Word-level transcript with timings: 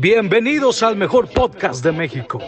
Bienvenidos 0.00 0.84
al 0.84 0.94
mejor 0.94 1.28
podcast 1.28 1.82
de 1.82 1.90
México. 1.90 2.38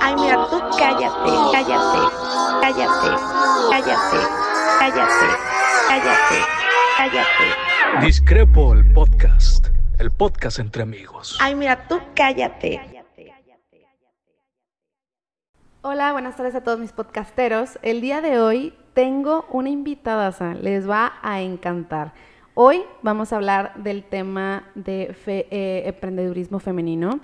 Ay, 0.00 0.14
mira, 0.14 0.48
tú 0.48 0.58
cállate, 0.78 1.30
cállate, 1.52 1.98
cállate, 2.62 3.22
cállate, 3.70 4.26
cállate, 4.80 5.26
cállate, 5.86 6.38
cállate. 6.96 8.06
Discrepo 8.06 8.72
el 8.72 8.90
podcast, 8.94 9.66
el 9.98 10.10
podcast 10.10 10.58
entre 10.60 10.82
amigos. 10.82 11.36
Ay, 11.42 11.54
mira, 11.54 11.86
tú 11.88 12.00
cállate. 12.14 12.95
Hola, 15.88 16.10
buenas 16.10 16.34
tardes 16.34 16.56
a 16.56 16.64
todos 16.64 16.80
mis 16.80 16.90
podcasteros. 16.90 17.78
El 17.80 18.00
día 18.00 18.20
de 18.20 18.40
hoy 18.40 18.74
tengo 18.92 19.46
una 19.52 19.70
invitada, 19.70 20.34
les 20.54 20.90
va 20.90 21.12
a 21.22 21.42
encantar. 21.42 22.12
Hoy 22.54 22.82
vamos 23.02 23.32
a 23.32 23.36
hablar 23.36 23.72
del 23.76 24.02
tema 24.02 24.64
de 24.74 25.14
eh, 25.28 25.82
emprendedurismo 25.86 26.58
femenino 26.58 27.20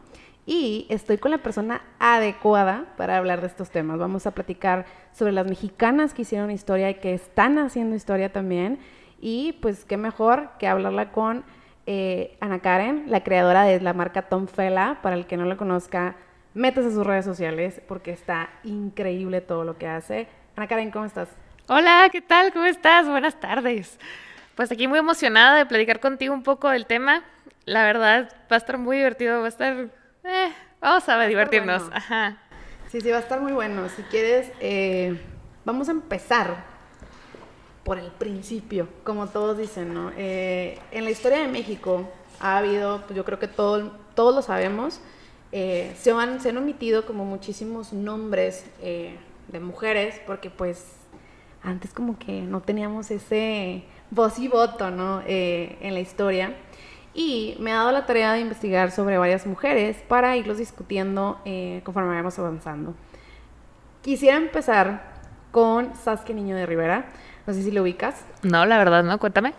y 0.47 0.87
estoy 0.91 1.19
con 1.19 1.33
la 1.33 1.39
persona 1.39 1.83
adecuada 1.99 2.85
para 2.97 3.17
hablar 3.17 3.41
de 3.41 3.49
estos 3.49 3.71
temas. 3.71 3.99
Vamos 3.99 4.29
a 4.29 4.31
platicar 4.31 4.87
sobre 5.13 5.33
las 5.33 5.49
mexicanas 5.49 6.15
que 6.15 6.23
hicieron 6.23 6.53
historia 6.53 6.89
y 6.89 7.01
que 7.01 7.15
están 7.15 7.59
haciendo 7.59 7.97
historia 7.97 8.33
también. 8.33 8.79
Y 9.21 9.55
pues 9.55 9.85
qué 9.85 9.97
mejor 9.97 10.51
que 10.61 10.69
hablarla 10.69 11.11
con 11.11 11.43
eh, 11.87 12.37
Ana 12.39 12.61
Karen, 12.61 13.07
la 13.09 13.25
creadora 13.25 13.65
de 13.65 13.81
la 13.81 13.93
marca 13.93 14.29
Tom 14.29 14.47
Fela. 14.47 15.01
Para 15.03 15.17
el 15.17 15.27
que 15.27 15.37
no 15.37 15.47
la 15.47 15.57
conozca, 15.57 16.15
métase 16.55 16.89
a 16.89 16.91
sus 16.91 17.07
redes 17.07 17.25
sociales 17.25 17.81
porque 17.89 18.13
está 18.13 18.51
increíble 18.65 19.41
todo 19.41 19.65
lo 19.65 19.79
que 19.79 19.87
hace. 19.87 20.29
Ana 20.57 20.69
Karen, 20.69 20.91
¿cómo 20.91 21.05
estás? 21.05 21.29
Hola, 21.69 22.09
¿qué 22.13 22.21
tal? 22.21 22.53
¿Cómo 22.53 22.67
estás? 22.67 23.09
Buenas 23.09 23.39
tardes. 23.41 23.99
Pues 24.55 24.71
aquí 24.71 24.87
muy 24.87 24.99
emocionada 24.99 25.57
de 25.59 25.67
platicar 25.67 26.01
contigo 26.01 26.35
un 26.35 26.43
poco 26.43 26.69
del 26.69 26.87
tema. 26.87 27.25
La 27.65 27.85
verdad, 27.85 28.29
va 28.51 28.57
a 28.57 28.59
estar 28.59 28.77
muy 28.77 28.99
divertido, 28.99 29.41
va 29.41 29.47
a 29.47 29.49
estar... 29.49 29.89
Eh, 30.25 30.53
vamos 30.81 31.09
a, 31.09 31.25
divertirnos. 31.27 31.85
Ajá. 31.93 32.37
Sí, 32.91 33.01
sí, 33.01 33.11
va 33.11 33.17
a 33.17 33.21
estar 33.21 33.41
muy 33.41 33.53
bueno. 33.53 33.89
Si 33.89 34.03
quieres, 34.03 34.53
eh, 34.61 35.19
vamos 35.65 35.89
a 35.89 35.93
empezar 35.93 36.73
por 37.85 37.99
el 37.99 38.11
principio, 38.11 38.89
como 39.05 39.29
todos 39.29 39.57
dicen, 39.57 39.95
¿no? 39.95 40.13
Eh, 40.17 40.79
en 40.91 41.05
la 41.05 41.11
historia 41.11 41.39
de 41.39 41.49
México 41.49 42.09
ha 42.39 42.59
habido, 42.59 43.01
pues 43.03 43.17
yo 43.17 43.25
creo 43.25 43.39
que 43.39 43.49
todo, 43.49 43.93
todos 44.15 44.35
lo 44.35 44.43
sabemos, 44.43 45.01
eh, 45.53 45.93
se, 45.99 46.11
han, 46.11 46.41
se 46.41 46.49
han 46.49 46.57
omitido 46.57 47.07
como 47.07 47.25
muchísimos 47.25 47.93
nombres 47.93 48.65
de 48.81 49.61
mujeres, 49.61 50.21
porque 50.27 50.51
pues 50.51 50.97
antes 51.63 51.93
como 51.93 52.19
que 52.19 52.41
no 52.43 52.61
teníamos 52.61 53.11
ese 53.11 53.85
voz 54.11 54.39
y 54.39 54.49
voto, 54.49 54.91
¿no? 54.91 55.23
Eh, 55.27 55.79
en 55.81 55.95
la 55.95 56.01
historia. 56.01 56.55
Y 57.15 57.57
me 57.61 57.73
ha 57.73 57.77
dado 57.77 57.93
la 57.93 58.07
tarea 58.07 58.33
de 58.33 58.41
investigar 58.41 58.91
sobre 58.91 59.19
varias 59.19 59.47
mujeres 59.47 59.99
para 60.09 60.37
irlos 60.37 60.59
discutiendo 60.59 61.41
eh, 61.45 61.83
conforme 61.85 62.11
vayamos 62.11 62.39
avanzando. 62.39 62.95
Quisiera 64.03 64.37
empezar 64.37 65.13
con 65.51 65.95
Saskia 65.95 66.35
Niño 66.35 66.57
de 66.57 66.67
Rivera. 66.67 67.07
No 67.47 67.53
sé 67.53 67.63
si 67.63 67.71
lo 67.71 67.83
ubicas. 67.83 68.25
No, 68.43 68.65
la 68.67 68.79
verdad 68.79 69.05
no, 69.05 69.19
cuéntame. 69.19 69.53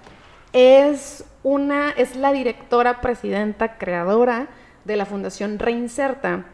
Es 0.52 1.26
una, 1.44 1.92
es 1.92 2.16
la 2.16 2.32
directora, 2.32 3.02
presidenta, 3.02 3.78
creadora 3.78 4.48
de 4.86 4.96
la 4.96 5.06
Fundación 5.06 5.60
Reinserta. 5.60 6.46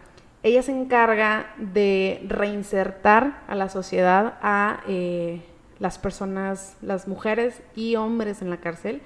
Ella 0.43 0.63
se 0.63 0.71
encarga 0.71 1.53
de 1.57 2.23
reinsertar 2.27 3.41
a 3.47 3.55
la 3.55 3.69
sociedad 3.69 4.37
a 4.41 4.81
eh, 4.87 5.41
las 5.79 5.97
personas, 5.97 6.75
las 6.81 7.07
mujeres 7.07 7.61
y 7.75 7.95
hombres 7.95 8.41
en 8.41 8.49
la 8.49 8.57
cárcel. 8.57 9.01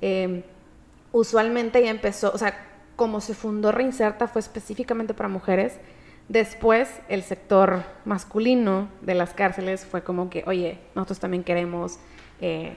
Em, 0.00 0.42
usualmente 1.12 1.82
ya 1.82 1.90
empezó, 1.90 2.32
o 2.32 2.38
sea, 2.38 2.54
como 2.96 3.20
se 3.20 3.34
fundó 3.34 3.72
Reinserta 3.72 4.28
fue 4.28 4.40
específicamente 4.40 5.14
para 5.14 5.28
mujeres. 5.28 5.78
Después 6.28 6.88
el 7.08 7.22
sector 7.22 7.82
masculino 8.04 8.88
de 9.02 9.14
las 9.14 9.34
cárceles 9.34 9.84
fue 9.84 10.02
como 10.02 10.30
que, 10.30 10.44
oye, 10.46 10.78
nosotros 10.94 11.20
también 11.20 11.44
queremos 11.44 11.98
eh, 12.40 12.74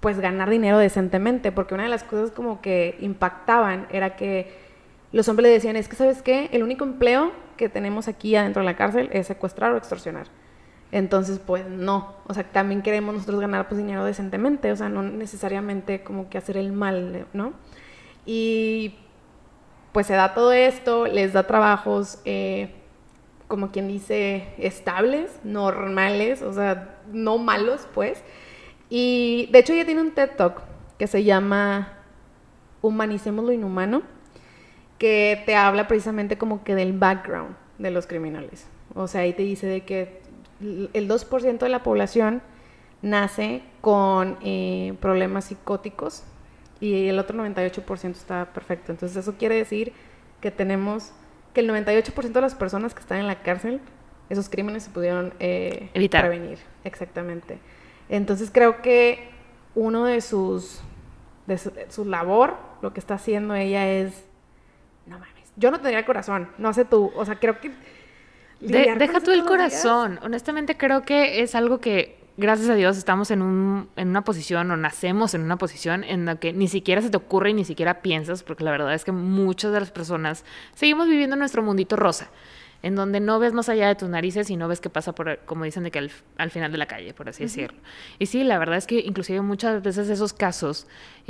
pues 0.00 0.18
ganar 0.18 0.50
dinero 0.50 0.78
decentemente, 0.78 1.52
porque 1.52 1.74
una 1.74 1.84
de 1.84 1.88
las 1.90 2.04
cosas 2.04 2.30
como 2.30 2.60
que 2.60 2.96
impactaban 3.00 3.86
era 3.90 4.16
que 4.16 4.69
los 5.12 5.28
hombres 5.28 5.48
le 5.48 5.54
decían, 5.54 5.76
es 5.76 5.88
que, 5.88 5.96
¿sabes 5.96 6.22
qué? 6.22 6.48
El 6.52 6.62
único 6.62 6.84
empleo 6.84 7.32
que 7.56 7.68
tenemos 7.68 8.08
aquí 8.08 8.36
adentro 8.36 8.62
de 8.62 8.66
la 8.66 8.76
cárcel 8.76 9.10
es 9.12 9.26
secuestrar 9.26 9.72
o 9.72 9.76
extorsionar. 9.76 10.28
Entonces, 10.92 11.38
pues 11.38 11.66
no, 11.68 12.14
o 12.26 12.34
sea, 12.34 12.44
también 12.44 12.82
queremos 12.82 13.14
nosotros 13.14 13.40
ganar 13.40 13.68
pues 13.68 13.78
dinero 13.78 14.04
decentemente, 14.04 14.72
o 14.72 14.76
sea, 14.76 14.88
no 14.88 15.02
necesariamente 15.02 16.02
como 16.02 16.28
que 16.28 16.38
hacer 16.38 16.56
el 16.56 16.72
mal, 16.72 17.26
¿no? 17.32 17.52
Y 18.26 18.96
pues 19.92 20.06
se 20.06 20.14
da 20.14 20.34
todo 20.34 20.52
esto, 20.52 21.06
les 21.06 21.32
da 21.32 21.46
trabajos, 21.46 22.18
eh, 22.24 22.74
como 23.46 23.70
quien 23.70 23.88
dice, 23.88 24.48
estables, 24.58 25.40
normales, 25.44 26.42
o 26.42 26.52
sea, 26.52 26.98
no 27.12 27.38
malos, 27.38 27.86
pues. 27.94 28.22
Y 28.88 29.48
de 29.52 29.60
hecho 29.60 29.72
ella 29.72 29.84
tiene 29.84 30.00
un 30.00 30.12
TED 30.12 30.30
Talk 30.36 30.62
que 30.98 31.06
se 31.06 31.22
llama 31.24 31.98
Humanicemos 32.82 33.44
lo 33.44 33.52
inhumano, 33.52 34.02
que 35.00 35.42
te 35.46 35.56
habla 35.56 35.88
precisamente 35.88 36.36
como 36.36 36.62
que 36.62 36.74
del 36.74 36.92
background 36.92 37.56
de 37.78 37.90
los 37.90 38.06
criminales. 38.06 38.66
O 38.94 39.08
sea, 39.08 39.22
ahí 39.22 39.32
te 39.32 39.42
dice 39.42 39.66
de 39.66 39.80
que 39.80 40.20
el 40.60 41.08
2% 41.08 41.58
de 41.58 41.68
la 41.70 41.82
población 41.82 42.42
nace 43.00 43.62
con 43.80 44.36
eh, 44.42 44.92
problemas 45.00 45.46
psicóticos 45.46 46.22
y 46.80 47.08
el 47.08 47.18
otro 47.18 47.42
98% 47.42 48.10
está 48.10 48.52
perfecto. 48.52 48.92
Entonces 48.92 49.16
eso 49.16 49.38
quiere 49.38 49.54
decir 49.54 49.94
que 50.42 50.50
tenemos 50.50 51.12
que 51.54 51.60
el 51.60 51.70
98% 51.70 52.32
de 52.32 52.40
las 52.42 52.54
personas 52.54 52.92
que 52.92 53.00
están 53.00 53.20
en 53.20 53.26
la 53.26 53.42
cárcel, 53.42 53.80
esos 54.28 54.50
crímenes 54.50 54.82
se 54.82 54.90
pudieron 54.90 55.32
eh, 55.40 55.88
Evitar. 55.94 56.28
prevenir. 56.28 56.58
Exactamente. 56.84 57.58
Entonces 58.10 58.50
creo 58.52 58.82
que 58.82 59.30
uno 59.74 60.04
de 60.04 60.20
sus, 60.20 60.82
de 61.46 61.56
su, 61.56 62.04
labor, 62.04 62.56
lo 62.82 62.92
que 62.92 63.00
está 63.00 63.14
haciendo 63.14 63.54
ella 63.54 63.90
es, 63.90 64.26
yo 65.60 65.70
no 65.70 65.78
tendría 65.78 66.04
corazón, 66.04 66.48
no 66.58 66.72
sé 66.72 66.84
tú, 66.84 67.12
o 67.14 67.24
sea, 67.24 67.36
creo 67.36 67.60
que 67.60 67.70
deja 68.60 69.20
tú 69.20 69.30
el 69.30 69.44
corazón. 69.44 70.18
Honestamente 70.22 70.76
creo 70.76 71.02
que 71.02 71.42
es 71.42 71.54
algo 71.54 71.78
que, 71.78 72.18
gracias 72.36 72.70
a 72.70 72.74
Dios, 72.74 72.96
estamos 72.96 73.30
en, 73.30 73.42
un, 73.42 73.88
en 73.96 74.08
una 74.08 74.22
posición 74.22 74.70
o 74.70 74.76
nacemos 74.76 75.34
en 75.34 75.42
una 75.42 75.56
posición 75.56 76.02
en 76.02 76.24
la 76.24 76.36
que 76.36 76.52
ni 76.52 76.66
siquiera 76.66 77.02
se 77.02 77.10
te 77.10 77.16
ocurre 77.16 77.50
y 77.50 77.54
ni 77.54 77.64
siquiera 77.64 78.00
piensas, 78.02 78.42
porque 78.42 78.64
la 78.64 78.70
verdad 78.70 78.94
es 78.94 79.04
que 79.04 79.12
muchas 79.12 79.72
de 79.72 79.80
las 79.80 79.90
personas 79.90 80.44
seguimos 80.74 81.08
viviendo 81.08 81.36
nuestro 81.36 81.62
mundito 81.62 81.96
rosa 81.96 82.30
en 82.82 82.94
donde 82.94 83.20
no 83.20 83.38
ves 83.38 83.52
más 83.52 83.68
allá 83.68 83.88
de 83.88 83.94
tus 83.94 84.08
narices 84.08 84.48
y 84.50 84.56
no 84.56 84.68
ves 84.68 84.80
qué 84.80 84.88
pasa 84.88 85.14
por, 85.14 85.38
como 85.44 85.64
dicen, 85.64 85.82
de 85.84 85.90
que 85.90 85.98
al, 85.98 86.50
final 86.50 86.72
de 86.72 86.78
la 86.78 86.86
calle, 86.86 87.12
por 87.12 87.28
así 87.28 87.44
decirlo. 87.44 87.78
Y 88.18 88.26
sí, 88.26 88.42
la 88.44 88.58
verdad 88.58 88.78
es 88.78 88.86
que 88.86 89.00
inclusive 89.00 89.40
muchas 89.42 89.82
veces 89.82 90.08
esos 90.08 90.32
casos 90.32 90.86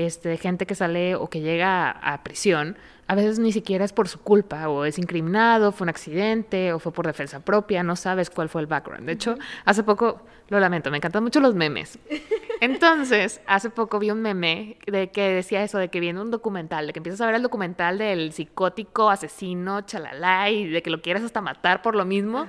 este, 0.06 0.28
de 0.28 0.36
gente 0.36 0.66
que 0.66 0.74
sale 0.74 1.14
o 1.14 1.28
que 1.28 1.40
llega 1.40 1.90
a 1.90 2.22
prisión, 2.22 2.76
a 3.10 3.16
veces 3.16 3.40
ni 3.40 3.50
siquiera 3.50 3.84
es 3.84 3.92
por 3.92 4.06
su 4.06 4.20
culpa, 4.20 4.68
o 4.68 4.84
es 4.84 4.96
incriminado, 4.96 5.72
fue 5.72 5.84
un 5.84 5.88
accidente, 5.88 6.72
o 6.72 6.78
fue 6.78 6.92
por 6.92 7.08
defensa 7.08 7.40
propia, 7.40 7.82
no 7.82 7.96
sabes 7.96 8.30
cuál 8.30 8.48
fue 8.48 8.60
el 8.60 8.68
background. 8.68 9.04
De 9.04 9.12
hecho, 9.12 9.34
hace 9.64 9.82
poco, 9.82 10.22
lo 10.48 10.60
lamento, 10.60 10.92
me 10.92 10.98
encantan 10.98 11.24
mucho 11.24 11.40
los 11.40 11.56
memes. 11.56 11.98
Entonces, 12.60 13.40
hace 13.48 13.68
poco 13.68 13.98
vi 13.98 14.12
un 14.12 14.22
meme 14.22 14.76
de 14.86 15.10
que 15.10 15.28
decía 15.30 15.64
eso, 15.64 15.78
de 15.78 15.88
que 15.88 15.98
viene 15.98 16.20
un 16.20 16.30
documental, 16.30 16.86
de 16.86 16.92
que 16.92 17.00
empiezas 17.00 17.20
a 17.22 17.26
ver 17.26 17.34
el 17.34 17.42
documental 17.42 17.98
del 17.98 18.32
psicótico, 18.32 19.10
asesino, 19.10 19.80
chalala, 19.80 20.48
y 20.48 20.68
de 20.68 20.80
que 20.80 20.90
lo 20.90 21.02
quieres 21.02 21.24
hasta 21.24 21.40
matar 21.40 21.82
por 21.82 21.96
lo 21.96 22.04
mismo. 22.04 22.46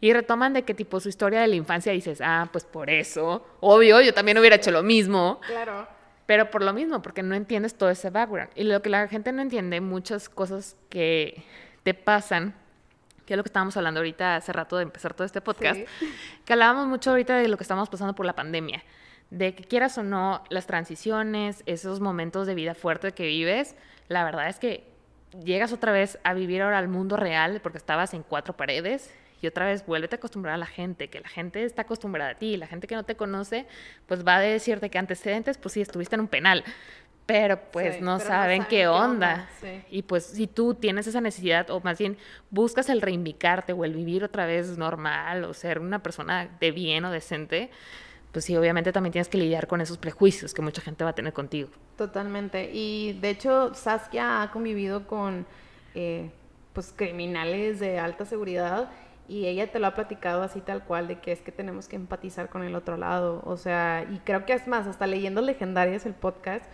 Y 0.00 0.12
retoman 0.12 0.52
de 0.52 0.62
que 0.62 0.72
tipo 0.72 1.00
su 1.00 1.08
historia 1.08 1.40
de 1.40 1.48
la 1.48 1.56
infancia 1.56 1.90
dices, 1.90 2.20
ah, 2.22 2.48
pues 2.52 2.64
por 2.64 2.90
eso, 2.90 3.44
obvio, 3.58 4.00
yo 4.02 4.14
también 4.14 4.38
hubiera 4.38 4.54
hecho 4.54 4.70
lo 4.70 4.84
mismo. 4.84 5.40
Claro. 5.48 5.95
Pero 6.26 6.50
por 6.50 6.62
lo 6.62 6.72
mismo, 6.72 7.02
porque 7.02 7.22
no 7.22 7.34
entiendes 7.34 7.76
todo 7.76 7.90
ese 7.90 8.10
background. 8.10 8.50
Y 8.54 8.64
lo 8.64 8.82
que 8.82 8.90
la 8.90 9.06
gente 9.08 9.32
no 9.32 9.42
entiende, 9.42 9.80
muchas 9.80 10.28
cosas 10.28 10.76
que 10.88 11.44
te 11.84 11.94
pasan, 11.94 12.54
que 13.24 13.34
es 13.34 13.36
lo 13.36 13.44
que 13.44 13.48
estábamos 13.48 13.76
hablando 13.76 14.00
ahorita 14.00 14.36
hace 14.36 14.52
rato 14.52 14.76
de 14.76 14.82
empezar 14.82 15.14
todo 15.14 15.24
este 15.24 15.40
podcast, 15.40 15.80
que 16.44 16.52
hablábamos 16.52 16.88
mucho 16.88 17.10
ahorita 17.10 17.36
de 17.36 17.48
lo 17.48 17.56
que 17.56 17.62
estamos 17.62 17.88
pasando 17.88 18.14
por 18.14 18.26
la 18.26 18.34
pandemia, 18.34 18.82
de 19.30 19.54
que 19.54 19.64
quieras 19.64 19.96
o 19.98 20.02
no, 20.02 20.42
las 20.50 20.66
transiciones, 20.66 21.62
esos 21.66 22.00
momentos 22.00 22.46
de 22.46 22.54
vida 22.54 22.74
fuerte 22.74 23.12
que 23.12 23.26
vives, 23.26 23.76
la 24.08 24.24
verdad 24.24 24.48
es 24.48 24.58
que 24.58 24.84
llegas 25.44 25.72
otra 25.72 25.92
vez 25.92 26.18
a 26.24 26.34
vivir 26.34 26.62
ahora 26.62 26.78
al 26.78 26.88
mundo 26.88 27.16
real 27.16 27.60
porque 27.62 27.78
estabas 27.78 28.14
en 28.14 28.22
cuatro 28.22 28.56
paredes 28.56 29.12
y 29.40 29.46
otra 29.46 29.66
vez 29.66 29.84
vuélvete 29.86 30.16
a 30.16 30.18
acostumbrar 30.18 30.54
a 30.54 30.58
la 30.58 30.66
gente, 30.66 31.08
que 31.08 31.20
la 31.20 31.28
gente 31.28 31.64
está 31.64 31.82
acostumbrada 31.82 32.30
a 32.30 32.34
ti, 32.34 32.56
la 32.56 32.66
gente 32.66 32.86
que 32.86 32.94
no 32.94 33.04
te 33.04 33.16
conoce, 33.16 33.66
pues 34.06 34.26
va 34.26 34.36
a 34.36 34.40
decirte 34.40 34.90
que 34.90 34.98
antecedentes, 34.98 35.58
pues 35.58 35.74
sí, 35.74 35.80
estuviste 35.80 36.14
en 36.14 36.22
un 36.22 36.28
penal, 36.28 36.64
pero 37.26 37.60
pues 37.72 38.00
no, 38.00 38.20
saben 38.20 38.64
qué 38.64 38.86
onda. 38.86 39.48
Y 39.90 40.02
pues 40.02 40.24
si 40.24 40.46
tú 40.46 40.74
tienes 40.74 41.06
esa 41.08 41.20
necesidad, 41.20 41.68
o 41.70 41.80
más 41.80 41.98
bien 41.98 42.16
buscas 42.50 42.88
el 42.88 43.02
reivindicarte 43.02 43.72
o 43.72 43.84
el 43.84 43.94
vivir 43.94 44.22
otra 44.24 44.46
vez 44.46 44.78
normal, 44.78 45.44
o 45.44 45.52
ser 45.52 45.80
una 45.80 46.02
persona 46.02 46.48
de 46.60 46.70
bien 46.70 47.04
o 47.04 47.10
decente, 47.10 47.70
pues 48.30 48.44
sí, 48.44 48.56
obviamente 48.56 48.92
también 48.92 49.12
tienes 49.12 49.28
que 49.28 49.38
lidiar 49.38 49.66
con 49.66 49.80
esos 49.80 49.98
prejuicios 49.98 50.54
que 50.54 50.62
mucha 50.62 50.82
gente 50.82 51.02
va 51.02 51.10
a 51.10 51.14
tener 51.14 51.32
contigo. 51.32 51.70
Totalmente. 51.96 52.70
Y 52.72 53.14
de 53.14 53.30
hecho, 53.30 53.74
Saskia 53.74 54.42
ha 54.42 54.50
convivido 54.52 55.06
con 55.06 55.46
eh, 55.94 56.30
pues 56.72 56.92
criminales 56.94 57.80
de 57.80 57.98
alta 57.98 58.24
seguridad 58.24 58.90
y 59.28 59.46
ella 59.46 59.70
te 59.70 59.78
lo 59.78 59.86
ha 59.86 59.94
platicado 59.94 60.42
así 60.42 60.60
tal 60.60 60.84
cual 60.84 61.08
de 61.08 61.18
que 61.18 61.32
es 61.32 61.40
que 61.40 61.52
tenemos 61.52 61.88
que 61.88 61.96
empatizar 61.96 62.48
con 62.48 62.62
el 62.62 62.74
otro 62.74 62.96
lado. 62.96 63.42
O 63.44 63.56
sea, 63.56 64.06
y 64.10 64.18
creo 64.20 64.46
que 64.46 64.52
es 64.52 64.68
más, 64.68 64.86
hasta 64.86 65.06
leyendo 65.06 65.40
legendarias 65.40 66.06
el 66.06 66.14
podcast, 66.14 66.64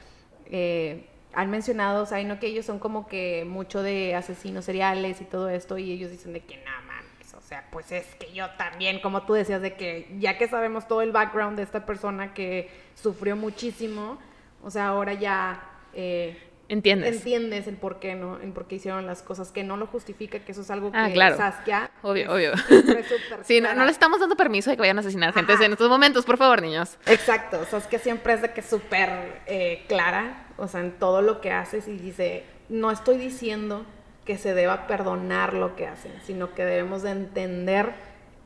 eh, 0.46 1.06
han 1.32 1.50
mencionado, 1.50 2.02
o 2.02 2.06
sea, 2.06 2.20
y 2.20 2.24
no 2.24 2.38
que 2.38 2.46
ellos 2.48 2.66
son 2.66 2.78
como 2.78 3.06
que 3.06 3.44
mucho 3.46 3.82
de 3.82 4.14
asesinos 4.14 4.66
seriales 4.66 5.20
y 5.20 5.24
todo 5.24 5.48
esto, 5.48 5.78
y 5.78 5.90
ellos 5.92 6.10
dicen 6.10 6.34
de 6.34 6.40
que 6.40 6.58
nada 6.58 6.80
más, 6.82 7.34
o 7.34 7.40
sea, 7.40 7.66
pues 7.70 7.90
es 7.90 8.14
que 8.16 8.32
yo 8.32 8.50
también, 8.58 9.00
como 9.00 9.22
tú 9.22 9.32
decías, 9.32 9.62
de 9.62 9.74
que 9.74 10.14
ya 10.18 10.36
que 10.36 10.48
sabemos 10.48 10.86
todo 10.86 11.00
el 11.00 11.12
background 11.12 11.56
de 11.56 11.62
esta 11.62 11.86
persona 11.86 12.34
que 12.34 12.70
sufrió 12.94 13.34
muchísimo, 13.36 14.18
o 14.62 14.70
sea, 14.70 14.88
ahora 14.88 15.14
ya... 15.14 15.62
Eh, 15.94 16.48
Entiendes. 16.72 17.16
Entiendes 17.16 17.66
el 17.66 17.76
por 17.76 17.98
qué, 17.98 18.14
¿no? 18.14 18.40
El 18.40 18.52
por 18.52 18.66
qué 18.66 18.76
hicieron 18.76 19.04
las 19.04 19.20
cosas, 19.20 19.52
que 19.52 19.62
no 19.62 19.76
lo 19.76 19.86
justifica, 19.86 20.38
que 20.38 20.52
eso 20.52 20.62
es 20.62 20.70
algo 20.70 20.90
ah, 20.94 21.08
que 21.08 21.12
claro. 21.12 21.36
Saskia... 21.36 21.90
Obvio, 22.00 22.32
obvio. 22.32 22.52
sí, 23.42 23.60
no, 23.60 23.74
no, 23.74 23.84
le 23.84 23.90
estamos 23.90 24.20
dando 24.20 24.36
permiso 24.36 24.70
de 24.70 24.76
que 24.76 24.80
vayan 24.80 24.96
a 24.96 25.00
asesinar 25.00 25.34
gente 25.34 25.52
en 25.52 25.72
estos 25.72 25.90
momentos, 25.90 26.24
por 26.24 26.38
favor, 26.38 26.62
niños. 26.62 26.96
Exacto, 27.04 27.62
Saskia 27.66 27.98
siempre 27.98 28.32
es 28.32 28.40
de 28.40 28.52
que 28.52 28.62
súper 28.62 29.42
eh, 29.44 29.84
clara, 29.86 30.46
o 30.56 30.66
sea, 30.66 30.80
en 30.80 30.92
todo 30.92 31.20
lo 31.20 31.42
que 31.42 31.50
haces 31.50 31.88
y 31.88 31.98
dice, 31.98 32.44
no 32.70 32.90
estoy 32.90 33.18
diciendo 33.18 33.84
que 34.24 34.38
se 34.38 34.54
deba 34.54 34.86
perdonar 34.86 35.52
lo 35.52 35.76
que 35.76 35.86
hacen, 35.86 36.12
sino 36.24 36.54
que 36.54 36.64
debemos 36.64 37.02
de 37.02 37.10
entender 37.10 37.92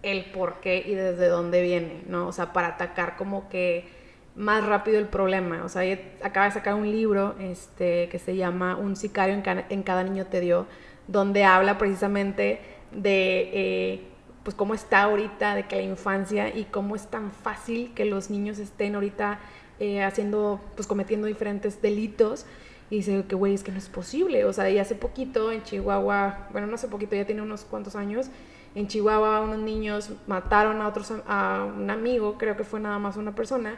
el 0.02 0.24
por 0.32 0.58
qué 0.58 0.82
y 0.84 0.96
desde 0.96 1.28
dónde 1.28 1.62
viene, 1.62 2.02
¿no? 2.08 2.26
O 2.26 2.32
sea, 2.32 2.52
para 2.52 2.68
atacar 2.68 3.14
como 3.14 3.48
que 3.48 3.88
más 4.36 4.64
rápido 4.64 4.98
el 4.98 5.06
problema. 5.06 5.64
O 5.64 5.68
sea, 5.68 5.82
acaba 6.22 6.46
de 6.46 6.52
sacar 6.52 6.74
un 6.74 6.90
libro 6.90 7.34
este, 7.40 8.08
que 8.08 8.18
se 8.18 8.36
llama 8.36 8.76
Un 8.76 8.94
sicario 8.94 9.34
en, 9.34 9.82
cada 9.82 10.04
niño 10.04 10.26
te 10.26 10.40
dio, 10.40 10.66
donde 11.08 11.44
habla 11.44 11.78
precisamente 11.78 12.60
de 12.92 13.50
eh, 13.52 14.02
pues 14.44 14.54
cómo 14.54 14.74
está 14.74 15.04
ahorita, 15.04 15.54
de 15.54 15.66
que 15.66 15.76
la 15.76 15.82
infancia 15.82 16.54
y 16.54 16.64
cómo 16.64 16.94
es 16.94 17.08
tan 17.08 17.32
fácil 17.32 17.92
que 17.94 18.04
los 18.04 18.30
niños 18.30 18.58
estén 18.58 18.94
ahorita 18.94 19.40
eh, 19.80 20.02
haciendo, 20.02 20.60
pues 20.76 20.86
cometiendo 20.86 21.26
diferentes 21.26 21.82
delitos. 21.82 22.46
Y 22.88 22.96
dice 22.96 23.24
que, 23.26 23.34
güey, 23.34 23.54
es 23.54 23.64
que 23.64 23.72
no 23.72 23.78
es 23.78 23.88
posible. 23.88 24.44
O 24.44 24.52
sea, 24.52 24.70
y 24.70 24.78
hace 24.78 24.94
poquito 24.94 25.50
en 25.50 25.64
Chihuahua, 25.64 26.48
bueno, 26.52 26.68
no 26.68 26.76
hace 26.76 26.86
poquito, 26.86 27.16
ya 27.16 27.24
tiene 27.24 27.42
unos 27.42 27.64
cuantos 27.64 27.96
años, 27.96 28.30
en 28.76 28.88
Chihuahua 28.88 29.40
unos 29.40 29.58
niños 29.58 30.10
mataron 30.26 30.82
a 30.82 30.88
otros, 30.88 31.10
a 31.26 31.66
un 31.66 31.90
amigo, 31.90 32.36
creo 32.36 32.58
que 32.58 32.62
fue 32.62 32.78
nada 32.78 32.98
más 32.98 33.16
una 33.16 33.34
persona, 33.34 33.74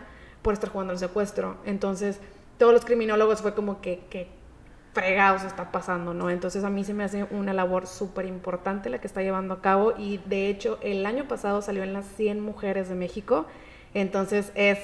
por 0.49 0.55
estar 0.55 0.71
jugando 0.71 0.93
al 0.95 0.99
secuestro. 0.99 1.59
Entonces, 1.67 2.21
todos 2.57 2.73
los 2.73 2.87
criminólogos 2.87 3.43
fue 3.43 3.53
como 3.53 3.83
que, 3.83 4.01
que 4.09 4.29
fregados 4.95 5.45
está 5.45 5.71
pasando, 5.71 6.15
¿no? 6.15 6.31
Entonces 6.31 6.65
a 6.65 6.71
mí 6.71 6.85
se 6.85 6.95
me 6.95 7.05
hace 7.05 7.25
una 7.25 7.53
labor 7.53 7.87
súper 7.87 8.25
importante 8.25 8.89
la 8.89 8.99
que 8.99 9.07
está 9.07 9.21
llevando 9.21 9.53
a 9.53 9.61
cabo 9.61 9.93
y 9.99 10.17
de 10.25 10.49
hecho 10.49 10.79
el 10.81 11.05
año 11.05 11.29
pasado 11.29 11.61
salió 11.61 11.83
en 11.83 11.93
las 11.93 12.07
100 12.17 12.41
mujeres 12.41 12.89
de 12.89 12.95
México, 12.95 13.45
entonces 13.93 14.51
es 14.55 14.79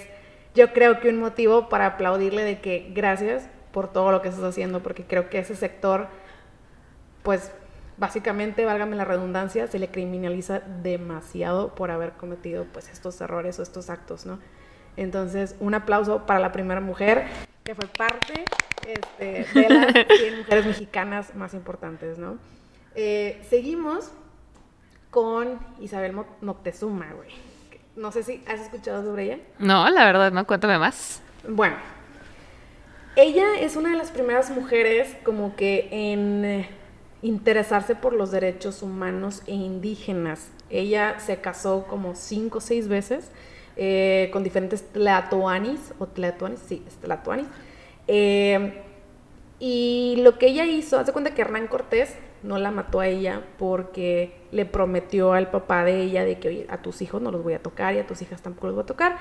yo 0.54 0.74
creo 0.74 1.00
que 1.00 1.08
un 1.08 1.18
motivo 1.18 1.70
para 1.70 1.86
aplaudirle 1.86 2.44
de 2.44 2.60
que 2.60 2.90
gracias 2.94 3.48
por 3.72 3.90
todo 3.90 4.12
lo 4.12 4.20
que 4.20 4.28
estás 4.28 4.44
haciendo, 4.44 4.82
porque 4.82 5.04
creo 5.04 5.30
que 5.30 5.38
ese 5.38 5.56
sector, 5.56 6.08
pues 7.22 7.52
básicamente, 7.96 8.66
válgame 8.66 8.96
la 8.96 9.06
redundancia, 9.06 9.66
se 9.66 9.78
le 9.78 9.88
criminaliza 9.88 10.60
demasiado 10.60 11.74
por 11.74 11.90
haber 11.90 12.12
cometido 12.12 12.66
pues 12.70 12.90
estos 12.90 13.18
errores 13.22 13.58
o 13.58 13.62
estos 13.62 13.88
actos, 13.88 14.26
¿no? 14.26 14.40
Entonces, 14.96 15.56
un 15.60 15.74
aplauso 15.74 16.26
para 16.26 16.40
la 16.40 16.52
primera 16.52 16.80
mujer 16.80 17.26
que 17.64 17.74
fue 17.74 17.86
parte 17.86 18.44
este, 18.86 19.46
de 19.58 19.68
las 19.68 19.92
100 20.18 20.38
mujeres 20.38 20.66
mexicanas 20.66 21.34
más 21.34 21.54
importantes, 21.54 22.18
¿no? 22.18 22.38
Eh, 22.94 23.42
seguimos 23.48 24.10
con 25.10 25.58
Isabel 25.80 26.14
Moctezuma, 26.40 27.12
güey. 27.12 27.30
No 27.96 28.12
sé 28.12 28.22
si 28.22 28.42
has 28.46 28.60
escuchado 28.60 29.04
sobre 29.04 29.24
ella. 29.24 29.38
No, 29.58 29.88
la 29.88 30.04
verdad, 30.04 30.32
no. 30.32 30.46
Cuéntame 30.46 30.78
más. 30.78 31.22
Bueno, 31.48 31.76
ella 33.16 33.58
es 33.60 33.76
una 33.76 33.90
de 33.90 33.96
las 33.96 34.10
primeras 34.10 34.50
mujeres 34.50 35.16
como 35.24 35.54
que 35.54 35.88
en 35.90 36.44
eh, 36.44 36.68
interesarse 37.22 37.94
por 37.94 38.12
los 38.12 38.32
derechos 38.32 38.82
humanos 38.82 39.42
e 39.46 39.54
indígenas. 39.54 40.50
Ella 40.68 41.20
se 41.20 41.40
casó 41.40 41.86
como 41.86 42.16
cinco 42.16 42.58
o 42.58 42.60
seis 42.60 42.88
veces 42.88 43.30
eh, 43.76 44.30
con 44.32 44.42
diferentes 44.44 44.82
tlatoanis, 44.92 45.92
o 45.98 46.06
tlatoanis, 46.06 46.60
sí, 46.60 46.84
tlatoanis. 47.00 47.46
Eh, 48.06 48.82
y 49.58 50.16
lo 50.18 50.38
que 50.38 50.48
ella 50.48 50.64
hizo, 50.64 50.98
hace 50.98 51.12
cuenta 51.12 51.34
que 51.34 51.42
Hernán 51.42 51.66
Cortés 51.66 52.16
no 52.42 52.58
la 52.58 52.70
mató 52.70 53.00
a 53.00 53.08
ella 53.08 53.42
porque 53.58 54.36
le 54.52 54.66
prometió 54.66 55.32
al 55.32 55.50
papá 55.50 55.84
de 55.84 56.02
ella 56.02 56.24
de 56.24 56.38
que, 56.38 56.66
a 56.68 56.82
tus 56.82 57.02
hijos 57.02 57.22
no 57.22 57.30
los 57.30 57.42
voy 57.42 57.54
a 57.54 57.62
tocar 57.62 57.94
y 57.94 57.98
a 57.98 58.06
tus 58.06 58.20
hijas 58.22 58.42
tampoco 58.42 58.66
los 58.68 58.76
voy 58.76 58.82
a 58.84 58.86
tocar. 58.86 59.16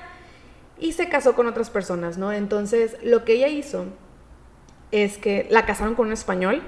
Y 0.78 0.92
se 0.92 1.08
casó 1.08 1.34
con 1.34 1.46
otras 1.46 1.70
personas, 1.70 2.18
¿no? 2.18 2.32
Entonces, 2.32 2.96
lo 3.02 3.24
que 3.24 3.34
ella 3.34 3.48
hizo 3.48 3.86
es 4.90 5.18
que 5.18 5.46
la 5.50 5.66
casaron 5.66 5.94
con 5.94 6.08
un 6.08 6.12
español 6.12 6.62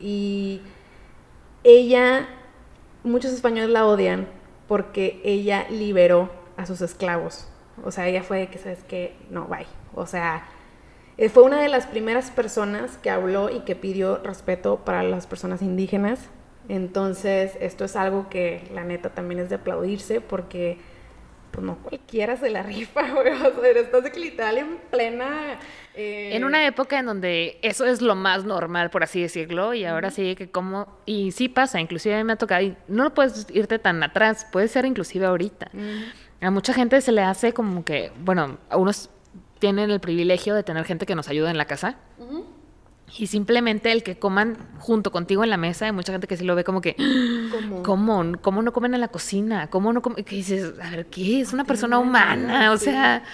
y 0.00 0.62
ella, 1.64 2.28
muchos 3.02 3.32
españoles 3.32 3.70
la 3.70 3.86
odian 3.86 4.26
porque 4.68 5.20
ella 5.24 5.66
liberó 5.70 6.30
a 6.58 6.66
sus 6.66 6.82
esclavos. 6.82 7.48
O 7.84 7.90
sea, 7.90 8.06
ella 8.08 8.22
fue 8.22 8.48
que, 8.48 8.58
¿sabes 8.58 8.84
qué? 8.86 9.16
No, 9.30 9.46
bye. 9.46 9.66
O 9.94 10.06
sea, 10.06 10.44
eh, 11.16 11.28
fue 11.28 11.44
una 11.44 11.62
de 11.62 11.68
las 11.68 11.86
primeras 11.86 12.30
personas 12.30 12.98
que 12.98 13.10
habló 13.10 13.48
y 13.48 13.60
que 13.60 13.76
pidió 13.76 14.18
respeto 14.22 14.84
para 14.84 15.02
las 15.02 15.26
personas 15.26 15.62
indígenas. 15.62 16.20
Entonces, 16.68 17.56
esto 17.60 17.84
es 17.84 17.96
algo 17.96 18.28
que 18.28 18.68
la 18.74 18.84
neta 18.84 19.10
también 19.10 19.40
es 19.40 19.48
de 19.48 19.54
aplaudirse 19.56 20.20
porque 20.20 20.78
pues 21.50 21.64
no 21.64 21.78
cualquiera 21.78 22.36
se 22.36 22.50
la 22.50 22.62
rifa, 22.64 23.10
güey. 23.12 23.32
O 23.32 23.60
sea, 23.60 23.70
estás 23.70 24.16
literal 24.16 24.58
en 24.58 24.78
plena... 24.90 25.58
Eh, 25.94 26.36
en 26.36 26.44
una 26.44 26.64
época 26.66 26.98
en 26.98 27.06
donde 27.06 27.58
eso 27.62 27.84
es 27.84 28.02
lo 28.02 28.14
más 28.14 28.44
normal, 28.44 28.90
por 28.90 29.02
así 29.02 29.20
decirlo, 29.20 29.74
y 29.74 29.84
ahora 29.84 30.10
sí 30.10 30.36
que 30.36 30.50
como... 30.50 30.98
Y 31.06 31.32
sí 31.32 31.48
pasa, 31.48 31.80
inclusive 31.80 32.14
a 32.14 32.18
mí 32.18 32.24
me 32.24 32.34
ha 32.34 32.36
tocado, 32.36 32.62
y 32.62 32.76
no 32.86 33.12
puedes 33.14 33.46
irte 33.52 33.78
tan 33.78 34.02
atrás, 34.02 34.46
puede 34.52 34.68
ser 34.68 34.84
inclusive 34.84 35.26
ahorita. 35.26 35.70
A 36.40 36.50
mucha 36.50 36.72
gente 36.72 37.00
se 37.00 37.12
le 37.12 37.22
hace 37.22 37.52
como 37.52 37.84
que, 37.84 38.12
bueno, 38.20 38.58
a 38.70 38.76
unos 38.76 39.10
tienen 39.58 39.90
el 39.90 40.00
privilegio 40.00 40.54
de 40.54 40.62
tener 40.62 40.84
gente 40.84 41.06
que 41.06 41.14
nos 41.14 41.28
ayuda 41.28 41.50
en 41.50 41.58
la 41.58 41.64
casa. 41.64 41.96
Y 43.18 43.26
simplemente 43.26 43.90
el 43.90 44.02
que 44.02 44.18
coman 44.18 44.58
junto 44.78 45.10
contigo 45.10 45.42
en 45.42 45.50
la 45.50 45.56
mesa, 45.56 45.86
hay 45.86 45.92
mucha 45.92 46.12
gente 46.12 46.26
que 46.26 46.36
se 46.36 46.44
lo 46.44 46.54
ve 46.54 46.62
como 46.62 46.80
que, 46.80 46.94
¿cómo? 47.82 48.32
¿Cómo, 48.40 48.62
no 48.62 48.72
comen 48.72 48.94
en 48.94 49.00
la 49.00 49.08
cocina? 49.08 49.68
¿Cómo 49.70 49.92
no 49.92 50.02
comen? 50.02 50.24
¿Qué 50.24 50.36
dices? 50.36 50.74
A 50.82 50.90
ver, 50.90 51.06
¿qué? 51.06 51.40
Es 51.40 51.52
una 51.52 51.64
persona 51.64 51.98
humana, 51.98 52.70
o 52.72 52.76
sea, 52.76 53.24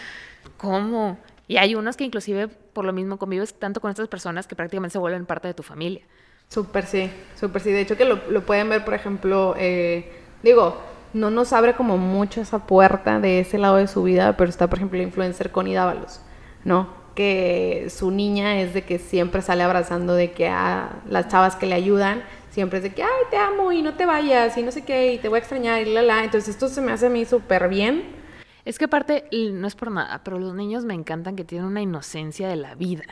¿cómo? 0.56 1.18
Y 1.49 1.56
hay 1.56 1.75
unos 1.75 1.96
que 1.96 2.04
inclusive 2.04 2.49
por 2.49 2.84
lo 2.84 2.92
mismo 2.92 3.18
convives 3.18 3.54
tanto 3.54 3.80
con 3.80 3.90
estas 3.90 4.08
personas 4.08 4.46
que 4.46 4.54
prácticamente 4.54 4.92
se 4.92 4.99
vuelven 4.99 5.26
parte 5.26 5.49
de 5.49 5.54
tu 5.54 5.62
familia. 5.62 6.02
Súper 6.49 6.87
sí, 6.87 7.11
súper 7.38 7.61
sí. 7.61 7.73
De 7.73 7.80
hecho 7.80 7.96
que 7.96 8.04
lo, 8.04 8.20
lo 8.30 8.46
pueden 8.46 8.68
ver, 8.68 8.84
por 8.84 8.94
ejemplo, 8.94 9.54
eh, 9.58 10.11
digo, 10.42 10.80
no 11.14 11.30
nos 11.30 11.52
abre 11.52 11.75
como 11.75 11.97
mucho 11.97 12.40
esa 12.40 12.66
puerta 12.66 13.21
de 13.21 13.40
ese 13.40 13.56
lado 13.56 13.76
de 13.76 13.87
su 13.87 14.02
vida, 14.02 14.37
pero 14.37 14.50
está, 14.50 14.68
por 14.68 14.78
ejemplo, 14.78 14.99
el 14.99 15.06
influencer 15.06 15.50
Connie 15.50 15.75
Dávalos, 15.75 16.21
¿no? 16.64 16.88
Que 17.14 17.87
su 17.88 18.11
niña 18.11 18.61
es 18.61 18.75
de 18.75 18.83
que 18.83 18.99
siempre 18.99 19.40
sale 19.40 19.62
abrazando 19.62 20.14
de 20.14 20.33
que 20.33 20.49
a 20.49 21.02
las 21.09 21.28
chavas 21.28 21.54
que 21.54 21.66
le 21.66 21.75
ayudan, 21.75 22.25
siempre 22.50 22.78
es 22.78 22.83
de 22.83 22.92
que, 22.92 23.04
ay, 23.04 23.23
te 23.30 23.37
amo 23.37 23.73
y 23.73 23.83
no 23.83 23.94
te 23.94 24.06
vayas 24.06 24.59
y 24.59 24.62
no 24.62 24.73
sé 24.73 24.85
qué, 24.85 25.14
y 25.14 25.18
te 25.18 25.28
voy 25.28 25.37
a 25.37 25.38
extrañar 25.38 25.80
y 25.83 25.92
la, 25.92 26.02
la. 26.02 26.25
Entonces 26.25 26.50
esto 26.50 26.68
se 26.68 26.80
me 26.80 26.92
hace 26.92 27.06
a 27.06 27.11
mí 27.11 27.25
súper 27.25 27.68
bien. 27.68 28.25
Es 28.64 28.78
que 28.78 28.87
aparte, 28.87 29.28
no 29.52 29.66
es 29.66 29.75
por 29.75 29.90
nada, 29.90 30.23
pero 30.25 30.38
los 30.38 30.54
niños 30.54 30.85
me 30.85 30.94
encantan 30.94 31.37
que 31.37 31.44
tienen 31.44 31.68
una 31.68 31.83
inocencia 31.83 32.49
de 32.49 32.56
la 32.56 32.75
vida. 32.75 33.04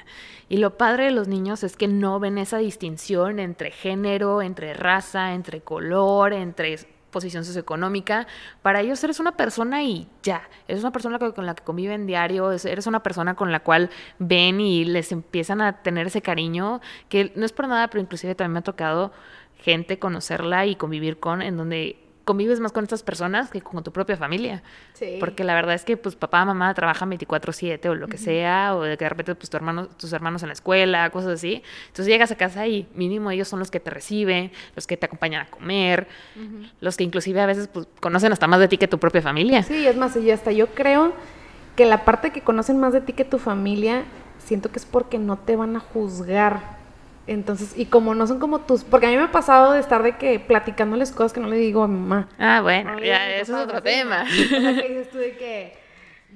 Y 0.48 0.56
lo 0.56 0.78
padre 0.78 1.04
de 1.04 1.10
los 1.10 1.28
niños 1.28 1.62
es 1.62 1.76
que 1.76 1.88
no 1.88 2.18
ven 2.18 2.38
esa 2.38 2.58
distinción 2.58 3.38
entre 3.38 3.70
género, 3.70 4.40
entre 4.40 4.72
raza, 4.72 5.34
entre 5.34 5.60
color, 5.60 6.32
entre 6.32 6.78
posición 7.12 7.44
socioeconómica. 7.44 8.26
Para 8.62 8.80
ellos 8.80 9.02
eres 9.04 9.20
una 9.20 9.36
persona 9.36 9.84
y 9.84 10.08
ya. 10.24 10.48
Eres 10.66 10.82
una 10.82 10.90
persona 10.90 11.20
con 11.20 11.46
la 11.46 11.54
que 11.54 11.62
conviven 11.62 12.06
diario, 12.06 12.50
eres 12.50 12.88
una 12.88 13.04
persona 13.04 13.34
con 13.34 13.52
la 13.52 13.60
cual 13.60 13.90
ven 14.18 14.60
y 14.60 14.84
les 14.84 15.12
empiezan 15.12 15.60
a 15.60 15.82
tener 15.82 16.08
ese 16.08 16.22
cariño, 16.22 16.80
que 17.08 17.32
no 17.36 17.46
es 17.46 17.52
por 17.52 17.68
nada, 17.68 17.86
pero 17.86 18.02
inclusive 18.02 18.34
también 18.34 18.54
me 18.54 18.58
ha 18.58 18.62
tocado 18.62 19.12
gente 19.58 20.00
conocerla 20.00 20.66
y 20.66 20.74
convivir 20.74 21.20
con, 21.20 21.40
en 21.40 21.56
donde 21.56 22.01
convives 22.24 22.60
más 22.60 22.72
con 22.72 22.84
estas 22.84 23.02
personas 23.02 23.50
que 23.50 23.60
con 23.60 23.82
tu 23.82 23.92
propia 23.92 24.16
familia. 24.16 24.62
Sí. 24.92 25.16
Porque 25.20 25.44
la 25.44 25.54
verdad 25.54 25.74
es 25.74 25.84
que 25.84 25.96
pues 25.96 26.14
papá, 26.14 26.44
mamá 26.44 26.72
trabajan 26.74 27.10
24/7 27.10 27.88
o 27.88 27.94
lo 27.94 28.08
que 28.08 28.18
sea, 28.18 28.74
o 28.76 28.82
de 28.82 28.96
que 28.96 29.04
de 29.04 29.08
repente 29.08 29.34
pues 29.34 29.50
tu 29.50 29.56
hermano, 29.56 29.88
tus 29.88 30.12
hermanos 30.12 30.42
en 30.42 30.48
la 30.48 30.54
escuela, 30.54 31.10
cosas 31.10 31.32
así. 31.32 31.62
Entonces 31.88 32.06
llegas 32.06 32.30
a 32.30 32.36
casa 32.36 32.66
y 32.66 32.88
mínimo 32.94 33.30
ellos 33.30 33.48
son 33.48 33.58
los 33.58 33.70
que 33.70 33.80
te 33.80 33.90
reciben, 33.90 34.52
los 34.76 34.86
que 34.86 34.96
te 34.96 35.06
acompañan 35.06 35.42
a 35.42 35.50
comer, 35.50 36.08
los 36.80 36.96
que 36.96 37.04
inclusive 37.04 37.40
a 37.40 37.46
veces 37.46 37.68
pues 37.68 37.86
conocen 38.00 38.32
hasta 38.32 38.46
más 38.46 38.60
de 38.60 38.68
ti 38.68 38.78
que 38.78 38.88
tu 38.88 38.98
propia 38.98 39.22
familia. 39.22 39.62
Sí, 39.62 39.86
es 39.86 39.96
más, 39.96 40.16
y 40.16 40.30
hasta 40.30 40.52
yo 40.52 40.68
creo 40.68 41.12
que 41.76 41.86
la 41.86 42.04
parte 42.04 42.30
que 42.30 42.42
conocen 42.42 42.78
más 42.78 42.92
de 42.92 43.00
ti 43.00 43.12
que 43.14 43.24
tu 43.24 43.38
familia, 43.38 44.04
siento 44.38 44.70
que 44.70 44.78
es 44.78 44.86
porque 44.86 45.18
no 45.18 45.38
te 45.38 45.56
van 45.56 45.76
a 45.76 45.80
juzgar. 45.80 46.81
Entonces, 47.26 47.74
y 47.76 47.86
como 47.86 48.14
no 48.14 48.26
son 48.26 48.40
como 48.40 48.60
tus, 48.60 48.84
porque 48.84 49.06
a 49.06 49.10
mí 49.10 49.16
me 49.16 49.24
ha 49.24 49.32
pasado 49.32 49.72
de 49.72 49.80
estar 49.80 50.02
de 50.02 50.16
que 50.16 50.40
platicándoles 50.40 51.12
cosas 51.12 51.32
que 51.32 51.40
no 51.40 51.48
le 51.48 51.56
digo 51.56 51.82
a 51.84 51.88
mi 51.88 51.98
mamá. 51.98 52.28
Ah, 52.38 52.60
bueno, 52.62 52.98
ya, 52.98 53.36
eso 53.36 53.56
es 53.56 53.64
otro 53.64 53.82
tema. 53.82 54.24
O 54.24 54.60
sea, 54.60 54.82
que 54.82 54.88
dices 54.88 55.10
tú 55.10 55.18
de 55.18 55.36
que, 55.36 55.72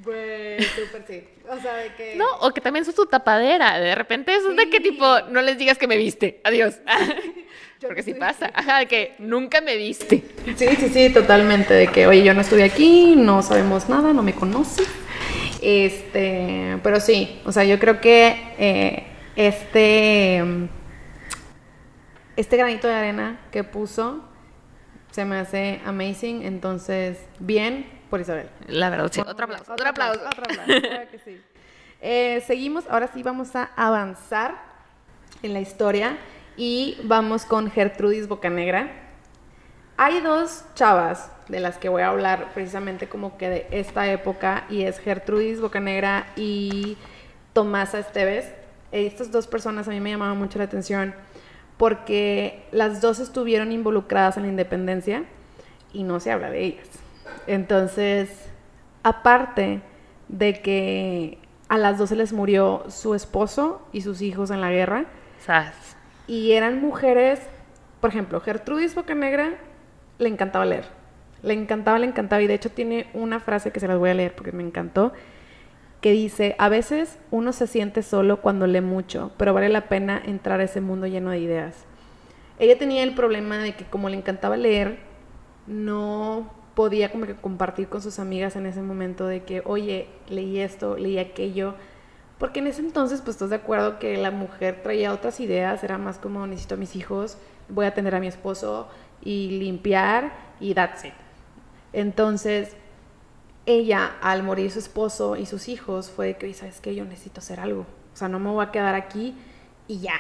güey, 0.05 0.63
súper 0.63 1.05
sí. 1.07 1.25
O 1.49 1.61
sea, 1.61 1.75
de 1.75 1.93
que... 1.95 2.15
No, 2.17 2.27
o 2.41 2.53
que 2.53 2.61
también 2.61 2.85
sos 2.85 2.95
tu 2.95 3.07
tapadera. 3.07 3.79
De 3.79 3.95
repente 3.95 4.35
eso 4.35 4.51
es 4.51 4.57
de 4.57 4.69
que 4.71 4.81
tipo, 4.81 5.05
no 5.31 5.43
les 5.43 5.59
digas 5.59 5.79
que 5.79 5.87
me 5.87 5.97
viste. 5.97 6.41
Adiós. 6.45 6.77
Porque 7.81 8.03
sí 8.03 8.15
pasa. 8.15 8.51
Ajá, 8.55 8.79
de 8.79 8.87
que 8.87 9.15
nunca 9.19 9.61
me 9.61 9.77
viste. 9.77 10.23
Sí, 10.57 10.67
sí, 10.79 10.89
sí, 10.89 11.11
totalmente. 11.11 11.75
De 11.75 11.89
que, 11.89 12.07
oye, 12.07 12.23
yo 12.23 12.35
no 12.35 12.41
estuve 12.41 12.65
aquí, 12.65 13.15
no 13.17 13.43
sabemos 13.43 13.89
nada, 13.89 14.13
no 14.13 14.23
me 14.23 14.35
conoces. 14.35 14.89
Este, 15.63 16.79
pero 16.83 17.01
sí, 17.01 17.41
o 17.45 17.53
sea, 17.53 17.65
yo 17.65 17.79
creo 17.79 18.01
que 18.01 18.55
eh, 18.59 19.05
este, 19.37 20.43
este 22.37 22.57
granito 22.57 22.87
de 22.87 22.95
arena 22.95 23.41
que 23.51 23.65
puso 23.65 24.23
se 25.11 25.25
me 25.25 25.39
hace 25.39 25.81
amazing. 25.85 26.43
Entonces, 26.43 27.19
bien 27.39 27.87
por 28.11 28.21
Isabel. 28.21 28.49
La 28.67 28.91
verdad, 28.91 29.11
sí. 29.11 29.21
Otro 29.21 29.45
aplauso. 29.45 29.73
Otro 29.73 29.89
aplauso. 29.89 30.21
Otro 30.27 30.45
aplauso. 30.45 30.81
claro 30.81 31.11
que 31.11 31.19
sí. 31.19 31.41
Eh, 32.03 32.45
seguimos, 32.47 32.85
ahora 32.91 33.09
sí 33.09 33.23
vamos 33.23 33.57
a 33.57 33.71
avanzar 33.75 34.55
en 35.43 35.55
la 35.55 35.61
historia 35.61 36.19
y 36.55 36.99
vamos 37.05 37.47
con 37.47 37.71
Gertrudis 37.71 38.29
Bocanegra. 38.29 38.91
Hay 39.97 40.21
dos 40.21 40.67
chavas 40.75 41.33
de 41.49 41.59
las 41.59 41.79
que 41.79 41.89
voy 41.89 42.03
a 42.03 42.09
hablar 42.09 42.53
precisamente 42.53 43.09
como 43.09 43.39
que 43.39 43.49
de 43.49 43.67
esta 43.71 44.13
época 44.13 44.67
y 44.69 44.83
es 44.83 44.99
Gertrudis 44.99 45.59
Bocanegra 45.59 46.27
y 46.37 46.99
Tomasa 47.55 47.99
Esteves. 47.99 48.53
Estas 48.93 49.33
dos 49.33 49.47
personas 49.47 49.89
a 49.89 49.91
mí 49.91 49.99
me 49.99 50.11
llamaban 50.11 50.37
mucho 50.37 50.59
la 50.59 50.67
atención 50.67 51.15
porque 51.77 52.65
las 52.73 53.01
dos 53.01 53.19
estuvieron 53.19 53.73
involucradas 53.73 54.37
en 54.37 54.45
la 54.45 54.49
independencia 54.49 55.25
y 55.93 56.03
no 56.03 56.21
se 56.21 56.33
habla 56.33 56.51
de 56.51 56.65
ellas. 56.65 56.89
Entonces, 57.47 58.31
aparte 59.03 59.83
de 60.29 60.61
que 60.61 61.39
a 61.69 61.79
las 61.79 61.99
dos 61.99 62.09
se 62.09 62.17
les 62.17 62.33
murió 62.33 62.85
su 62.89 63.15
esposo 63.15 63.87
y 63.93 64.01
sus 64.01 64.23
hijos 64.23 64.51
en 64.51 64.61
la 64.61 64.71
guerra, 64.71 65.07
Sas. 65.41 65.97
y 66.27 66.53
eran 66.53 66.81
mujeres, 66.81 67.41
por 68.01 68.11
ejemplo, 68.11 68.41
Gertrudis 68.41 68.95
Bocanegra 68.95 69.55
le 70.19 70.29
encantaba 70.29 70.65
leer. 70.65 70.85
Le 71.43 71.55
encantaba, 71.55 71.99
le 71.99 72.07
encantaba. 72.07 72.43
Y 72.43 72.47
de 72.47 72.55
hecho 72.55 72.71
tiene 72.71 73.09
una 73.15 73.41
frase 73.41 73.71
que 73.71 73.81
se 73.81 73.89
las 73.89 73.99
voy 73.99 74.11
a 74.11 74.15
leer 74.15 74.35
porque 74.35 74.53
me 74.53 74.63
encantó. 74.63 75.13
Que 76.01 76.13
dice, 76.13 76.55
a 76.59 76.69
veces 76.69 77.19
uno 77.31 77.53
se 77.53 77.67
siente 77.67 78.03
solo 78.03 78.41
cuando 78.41 78.67
lee 78.67 78.81
mucho, 78.81 79.33
pero 79.37 79.55
vale 79.55 79.69
la 79.69 79.89
pena 79.89 80.23
entrar 80.25 80.61
a 80.61 80.65
ese 80.65 80.81
mundo 80.81 81.07
lleno 81.07 81.31
de 81.31 81.39
ideas. 81.39 81.85
Ella 82.59 82.79
tenía 82.79 83.03
el 83.03 83.15
problema 83.15 83.59
de 83.59 83.75
que 83.75 83.85
como 83.85 84.09
le 84.09 84.17
encantaba 84.17 84.57
leer, 84.57 84.99
no 85.67 86.51
podía 86.75 87.11
como 87.11 87.27
compartir 87.41 87.89
con 87.89 88.03
sus 88.03 88.19
amigas 88.19 88.55
en 88.55 88.67
ese 88.67 88.83
momento 88.83 89.27
de 89.27 89.43
que, 89.45 89.63
oye, 89.65 90.09
leí 90.29 90.61
esto, 90.61 90.97
leí 90.97 91.19
aquello. 91.19 91.75
Porque 92.39 92.61
en 92.61 92.67
ese 92.67 92.83
entonces, 92.83 93.23
pues 93.23 93.37
estás 93.37 93.51
de 93.51 93.57
acuerdo 93.57 93.99
que 93.99 94.17
la 94.19 94.31
mujer 94.31 94.83
traía 94.83 95.13
otras 95.13 95.41
ideas, 95.41 95.83
era 95.83 95.97
más 95.97 96.19
como 96.19 96.47
necesito 96.47 96.75
a 96.75 96.79
mis 96.79 96.95
hijos, 96.95 97.39
voy 97.71 97.87
a 97.87 97.89
atender 97.89 98.15
a 98.15 98.21
mi 98.21 98.27
esposo 98.27 98.89
y 99.23 99.59
limpiar 99.59 100.33
y 100.61 100.75
that's 100.75 101.07
it. 101.07 101.15
Entonces, 101.95 102.77
ella, 103.67 104.17
al 104.23 104.43
morir 104.43 104.71
su 104.71 104.79
esposo 104.79 105.37
y 105.37 105.45
sus 105.45 105.69
hijos, 105.69 106.11
fue 106.11 106.27
de 106.27 106.37
que, 106.37 106.55
¿sabes 106.55 106.81
qué? 106.81 106.95
Yo 106.95 107.05
necesito 107.05 107.41
hacer 107.41 107.61
algo. 107.61 107.81
O 108.15 108.17
sea, 108.17 108.29
no 108.29 108.39
me 108.39 108.51
voy 108.51 108.65
a 108.65 108.71
quedar 108.71 108.95
aquí 108.95 109.35
y 109.89 109.99
ya. 109.99 110.15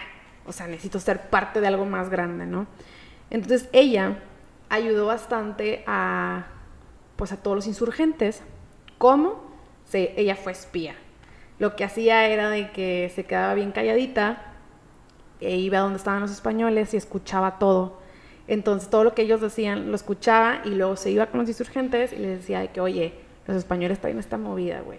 O 0.46 0.52
sea, 0.52 0.66
necesito 0.66 0.98
ser 0.98 1.30
parte 1.30 1.60
de 1.60 1.66
algo 1.68 1.86
más 1.86 2.10
grande, 2.10 2.46
¿no? 2.46 2.66
Entonces, 3.30 3.68
ella 3.72 4.18
ayudó 4.68 5.06
bastante 5.06 5.84
a, 5.86 6.46
pues, 7.16 7.32
a 7.32 7.36
todos 7.36 7.56
los 7.56 7.66
insurgentes. 7.66 8.42
¿Cómo? 8.98 9.42
Sí, 9.84 10.10
ella 10.16 10.36
fue 10.36 10.52
espía. 10.52 10.94
Lo 11.58 11.76
que 11.76 11.84
hacía 11.84 12.26
era 12.26 12.50
de 12.50 12.70
que 12.72 13.10
se 13.14 13.24
quedaba 13.24 13.54
bien 13.54 13.72
calladita 13.72 14.42
e 15.40 15.56
iba 15.56 15.78
a 15.78 15.82
donde 15.82 15.98
estaban 15.98 16.20
los 16.20 16.30
españoles 16.30 16.92
y 16.94 16.96
escuchaba 16.96 17.58
todo. 17.58 17.98
Entonces 18.48 18.90
todo 18.90 19.04
lo 19.04 19.14
que 19.14 19.22
ellos 19.22 19.40
decían 19.40 19.90
lo 19.90 19.96
escuchaba 19.96 20.60
y 20.64 20.70
luego 20.70 20.96
se 20.96 21.10
iba 21.10 21.26
con 21.26 21.40
los 21.40 21.48
insurgentes 21.48 22.12
y 22.12 22.16
les 22.16 22.40
decía 22.40 22.60
de 22.60 22.68
que, 22.68 22.80
oye, 22.80 23.25
los 23.46 23.56
españoles 23.56 23.98
traen 24.00 24.18
esta 24.18 24.38
movida, 24.38 24.80
güey. 24.80 24.98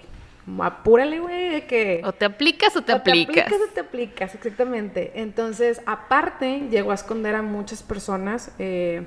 Apúrale, 0.60 1.20
güey, 1.20 1.50
de 1.50 1.66
que... 1.66 2.02
O 2.06 2.14
te 2.14 2.24
aplicas 2.24 2.76
o 2.78 2.82
te 2.82 2.94
o 2.94 2.96
aplicas. 2.96 3.36
Te 3.36 3.42
aplicas 3.42 3.62
o 3.70 3.74
te 3.74 3.80
aplicas, 3.82 4.36
exactamente. 4.36 5.12
Entonces, 5.16 5.82
aparte, 5.86 6.68
llegó 6.72 6.92
a 6.92 6.96
esconder 6.96 7.36
a 7.36 7.42
muchas 7.42 7.84
personas, 7.84 8.52
eh, 8.58 9.06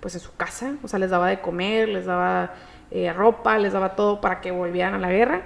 pues 0.00 0.14
en 0.14 0.20
su 0.20 0.34
casa. 0.34 0.74
O 0.82 0.88
sea, 0.88 0.98
les 0.98 1.10
daba 1.10 1.28
de 1.28 1.40
comer, 1.40 1.88
les 1.88 2.06
daba 2.06 2.54
eh, 2.90 3.12
ropa, 3.12 3.58
les 3.58 3.72
daba 3.72 3.94
todo 3.94 4.20
para 4.20 4.40
que 4.40 4.50
volvieran 4.50 4.94
a 4.94 4.98
la 4.98 5.10
guerra. 5.10 5.42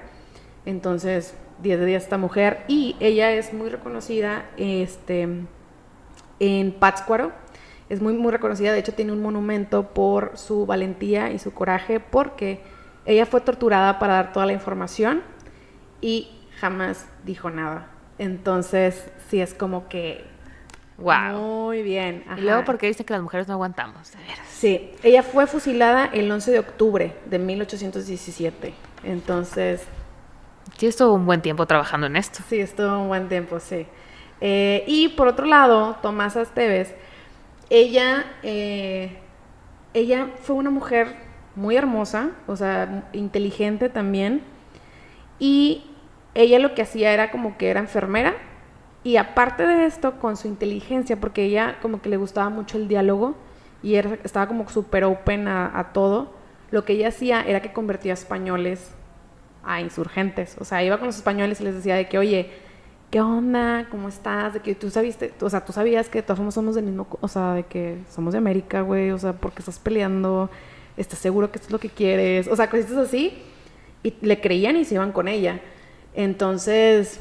Entonces, 0.64 1.34
10 1.62 1.80
de 1.80 1.86
10 1.86 2.02
esta 2.02 2.16
mujer. 2.16 2.64
Y 2.66 2.96
ella 2.98 3.30
es 3.32 3.52
muy 3.52 3.68
reconocida 3.68 4.46
este, 4.56 5.28
en 6.40 6.72
Pátzcuaro. 6.72 7.32
Es 7.90 8.00
muy, 8.00 8.14
muy 8.14 8.32
reconocida. 8.32 8.72
De 8.72 8.78
hecho, 8.78 8.94
tiene 8.94 9.12
un 9.12 9.20
monumento 9.20 9.90
por 9.90 10.38
su 10.38 10.64
valentía 10.64 11.30
y 11.30 11.38
su 11.38 11.52
coraje, 11.52 12.00
porque 12.00 12.60
ella 13.06 13.26
fue 13.26 13.40
torturada 13.40 13.98
para 13.98 14.14
dar 14.14 14.32
toda 14.32 14.46
la 14.46 14.52
información 14.52 15.22
y 16.00 16.28
jamás 16.60 17.06
dijo 17.24 17.50
nada. 17.50 17.88
Entonces, 18.18 19.10
sí 19.28 19.40
es 19.40 19.54
como 19.54 19.88
que. 19.88 20.24
Wow. 20.98 21.38
Muy 21.66 21.82
bien. 21.82 22.24
Y 22.38 22.40
luego, 22.40 22.64
porque 22.64 22.86
dice 22.86 23.04
que 23.04 23.12
las 23.12 23.22
mujeres 23.22 23.46
no 23.48 23.54
aguantamos? 23.54 24.10
De 24.12 24.18
veras. 24.18 24.46
Sí, 24.48 24.92
ella 25.02 25.22
fue 25.22 25.46
fusilada 25.46 26.06
el 26.06 26.30
11 26.30 26.50
de 26.52 26.58
octubre 26.58 27.14
de 27.26 27.38
1817. 27.38 28.72
Entonces, 29.04 29.82
Sí, 30.78 30.86
estuvo 30.86 31.12
un 31.14 31.24
buen 31.26 31.40
tiempo 31.42 31.64
trabajando 31.66 32.06
en 32.06 32.16
esto. 32.16 32.40
sí, 32.48 32.58
estuvo 32.58 32.98
un 33.00 33.08
buen 33.08 33.28
tiempo, 33.28 33.60
sí. 33.60 33.86
Eh, 34.40 34.84
y 34.86 35.08
por 35.10 35.28
otro 35.28 35.46
lado, 35.46 35.96
Tomasa 36.02 36.42
Esteves, 36.42 36.94
ella, 37.70 38.24
eh, 38.42 39.16
ella 39.94 40.28
fue 40.42 40.56
una 40.56 40.70
mujer 40.70 41.14
muy 41.56 41.76
hermosa, 41.76 42.30
o 42.46 42.54
sea, 42.56 43.08
inteligente 43.12 43.88
también. 43.88 44.42
Y 45.38 45.84
ella 46.34 46.58
lo 46.58 46.74
que 46.74 46.82
hacía 46.82 47.12
era 47.12 47.30
como 47.30 47.56
que 47.58 47.68
era 47.70 47.80
enfermera. 47.80 48.34
Y 49.04 49.16
aparte 49.18 49.66
de 49.66 49.86
esto, 49.86 50.18
con 50.18 50.36
su 50.36 50.48
inteligencia, 50.48 51.16
porque 51.20 51.44
ella 51.44 51.76
como 51.80 52.02
que 52.02 52.08
le 52.08 52.16
gustaba 52.16 52.48
mucho 52.50 52.76
el 52.76 52.88
diálogo 52.88 53.34
y 53.82 53.94
era- 53.94 54.18
estaba 54.24 54.48
como 54.48 54.68
súper 54.68 55.04
open 55.04 55.46
a, 55.48 55.90
todo, 55.92 56.32
lo 56.70 56.84
que 56.84 56.94
ella 56.94 57.08
hacía 57.08 57.42
era 57.42 57.62
que 57.62 57.72
convertía 57.72 58.12
a 58.12 58.14
españoles 58.14 58.90
a 59.64 59.80
insurgentes. 59.80 60.56
O 60.60 60.64
sea, 60.64 60.82
iba 60.82 60.98
con 60.98 61.06
los 61.06 61.16
españoles 61.16 61.60
y 61.60 61.64
les 61.64 61.74
decía 61.76 61.94
de 61.94 62.08
que, 62.08 62.18
oye, 62.18 62.50
¿qué 63.10 63.20
onda? 63.20 63.86
¿Cómo 63.90 64.08
estás? 64.08 64.54
De 64.54 64.60
que 64.60 64.74
tú 64.74 64.90
sabiste, 64.90 65.32
o 65.40 65.48
sea, 65.50 65.64
tú 65.64 65.72
sabías 65.72 66.08
que 66.08 66.22
todos 66.22 66.52
somos 66.54 66.74
del 66.74 66.84
mismo, 66.84 67.06
o 67.20 67.28
sea, 67.28 67.54
de 67.54 67.62
que 67.64 67.98
somos 68.10 68.32
de 68.32 68.38
América, 68.38 68.80
güey, 68.80 69.10
o 69.12 69.18
sea, 69.18 69.32
porque 69.34 69.60
estás 69.60 69.78
peleando, 69.78 70.50
estás 70.96 71.18
seguro 71.18 71.50
que 71.50 71.58
esto 71.58 71.68
es 71.68 71.72
lo 71.72 71.78
que 71.78 71.90
quieres, 71.90 72.48
o 72.48 72.56
sea, 72.56 72.70
cositas 72.70 72.96
así. 72.96 73.42
Y 74.02 74.14
le 74.20 74.40
creían 74.40 74.76
y 74.76 74.84
se 74.84 74.94
iban 74.94 75.12
con 75.12 75.26
ella. 75.26 75.60
Entonces, 76.14 77.20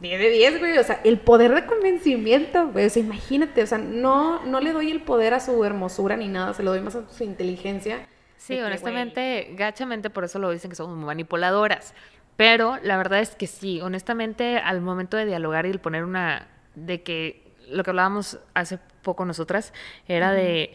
10 0.00 0.20
de 0.20 0.30
10, 0.30 0.58
güey. 0.58 0.78
O 0.78 0.84
sea, 0.84 1.00
el 1.04 1.18
poder 1.18 1.54
de 1.54 1.66
convencimiento, 1.66 2.68
güey. 2.68 2.86
O 2.86 2.90
sea, 2.90 3.02
imagínate. 3.02 3.62
O 3.62 3.66
sea, 3.66 3.78
no, 3.78 4.44
no 4.44 4.60
le 4.60 4.72
doy 4.72 4.90
el 4.90 5.02
poder 5.02 5.34
a 5.34 5.40
su 5.40 5.64
hermosura 5.64 6.16
ni 6.16 6.28
nada. 6.28 6.54
Se 6.54 6.62
lo 6.62 6.70
doy 6.70 6.80
más 6.80 6.96
a 6.96 7.08
su 7.08 7.24
inteligencia. 7.24 8.06
Sí, 8.36 8.58
honestamente, 8.60 9.50
gachamente 9.54 10.10
por 10.10 10.24
eso 10.24 10.38
lo 10.38 10.50
dicen 10.50 10.70
que 10.70 10.76
somos 10.76 10.96
manipuladoras. 10.96 11.94
Pero 12.36 12.78
la 12.82 12.96
verdad 12.96 13.20
es 13.20 13.34
que 13.34 13.48
sí, 13.48 13.80
honestamente, 13.80 14.58
al 14.58 14.80
momento 14.80 15.16
de 15.16 15.26
dialogar 15.26 15.66
y 15.66 15.70
el 15.70 15.80
poner 15.80 16.04
una. 16.04 16.48
de 16.74 17.02
que 17.02 17.48
lo 17.68 17.82
que 17.82 17.90
hablábamos 17.90 18.38
hace 18.54 18.78
poco 19.02 19.24
nosotras 19.24 19.74
era 20.06 20.32
de 20.32 20.72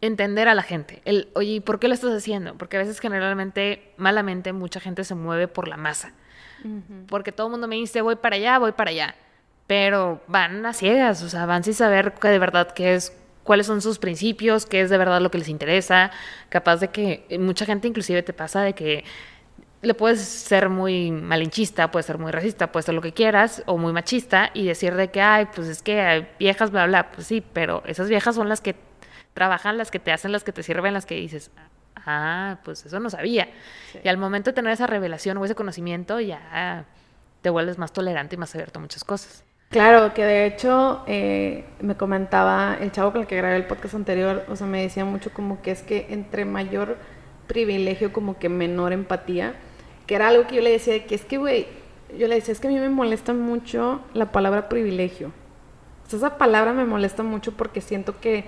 entender 0.00 0.48
a 0.48 0.54
la 0.54 0.62
gente. 0.62 1.02
El, 1.04 1.28
oye, 1.34 1.50
¿y 1.50 1.60
por 1.60 1.78
qué 1.78 1.88
lo 1.88 1.94
estás 1.94 2.12
haciendo? 2.12 2.54
Porque 2.56 2.76
a 2.76 2.80
veces 2.80 3.00
generalmente, 3.00 3.92
malamente, 3.96 4.52
mucha 4.52 4.80
gente 4.80 5.04
se 5.04 5.14
mueve 5.14 5.48
por 5.48 5.68
la 5.68 5.76
masa. 5.76 6.12
güey. 6.64 7.06
Porque 7.06 7.32
todo 7.32 7.48
el 7.48 7.50
mundo 7.52 7.68
me 7.68 7.76
dice, 7.76 8.00
voy 8.00 8.16
para 8.16 8.36
allá, 8.36 8.58
voy 8.58 8.72
para 8.72 8.90
allá. 8.90 9.14
Pero 9.66 10.20
van 10.26 10.64
a 10.66 10.72
ciegas, 10.72 11.22
o 11.22 11.28
sea, 11.28 11.46
van 11.46 11.62
sin 11.62 11.74
saber 11.74 12.14
que 12.14 12.28
de 12.28 12.38
verdad 12.38 12.72
qué 12.72 12.94
es, 12.94 13.16
cuáles 13.44 13.66
son 13.66 13.82
sus 13.82 13.98
principios, 13.98 14.66
qué 14.66 14.80
es 14.80 14.90
de 14.90 14.98
verdad 14.98 15.20
lo 15.20 15.30
que 15.30 15.38
les 15.38 15.48
interesa. 15.48 16.10
Capaz 16.48 16.78
de 16.78 16.88
que 16.88 17.26
eh, 17.28 17.38
mucha 17.38 17.66
gente 17.66 17.86
inclusive 17.86 18.22
te 18.22 18.32
pasa 18.32 18.62
de 18.62 18.72
que 18.72 19.04
le 19.82 19.94
puedes 19.94 20.20
ser 20.20 20.68
muy 20.68 21.10
malinchista, 21.10 21.90
puedes 21.90 22.06
ser 22.06 22.18
muy 22.18 22.32
racista, 22.32 22.70
puedes 22.70 22.86
ser 22.86 22.94
lo 22.94 23.00
que 23.00 23.12
quieras, 23.12 23.62
o 23.66 23.78
muy 23.78 23.92
machista, 23.92 24.50
y 24.52 24.66
decir 24.66 24.94
de 24.94 25.10
que, 25.10 25.22
ay, 25.22 25.46
pues 25.54 25.68
es 25.68 25.82
que 25.82 26.00
hay 26.00 26.28
viejas, 26.38 26.70
bla, 26.70 26.86
bla, 26.86 27.10
pues 27.12 27.26
sí, 27.26 27.42
pero 27.52 27.82
esas 27.86 28.08
viejas 28.08 28.34
son 28.34 28.48
las 28.48 28.60
que 28.60 28.74
trabajan, 29.34 29.78
las 29.78 29.90
que 29.90 29.98
te 29.98 30.12
hacen, 30.12 30.32
las 30.32 30.44
que 30.44 30.52
te 30.52 30.62
sirven, 30.62 30.94
las 30.94 31.06
que 31.06 31.14
dices, 31.14 31.50
ah, 31.96 32.58
pues 32.64 32.86
eso 32.86 33.00
no 33.00 33.10
sabía. 33.10 33.48
Y 34.02 34.08
al 34.08 34.16
momento 34.16 34.50
de 34.50 34.54
tener 34.54 34.72
esa 34.72 34.86
revelación 34.86 35.36
o 35.38 35.44
ese 35.44 35.54
conocimiento, 35.54 36.20
ya 36.20 36.86
te 37.42 37.50
vuelves 37.50 37.78
más 37.78 37.92
tolerante 37.92 38.36
y 38.36 38.38
más 38.38 38.54
abierto 38.54 38.78
a 38.78 38.82
muchas 38.82 39.04
cosas. 39.04 39.44
Claro, 39.70 40.12
que 40.14 40.24
de 40.24 40.46
hecho 40.46 41.04
eh, 41.06 41.64
me 41.80 41.96
comentaba 41.96 42.76
el 42.80 42.90
chavo 42.90 43.12
con 43.12 43.20
el 43.20 43.26
que 43.28 43.36
grabé 43.36 43.54
el 43.54 43.66
podcast 43.66 43.94
anterior, 43.94 44.44
o 44.48 44.56
sea, 44.56 44.66
me 44.66 44.82
decía 44.82 45.04
mucho 45.04 45.30
como 45.32 45.62
que 45.62 45.70
es 45.70 45.82
que 45.82 46.08
entre 46.10 46.44
mayor 46.44 46.98
privilegio, 47.46 48.12
como 48.12 48.36
que 48.36 48.48
menor 48.48 48.92
empatía, 48.92 49.54
que 50.06 50.16
era 50.16 50.26
algo 50.26 50.48
que 50.48 50.56
yo 50.56 50.62
le 50.62 50.72
decía, 50.72 51.06
que 51.06 51.14
es 51.14 51.24
que, 51.24 51.38
güey, 51.38 51.68
yo 52.18 52.26
le 52.26 52.34
decía, 52.34 52.50
es 52.50 52.58
que 52.58 52.66
a 52.66 52.70
mí 52.70 52.80
me 52.80 52.88
molesta 52.88 53.32
mucho 53.32 54.00
la 54.12 54.32
palabra 54.32 54.68
privilegio. 54.68 55.28
O 56.04 56.10
sea, 56.10 56.16
esa 56.16 56.36
palabra 56.36 56.72
me 56.72 56.84
molesta 56.84 57.22
mucho 57.22 57.52
porque 57.52 57.80
siento 57.80 58.20
que 58.20 58.46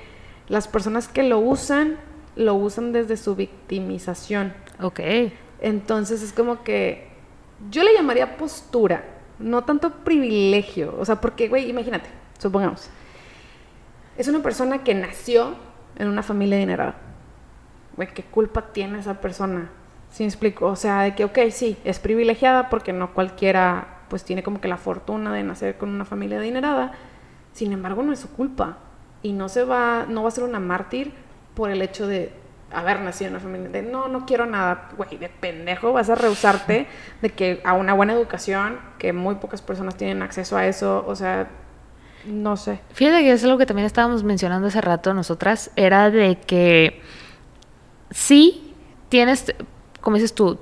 las 0.48 0.68
personas 0.68 1.08
que 1.08 1.22
lo 1.22 1.38
usan, 1.38 1.96
lo 2.36 2.54
usan 2.54 2.92
desde 2.92 3.16
su 3.16 3.34
victimización. 3.36 4.54
Ok. 4.80 5.00
Entonces 5.60 6.22
es 6.22 6.32
como 6.32 6.64
que 6.64 7.08
yo 7.70 7.84
le 7.84 7.94
llamaría 7.94 8.36
postura 8.36 9.04
no 9.38 9.64
tanto 9.64 9.90
privilegio, 10.04 10.94
o 10.98 11.04
sea, 11.04 11.20
porque, 11.20 11.48
güey, 11.48 11.68
imagínate, 11.68 12.08
supongamos, 12.38 12.88
es 14.16 14.28
una 14.28 14.42
persona 14.42 14.84
que 14.84 14.94
nació 14.94 15.54
en 15.96 16.08
una 16.08 16.22
familia 16.22 16.56
adinerada. 16.56 16.96
Güey, 17.96 18.08
¿qué 18.14 18.22
culpa 18.22 18.72
tiene 18.72 18.98
esa 18.98 19.20
persona? 19.20 19.70
¿Sí 20.10 20.22
me 20.22 20.28
explico? 20.28 20.66
O 20.66 20.76
sea, 20.76 21.02
de 21.02 21.14
que, 21.14 21.24
ok, 21.24 21.38
sí, 21.50 21.76
es 21.84 21.98
privilegiada 21.98 22.68
porque 22.68 22.92
no 22.92 23.14
cualquiera, 23.14 24.02
pues 24.08 24.24
tiene 24.24 24.42
como 24.42 24.60
que 24.60 24.68
la 24.68 24.76
fortuna 24.76 25.32
de 25.32 25.42
nacer 25.42 25.76
con 25.76 25.88
una 25.88 26.04
familia 26.04 26.38
adinerada. 26.38 26.92
Sin 27.52 27.72
embargo, 27.72 28.02
no 28.02 28.12
es 28.12 28.20
su 28.20 28.30
culpa. 28.30 28.78
Y 29.22 29.32
no 29.32 29.48
se 29.48 29.64
va, 29.64 30.06
no 30.08 30.22
va 30.22 30.28
a 30.28 30.32
ser 30.32 30.44
una 30.44 30.60
mártir 30.60 31.12
por 31.54 31.70
el 31.70 31.82
hecho 31.82 32.06
de 32.06 32.32
haber 32.72 33.00
nacido 33.00 33.28
en 33.28 33.34
una 33.34 33.42
familia 33.42 33.68
de 33.68 33.82
no, 33.82 34.08
no 34.08 34.24
quiero 34.26 34.46
nada, 34.46 34.88
güey, 34.96 35.16
de 35.18 35.28
pendejo, 35.28 35.92
vas 35.92 36.10
a 36.10 36.14
rehusarte 36.14 36.86
de 37.20 37.30
que 37.30 37.60
a 37.64 37.74
una 37.74 37.92
buena 37.92 38.14
educación, 38.14 38.80
que 38.98 39.12
muy 39.12 39.36
pocas 39.36 39.62
personas 39.62 39.96
tienen 39.96 40.22
acceso 40.22 40.56
a 40.56 40.66
eso, 40.66 41.04
o 41.06 41.14
sea, 41.14 41.50
no 42.24 42.56
sé. 42.56 42.80
Fíjate 42.92 43.22
que 43.22 43.32
es 43.32 43.44
algo 43.44 43.58
que 43.58 43.66
también 43.66 43.86
estábamos 43.86 44.24
mencionando 44.24 44.68
hace 44.68 44.80
rato 44.80 45.12
nosotras, 45.12 45.70
era 45.76 46.10
de 46.10 46.36
que 46.36 47.02
sí 48.10 48.74
tienes, 49.08 49.54
como 50.00 50.16
dices 50.16 50.34
tú, 50.34 50.58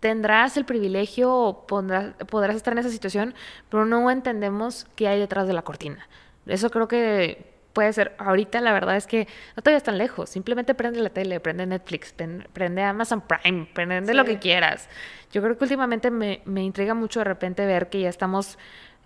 tendrás 0.00 0.56
el 0.56 0.64
privilegio 0.64 1.32
o 1.32 1.66
podrás 1.66 2.56
estar 2.56 2.72
en 2.72 2.78
esa 2.78 2.90
situación, 2.90 3.34
pero 3.70 3.86
no 3.86 4.10
entendemos 4.10 4.86
qué 4.96 5.08
hay 5.08 5.18
detrás 5.18 5.46
de 5.46 5.52
la 5.54 5.62
cortina. 5.62 6.08
Eso 6.46 6.70
creo 6.70 6.88
que 6.88 7.51
puede 7.72 7.92
ser, 7.92 8.14
ahorita 8.18 8.60
la 8.60 8.72
verdad 8.72 8.96
es 8.96 9.06
que 9.06 9.26
no 9.56 9.62
todavía 9.62 9.80
tan 9.80 9.98
lejos, 9.98 10.30
simplemente 10.30 10.74
prende 10.74 11.00
la 11.00 11.10
tele, 11.10 11.40
prende 11.40 11.66
Netflix, 11.66 12.14
prende 12.52 12.82
Amazon 12.82 13.22
Prime, 13.22 13.66
prende 13.74 14.14
lo 14.14 14.24
que 14.24 14.38
quieras. 14.38 14.88
Yo 15.32 15.42
creo 15.42 15.56
que 15.56 15.64
últimamente 15.64 16.10
me, 16.10 16.42
me 16.44 16.62
intriga 16.62 16.94
mucho 16.94 17.20
de 17.20 17.24
repente 17.24 17.64
ver 17.66 17.88
que 17.88 18.00
ya 18.00 18.08
estamos 18.08 18.58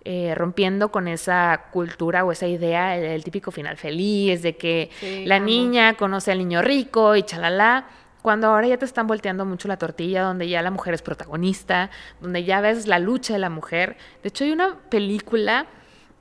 eh, 0.09 0.33
rompiendo 0.35 0.89
con 0.89 1.09
esa 1.09 1.65
cultura 1.73 2.23
o 2.23 2.31
esa 2.31 2.47
idea, 2.47 2.95
el, 2.95 3.25
típico 3.25 3.51
final 3.51 3.75
feliz, 3.75 4.41
de 4.41 4.55
que 4.55 4.89
la 5.25 5.37
niña 5.37 5.95
conoce 5.95 6.31
al 6.31 6.37
niño 6.37 6.61
rico 6.61 7.17
y 7.17 7.23
chalala. 7.23 7.87
Cuando 8.21 8.47
ahora 8.47 8.67
ya 8.67 8.77
te 8.77 8.85
están 8.85 9.05
volteando 9.05 9.43
mucho 9.43 9.67
la 9.67 9.75
tortilla, 9.75 10.21
donde 10.21 10.47
ya 10.47 10.61
la 10.61 10.71
mujer 10.71 10.93
es 10.93 11.01
protagonista, 11.01 11.89
donde 12.21 12.45
ya 12.45 12.61
ves 12.61 12.87
la 12.87 12.99
lucha 12.99 13.33
de 13.33 13.39
la 13.39 13.49
mujer. 13.49 13.97
De 14.23 14.29
hecho, 14.29 14.45
hay 14.45 14.53
una 14.53 14.75
película, 14.89 15.65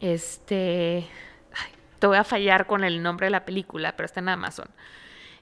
este, 0.01 1.07
te 1.99 2.07
voy 2.07 2.17
a 2.17 2.25
fallar 2.25 2.67
con 2.67 2.85
el 2.85 3.03
nombre 3.03 3.27
de 3.27 3.31
la 3.31 3.45
película, 3.45 3.97
pero 3.97 4.07
está 4.07 4.21
en 4.21 4.29
Amazon. 4.29 4.69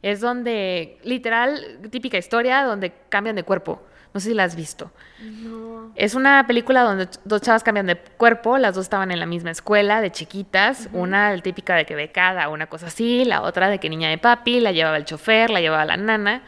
Es 0.02 0.20
donde, 0.20 0.99
literal, 1.02 1.78
típica 1.90 2.18
historia 2.18 2.62
donde 2.64 2.92
cambian 3.08 3.37
de 3.37 3.42
cuerpo. 3.42 3.82
No 4.12 4.20
sé 4.20 4.28
si 4.28 4.34
la 4.34 4.44
has 4.44 4.54
visto. 4.54 4.92
No. 5.20 5.90
Es 5.96 6.14
una 6.14 6.46
película 6.46 6.82
donde 6.82 7.08
dos 7.25 7.42
chavas 7.42 7.64
cambian 7.64 7.87
de 7.87 7.96
cuerpo, 7.96 8.58
las 8.58 8.76
dos 8.76 8.84
estaban 8.84 9.11
en 9.11 9.18
la 9.18 9.26
misma 9.26 9.50
escuela 9.50 10.00
de 10.00 10.12
chiquitas, 10.12 10.88
una 10.92 11.37
típica 11.40 11.75
de 11.75 11.84
que 11.84 11.97
becada, 11.97 12.49
una 12.49 12.69
cosa 12.69 12.86
así, 12.86 13.25
la 13.25 13.43
otra 13.43 13.69
de 13.69 13.80
que 13.80 13.88
niña 13.88 14.08
de 14.08 14.19
papi, 14.19 14.60
la 14.60 14.71
llevaba 14.71 14.99
el 14.99 15.04
chofer, 15.04 15.50
la 15.50 15.60
llevaba 15.60 15.84
la 15.84 15.97
nana. 15.97 16.43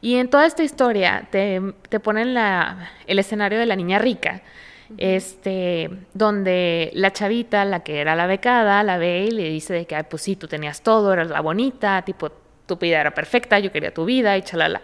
Y 0.00 0.14
en 0.16 0.30
toda 0.30 0.46
esta 0.46 0.62
historia 0.62 1.26
te, 1.30 1.60
te 1.88 1.98
ponen 1.98 2.34
la, 2.34 2.90
el 3.06 3.18
escenario 3.18 3.58
de 3.58 3.66
la 3.66 3.74
niña 3.74 3.98
rica, 3.98 4.42
este, 4.96 5.90
donde 6.14 6.90
la 6.94 7.12
chavita, 7.12 7.64
la 7.64 7.80
que 7.80 8.00
era 8.00 8.16
la 8.16 8.26
becada, 8.26 8.82
la 8.82 8.96
ve 8.96 9.26
y 9.28 9.30
le 9.30 9.48
dice 9.50 9.74
de 9.74 9.86
que, 9.86 9.94
Ay, 9.94 10.04
pues 10.08 10.22
sí, 10.22 10.36
tú 10.36 10.48
tenías 10.48 10.82
todo, 10.82 11.12
eras 11.12 11.28
la 11.28 11.40
bonita, 11.40 12.02
tipo, 12.02 12.30
tu 12.66 12.76
vida 12.76 13.00
era 13.00 13.12
perfecta, 13.12 13.58
yo 13.58 13.70
quería 13.72 13.92
tu 13.92 14.04
vida 14.04 14.36
y 14.36 14.42
chalala. 14.42 14.82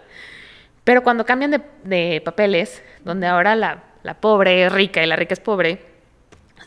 Pero 0.83 1.03
cuando 1.03 1.25
cambian 1.25 1.63
de, 1.83 2.21
papeles, 2.23 2.83
donde 3.03 3.27
ahora 3.27 3.55
la, 3.55 3.83
la 4.03 4.13
pobre 4.15 4.65
es 4.65 4.71
rica 4.71 5.03
y 5.03 5.07
la 5.07 5.15
rica 5.15 5.33
es 5.33 5.39
pobre, 5.39 5.81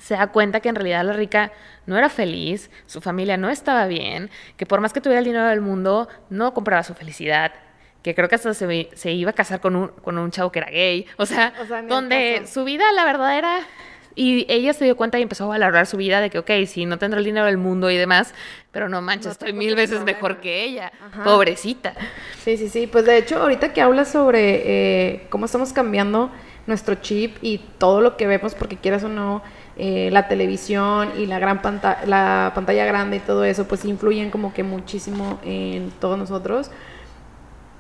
se 0.00 0.14
da 0.14 0.28
cuenta 0.28 0.60
que 0.60 0.68
en 0.68 0.74
realidad 0.74 1.04
la 1.04 1.12
rica 1.12 1.52
no 1.86 1.96
era 1.96 2.08
feliz, 2.08 2.70
su 2.86 3.00
familia 3.00 3.36
no 3.36 3.48
estaba 3.50 3.86
bien, 3.86 4.30
que 4.56 4.66
por 4.66 4.80
más 4.80 4.92
que 4.92 5.00
tuviera 5.00 5.20
el 5.20 5.24
dinero 5.24 5.46
del 5.46 5.60
mundo, 5.60 6.08
no 6.30 6.52
compraba 6.54 6.82
su 6.82 6.94
felicidad, 6.94 7.52
que 8.08 8.14
creo 8.14 8.28
que 8.28 8.36
hasta 8.36 8.54
se, 8.54 8.88
se 8.94 9.12
iba 9.12 9.30
a 9.32 9.34
casar 9.34 9.60
con 9.60 9.76
un, 9.76 9.88
con 9.88 10.16
un 10.16 10.30
chavo 10.30 10.50
que 10.50 10.60
era 10.60 10.70
gay, 10.70 11.04
o 11.18 11.26
sea, 11.26 11.52
donde 11.86 12.46
su 12.46 12.64
vida 12.64 12.84
la 12.94 13.04
verdad 13.04 13.36
era... 13.36 13.60
Y 14.14 14.46
ella 14.48 14.72
se 14.72 14.84
dio 14.84 14.96
cuenta 14.96 15.18
y 15.20 15.22
empezó 15.22 15.44
a 15.44 15.48
valorar 15.48 15.86
su 15.86 15.96
vida 15.96 16.20
de 16.20 16.28
que, 16.28 16.40
ok, 16.40 16.50
sí, 16.66 16.86
no 16.86 16.98
tendrá 16.98 17.18
el 17.18 17.24
dinero 17.24 17.46
del 17.46 17.58
mundo 17.58 17.88
y 17.88 17.96
demás, 17.96 18.34
pero 18.72 18.88
no 18.88 19.00
manches, 19.00 19.32
estoy 19.32 19.52
mil 19.52 19.76
veces 19.76 20.02
mejor 20.02 20.40
que 20.40 20.64
ella. 20.64 20.90
Pobrecita. 21.22 21.92
Sí, 22.42 22.56
sí, 22.56 22.68
sí. 22.68 22.88
Pues 22.88 23.04
de 23.04 23.16
hecho, 23.16 23.40
ahorita 23.40 23.72
que 23.72 23.80
hablas 23.80 24.10
sobre 24.10 24.62
eh, 24.64 25.26
cómo 25.28 25.44
estamos 25.44 25.72
cambiando 25.72 26.32
nuestro 26.66 26.96
chip 26.96 27.36
y 27.42 27.58
todo 27.78 28.00
lo 28.00 28.16
que 28.16 28.26
vemos, 28.26 28.56
porque 28.56 28.76
quieras 28.76 29.04
o 29.04 29.08
no, 29.08 29.40
eh, 29.76 30.08
la 30.10 30.26
televisión 30.26 31.12
y 31.16 31.26
la 31.26 31.38
gran 31.38 31.62
pantalla, 31.62 32.04
la 32.04 32.50
pantalla 32.56 32.86
grande 32.86 33.18
y 33.18 33.20
todo 33.20 33.44
eso, 33.44 33.68
pues 33.68 33.84
influyen 33.84 34.32
como 34.32 34.52
que 34.52 34.64
muchísimo 34.64 35.38
en 35.44 35.92
todos 36.00 36.18
nosotros. 36.18 36.72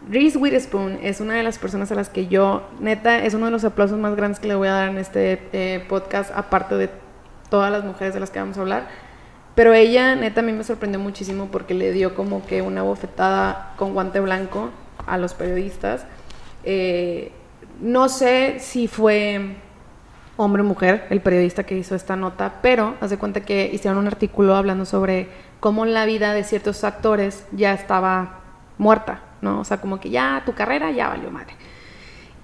Reese 0.06 0.38
Witherspoon 0.38 1.00
es 1.02 1.20
una 1.20 1.34
de 1.34 1.42
las 1.42 1.58
personas 1.58 1.90
a 1.90 1.94
las 1.94 2.08
que 2.08 2.28
yo, 2.28 2.62
neta, 2.80 3.24
es 3.24 3.34
uno 3.34 3.46
de 3.46 3.50
los 3.52 3.64
aplausos 3.64 3.98
más 3.98 4.14
grandes 4.14 4.38
que 4.38 4.48
le 4.48 4.54
voy 4.54 4.68
a 4.68 4.72
dar 4.72 4.88
en 4.90 4.98
este 4.98 5.42
eh, 5.52 5.84
podcast, 5.88 6.30
aparte 6.34 6.76
de 6.76 6.88
todas 7.50 7.72
las 7.72 7.84
mujeres 7.84 8.14
de 8.14 8.20
las 8.20 8.30
que 8.30 8.38
vamos 8.38 8.56
a 8.56 8.60
hablar. 8.60 8.88
Pero 9.54 9.74
ella, 9.74 10.14
neta, 10.14 10.40
a 10.40 10.44
mí 10.44 10.52
me 10.52 10.62
sorprendió 10.62 11.00
muchísimo 11.00 11.48
porque 11.50 11.74
le 11.74 11.90
dio 11.90 12.14
como 12.14 12.46
que 12.46 12.62
una 12.62 12.82
bofetada 12.82 13.74
con 13.76 13.92
guante 13.92 14.20
blanco 14.20 14.70
a 15.06 15.18
los 15.18 15.34
periodistas. 15.34 16.06
Eh, 16.62 17.32
no 17.80 18.08
sé 18.08 18.58
si 18.60 18.86
fue 18.86 19.56
hombre 20.36 20.62
o 20.62 20.64
mujer 20.64 21.06
el 21.10 21.20
periodista 21.20 21.64
que 21.64 21.76
hizo 21.76 21.96
esta 21.96 22.14
nota, 22.14 22.60
pero 22.62 22.94
hace 23.00 23.18
cuenta 23.18 23.40
que 23.40 23.68
hicieron 23.72 23.98
un 23.98 24.06
artículo 24.06 24.54
hablando 24.54 24.84
sobre 24.84 25.28
cómo 25.58 25.84
la 25.84 26.06
vida 26.06 26.32
de 26.32 26.44
ciertos 26.44 26.84
actores 26.84 27.44
ya 27.50 27.72
estaba 27.72 28.40
muerta, 28.78 29.22
¿no? 29.40 29.60
O 29.60 29.64
sea, 29.64 29.80
como 29.80 30.00
que 30.00 30.10
ya 30.10 30.42
tu 30.44 30.54
carrera 30.54 30.90
ya 30.90 31.08
valió 31.08 31.30
madre. 31.30 31.54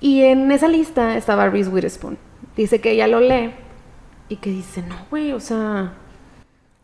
Y 0.01 0.23
en 0.23 0.51
esa 0.53 0.69
lista 0.69 1.17
estaba 1.17 1.49
Reese 1.49 1.71
Witherspoon. 1.71 2.19
Dice 2.57 2.81
que 2.81 2.91
ella 2.91 3.07
lo 3.07 3.21
lee 3.21 3.53
y 4.29 4.37
que 4.37 4.51
dice, 4.51 4.83
no, 4.83 4.97
güey, 5.11 5.33
o 5.33 5.41
sea, 5.41 5.95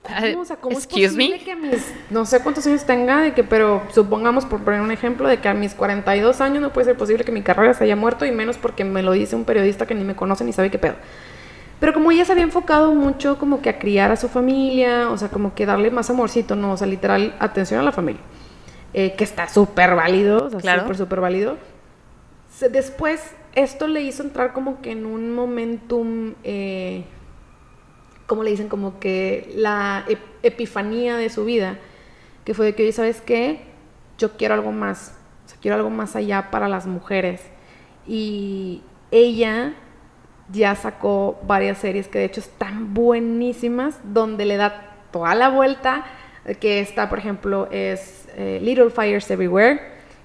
¿cómo, 0.02 0.40
o 0.40 0.44
sea, 0.44 0.56
¿cómo 0.56 0.78
es 0.78 0.86
posible 0.86 1.38
que 1.38 1.52
a 1.52 1.56
mis, 1.56 1.92
no 2.10 2.24
sé 2.24 2.40
cuántos 2.40 2.66
años 2.66 2.84
tenga, 2.84 3.20
de 3.20 3.34
que, 3.34 3.44
pero 3.44 3.82
supongamos, 3.92 4.46
por 4.46 4.62
poner 4.62 4.80
un 4.80 4.90
ejemplo, 4.90 5.28
de 5.28 5.38
que 5.38 5.48
a 5.48 5.54
mis 5.54 5.74
42 5.74 6.40
años 6.40 6.62
no 6.62 6.72
puede 6.72 6.86
ser 6.86 6.96
posible 6.96 7.24
que 7.24 7.32
mi 7.32 7.42
carrera 7.42 7.74
se 7.74 7.84
haya 7.84 7.96
muerto 7.96 8.24
y 8.24 8.32
menos 8.32 8.56
porque 8.58 8.84
me 8.84 9.02
lo 9.02 9.12
dice 9.12 9.36
un 9.36 9.44
periodista 9.44 9.86
que 9.86 9.94
ni 9.94 10.04
me 10.04 10.16
conoce 10.16 10.44
ni 10.44 10.52
sabe 10.52 10.70
qué 10.70 10.78
pedo. 10.78 10.94
Pero 11.78 11.94
como 11.94 12.10
ella 12.10 12.24
se 12.26 12.32
había 12.32 12.44
enfocado 12.44 12.94
mucho 12.94 13.38
como 13.38 13.62
que 13.62 13.70
a 13.70 13.78
criar 13.78 14.12
a 14.12 14.16
su 14.16 14.28
familia, 14.28 15.10
o 15.10 15.16
sea, 15.16 15.28
como 15.28 15.54
que 15.54 15.64
darle 15.64 15.90
más 15.90 16.10
amorcito, 16.10 16.54
no, 16.54 16.72
o 16.72 16.76
sea, 16.76 16.86
literal, 16.86 17.34
atención 17.38 17.80
a 17.80 17.82
la 17.82 17.92
familia. 17.92 18.20
Eh, 18.92 19.14
que 19.14 19.22
está 19.22 19.48
súper 19.48 19.94
válido, 19.94 20.46
o 20.46 20.60
sea, 20.60 20.80
súper, 20.80 20.96
súper 20.96 21.20
válido. 21.20 21.58
Después, 22.72 23.34
esto 23.54 23.86
le 23.86 24.02
hizo 24.02 24.24
entrar 24.24 24.52
como 24.52 24.82
que 24.82 24.90
en 24.90 25.06
un 25.06 25.32
momentum, 25.32 26.34
eh, 26.42 27.04
como 28.26 28.42
le 28.42 28.50
dicen, 28.50 28.68
como 28.68 28.98
que 28.98 29.52
la 29.54 30.04
epifanía 30.42 31.16
de 31.16 31.30
su 31.30 31.44
vida, 31.44 31.78
que 32.44 32.52
fue 32.52 32.66
de 32.66 32.74
que, 32.74 32.82
oye, 32.82 32.92
¿sabes 32.92 33.20
qué? 33.20 33.60
Yo 34.18 34.36
quiero 34.36 34.54
algo 34.54 34.72
más, 34.72 35.16
o 35.46 35.48
sea, 35.48 35.58
quiero 35.60 35.76
algo 35.76 35.90
más 35.90 36.16
allá 36.16 36.50
para 36.50 36.68
las 36.68 36.86
mujeres. 36.86 37.42
Y 38.08 38.82
ella 39.12 39.74
ya 40.50 40.74
sacó 40.74 41.38
varias 41.46 41.78
series 41.78 42.08
que 42.08 42.18
de 42.18 42.24
hecho 42.24 42.40
están 42.40 42.92
buenísimas, 42.92 44.00
donde 44.02 44.46
le 44.46 44.56
da 44.56 44.96
toda 45.12 45.36
la 45.36 45.48
vuelta, 45.48 46.06
que 46.58 46.80
está, 46.80 47.08
por 47.08 47.18
ejemplo, 47.18 47.68
es 47.70 48.19
eh, 48.36 48.58
Little 48.62 48.90
Fires 48.90 49.30
Everywhere, 49.30 49.80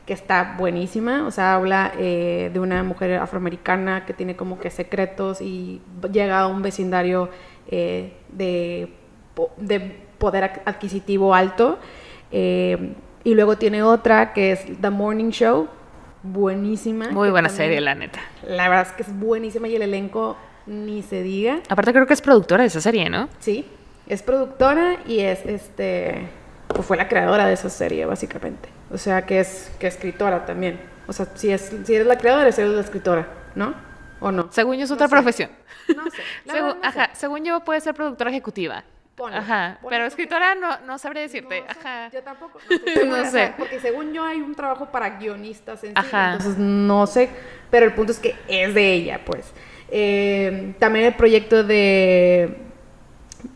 que 0.05 0.13
está 0.13 0.55
buenísima, 0.57 1.25
o 1.25 1.31
sea, 1.31 1.55
habla 1.55 1.93
eh, 1.97 2.51
de 2.53 2.59
una 2.59 2.83
mujer 2.83 3.17
afroamericana 3.17 4.05
que 4.05 4.13
tiene 4.13 4.35
como 4.35 4.59
que 4.59 4.69
secretos 4.69 5.41
y 5.41 5.81
llega 6.11 6.39
a 6.39 6.47
un 6.47 6.61
vecindario 6.61 7.29
eh, 7.69 8.13
de, 8.29 8.93
de, 9.57 9.79
poder 10.17 10.61
adquisitivo 10.65 11.33
alto. 11.35 11.77
Y 12.31 13.33
luego 13.33 13.57
tiene 13.57 13.81
otra 13.81 14.33
que 14.33 14.51
es 14.51 14.65
The 14.79 14.89
Morning 14.91 15.31
Show, 15.31 15.67
buenísima. 16.21 17.09
Muy 17.09 17.31
buena 17.31 17.47
también- 17.49 17.67
serie, 17.67 17.81
la 17.81 17.95
neta. 17.95 18.19
La 18.47 18.69
verdad 18.69 18.87
es 18.87 18.93
que 18.93 19.03
es 19.03 19.19
buenísima 19.19 19.67
y 19.67 19.75
el 19.75 19.81
elenco 19.81 20.37
ni 20.67 21.01
se 21.01 21.23
diga. 21.23 21.59
Aparte 21.69 21.91
creo 21.91 22.05
que 22.05 22.13
es 22.13 22.21
productora 22.21 22.61
de 22.61 22.67
esa 22.67 22.81
serie, 22.81 23.09
¿no? 23.09 23.27
Sí, 23.39 23.65
es 24.07 24.21
productora 24.21 24.97
y 25.07 25.19
es 25.19 25.43
este 25.45 26.27
pues 26.67 26.85
fue 26.85 26.97
la 26.97 27.07
creadora 27.07 27.45
de 27.47 27.53
esa 27.53 27.69
serie 27.69 28.05
básicamente. 28.05 28.69
O 28.91 28.97
sea, 28.97 29.25
que 29.25 29.39
es 29.39 29.71
que 29.79 29.87
escritora 29.87 30.45
también. 30.45 30.79
O 31.07 31.13
sea, 31.13 31.27
si 31.35 31.51
es 31.51 31.71
si 31.85 31.95
eres 31.95 32.07
la 32.07 32.17
creadora, 32.17 32.47
eres 32.49 32.57
la 32.59 32.81
escritora, 32.81 33.27
¿no? 33.55 33.73
¿O 34.19 34.31
no? 34.31 34.47
Según 34.51 34.77
yo 34.77 34.83
es 34.85 34.89
No 34.89 34.95
otra 34.95 35.07
sé. 35.07 35.11
profesión. 35.11 35.49
No 35.95 36.03
sé. 36.09 36.21
Según, 36.45 36.67
verdad 36.69 36.75
no 36.83 36.91
sé. 36.91 36.99
ajá, 36.99 37.09
según 37.13 37.43
yo 37.45 37.59
puede 37.59 37.79
ser 37.81 37.93
productora 37.93 38.31
ejecutiva. 38.31 38.83
Ponle, 39.15 39.37
ajá, 39.37 39.77
ponle 39.81 39.95
pero 39.95 40.07
escritora 40.07 40.55
no, 40.55 40.79
no 40.85 40.97
sabré 40.97 41.21
decirte. 41.21 41.61
No 41.61 41.67
ajá. 41.69 42.09
Yo 42.11 42.21
tampoco. 42.23 42.59
No, 43.05 43.25
sé. 43.29 43.53
porque 43.57 43.79
según 43.79 44.11
yo 44.13 44.23
hay 44.23 44.41
un 44.41 44.55
trabajo 44.55 44.87
para 44.87 45.11
guionistas 45.19 45.83
en 45.83 45.91
sí, 45.91 45.95
Ajá. 45.95 46.33
entonces 46.33 46.57
no 46.57 47.05
sé. 47.07 47.29
Pero 47.71 47.85
el 47.85 47.93
punto 47.93 48.11
es 48.11 48.19
que 48.19 48.35
es 48.47 48.73
de 48.73 48.93
ella, 48.93 49.21
pues. 49.23 49.53
Eh, 49.89 50.73
también 50.79 51.05
el 51.05 51.13
proyecto 51.13 51.63
de. 51.63 52.57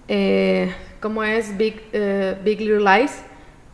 Eh, 0.08 0.74
¿Cómo 1.02 1.24
es? 1.24 1.58
Big, 1.58 1.82
eh, 1.94 2.38
Big 2.44 2.60
Little 2.60 2.80
Lies. 2.80 3.24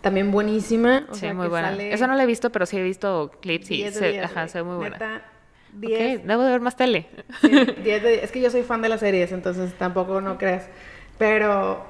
También 0.02 0.32
buenísima. 0.32 1.06
o 1.10 1.14
sí, 1.16 1.22
sea, 1.22 1.34
muy 1.34 1.48
buena. 1.48 1.70
sale 1.70 1.92
Eso 1.92 2.06
no 2.06 2.16
lo 2.16 2.22
he 2.22 2.26
visto, 2.28 2.52
pero 2.52 2.66
sí 2.68 2.78
he 2.78 2.84
visto 2.84 3.32
clips 3.42 3.72
y 3.72 3.78
10 3.78 3.94
de 3.94 4.00
se, 4.00 4.12
10, 4.12 4.26
ajá, 4.26 4.48
se 4.48 4.60
ve 4.60 4.64
muy 4.64 4.76
buena. 4.76 4.98
Neta, 4.98 5.22
Ok, 5.76 5.82
10 5.82 6.28
debo 6.28 6.44
de 6.44 6.52
ver 6.52 6.62
más 6.62 6.76
tele. 6.76 7.08
Sí, 7.42 7.50
10 7.50 8.04
de 8.04 8.10
10. 8.12 8.24
Es 8.24 8.32
que 8.32 8.40
yo 8.40 8.50
soy 8.52 8.62
fan 8.64 8.82
de 8.82 8.90
las 8.90 9.00
series, 9.00 9.32
entonces 9.32 9.74
tampoco 9.78 10.22
no 10.22 10.38
creas. 10.38 10.68
Pero 11.18 11.84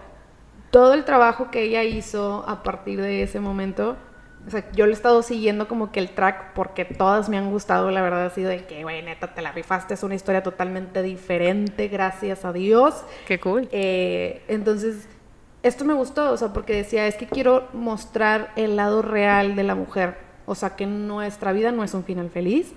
todo 0.72 0.94
el 0.94 1.04
trabajo 1.04 1.52
que 1.52 1.64
ella 1.64 1.84
hizo 1.84 2.46
a 2.48 2.64
partir 2.64 3.02
de 3.02 3.22
ese 3.24 3.40
momento, 3.40 3.98
o 4.48 4.50
sea, 4.50 4.64
yo 4.72 4.86
le 4.86 4.92
he 4.92 4.96
estado 4.96 5.22
siguiendo 5.22 5.68
como 5.68 5.92
que 5.92 6.00
el 6.00 6.10
track 6.12 6.54
porque 6.54 6.86
todas 6.86 7.30
me 7.30 7.38
han 7.38 7.50
gustado, 7.52 7.92
la 7.92 8.02
verdad 8.02 8.26
ha 8.26 8.30
sido 8.30 8.50
de 8.50 8.66
que, 8.66 8.84
güey, 8.84 9.02
neta, 9.02 9.34
te 9.34 9.42
la 9.42 9.52
rifaste, 9.52 9.94
es 9.96 10.04
una 10.04 10.16
historia 10.16 10.42
totalmente 10.44 11.02
diferente, 11.02 11.88
gracias 11.88 12.46
a 12.46 12.54
Dios. 12.54 13.04
Qué 13.28 13.40
cool. 13.40 13.68
Eh, 13.72 14.42
entonces, 14.48 15.08
esto 15.68 15.84
me 15.84 15.96
gustó, 15.96 16.32
o 16.32 16.38
sea, 16.38 16.54
porque 16.54 16.76
decía, 16.76 17.08
es 17.08 17.16
que 17.16 17.26
quiero 17.26 17.68
mostrar 17.74 18.52
el 18.56 18.76
lado 18.76 19.02
real 19.02 19.56
de 19.56 19.64
la 19.64 19.74
mujer. 19.74 20.16
O 20.46 20.54
sea, 20.54 20.76
que 20.76 20.86
nuestra 20.86 21.54
vida 21.54 21.72
no 21.72 21.84
es 21.84 21.96
un 21.96 22.04
final 22.04 22.30
feliz, 22.30 22.74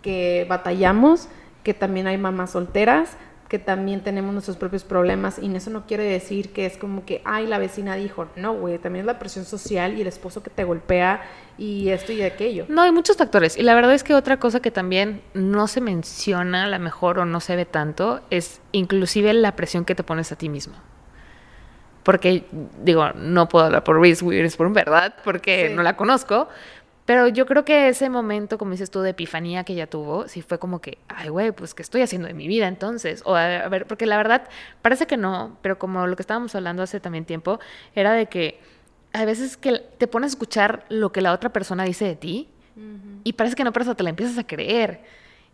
que 0.00 0.46
batallamos, 0.48 1.28
que 1.64 1.74
también 1.74 2.06
hay 2.06 2.18
mamás 2.18 2.52
solteras, 2.52 3.16
que 3.48 3.58
también 3.58 4.02
tenemos 4.02 4.32
nuestros 4.32 4.56
propios 4.56 4.84
problemas 4.84 5.40
y 5.40 5.52
eso 5.56 5.70
no 5.70 5.84
quiere 5.84 6.04
decir 6.04 6.52
que 6.52 6.66
es 6.66 6.76
como 6.76 7.04
que, 7.04 7.20
ay, 7.24 7.48
la 7.48 7.58
vecina 7.58 7.96
dijo, 7.96 8.28
no, 8.36 8.54
güey, 8.54 8.78
también 8.78 9.02
es 9.02 9.06
la 9.06 9.18
presión 9.18 9.44
social 9.44 9.98
y 9.98 10.02
el 10.02 10.06
esposo 10.06 10.40
que 10.44 10.50
te 10.50 10.62
golpea 10.62 11.22
y 11.58 11.88
esto 11.88 12.12
y 12.12 12.22
aquello. 12.22 12.66
No, 12.68 12.82
hay 12.82 12.92
muchos 12.92 13.16
factores. 13.16 13.58
Y 13.58 13.62
la 13.64 13.74
verdad 13.74 13.92
es 13.92 14.04
que 14.04 14.14
otra 14.14 14.38
cosa 14.38 14.60
que 14.60 14.70
también 14.70 15.20
no 15.34 15.66
se 15.66 15.80
menciona, 15.80 16.62
a 16.62 16.68
lo 16.68 16.78
mejor, 16.78 17.18
o 17.18 17.24
no 17.24 17.40
se 17.40 17.56
ve 17.56 17.64
tanto, 17.64 18.20
es 18.30 18.60
inclusive 18.70 19.32
la 19.34 19.56
presión 19.56 19.84
que 19.84 19.96
te 19.96 20.04
pones 20.04 20.30
a 20.30 20.36
ti 20.36 20.48
mismo. 20.48 20.76
Porque, 22.02 22.44
digo, 22.82 23.10
no 23.14 23.48
puedo 23.48 23.66
hablar 23.66 23.84
por 23.84 24.00
Reese 24.00 24.24
Witherspoon, 24.24 24.72
¿verdad? 24.72 25.14
Porque 25.24 25.68
Sí. 25.68 25.74
no 25.74 25.82
la 25.82 25.96
conozco. 25.96 26.48
Pero 27.06 27.26
yo 27.26 27.44
creo 27.44 27.64
que 27.64 27.88
ese 27.88 28.08
momento, 28.08 28.56
como 28.56 28.70
dices 28.70 28.90
tú, 28.90 29.00
de 29.00 29.10
epifanía 29.10 29.64
que 29.64 29.72
ella 29.72 29.88
tuvo, 29.88 30.28
sí 30.28 30.42
fue 30.42 30.58
como 30.58 30.80
que, 30.80 30.98
ay, 31.08 31.28
güey, 31.28 31.50
pues, 31.50 31.74
¿qué 31.74 31.82
estoy 31.82 32.02
haciendo 32.02 32.28
de 32.28 32.34
mi 32.34 32.46
vida 32.46 32.68
entonces? 32.68 33.22
O 33.24 33.34
a, 33.34 33.56
a 33.64 33.68
ver, 33.68 33.86
porque 33.86 34.06
la 34.06 34.16
verdad, 34.16 34.42
parece 34.80 35.06
que 35.06 35.16
no, 35.16 35.56
pero 35.60 35.78
como 35.78 36.06
lo 36.06 36.14
que 36.14 36.22
estábamos 36.22 36.54
hablando 36.54 36.82
hace 36.82 37.00
también 37.00 37.24
tiempo, 37.24 37.58
era 37.94 38.12
de 38.12 38.26
que 38.26 38.60
hay 39.12 39.26
veces 39.26 39.56
que 39.56 39.82
te 39.98 40.06
pones 40.06 40.28
a 40.28 40.32
escuchar 40.34 40.84
lo 40.88 41.10
que 41.10 41.20
la 41.20 41.32
otra 41.32 41.52
persona 41.52 41.82
dice 41.84 42.04
de 42.04 42.14
ti 42.16 42.48
y 43.24 43.32
parece 43.34 43.56
que 43.56 43.64
no, 43.64 43.72
pero 43.72 43.82
hasta 43.82 43.94
te 43.96 44.04
la 44.04 44.10
empiezas 44.10 44.38
a 44.38 44.46
creer. 44.46 45.00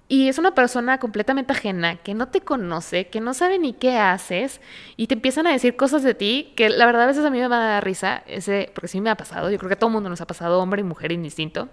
Y 0.08 0.28
es 0.28 0.38
una 0.38 0.54
persona 0.54 0.98
completamente 0.98 1.52
ajena, 1.52 1.96
que 1.96 2.14
no 2.14 2.28
te 2.28 2.40
conoce, 2.40 3.08
que 3.08 3.20
no 3.20 3.34
sabe 3.34 3.58
ni 3.58 3.72
qué 3.72 3.96
haces, 3.96 4.60
y 4.96 5.08
te 5.08 5.14
empiezan 5.14 5.48
a 5.48 5.52
decir 5.52 5.74
cosas 5.74 6.04
de 6.04 6.14
ti 6.14 6.52
que 6.54 6.68
la 6.68 6.86
verdad 6.86 7.02
a 7.02 7.06
veces 7.06 7.24
a 7.24 7.30
mí 7.30 7.40
me 7.40 7.48
va 7.48 7.56
a 7.56 7.68
dar 7.70 7.84
risa, 7.84 8.22
ese, 8.26 8.70
porque 8.72 8.86
sí 8.86 9.00
me 9.00 9.10
ha 9.10 9.16
pasado, 9.16 9.50
yo 9.50 9.58
creo 9.58 9.68
que 9.68 9.74
a 9.74 9.78
todo 9.78 9.90
mundo 9.90 10.08
nos 10.08 10.20
ha 10.20 10.26
pasado, 10.26 10.60
hombre 10.60 10.82
y 10.82 10.84
mujer 10.84 11.10
indistinto, 11.10 11.68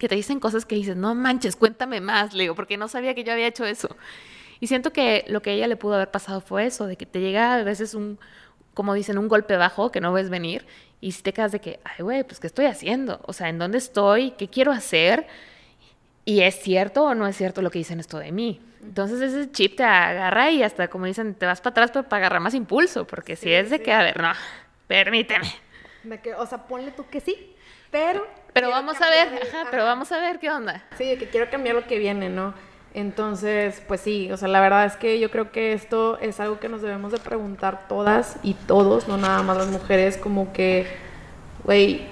que 0.00 0.08
te 0.08 0.16
dicen 0.16 0.40
cosas 0.40 0.64
que 0.64 0.74
dices, 0.74 0.96
no 0.96 1.14
manches, 1.14 1.54
cuéntame 1.54 2.00
más, 2.00 2.34
le 2.34 2.42
digo, 2.42 2.56
porque 2.56 2.76
no 2.76 2.88
sabía 2.88 3.14
que 3.14 3.22
yo 3.22 3.32
había 3.32 3.46
hecho 3.46 3.64
eso. 3.64 3.96
Y 4.58 4.66
siento 4.66 4.92
que 4.92 5.24
lo 5.28 5.40
que 5.40 5.50
a 5.50 5.52
ella 5.52 5.68
le 5.68 5.76
pudo 5.76 5.94
haber 5.94 6.10
pasado 6.10 6.40
fue 6.40 6.66
eso, 6.66 6.88
de 6.88 6.96
que 6.96 7.06
te 7.06 7.20
llega 7.20 7.54
a 7.54 7.62
veces 7.62 7.94
un, 7.94 8.18
como 8.74 8.94
dicen, 8.94 9.18
un 9.18 9.28
golpe 9.28 9.56
bajo 9.56 9.92
que 9.92 10.00
no 10.00 10.12
ves 10.12 10.30
venir, 10.30 10.66
y 11.00 11.12
si 11.12 11.22
te 11.22 11.32
quedas 11.32 11.52
de 11.52 11.60
que, 11.60 11.78
ay, 11.84 12.02
güey, 12.02 12.24
pues, 12.24 12.40
¿qué 12.40 12.48
estoy 12.48 12.66
haciendo? 12.66 13.20
O 13.24 13.32
sea, 13.32 13.48
¿en 13.48 13.58
dónde 13.58 13.78
estoy? 13.78 14.32
¿Qué 14.32 14.48
quiero 14.48 14.72
hacer? 14.72 15.28
¿Y 16.24 16.42
es 16.42 16.60
cierto 16.60 17.04
o 17.04 17.14
no 17.14 17.26
es 17.26 17.36
cierto 17.36 17.62
lo 17.62 17.70
que 17.70 17.78
dicen 17.78 18.00
esto 18.00 18.18
de 18.18 18.32
mí? 18.32 18.60
Entonces 18.82 19.20
ese 19.20 19.50
chip 19.50 19.76
te 19.76 19.84
agarra 19.84 20.50
y 20.50 20.62
hasta, 20.62 20.88
como 20.88 21.06
dicen, 21.06 21.34
te 21.34 21.46
vas 21.46 21.60
para 21.60 21.72
atrás 21.72 21.90
pero 21.92 22.08
para 22.08 22.18
agarrar 22.18 22.40
más 22.40 22.54
impulso, 22.54 23.06
porque 23.06 23.36
si 23.36 23.52
es 23.52 23.70
de 23.70 23.78
sí. 23.78 23.82
que, 23.82 23.92
a 23.92 24.02
ver, 24.02 24.20
no, 24.20 24.32
permíteme. 24.86 25.52
O 26.38 26.46
sea, 26.46 26.66
ponle 26.66 26.90
tú 26.90 27.06
que 27.08 27.20
sí, 27.20 27.54
pero... 27.90 28.26
Pero 28.52 28.70
vamos 28.70 29.00
a 29.00 29.08
ver, 29.08 29.28
ajá, 29.28 29.68
pero 29.70 29.84
vamos 29.84 30.12
a 30.12 30.18
ver 30.18 30.38
qué 30.38 30.50
onda. 30.50 30.84
Sí, 30.98 31.06
de 31.06 31.16
que 31.16 31.28
quiero 31.28 31.48
cambiar 31.48 31.74
lo 31.74 31.86
que 31.86 31.98
viene, 31.98 32.28
¿no? 32.28 32.54
Entonces, 32.94 33.82
pues 33.88 34.02
sí, 34.02 34.30
o 34.30 34.36
sea, 34.36 34.48
la 34.48 34.60
verdad 34.60 34.84
es 34.84 34.96
que 34.96 35.18
yo 35.18 35.30
creo 35.30 35.50
que 35.50 35.72
esto 35.72 36.18
es 36.18 36.38
algo 36.40 36.60
que 36.60 36.68
nos 36.68 36.82
debemos 36.82 37.12
de 37.12 37.18
preguntar 37.18 37.88
todas 37.88 38.36
y 38.42 38.54
todos, 38.54 39.08
no 39.08 39.16
nada 39.16 39.42
más 39.42 39.56
las 39.56 39.68
mujeres, 39.68 40.18
como 40.18 40.52
que, 40.52 40.86
güey, 41.64 42.06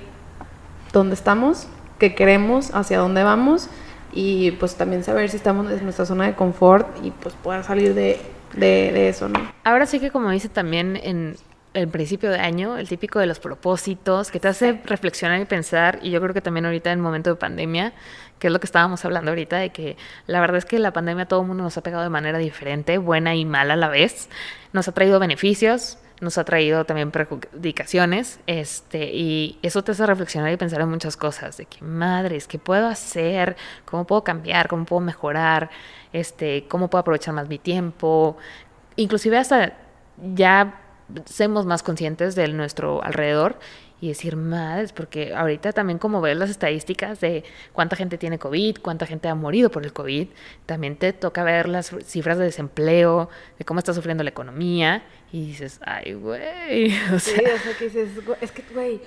¿dónde 0.92 1.14
estamos? 1.14 1.68
¿Qué 1.98 2.14
queremos? 2.14 2.74
¿Hacia 2.74 2.98
dónde 2.98 3.22
vamos? 3.22 3.68
Y 4.12 4.52
pues 4.52 4.74
también 4.76 5.04
saber 5.04 5.28
si 5.28 5.36
estamos 5.36 5.70
en 5.70 5.84
nuestra 5.84 6.04
zona 6.04 6.26
de 6.26 6.34
confort 6.34 6.88
y 7.04 7.10
pues 7.10 7.34
poder 7.36 7.64
salir 7.64 7.94
de, 7.94 8.18
de, 8.54 8.92
de 8.92 9.08
eso, 9.08 9.28
¿no? 9.28 9.52
Ahora 9.64 9.86
sí 9.86 10.00
que 10.00 10.10
como 10.10 10.30
dice 10.30 10.48
también 10.48 10.98
en 11.02 11.36
el 11.74 11.88
principio 11.88 12.30
de 12.30 12.38
año, 12.38 12.78
el 12.78 12.88
típico 12.88 13.18
de 13.18 13.26
los 13.26 13.38
propósitos, 13.38 14.30
que 14.30 14.40
te 14.40 14.48
hace 14.48 14.80
reflexionar 14.84 15.40
y 15.40 15.44
pensar, 15.44 16.00
y 16.02 16.10
yo 16.10 16.20
creo 16.20 16.34
que 16.34 16.40
también 16.40 16.66
ahorita 16.66 16.90
en 16.90 16.98
el 16.98 17.02
momento 17.02 17.30
de 17.30 17.36
pandemia, 17.36 17.92
que 18.38 18.48
es 18.48 18.52
lo 18.52 18.58
que 18.58 18.66
estábamos 18.66 19.04
hablando 19.04 19.30
ahorita, 19.30 19.58
de 19.58 19.70
que 19.70 19.96
la 20.26 20.40
verdad 20.40 20.56
es 20.56 20.64
que 20.64 20.78
la 20.78 20.92
pandemia 20.92 21.24
a 21.24 21.28
todo 21.28 21.42
el 21.42 21.46
mundo 21.46 21.62
nos 21.62 21.76
ha 21.76 21.82
pegado 21.82 22.02
de 22.02 22.10
manera 22.10 22.38
diferente, 22.38 22.98
buena 22.98 23.34
y 23.36 23.44
mala 23.44 23.74
a 23.74 23.76
la 23.76 23.88
vez, 23.88 24.28
nos 24.72 24.88
ha 24.88 24.92
traído 24.92 25.20
beneficios, 25.20 25.98
nos 26.20 26.38
ha 26.38 26.44
traído 26.44 26.84
también 26.84 27.10
perjudicaciones, 27.10 28.40
este, 28.46 29.10
y 29.14 29.58
eso 29.62 29.82
te 29.82 29.92
hace 29.92 30.06
reflexionar 30.06 30.52
y 30.52 30.56
pensar 30.56 30.80
en 30.80 30.88
muchas 30.90 31.16
cosas, 31.16 31.56
de 31.56 31.66
que 31.66 31.82
madres, 31.82 32.46
¿qué 32.46 32.58
puedo 32.58 32.86
hacer? 32.86 33.56
¿Cómo 33.84 34.06
puedo 34.06 34.22
cambiar? 34.22 34.68
¿Cómo 34.68 34.84
puedo 34.84 35.00
mejorar? 35.00 35.70
Este, 36.12 36.66
¿Cómo 36.68 36.88
puedo 36.88 37.00
aprovechar 37.00 37.34
más 37.34 37.48
mi 37.48 37.58
tiempo? 37.58 38.36
Inclusive 38.96 39.38
hasta 39.38 39.72
ya 40.34 40.80
seamos 41.24 41.66
más 41.66 41.82
conscientes 41.82 42.34
de 42.34 42.48
nuestro 42.48 43.02
alrededor 43.02 43.58
y 44.00 44.08
decir, 44.08 44.36
madres, 44.36 44.92
porque 44.92 45.34
ahorita 45.34 45.72
también 45.72 45.98
como 45.98 46.20
ves 46.20 46.36
las 46.36 46.48
estadísticas 46.50 47.20
de 47.20 47.44
cuánta 47.72 47.96
gente 47.96 48.16
tiene 48.18 48.38
COVID, 48.38 48.78
cuánta 48.80 49.06
gente 49.06 49.28
ha 49.28 49.34
morido 49.34 49.70
por 49.70 49.84
el 49.84 49.92
COVID, 49.92 50.28
también 50.66 50.96
te 50.96 51.12
toca 51.12 51.42
ver 51.44 51.68
las 51.68 51.94
cifras 52.04 52.38
de 52.38 52.44
desempleo, 52.44 53.28
de 53.58 53.64
cómo 53.64 53.78
está 53.78 53.92
sufriendo 53.92 54.24
la 54.24 54.30
economía 54.30 55.02
y 55.32 55.46
dices, 55.48 55.80
ay, 55.84 56.14
güey, 56.14 56.92
o 57.14 57.18
Sí, 57.18 57.32
sea, 57.32 57.54
o 57.54 57.58
sea, 57.58 57.76
que 57.78 57.84
dices, 57.84 58.24
"Güey, 58.24 58.38
es 58.40 58.52
que, 58.52 58.62
güey, 58.72 59.00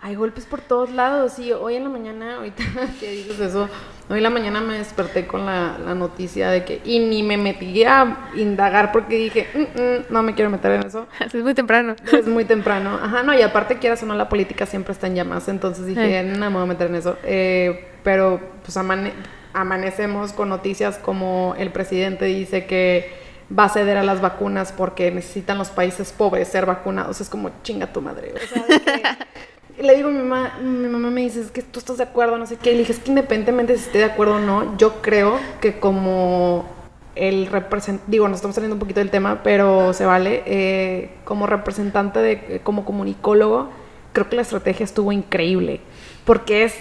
hay 0.00 0.14
golpes 0.14 0.44
por 0.46 0.60
todos 0.60 0.90
lados. 0.90 1.38
Y 1.38 1.52
hoy 1.52 1.76
en 1.76 1.84
la 1.84 1.90
mañana, 1.90 2.36
ahorita 2.36 2.62
que 3.00 3.10
dices 3.10 3.38
eso, 3.40 3.68
hoy 4.08 4.18
en 4.18 4.22
la 4.22 4.30
mañana 4.30 4.60
me 4.60 4.78
desperté 4.78 5.26
con 5.26 5.44
la, 5.46 5.76
la 5.84 5.94
noticia 5.94 6.50
de 6.50 6.64
que, 6.64 6.80
y 6.84 6.98
ni 7.00 7.22
me 7.22 7.36
metí 7.36 7.82
a 7.84 8.28
indagar 8.36 8.92
porque 8.92 9.16
dije, 9.16 9.46
"Mm, 9.54 9.60
mm, 9.80 10.04
no 10.10 10.22
me 10.22 10.34
quiero 10.34 10.50
meter 10.50 10.72
en 10.72 10.86
eso. 10.86 11.06
es 11.20 11.34
muy 11.34 11.54
temprano. 11.54 11.96
Es 12.12 12.26
muy 12.26 12.44
temprano. 12.44 12.98
Ajá, 13.02 13.22
no, 13.22 13.34
y 13.34 13.42
aparte, 13.42 13.78
quieras 13.78 14.02
o 14.02 14.06
no, 14.06 14.14
la 14.14 14.28
política 14.28 14.66
siempre 14.66 14.92
está 14.92 15.06
en 15.08 15.16
llamas. 15.16 15.48
Entonces 15.48 15.86
dije, 15.86 16.22
Sí. 16.22 16.38
no 16.38 16.50
me 16.50 16.54
voy 16.56 16.62
a 16.62 16.66
meter 16.66 16.86
en 16.88 16.94
eso. 16.96 17.16
Eh, 17.24 17.88
pero, 18.04 18.40
pues, 18.64 18.76
amane- 18.76 19.12
amanecemos 19.52 20.32
con 20.32 20.48
noticias 20.48 20.98
como 20.98 21.54
el 21.58 21.70
presidente 21.72 22.26
dice 22.26 22.66
que 22.66 23.26
va 23.58 23.64
a 23.64 23.68
ceder 23.70 23.96
a 23.96 24.02
las 24.02 24.20
vacunas 24.20 24.72
porque 24.72 25.10
necesitan 25.10 25.56
los 25.58 25.70
países 25.70 26.12
pobres 26.12 26.48
ser 26.48 26.66
vacunados. 26.66 27.20
Es 27.20 27.28
como, 27.28 27.50
chinga 27.62 27.92
tu 27.92 28.00
madre. 28.00 28.34
O 28.34 28.46
sea, 28.46 28.62
de 28.66 28.80
que- 28.80 29.02
le 29.80 29.96
digo 29.96 30.08
a 30.08 30.12
mi 30.12 30.18
mamá, 30.18 30.58
mi 30.60 30.88
mamá 30.88 31.10
me 31.10 31.22
dice, 31.22 31.40
es 31.40 31.50
que 31.50 31.62
tú 31.62 31.78
estás 31.78 31.98
de 31.98 32.04
acuerdo, 32.04 32.38
no 32.38 32.46
sé 32.46 32.56
qué. 32.56 32.70
Y 32.70 32.74
le 32.74 32.80
dije, 32.80 32.92
es 32.92 32.98
que 32.98 33.10
independientemente 33.10 33.72
de 33.72 33.78
si 33.78 33.86
esté 33.86 33.98
de 33.98 34.04
acuerdo 34.04 34.36
o 34.36 34.40
no, 34.40 34.76
yo 34.76 35.00
creo 35.02 35.38
que 35.60 35.78
como 35.78 36.66
el 37.14 37.46
representante, 37.46 38.10
digo, 38.10 38.28
nos 38.28 38.36
estamos 38.36 38.54
saliendo 38.54 38.76
un 38.76 38.80
poquito 38.80 39.00
del 39.00 39.10
tema, 39.10 39.42
pero 39.42 39.92
se 39.92 40.06
vale, 40.06 40.42
eh, 40.46 41.10
como 41.24 41.46
representante, 41.46 42.20
de, 42.20 42.32
eh, 42.32 42.60
como 42.62 42.84
comunicólogo, 42.84 43.68
creo 44.12 44.28
que 44.28 44.36
la 44.36 44.42
estrategia 44.42 44.84
estuvo 44.84 45.10
increíble, 45.12 45.80
porque 46.24 46.64
es 46.64 46.76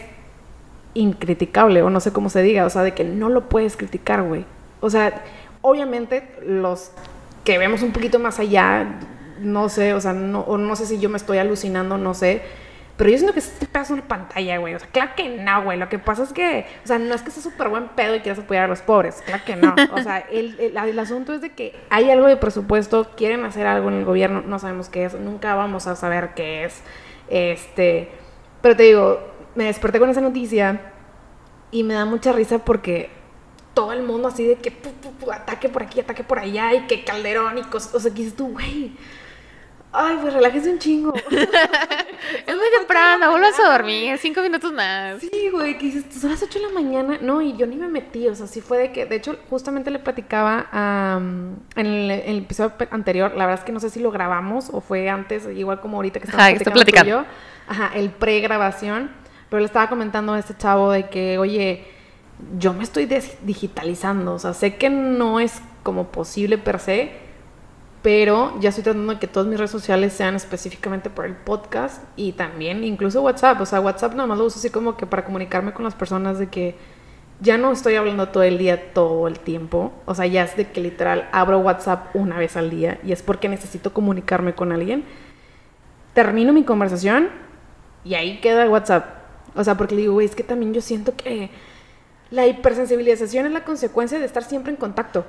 incriticable, 0.93 1.81
o 1.81 1.89
no 1.89 1.99
sé 1.99 2.11
cómo 2.11 2.29
se 2.29 2.41
diga, 2.41 2.65
o 2.65 2.69
sea, 2.69 2.83
de 2.83 2.93
que 2.93 3.03
no 3.03 3.29
lo 3.29 3.49
puedes 3.49 3.77
criticar, 3.77 4.23
güey. 4.23 4.45
O 4.79 4.89
sea, 4.89 5.23
obviamente 5.61 6.29
los 6.45 6.91
que 7.43 7.57
vemos 7.57 7.81
un 7.81 7.91
poquito 7.91 8.19
más 8.19 8.39
allá, 8.39 8.99
no 9.39 9.69
sé, 9.69 9.93
o 9.93 10.01
sea, 10.01 10.13
no, 10.13 10.41
o 10.41 10.57
no 10.57 10.75
sé 10.75 10.85
si 10.85 10.99
yo 10.99 11.09
me 11.09 11.17
estoy 11.17 11.37
alucinando, 11.37 11.97
no 11.97 12.13
sé, 12.13 12.41
Pero 12.97 13.11
yo 13.11 13.17
siento 13.17 13.33
que 13.33 13.39
es 13.39 13.53
un 13.61 13.67
pedazo 13.67 13.95
de 13.95 14.01
pantalla, 14.01 14.57
güey. 14.57 14.73
O 14.73 14.79
sea, 14.79 14.89
claro 14.89 15.11
que 15.15 15.29
no, 15.29 15.63
güey. 15.63 15.77
Lo 15.77 15.87
que 15.87 15.99
pasa 15.99 16.23
es 16.23 16.33
que, 16.33 16.65
o 16.83 16.87
sea, 16.87 16.97
no 16.97 17.13
es 17.13 17.21
que 17.21 17.29
sea 17.29 17.43
súper 17.43 17.69
buen 17.69 17.89
pedo 17.89 18.15
y 18.15 18.21
quieras 18.21 18.39
apoyar 18.39 18.63
a 18.63 18.67
los 18.67 18.81
pobres. 18.81 19.21
Claro 19.23 19.43
que 19.45 19.55
no. 19.55 19.75
O 19.93 20.01
sea, 20.01 20.17
el, 20.31 20.59
el, 20.59 20.75
el, 20.75 20.99
asunto 20.99 21.31
es 21.33 21.41
de 21.41 21.51
que 21.51 21.79
hay 21.91 22.09
algo 22.09 22.25
de 22.25 22.37
presupuesto, 22.37 23.11
quieren 23.15 23.45
hacer 23.45 23.67
algo 23.67 23.89
en 23.89 23.95
el 23.97 24.05
gobierno, 24.05 24.41
no 24.41 24.57
sabemos 24.57 24.89
qué 24.89 25.05
es, 25.05 25.13
nunca 25.13 25.53
vamos 25.53 25.85
a 25.85 25.95
saber 25.95 26.31
qué 26.35 26.65
es. 26.65 26.81
Este, 27.29 28.09
pero 28.61 28.75
te 28.75 28.83
digo, 28.83 29.19
me 29.53 29.65
desperté 29.65 29.99
con 29.99 30.09
esa 30.09 30.21
noticia 30.21 30.81
y 31.69 31.83
me 31.83 31.93
da 31.93 32.05
mucha 32.05 32.31
risa 32.31 32.65
porque 32.65 33.11
todo 33.75 33.93
el 33.93 34.01
mundo 34.01 34.29
así 34.29 34.43
de 34.43 34.55
que 34.55 34.73
ataque 35.31 35.69
por 35.69 35.83
aquí, 35.83 35.99
ataque 35.99 36.23
por 36.23 36.39
allá 36.39 36.73
y 36.73 36.87
que 36.87 37.03
Calderón 37.03 37.59
y 37.59 37.61
cosas. 37.61 37.93
O 37.93 37.99
sea, 37.99 38.11
que 38.11 38.23
dices 38.23 38.35
tú, 38.35 38.53
güey 38.53 38.95
Ay, 39.99 40.19
pues 40.21 40.31
relájese 40.31 40.69
un 40.69 40.77
chingo. 40.77 41.13
es 42.45 42.55
muy 42.55 42.67
temprano, 42.77 43.31
vuelvas 43.31 43.59
a 43.59 43.71
dormir, 43.71 44.15
cinco 44.19 44.41
minutos 44.41 44.71
más. 44.71 45.19
Sí, 45.19 45.49
güey, 45.51 45.75
que 45.79 45.87
dices, 45.87 46.05
son 46.13 46.29
las 46.29 46.43
ocho 46.43 46.59
de 46.59 46.67
la 46.67 46.71
mañana. 46.71 47.17
No, 47.19 47.41
y 47.41 47.57
yo 47.57 47.65
ni 47.65 47.77
me 47.77 47.87
metí, 47.87 48.27
o 48.27 48.35
sea, 48.35 48.45
sí 48.45 48.61
fue 48.61 48.77
de 48.77 48.91
que, 48.91 49.07
de 49.07 49.15
hecho, 49.15 49.37
justamente 49.49 49.89
le 49.89 49.97
platicaba 49.97 50.67
en, 51.75 51.85
el, 51.87 52.37
episodio 52.37 52.73
anterior, 52.91 53.31
la 53.35 53.47
verdad 53.47 53.61
es 53.61 53.65
que 53.65 53.71
no 53.71 53.79
sé 53.79 53.89
si 53.89 53.99
lo 53.99 54.11
grabamos 54.11 54.69
o 54.71 54.81
fue 54.81 55.09
antes, 55.09 55.47
igual 55.55 55.79
como 55.79 55.97
ahorita 55.97 56.19
que 56.19 56.25
estamos 56.25 56.45
platicando, 56.45 56.73
platicando. 56.73 57.09
Yo. 57.09 57.25
Ajá, 57.67 57.91
el 57.95 58.11
pre-grabación, 58.11 59.09
pero 59.49 59.61
le 59.61 59.65
estaba 59.65 59.89
comentando 59.89 60.33
a 60.33 60.39
este 60.39 60.55
chavo 60.55 60.91
de 60.91 61.09
que, 61.09 61.39
oye, 61.39 61.85
yo 62.59 62.71
me 62.73 62.83
estoy 62.83 63.09
digitalizando, 63.41 64.35
o 64.35 64.39
sea, 64.39 64.53
sé 64.53 64.75
que 64.75 64.91
no 64.91 65.39
es 65.39 65.59
como 65.81 66.11
posible 66.11 66.59
per 66.59 66.79
se, 66.79 67.26
pero 68.07 68.57
ya 68.61 68.69
estoy 68.69 68.85
tratando 68.85 69.11
de 69.11 69.19
que 69.19 69.27
todas 69.27 69.49
mis 69.49 69.57
redes 69.57 69.69
sociales 69.69 70.13
sean 70.13 70.33
específicamente 70.33 71.09
por 71.09 71.25
el 71.25 71.35
podcast 71.35 72.01
y 72.15 72.31
también 72.31 72.85
incluso 72.85 73.21
WhatsApp. 73.21 73.59
O 73.59 73.65
sea, 73.65 73.81
WhatsApp 73.81 74.13
nada 74.13 74.27
más 74.27 74.37
lo 74.37 74.45
uso 74.45 74.59
así 74.59 74.69
como 74.69 74.95
que 74.95 75.05
para 75.05 75.25
comunicarme 75.25 75.73
con 75.73 75.83
las 75.83 75.93
personas 75.93 76.39
de 76.39 76.47
que 76.47 76.77
ya 77.41 77.57
no 77.57 77.69
estoy 77.69 77.95
hablando 77.95 78.29
todo 78.29 78.43
el 78.43 78.57
día, 78.57 78.93
todo 78.93 79.27
el 79.27 79.39
tiempo. 79.39 79.91
O 80.05 80.15
sea, 80.15 80.25
ya 80.25 80.45
es 80.45 80.55
de 80.55 80.71
que 80.71 80.79
literal 80.79 81.27
abro 81.33 81.59
WhatsApp 81.59 82.15
una 82.15 82.37
vez 82.37 82.55
al 82.55 82.69
día 82.69 82.97
y 83.03 83.11
es 83.11 83.21
porque 83.21 83.49
necesito 83.49 83.91
comunicarme 83.91 84.55
con 84.55 84.71
alguien. 84.71 85.03
Termino 86.13 86.53
mi 86.53 86.63
conversación 86.63 87.27
y 88.05 88.13
ahí 88.13 88.39
queda 88.39 88.69
WhatsApp. 88.69 89.03
O 89.53 89.65
sea, 89.65 89.75
porque 89.75 89.95
le 89.95 90.01
digo, 90.03 90.13
güey, 90.13 90.27
es 90.27 90.35
que 90.35 90.43
también 90.43 90.73
yo 90.73 90.79
siento 90.79 91.13
que 91.13 91.49
la 92.31 92.47
hipersensibilización 92.47 93.47
es 93.47 93.51
la 93.51 93.65
consecuencia 93.65 94.17
de 94.17 94.23
estar 94.23 94.45
siempre 94.45 94.71
en 94.71 94.77
contacto. 94.77 95.25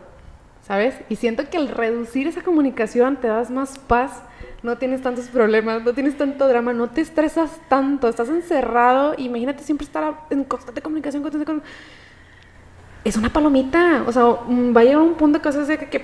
¿Sabes? 0.68 0.94
Y 1.08 1.16
siento 1.16 1.48
que 1.48 1.56
al 1.56 1.68
reducir 1.68 2.26
esa 2.26 2.42
comunicación 2.42 3.16
te 3.16 3.26
das 3.26 3.50
más 3.50 3.78
paz, 3.78 4.22
no 4.62 4.76
tienes 4.76 5.00
tantos 5.00 5.28
problemas, 5.28 5.82
no 5.82 5.94
tienes 5.94 6.16
tanto 6.18 6.46
drama, 6.46 6.74
no 6.74 6.90
te 6.90 7.00
estresas 7.00 7.50
tanto, 7.68 8.06
estás 8.06 8.28
encerrado, 8.28 9.14
imagínate 9.16 9.64
siempre 9.64 9.86
estar 9.86 10.26
en 10.28 10.44
constante 10.44 10.82
comunicación, 10.82 11.22
constante 11.22 11.62
Es 13.02 13.16
una 13.16 13.32
palomita, 13.32 14.04
o 14.06 14.12
sea, 14.12 14.24
mm, 14.46 14.76
va 14.76 14.82
a 14.82 14.84
llegar 14.84 15.00
un 15.00 15.14
punto 15.14 15.40
que 15.40 15.48
vas 15.48 15.56
a 15.56 15.62
hacer 15.62 15.88
que, 15.88 16.02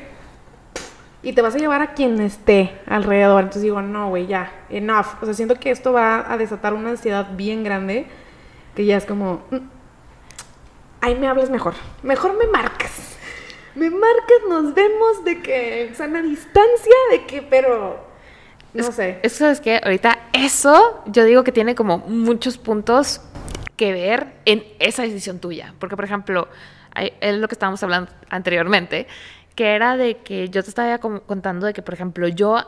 y 1.22 1.34
te 1.34 1.42
vas 1.42 1.54
a 1.54 1.58
llevar 1.58 1.82
a 1.82 1.92
quien 1.92 2.20
esté 2.20 2.80
alrededor. 2.86 3.40
Entonces 3.40 3.62
digo, 3.62 3.82
no, 3.82 4.10
güey, 4.10 4.26
ya, 4.26 4.52
enough. 4.68 5.06
O 5.20 5.24
sea, 5.24 5.34
siento 5.34 5.56
que 5.56 5.70
esto 5.70 5.92
va 5.92 6.30
a 6.30 6.36
desatar 6.36 6.74
una 6.74 6.90
ansiedad 6.90 7.28
bien 7.36 7.64
grande, 7.64 8.06
que 8.74 8.86
ya 8.86 8.96
es 8.96 9.04
como, 9.04 9.42
mm, 9.50 9.56
ahí 11.02 11.16
me 11.16 11.28
hables 11.28 11.50
mejor, 11.50 11.74
mejor 12.02 12.38
me 12.38 12.46
marcas 12.46 13.14
me 13.74 13.90
marcas, 13.90 14.38
nos 14.48 14.74
vemos 14.74 15.24
de 15.24 15.42
que, 15.42 15.92
una 15.98 16.22
distancia 16.22 16.94
de 17.10 17.26
que, 17.26 17.42
pero, 17.42 18.04
no 18.72 18.92
sé. 18.92 19.20
Eso 19.22 19.48
es 19.48 19.60
que 19.60 19.80
ahorita 19.82 20.18
eso, 20.32 21.02
yo 21.06 21.24
digo 21.24 21.44
que 21.44 21.52
tiene 21.52 21.74
como 21.74 21.98
muchos 21.98 22.58
puntos 22.58 23.20
que 23.76 23.92
ver 23.92 24.34
en 24.44 24.64
esa 24.78 25.02
decisión 25.02 25.38
tuya. 25.38 25.74
Porque, 25.78 25.96
por 25.96 26.04
ejemplo, 26.04 26.48
es 27.20 27.36
lo 27.36 27.48
que 27.48 27.54
estábamos 27.54 27.82
hablando 27.82 28.10
anteriormente, 28.30 29.06
que 29.54 29.74
era 29.74 29.96
de 29.96 30.18
que 30.18 30.48
yo 30.48 30.62
te 30.62 30.68
estaba 30.68 30.98
contando 30.98 31.66
de 31.66 31.72
que, 31.72 31.82
por 31.82 31.94
ejemplo, 31.94 32.28
yo 32.28 32.62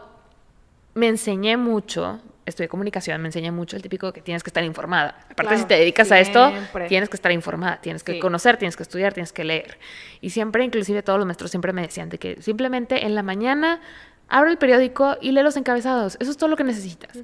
me 0.95 1.09
enseñé 1.09 1.57
mucho 1.57 2.21
estudié 2.47 2.69
comunicación, 2.69 3.21
me 3.21 3.29
enseña 3.29 3.53
mucho 3.53 3.77
el 3.77 3.83
típico 3.83 4.13
que 4.13 4.23
tienes 4.23 4.43
que 4.43 4.51
estar 4.51 4.65
informada. 4.65 5.17
Aparte, 5.31 5.59
si 5.59 5.65
te 5.65 5.75
dedicas 5.75 6.11
a 6.13 6.21
esto, 6.21 6.53
tienes 6.89 7.09
que 7.09 7.17
estar 7.17 7.33
informada, 7.33 7.79
tienes 7.81 8.03
que 8.03 8.19
conocer, 8.19 8.57
tienes 8.57 8.77
que 8.77 8.85
estudiar, 8.85 9.13
tienes 9.13 9.33
que 9.33 9.45
leer. 9.45 9.79
Y 10.21 10.31
siempre, 10.31 10.65
inclusive 10.65 11.03
todos 11.03 11.19
los 11.19 11.27
maestros 11.27 11.51
siempre 11.51 11.73
me 11.73 11.83
decían 11.83 12.09
de 12.09 12.19
que 12.19 12.41
simplemente 12.41 13.05
en 13.05 13.15
la 13.15 13.23
mañana 13.23 13.81
abre 14.29 14.51
el 14.51 14.59
periódico 14.59 15.17
y 15.21 15.33
lee 15.33 15.43
los 15.43 15.57
encabezados. 15.57 16.17
Eso 16.21 16.31
es 16.31 16.37
todo 16.37 16.49
lo 16.49 16.57
que 16.57 16.65
necesitas. 16.65 17.19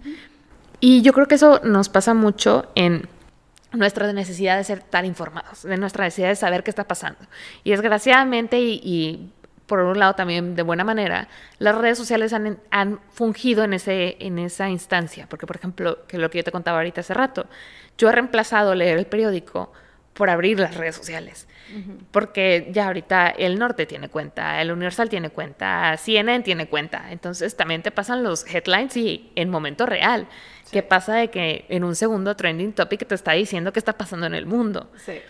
Y 0.81 1.03
yo 1.03 1.13
creo 1.13 1.29
que 1.29 1.37
eso 1.37 1.61
nos 1.63 1.89
pasa 1.89 2.15
mucho 2.15 2.71
en 2.75 3.09
nuestra 3.73 4.13
necesidad 4.13 4.57
de 4.57 4.65
ser 4.65 4.81
tan 4.83 5.07
informados, 5.07 5.63
de 5.63 5.77
nuestra 5.77 6.05
necesidad 6.05 6.29
de 6.29 6.37
saber 6.37 6.63
qué 6.63 6.71
está 6.71 6.85
pasando. 6.85 7.21
Y 7.65 7.71
desgraciadamente, 7.71 8.61
y 8.61 9.31
por 9.67 9.81
un 9.81 9.99
lado 9.99 10.15
también 10.15 10.55
de 10.55 10.63
buena 10.63 10.85
manera, 10.85 11.29
las 11.59 11.77
redes 11.77 11.99
sociales 11.99 12.33
han, 12.33 12.59
han, 12.71 13.01
fungido 13.11 13.65
en, 13.65 13.73
ese, 13.73 14.17
en 14.21 14.39
esa 14.39 14.69
instancia. 14.69 15.27
Porque, 15.29 15.47
por 15.47 15.57
ejemplo, 15.57 16.07
que 16.07 16.19
lo 16.19 16.31
que 16.31 16.39
yo 16.39 16.45
te 16.45 16.53
contaba 16.53 16.79
ahorita 16.79 17.01
hace 17.01 17.15
rato, 17.15 17.47
yo 17.97 18.09
he 18.09 18.13
reemplazado 18.13 18.75
leer 18.75 18.99
el 18.99 19.07
periódico 19.07 19.73
por 20.15 20.29
abrir 20.31 20.61
las 20.61 20.77
redes 20.77 20.97
sociales. 20.97 21.49
Porque 22.11 22.69
ya 22.71 22.89
ahorita 22.89 23.29
el 23.31 23.59
Norte 23.59 23.87
tiene 23.87 24.11
cuenta, 24.11 24.61
el 24.61 24.71
Universal 24.71 25.09
tiene 25.09 25.31
cuenta, 25.31 25.97
CNN 25.97 26.45
tiene 26.45 26.67
cuenta. 26.67 27.11
Entonces 27.11 27.57
también 27.57 27.83
te 27.83 27.91
pasan 27.91 28.23
los 28.23 28.45
headlines 28.47 28.95
y 28.97 29.33
en 29.37 29.49
momento 29.49 29.87
real. 29.87 30.27
¿Qué 30.71 30.83
pasa 30.83 31.15
de 31.15 31.29
que 31.29 31.65
en 31.71 31.85
un 31.85 31.95
segundo 31.95 32.37
trending 32.37 32.73
topic 32.73 33.07
te 33.07 33.15
está 33.15 33.33
diciendo 33.33 33.73
qué 33.73 33.79
está 33.79 33.95
pasando 33.95 34.27
en 34.27 34.35
el 34.35 34.45
mundo? 34.45 34.91
Sí. 34.97 35.21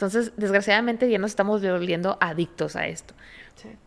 Entonces, 0.00 0.32
desgraciadamente 0.38 1.10
ya 1.10 1.18
nos 1.18 1.32
estamos 1.32 1.60
volviendo 1.60 2.16
adictos 2.22 2.74
a 2.74 2.86
esto. 2.86 3.12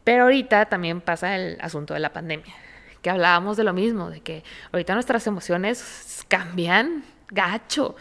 Pero 0.04 0.26
ahorita 0.26 0.66
también 0.68 1.02
pasa 1.02 1.36
el 1.36 1.58
asunto 1.60 1.96
de 1.96 2.00
la 2.02 2.14
pandemia, 2.14 2.54
que 3.02 3.10
hablábamos 3.10 3.58
de 3.58 3.64
lo 3.64 3.74
mismo, 3.74 4.12
de 4.12 4.22
que 4.22 4.44
ahorita 4.72 4.94
nuestras 4.94 5.26
emociones 5.26 6.24
cambian 6.28 7.04
gacho. 7.30 7.96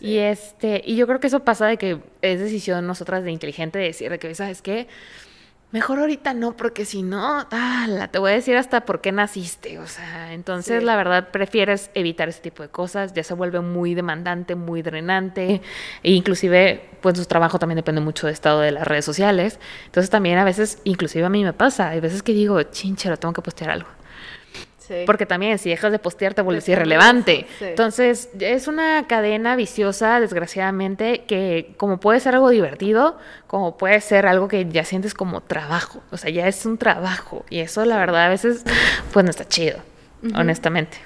Y 0.00 0.16
este, 0.16 0.80
y 0.86 0.96
yo 0.96 1.06
creo 1.06 1.20
que 1.20 1.26
eso 1.26 1.40
pasa 1.40 1.66
de 1.66 1.76
que 1.76 2.00
es 2.22 2.40
decisión 2.40 2.86
nosotras 2.86 3.24
de 3.24 3.30
inteligente 3.30 3.78
decir 3.78 4.10
de 4.10 4.18
que, 4.18 4.34
¿sabes 4.34 4.62
qué? 4.62 4.88
Mejor 5.72 6.00
ahorita 6.00 6.34
no, 6.34 6.56
porque 6.56 6.84
si 6.84 7.02
no, 7.02 7.46
ah, 7.50 8.08
te 8.10 8.18
voy 8.18 8.32
a 8.32 8.34
decir 8.34 8.56
hasta 8.56 8.84
por 8.84 9.00
qué 9.00 9.12
naciste. 9.12 9.78
O 9.78 9.86
sea, 9.86 10.32
entonces 10.32 10.82
la 10.82 10.96
verdad 10.96 11.28
prefieres 11.30 11.90
evitar 11.94 12.28
ese 12.28 12.40
tipo 12.40 12.62
de 12.62 12.68
cosas, 12.68 13.12
ya 13.14 13.22
se 13.22 13.34
vuelve 13.34 13.60
muy 13.60 13.94
demandante, 13.94 14.54
muy 14.54 14.82
drenante, 14.82 15.62
e 16.02 16.12
inclusive, 16.12 16.88
pues 17.00 17.18
su 17.18 17.26
trabajo 17.26 17.58
también 17.58 17.76
depende 17.76 18.00
mucho 18.00 18.26
del 18.26 18.34
estado 18.34 18.60
de 18.60 18.72
las 18.72 18.86
redes 18.86 19.04
sociales. 19.04 19.58
Entonces 19.86 20.10
también 20.10 20.38
a 20.38 20.44
veces, 20.44 20.78
inclusive 20.84 21.24
a 21.24 21.30
mí 21.30 21.44
me 21.44 21.52
pasa, 21.52 21.88
hay 21.90 22.00
veces 22.00 22.22
que 22.22 22.32
digo, 22.32 22.62
chinchero, 22.62 23.16
tengo 23.16 23.32
que 23.34 23.42
postear 23.42 23.70
algo. 23.70 23.99
Porque 25.06 25.26
también 25.26 25.58
si 25.58 25.70
dejas 25.70 25.92
de 25.92 25.98
postear 25.98 26.34
te 26.34 26.42
vuelves 26.42 26.68
irrelevante. 26.68 27.46
Entonces 27.60 28.28
es 28.38 28.68
una 28.68 29.06
cadena 29.06 29.56
viciosa, 29.56 30.20
desgraciadamente, 30.20 31.24
que 31.26 31.74
como 31.76 32.00
puede 32.00 32.20
ser 32.20 32.34
algo 32.34 32.50
divertido, 32.50 33.18
como 33.46 33.76
puede 33.76 34.00
ser 34.00 34.26
algo 34.26 34.48
que 34.48 34.66
ya 34.68 34.84
sientes 34.84 35.14
como 35.14 35.40
trabajo. 35.42 36.02
O 36.10 36.16
sea, 36.16 36.30
ya 36.30 36.48
es 36.48 36.66
un 36.66 36.78
trabajo. 36.78 37.44
Y 37.50 37.60
eso 37.60 37.84
la 37.84 37.98
verdad 37.98 38.26
a 38.26 38.28
veces 38.28 38.64
pues 39.12 39.24
no 39.24 39.30
está 39.30 39.46
chido, 39.46 39.78
honestamente. 40.34 40.98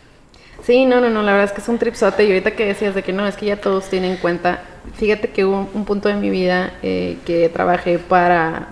Sí, 0.63 0.87
no, 0.87 1.01
no, 1.01 1.11
no, 1.11 1.23
la 1.23 1.33
verdad 1.33 1.47
es 1.47 1.53
que 1.53 1.61
es 1.61 1.69
un 1.69 1.79
tripsote 1.79 2.25
y 2.25 2.29
ahorita 2.29 2.53
que 2.53 2.65
decías 2.65 2.95
de 2.95 3.03
que 3.03 3.13
no, 3.13 3.27
es 3.27 3.37
que 3.37 3.47
ya 3.47 3.61
todos 3.61 3.91
tienen 3.91 4.13
en 4.13 4.17
cuenta, 4.17 4.63
fíjate 4.95 5.29
que 5.29 5.45
hubo 5.45 5.69
un 5.75 5.85
punto 5.85 6.09
de 6.09 6.15
mi 6.15 6.31
vida 6.31 6.73
eh, 6.83 7.19
que 7.27 7.51
trabajé 7.51 7.99
para 7.99 8.69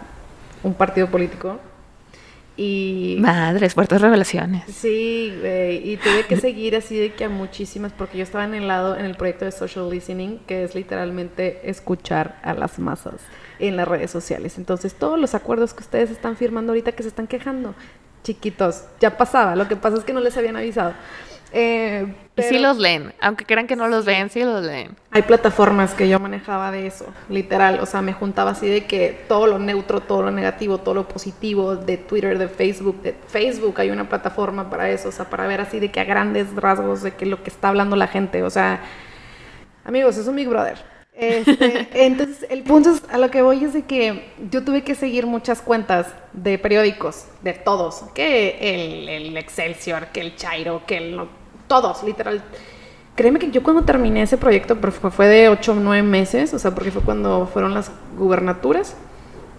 un 0.62 0.72
partido 0.72 1.08
político 1.08 1.58
y... 2.56 3.16
Madres, 3.20 3.74
fuertes 3.74 4.00
revelaciones. 4.00 4.64
Sí, 4.72 5.32
y 5.84 5.96
tuve 5.96 6.26
que 6.28 6.36
seguir 6.36 6.76
así 6.76 6.98
de 6.98 7.12
que 7.14 7.24
a 7.24 7.28
muchísimas, 7.28 7.92
porque 7.92 8.18
yo 8.18 8.24
estaba 8.24 8.44
en 8.44 8.54
el 8.54 8.68
lado, 8.68 8.96
en 8.96 9.04
el 9.04 9.16
proyecto 9.16 9.44
de 9.44 9.52
social 9.52 9.88
listening, 9.90 10.38
que 10.46 10.64
es 10.64 10.74
literalmente 10.74 11.68
escuchar 11.70 12.38
a 12.42 12.54
las 12.54 12.78
masas 12.78 13.20
en 13.58 13.76
las 13.76 13.88
redes 13.88 14.10
sociales. 14.10 14.58
Entonces, 14.58 14.94
todos 14.94 15.18
los 15.18 15.34
acuerdos 15.34 15.72
que 15.72 15.80
ustedes 15.80 16.10
están 16.10 16.36
firmando 16.36 16.72
ahorita 16.72 16.92
que 16.92 17.02
se 17.02 17.08
están 17.08 17.26
quejando, 17.26 17.74
chiquitos, 18.22 18.84
ya 19.00 19.16
pasaba, 19.16 19.56
lo 19.56 19.66
que 19.66 19.76
pasa 19.76 19.96
es 19.96 20.04
que 20.04 20.12
no 20.12 20.20
les 20.20 20.36
habían 20.36 20.56
avisado. 20.56 20.92
Eh, 21.52 22.06
y 22.34 22.42
sí 22.42 22.58
los 22.58 22.78
leen, 22.78 23.12
aunque 23.20 23.44
crean 23.44 23.66
que 23.66 23.76
no 23.76 23.86
los 23.88 24.06
ven, 24.06 24.30
sí 24.30 24.42
los 24.42 24.64
leen. 24.64 24.96
Hay 25.10 25.20
plataformas 25.22 25.92
que 25.92 26.08
yo 26.08 26.18
manejaba 26.18 26.70
de 26.70 26.86
eso, 26.86 27.04
literal, 27.28 27.78
o 27.80 27.86
sea, 27.86 28.00
me 28.00 28.14
juntaba 28.14 28.52
así 28.52 28.66
de 28.66 28.86
que 28.86 29.24
todo 29.28 29.46
lo 29.46 29.58
neutro, 29.58 30.00
todo 30.00 30.22
lo 30.22 30.30
negativo, 30.30 30.78
todo 30.78 30.94
lo 30.94 31.06
positivo 31.06 31.76
de 31.76 31.98
Twitter, 31.98 32.38
de 32.38 32.48
Facebook, 32.48 33.02
de 33.02 33.14
Facebook 33.28 33.74
hay 33.78 33.90
una 33.90 34.08
plataforma 34.08 34.70
para 34.70 34.88
eso, 34.88 35.10
o 35.10 35.12
sea, 35.12 35.28
para 35.28 35.46
ver 35.46 35.60
así 35.60 35.78
de 35.78 35.90
que 35.90 36.00
a 36.00 36.04
grandes 36.04 36.54
rasgos 36.56 37.02
de 37.02 37.12
que 37.12 37.26
lo 37.26 37.42
que 37.42 37.50
está 37.50 37.68
hablando 37.68 37.96
la 37.96 38.06
gente, 38.06 38.42
o 38.42 38.50
sea, 38.50 38.80
amigos, 39.84 40.16
es 40.16 40.26
un 40.26 40.36
Big 40.36 40.48
Brother. 40.48 40.78
Este, 41.14 41.88
entonces, 42.06 42.46
el 42.48 42.62
punto 42.62 42.92
es, 42.92 43.02
a 43.10 43.18
lo 43.18 43.30
que 43.30 43.42
voy 43.42 43.62
es 43.62 43.74
de 43.74 43.82
que 43.82 44.32
yo 44.50 44.64
tuve 44.64 44.82
que 44.82 44.94
seguir 44.94 45.26
muchas 45.26 45.60
cuentas 45.60 46.06
de 46.32 46.58
periódicos, 46.58 47.26
de 47.42 47.52
todos, 47.52 48.04
que 48.14 48.56
el, 48.58 49.08
el 49.10 49.36
Excelsior, 49.36 50.06
que 50.06 50.22
el 50.22 50.36
Chairo, 50.36 50.82
que 50.86 50.96
el 50.96 51.20
todos, 51.72 52.02
literal. 52.02 52.42
créeme 53.16 53.38
que 53.38 53.50
yo 53.50 53.62
cuando 53.62 53.82
terminé 53.82 54.20
ese 54.20 54.36
proyecto, 54.36 54.76
fue, 54.76 55.10
fue 55.10 55.26
de 55.26 55.48
8 55.48 55.72
o 55.72 55.74
9 55.76 56.02
meses, 56.02 56.52
o 56.52 56.58
sea, 56.58 56.74
porque 56.74 56.90
fue 56.90 57.00
cuando 57.00 57.46
fueron 57.46 57.72
las 57.72 57.90
gubernaturas, 58.18 58.94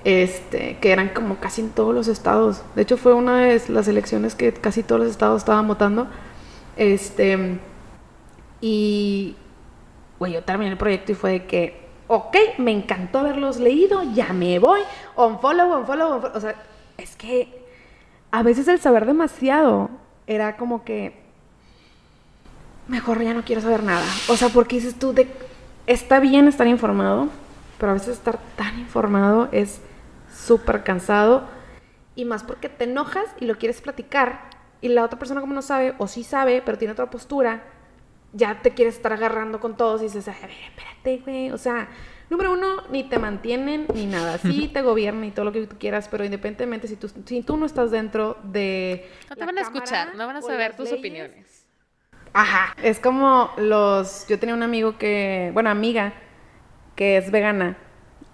este, 0.04 0.78
que 0.78 0.92
eran 0.92 1.10
como 1.10 1.38
casi 1.38 1.62
en 1.62 1.72
todos 1.72 1.96
los 1.96 2.08
estados. 2.08 2.62
De 2.76 2.84
hecho, 2.84 2.98
fue 2.98 3.16
una 3.16 3.40
de 3.40 3.60
las 3.70 3.88
elecciones 3.88 4.36
que 4.36 4.54
casi 4.54 4.84
todos 4.84 5.02
los 5.02 5.10
estados 5.10 5.42
estaban 5.42 5.68
votando. 5.68 6.06
Este, 6.78 7.58
y, 8.62 9.36
güey, 10.20 10.34
yo 10.34 10.44
terminé 10.44 10.70
el 10.70 10.78
proyecto 10.78 11.14
y 11.14 11.16
fue 11.16 11.32
de 11.32 11.46
que, 11.48 11.82
ok, 12.08 12.36
me 12.60 12.72
encantó 12.72 13.20
haberlos 13.20 13.58
leído, 13.58 14.04
ya 14.14 14.34
me 14.34 14.60
voy, 14.60 14.82
on 15.16 15.40
follow, 15.40 15.72
on 15.72 15.88
follow, 15.88 16.12
on 16.12 16.22
follow. 16.22 16.38
O 16.38 16.40
sea, 16.40 16.54
es 16.96 17.16
que 17.16 17.66
a 18.30 18.44
veces 18.44 18.68
el 18.68 18.80
saber 18.80 19.08
demasiado 19.08 19.90
era 20.28 20.58
como 20.58 20.84
que, 20.84 21.23
mejor 22.88 23.22
ya 23.22 23.34
no 23.34 23.44
quiero 23.44 23.62
saber 23.62 23.84
nada. 23.84 24.06
O 24.28 24.38
sea, 24.38 24.50
porque 24.50 24.78
dices 24.78 24.96
tú, 24.96 25.14
de, 25.14 25.28
está 25.88 26.20
bien 26.20 26.48
estar 26.48 26.68
informado, 26.68 27.30
pero 27.78 27.92
a 27.92 27.94
veces 27.94 28.10
estar 28.10 28.40
tan 28.56 28.80
informado 28.80 29.50
es 29.52 29.82
súper 30.34 30.84
cansado 30.84 31.48
y 32.16 32.26
más 32.26 32.44
porque 32.44 32.70
te 32.70 32.86
enojas 32.86 33.26
y 33.40 33.46
lo 33.46 33.58
quieres 33.58 33.82
platicar 33.82 34.50
y 34.82 34.90
la 34.90 35.04
otra 35.04 35.18
persona 35.18 35.42
como 35.42 35.54
no 35.54 35.62
sabe 35.62 35.96
o 35.98 36.08
sí 36.08 36.24
sabe, 36.24 36.62
pero 36.64 36.78
tiene 36.78 36.92
otra 36.92 37.10
postura, 37.10 37.64
ya 38.34 38.62
te 38.62 38.72
quieres 38.72 38.96
estar 38.96 39.14
agarrando 39.14 39.60
con 39.60 39.78
todos 39.78 40.02
y 40.02 40.06
dices, 40.06 40.28
a 40.28 40.32
ver, 40.32 40.52
espérate, 40.52 41.20
güey, 41.24 41.52
o 41.52 41.58
sea, 41.58 41.88
número 42.30 42.52
uno, 42.52 42.84
ni 42.92 43.04
te 43.04 43.18
mantienen 43.20 43.88
ni 43.94 44.06
nada, 44.06 44.38
sí 44.40 44.70
te 44.74 44.82
gobiernan 44.82 45.24
y 45.24 45.32
todo 45.32 45.46
lo 45.46 45.52
que 45.52 45.66
tú 45.68 45.78
quieras, 45.80 46.10
pero 46.10 46.26
independientemente 46.26 46.88
si 46.88 46.98
tú, 46.98 47.10
si 47.26 47.42
tú 47.44 47.56
no 47.56 47.66
estás 47.66 47.92
dentro 47.92 48.38
de... 48.44 49.10
No 49.30 49.36
te 49.36 49.46
van 49.46 49.58
a 49.58 49.62
escuchar, 49.62 50.16
no 50.16 50.28
van 50.28 50.36
a 50.36 50.42
saber 50.42 50.76
tus 50.76 50.92
opiniones. 50.92 51.63
Ajá, 52.34 52.76
es 52.82 53.00
como 53.00 53.52
los, 53.58 54.28
yo 54.28 54.40
tenía 54.40 54.56
un 54.56 54.64
amigo 54.64 54.98
que, 54.98 55.52
bueno, 55.54 55.70
amiga, 55.70 56.14
que 56.96 57.18
es 57.18 57.30
vegana 57.30 57.78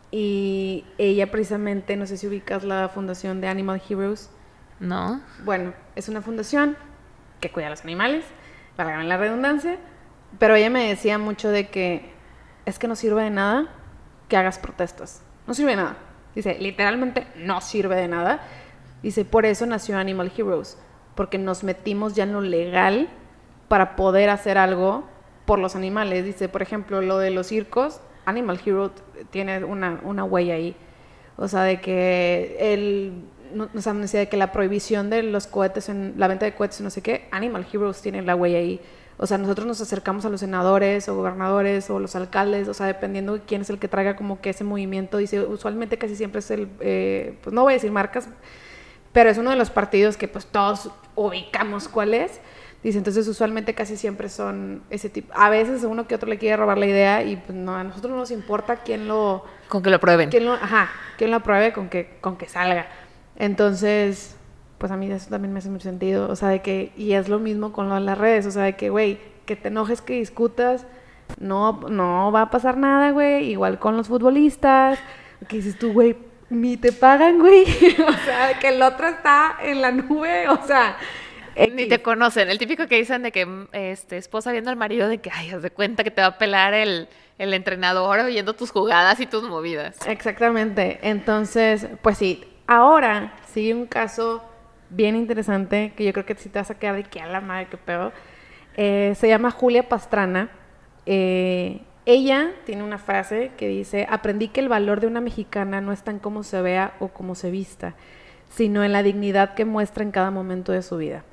y 0.10 0.86
ella 0.98 1.30
precisamente, 1.30 1.98
no 1.98 2.06
sé 2.06 2.18
si 2.18 2.26
ubicas 2.28 2.64
la 2.64 2.90
fundación 2.90 3.42
de 3.42 3.48
Animal 3.48 3.82
Heroes. 3.88 4.32
No. 4.80 5.22
Bueno, 5.44 5.74
es 5.96 6.08
una 6.08 6.22
fundación 6.22 6.78
que 7.42 7.52
cuida 7.52 7.68
a 7.68 7.70
los 7.70 7.84
animales, 7.84 8.26
para 8.78 8.92
ganar 8.92 9.06
la 9.08 9.18
redundancia, 9.18 9.78
pero 10.40 10.56
ella 10.56 10.70
me 10.70 10.88
decía 10.88 11.18
mucho 11.18 11.50
de 11.50 11.68
que 11.68 12.14
es 12.66 12.80
que 12.80 12.88
no 12.88 12.96
sirve 12.96 13.24
de 13.24 13.30
nada 13.30 13.68
que 14.30 14.38
hagas 14.38 14.58
protestas. 14.60 15.22
No 15.48 15.54
sirve 15.54 15.72
de 15.72 15.78
nada. 15.78 15.98
Dice, 16.34 16.58
literalmente 16.60 17.28
no 17.36 17.60
sirve 17.60 17.98
de 17.98 18.08
nada. 18.08 18.40
Dice, 19.04 19.26
por 19.26 19.46
eso 19.46 19.66
nació 19.66 19.98
Animal 19.98 20.32
Heroes, 20.36 20.78
porque 21.16 21.38
nos 21.38 21.66
metimos 21.66 22.16
ya 22.16 22.24
en 22.24 22.32
lo 22.32 22.40
legal 22.40 23.10
para 23.70 23.96
poder 23.96 24.30
hacer 24.30 24.58
algo 24.58 25.06
por 25.46 25.60
los 25.60 25.78
animales. 25.78 26.26
Dice, 26.26 26.50
por 26.50 26.62
ejemplo, 26.62 27.02
lo 27.02 27.18
de 27.18 27.32
los 27.32 27.48
circos, 27.48 28.02
Animal 28.26 28.60
Hero 28.66 28.92
tiene 29.30 29.64
una, 29.64 30.02
una 30.04 30.26
huella 30.26 30.56
ahí. 30.56 30.76
O 31.38 31.48
sea, 31.48 31.64
de 31.64 31.80
que 31.80 32.58
el, 32.60 33.24
no, 33.54 33.70
o 33.74 33.82
sea, 33.82 33.94
de 33.94 34.28
que 34.28 34.38
la 34.38 34.52
prohibición 34.52 35.10
de 35.10 35.24
los 35.24 35.48
cohetes, 35.48 35.90
en 35.90 36.16
la 36.18 36.28
venta 36.28 36.46
de 36.46 36.54
cohetes, 36.54 36.82
no 36.82 36.90
sé 36.90 37.02
qué, 37.02 37.28
Animal 37.32 37.66
Heroes 37.72 38.02
tiene 38.02 38.22
la 38.22 38.36
huella 38.36 38.58
ahí. 38.58 38.82
O 39.18 39.28
sea, 39.28 39.38
nosotros 39.38 39.68
nos 39.68 39.82
acercamos 39.82 40.24
a 40.26 40.30
los 40.30 40.40
senadores 40.40 41.10
o 41.10 41.16
gobernadores 41.16 41.90
o 41.90 42.00
los 42.00 42.16
alcaldes, 42.16 42.68
o 42.68 42.74
sea, 42.74 42.86
dependiendo 42.86 43.34
de 43.34 43.42
quién 43.42 43.62
es 43.62 43.70
el 43.70 43.78
que 43.78 43.88
traiga 43.88 44.16
como 44.16 44.40
que 44.40 44.52
ese 44.52 44.64
movimiento. 44.64 45.18
Dice, 45.18 45.42
usualmente 45.42 45.98
casi 45.98 46.16
siempre 46.16 46.40
es 46.40 46.52
el, 46.52 46.70
eh, 46.80 47.38
pues 47.44 47.54
no 47.54 47.64
voy 47.64 47.74
a 47.74 47.76
decir 47.76 47.92
marcas, 47.92 48.30
pero 49.12 49.30
es 49.30 49.38
uno 49.38 49.50
de 49.50 49.58
los 49.58 49.70
partidos 49.70 50.16
que 50.16 50.28
pues 50.28 50.46
todos 50.46 50.90
ubicamos 51.16 51.90
cuál 51.90 52.14
es. 52.14 52.40
Dice, 52.82 52.98
entonces 52.98 53.28
usualmente 53.28 53.74
casi 53.74 53.98
siempre 53.98 54.30
son 54.30 54.84
ese 54.90 55.10
tipo. 55.10 55.34
A 55.36 55.50
veces 55.50 55.84
uno 55.84 56.08
que 56.08 56.16
otro 56.16 56.30
le 56.30 56.38
quiere 56.38 56.56
robar 56.56 56.78
la 56.78 56.86
idea 56.86 57.24
y 57.24 57.36
pues 57.36 57.58
no, 57.58 57.76
a 57.76 57.84
nosotros 57.84 58.12
no 58.12 58.18
nos 58.18 58.32
importa 58.32 58.78
quién 58.78 59.08
lo... 59.08 59.44
Con 59.68 59.84
que 59.84 59.90
lo 59.90 60.00
prueben. 60.00 60.30
Quién 60.30 60.46
lo, 60.46 60.54
ajá, 60.54 60.90
quién 61.18 61.30
lo 61.30 61.38
apruebe 61.38 61.74
con 61.74 61.90
que, 61.90 62.18
con 62.22 62.38
que 62.38 62.48
salga. 62.48 62.88
Entonces, 63.36 64.38
pues 64.78 64.94
a 64.94 64.96
mí 64.96 65.12
eso 65.12 65.30
también 65.30 65.52
me 65.52 65.60
hace 65.60 65.70
mucho 65.70 65.90
sentido. 65.90 66.30
O 66.30 66.38
sea, 66.38 66.48
de 66.48 66.62
que, 66.62 66.94
y 66.96 67.14
es 67.14 67.28
lo 67.28 67.40
mismo 67.40 67.74
con 67.74 67.90
lo 67.90 67.96
de 67.96 68.02
las 68.02 68.18
redes. 68.18 68.46
O 68.46 68.52
sea, 68.52 68.64
de 68.64 68.78
que, 68.78 68.90
güey, 68.90 69.20
que 69.46 69.58
te 69.58 69.68
enojes, 69.68 70.02
que 70.02 70.14
discutas, 70.14 70.86
no, 71.38 71.82
no 71.90 72.32
va 72.32 72.44
a 72.44 72.50
pasar 72.50 72.78
nada, 72.78 73.12
güey. 73.12 73.52
Igual 73.52 73.78
con 73.80 73.98
los 73.98 74.08
futbolistas. 74.08 75.00
Que 75.50 75.58
dices 75.58 75.78
tú, 75.78 75.92
güey, 75.92 76.16
ni 76.50 76.78
te 76.78 76.94
pagan, 76.94 77.40
güey. 77.40 77.64
o 78.08 78.26
sea, 78.26 78.58
que 78.58 78.70
el 78.70 78.82
otro 78.82 79.08
está 79.08 79.58
en 79.62 79.82
la 79.82 79.92
nube. 79.92 80.48
O 80.48 80.66
sea 80.66 80.96
ni 81.68 81.88
te 81.88 82.02
conocen. 82.02 82.50
El 82.50 82.58
típico 82.58 82.88
que 82.88 82.96
dicen 82.96 83.24
de 83.24 83.32
que 83.32 83.46
mm, 83.46 83.68
este, 83.74 84.18
esposa 84.18 84.52
viendo 84.52 84.70
al 84.70 84.76
marido 84.76 85.08
de 85.08 85.20
que, 85.20 85.30
ay, 85.34 85.52
haz 85.52 85.62
de 85.62 85.72
cuenta 85.72 86.04
que 86.04 86.12
te 86.12 86.22
va 86.22 86.28
a 86.28 86.38
pelar 86.38 86.74
el, 86.74 87.08
el 87.38 87.54
entrenador 87.54 88.20
oyendo 88.20 88.54
tus 88.54 88.72
jugadas 88.72 89.20
y 89.20 89.26
tus 89.26 89.44
movidas. 89.44 89.98
Exactamente. 90.08 91.00
Entonces, 91.02 91.88
pues 92.02 92.18
sí, 92.18 92.44
ahora 92.68 93.34
sigue 93.52 93.74
un 93.74 93.86
caso 93.86 94.44
bien 94.90 95.16
interesante 95.16 95.94
que 95.96 96.04
yo 96.04 96.14
creo 96.14 96.26
que 96.26 96.36
si 96.36 96.50
te 96.50 96.60
vas 96.60 96.72
a 96.72 96.78
quedar 96.78 96.96
de 96.96 97.04
que 97.04 97.22
a 97.22 97.28
la 97.28 97.42
madre, 97.42 97.68
qué 97.70 97.78
pedo. 97.78 98.12
Eh, 98.76 99.14
se 99.18 99.28
llama 99.28 99.52
Julia 99.52 99.88
Pastrana. 99.88 100.50
Eh, 101.06 101.82
ella 102.06 102.52
tiene 102.66 102.84
una 102.84 102.98
frase 102.98 103.52
que 103.58 103.68
dice, 103.68 104.08
aprendí 104.10 104.48
que 104.48 104.62
el 104.62 104.70
valor 104.70 105.00
de 105.00 105.08
una 105.08 105.22
mexicana 105.22 105.82
no 105.82 105.92
está 105.92 106.12
en 106.12 106.20
cómo 106.20 106.44
se 106.44 106.62
vea 106.62 106.94
o 107.00 107.10
cómo 107.10 107.36
se 107.36 107.52
vista, 107.52 107.96
sino 108.50 108.84
en 108.84 108.94
la 108.94 109.04
dignidad 109.04 109.54
que 109.54 109.66
muestra 109.66 110.04
en 110.04 110.12
cada 110.12 110.32
momento 110.32 110.72
de 110.72 110.82
su 110.82 110.98
vida. 110.98 111.24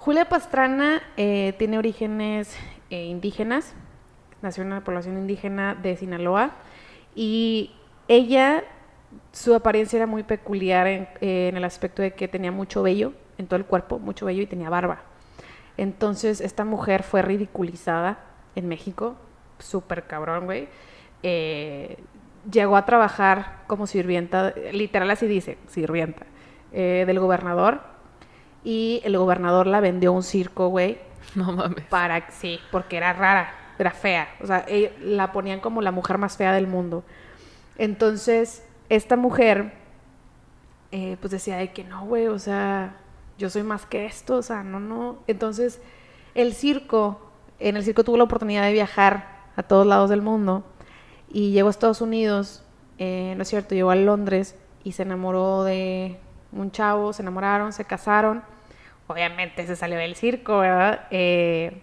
Julia 0.00 0.24
Pastrana 0.30 1.02
eh, 1.18 1.54
tiene 1.58 1.76
orígenes 1.76 2.56
eh, 2.88 3.04
indígenas, 3.04 3.74
nació 4.40 4.62
en 4.62 4.68
una 4.68 4.82
población 4.82 5.18
indígena 5.18 5.74
de 5.74 5.94
Sinaloa 5.94 6.52
y 7.14 7.72
ella, 8.08 8.64
su 9.30 9.54
apariencia 9.54 9.98
era 9.98 10.06
muy 10.06 10.22
peculiar 10.22 10.86
en, 10.86 11.06
en, 11.20 11.54
el 11.54 11.64
aspecto 11.64 12.00
de 12.00 12.14
que 12.14 12.28
tenía 12.28 12.50
mucho 12.50 12.82
vello 12.82 13.12
en 13.36 13.46
todo 13.46 13.58
el 13.58 13.66
cuerpo, 13.66 13.98
mucho 13.98 14.24
vello 14.24 14.40
y 14.40 14.46
tenía 14.46 14.70
barba. 14.70 15.02
Entonces 15.76 16.40
esta 16.40 16.64
mujer 16.64 17.02
fue 17.02 17.20
ridiculizada 17.20 18.20
en 18.54 18.68
México, 18.68 19.16
súper 19.58 20.06
cabrón, 20.06 20.46
güey. 20.46 20.68
Eh, 21.22 21.98
llegó 22.50 22.78
a 22.78 22.86
trabajar 22.86 23.64
como 23.66 23.86
sirvienta, 23.86 24.54
literal 24.72 25.10
así 25.10 25.26
dice, 25.26 25.58
sirvienta, 25.66 26.24
eh, 26.72 27.04
del 27.06 27.20
gobernador 27.20 27.89
y 28.64 29.00
el 29.04 29.16
gobernador 29.16 29.66
la 29.66 29.80
vendió 29.80 30.10
a 30.10 30.12
un 30.12 30.22
circo, 30.22 30.68
güey. 30.68 30.98
No 31.34 31.52
mames. 31.52 31.84
Para, 31.84 32.30
sí, 32.32 32.58
porque 32.72 32.96
era 32.96 33.12
rara, 33.12 33.52
era 33.78 33.92
fea. 33.92 34.28
O 34.40 34.46
sea, 34.46 34.66
la 35.00 35.30
ponían 35.30 35.60
como 35.60 35.80
la 35.80 35.92
mujer 35.92 36.18
más 36.18 36.36
fea 36.36 36.52
del 36.52 36.66
mundo. 36.66 37.04
Entonces, 37.78 38.64
esta 38.88 39.16
mujer, 39.16 39.72
eh, 40.90 41.16
pues 41.20 41.30
decía 41.30 41.56
de 41.56 41.72
que 41.72 41.84
no, 41.84 42.04
güey, 42.06 42.26
o 42.26 42.38
sea, 42.38 42.96
yo 43.38 43.48
soy 43.48 43.62
más 43.62 43.86
que 43.86 44.06
esto, 44.06 44.36
o 44.36 44.42
sea, 44.42 44.64
no, 44.64 44.80
no. 44.80 45.18
Entonces, 45.28 45.80
el 46.34 46.52
circo, 46.52 47.30
en 47.58 47.76
el 47.76 47.84
circo 47.84 48.02
tuvo 48.02 48.16
la 48.16 48.24
oportunidad 48.24 48.64
de 48.64 48.72
viajar 48.72 49.40
a 49.56 49.62
todos 49.62 49.86
lados 49.86 50.10
del 50.10 50.22
mundo 50.22 50.64
y 51.28 51.52
llegó 51.52 51.68
a 51.68 51.70
Estados 51.70 52.00
Unidos, 52.00 52.64
eh, 52.98 53.34
no 53.36 53.42
es 53.42 53.48
cierto, 53.48 53.74
llegó 53.74 53.90
a 53.90 53.96
Londres 53.96 54.56
y 54.84 54.92
se 54.92 55.02
enamoró 55.02 55.64
de 55.64 56.18
un 56.52 56.70
chavo, 56.70 57.12
se 57.12 57.22
enamoraron, 57.22 57.72
se 57.72 57.84
casaron, 57.84 58.42
obviamente 59.06 59.66
se 59.66 59.76
salió 59.76 59.98
del 59.98 60.14
circo, 60.16 60.58
¿verdad? 60.58 61.06
Eh, 61.10 61.80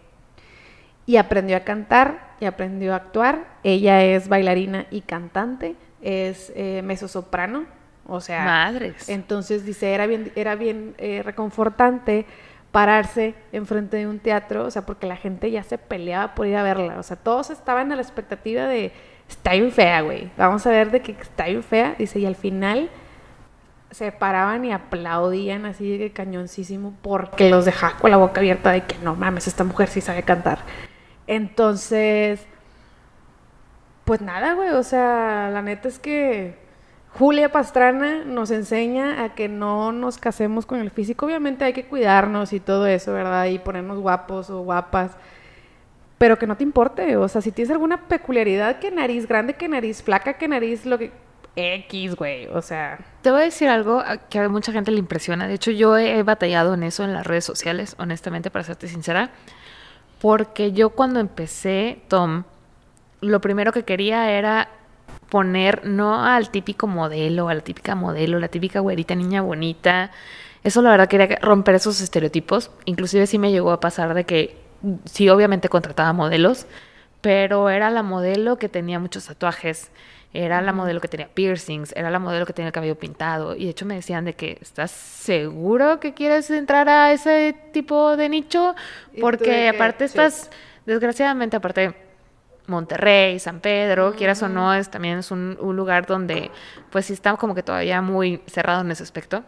y 1.06 1.17
aprendió 1.17 1.58
a 1.58 1.62
cantar 1.62 2.36
y 2.39 2.45
aprendió 2.45 2.93
a 2.93 2.97
actuar. 2.97 3.45
Ella 3.63 4.03
es 4.03 4.27
bailarina 4.27 4.88
y 4.91 5.01
cantante, 5.01 5.75
es 6.01 6.51
eh, 6.56 6.84
soprano, 7.08 7.65
o 8.06 8.21
sea... 8.21 8.43
Madres. 8.43 9.10
Entonces 9.10 9.65
dice, 9.65 9.93
era 9.93 10.06
bien, 10.08 10.32
era 10.36 10.56
bien 10.56 10.95
eh, 10.97 11.21
reconfortante 11.23 12.25
pararse 12.71 13.34
enfrente 13.51 13.97
de 13.97 14.08
un 14.08 14.19
teatro, 14.19 14.65
o 14.65 14.71
sea, 14.71 14.86
porque 14.86 15.08
la 15.08 15.15
gente 15.15 15.49
ya 15.49 15.63
se 15.63 15.77
peleaba 15.77 16.36
por 16.36 16.47
ir 16.47 16.58
a 16.58 16.63
verla, 16.63 16.99
o 16.99 17.03
sea, 17.03 17.15
todos 17.15 17.49
estaban 17.49 17.91
a 17.91 17.95
la 17.95 18.01
expectativa 18.01 18.67
de, 18.67 18.91
está 19.27 19.53
bien 19.53 19.71
fea, 19.71 20.01
güey, 20.01 20.30
vamos 20.38 20.68
a 20.68 20.70
ver 20.70 20.91
de 20.91 21.01
que 21.01 21.13
está 21.13 21.45
bien 21.45 21.63
fea, 21.63 21.95
dice, 21.97 22.20
y 22.20 22.26
al 22.26 22.36
final 22.36 22.89
se 23.92 24.12
paraban 24.12 24.66
y 24.66 24.74
aplaudían 24.74 25.66
así 25.66 25.98
de 25.98 26.12
cañoncísimo 26.12 26.94
porque 27.02 27.50
los 27.50 27.66
dejaba 27.66 27.98
con 27.98 28.12
la 28.12 28.18
boca 28.18 28.42
abierta 28.42 28.72
de 28.72 28.84
que 28.84 28.98
no 29.00 29.16
mames, 29.16 29.48
esta 29.48 29.64
mujer 29.64 29.88
sí 29.88 30.02
sabe 30.02 30.24
cantar. 30.24 30.60
Entonces, 31.26 32.46
pues 34.06 34.22
nada, 34.22 34.54
güey, 34.54 34.70
o 34.70 34.84
sea, 34.84 35.50
la 35.52 35.62
neta 35.62 35.88
es 35.88 36.00
que 36.00 36.56
Julia 37.18 37.52
Pastrana 37.52 38.24
nos 38.26 38.52
enseña 38.52 39.24
a 39.24 39.36
que 39.36 39.50
no 39.50 39.92
nos 39.92 40.18
casemos 40.18 40.66
con 40.66 40.80
el 40.80 40.92
físico. 40.92 41.26
Obviamente 41.26 41.66
hay 41.66 41.74
que 41.74 41.86
cuidarnos 41.86 42.54
y 42.54 42.60
todo 42.60 42.86
eso, 42.86 43.12
¿verdad? 43.14 43.46
Y 43.46 43.60
ponernos 43.60 44.00
guapos 44.00 44.50
o 44.50 44.62
guapas. 44.62 45.12
Pero 46.18 46.38
que 46.38 46.48
no 46.48 46.58
te 46.58 46.64
importe, 46.64 47.18
o 47.18 47.28
sea, 47.28 47.42
si 47.42 47.52
tienes 47.52 47.72
alguna 47.72 48.08
peculiaridad, 48.08 48.80
que 48.80 48.92
nariz 48.92 49.28
grande, 49.28 49.54
que 49.54 49.68
nariz 49.68 50.02
flaca, 50.02 50.34
que 50.34 50.48
nariz 50.48 50.86
lo 50.86 50.98
que 50.98 51.12
X, 51.58 52.16
güey, 52.16 52.47
o 52.47 52.62
sea. 52.62 52.99
Te 53.24 53.32
voy 53.32 53.41
a 53.41 53.43
decir 53.45 53.68
algo 53.68 54.03
que 54.30 54.39
a 54.39 54.47
mucha 54.47 54.72
gente 54.72 54.91
le 54.91 54.99
impresiona. 54.99 55.47
De 55.47 55.55
hecho, 55.55 55.72
yo 55.72 55.97
he 55.97 56.22
batallado 56.24 56.76
en 56.76 56.84
eso 56.84 57.03
en 57.03 57.14
las 57.14 57.26
redes 57.26 57.43
sociales, 57.45 57.95
honestamente, 57.97 58.51
para 58.51 58.64
serte 58.64 58.88
sincera. 58.88 59.32
porque 60.20 60.72
yo 60.72 60.91
cuando 60.91 61.20
empecé 61.20 62.01
Tom, 62.08 62.43
lo 63.22 63.41
primero 63.41 63.72
que 63.72 63.84
quería 63.84 64.32
era 64.32 64.70
poner 65.30 65.86
no 65.86 66.24
al 66.26 66.49
típico 66.49 66.88
modelo, 66.88 67.49
a 67.49 67.53
la 67.53 67.62
típica 67.62 67.95
modelo, 67.95 68.39
la 68.39 68.47
típica 68.47 68.80
güerita 68.80 69.16
niña 69.16 69.41
bonita. 69.41 70.12
Eso 70.64 70.82
la 70.82 70.91
verdad 70.91 71.08
quería 71.08 71.38
romper 71.41 71.76
esos 71.76 72.01
estereotipos. 72.01 72.72
Inclusive 72.86 73.28
sí 73.28 73.38
me 73.38 73.51
llegó 73.51 73.72
a 73.72 73.80
pasar 73.80 74.14
de 74.14 74.24
que 74.26 74.58
sí 75.05 75.30
obviamente 75.30 75.70
contrataba 75.70 76.14
modelos, 76.14 76.66
pero 77.22 77.70
era 77.70 77.89
la 77.89 78.03
modelo 78.03 78.58
que 78.58 78.70
tenía 78.70 78.99
muchos 78.99 79.26
tatuajes, 79.26 79.91
era 80.38 80.62
la 80.62 80.72
modelo 80.72 81.02
que 81.02 81.08
tenía 81.08 81.28
piercings, 81.28 81.94
era 81.96 82.12
la 82.12 82.20
modelo 82.20 82.46
que 82.46 82.54
tenía 82.54 82.68
el 82.68 82.74
cabello 82.74 82.96
pintado. 82.96 83.56
Y 83.56 83.66
de 83.66 83.72
hecho 83.72 83.86
me 83.88 83.96
decían 83.96 84.24
de 84.24 84.34
que, 84.34 84.60
¿estás 84.62 84.92
seguro 84.92 86.00
que 86.00 86.14
quieres 86.14 86.52
entrar 86.52 86.88
a 86.90 87.12
ese 87.12 87.56
tipo 87.74 88.16
de 88.16 88.30
nicho? 88.30 88.76
Porque 89.20 89.68
aparte 89.68 90.06
estás, 90.06 90.52
desgraciadamente, 90.86 91.58
aparte 91.58 91.96
Monterrey, 92.68 93.40
San 93.40 93.62
Pedro, 93.62 94.14
quieras 94.14 94.44
o 94.44 94.48
no, 94.48 94.76
es, 94.76 94.92
también 94.92 95.18
es 95.18 95.32
un, 95.32 95.58
un, 95.60 95.76
lugar 95.76 96.06
donde 96.06 96.52
pues 96.92 97.08
sí 97.08 97.14
está 97.14 97.36
como 97.36 97.56
que 97.56 97.64
todavía 97.64 98.02
muy 98.02 98.42
cerrado 98.46 98.82
en 98.82 98.92
ese 98.92 99.02
aspecto. 99.02 99.44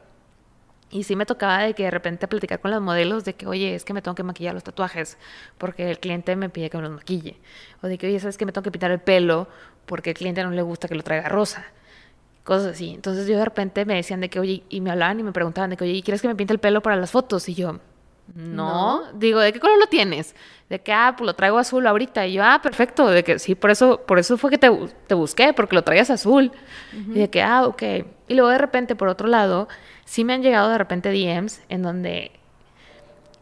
Y 0.91 1.03
sí 1.03 1.15
me 1.15 1.25
tocaba 1.25 1.59
de 1.59 1.73
que 1.75 1.83
de 1.83 1.91
repente 1.91 2.27
platicar 2.27 2.59
con 2.59 2.71
los 2.71 2.81
modelos 2.81 3.23
de 3.23 3.35
que, 3.35 3.45
oye, 3.45 3.75
es 3.75 3.85
que 3.85 3.93
me 3.93 4.01
tengo 4.01 4.15
que 4.15 4.23
maquillar 4.23 4.53
los 4.55 4.63
tatuajes 4.63 5.17
porque 5.57 5.89
el 5.89 5.99
cliente 5.99 6.35
me 6.35 6.49
pide 6.49 6.69
que 6.69 6.77
me 6.77 6.83
los 6.83 6.91
maquille. 6.93 7.37
O 7.83 7.87
de 7.87 7.97
que, 7.97 8.07
oye, 8.07 8.19
¿sabes 8.19 8.37
que 8.37 8.45
me 8.45 8.51
tengo 8.51 8.63
que 8.63 8.71
pintar 8.71 8.91
el 8.91 8.99
pelo 8.99 9.47
porque 9.85 10.11
el 10.11 10.15
cliente 10.15 10.43
no 10.43 10.49
le 10.51 10.61
gusta 10.63 10.87
que 10.87 10.95
lo 10.95 11.03
traiga 11.03 11.29
rosa? 11.29 11.65
Cosas 12.43 12.73
así. 12.73 12.95
Entonces 12.95 13.27
yo 13.27 13.37
de 13.37 13.45
repente 13.45 13.85
me 13.85 13.95
decían 13.95 14.19
de 14.21 14.29
que, 14.29 14.39
oye, 14.39 14.63
y 14.69 14.81
me 14.81 14.89
hablaban 14.89 15.19
y 15.19 15.23
me 15.23 15.31
preguntaban 15.31 15.69
de 15.69 15.77
que, 15.77 15.83
oye, 15.83 15.93
¿y 15.93 16.01
quieres 16.01 16.21
que 16.21 16.27
me 16.27 16.35
pinte 16.35 16.53
el 16.53 16.59
pelo 16.59 16.81
para 16.81 16.95
las 16.95 17.11
fotos? 17.11 17.47
Y 17.49 17.53
yo, 17.53 17.79
no. 18.35 19.03
Digo, 19.13 19.39
¿de 19.39 19.53
qué 19.53 19.59
color 19.59 19.79
lo 19.79 19.87
tienes? 19.87 20.35
De 20.69 20.79
que, 20.79 20.93
ah, 20.93 21.15
pues 21.17 21.25
lo 21.25 21.33
traigo 21.33 21.57
azul 21.57 21.85
ahorita. 21.87 22.27
Y 22.27 22.33
yo, 22.33 22.43
ah, 22.43 22.59
perfecto. 22.61 23.07
De 23.07 23.23
que 23.23 23.39
sí, 23.39 23.55
por 23.55 23.71
eso, 23.71 24.01
por 24.05 24.19
eso 24.19 24.37
fue 24.37 24.51
que 24.51 24.57
te, 24.57 24.69
te 25.07 25.15
busqué, 25.15 25.53
porque 25.53 25.75
lo 25.75 25.83
traías 25.83 26.09
azul. 26.09 26.51
Y 26.93 27.19
de 27.19 27.29
que, 27.29 27.41
ah, 27.41 27.65
ok. 27.65 27.83
Y 28.27 28.35
luego 28.35 28.49
de 28.49 28.57
repente, 28.57 28.95
por 28.95 29.07
otro 29.07 29.27
lado, 29.27 29.67
sí 30.09 30.23
me 30.23 30.33
han 30.33 30.41
llegado 30.41 30.69
de 30.69 30.79
repente 30.79 31.11
DMs 31.11 31.61
en 31.69 31.83
donde 31.83 32.31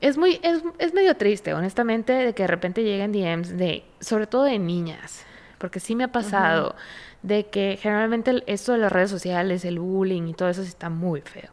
es 0.02 0.18
muy, 0.18 0.38
es, 0.44 0.62
es 0.80 0.94
medio 0.94 1.16
triste, 1.16 1.54
honestamente, 1.54 2.12
de 2.12 2.34
que 2.34 2.44
de 2.44 2.48
repente 2.48 2.84
lleguen 2.84 3.14
DMs 3.14 3.58
de, 3.58 3.86
sobre 4.02 4.28
todo 4.28 4.44
de 4.44 4.60
niñas, 4.60 5.26
porque 5.60 5.80
sí 5.80 5.96
me 5.96 6.04
ha 6.04 6.12
pasado 6.12 6.76
de 7.22 7.46
que 7.46 7.80
generalmente 7.82 8.44
esto 8.48 8.74
de 8.74 8.80
las 8.80 8.92
redes 8.92 9.10
sociales, 9.10 9.64
el 9.64 9.80
bullying 9.80 10.28
y 10.28 10.34
todo 10.34 10.50
eso 10.50 10.62
está 10.62 10.90
muy 10.90 11.22
feo. 11.22 11.52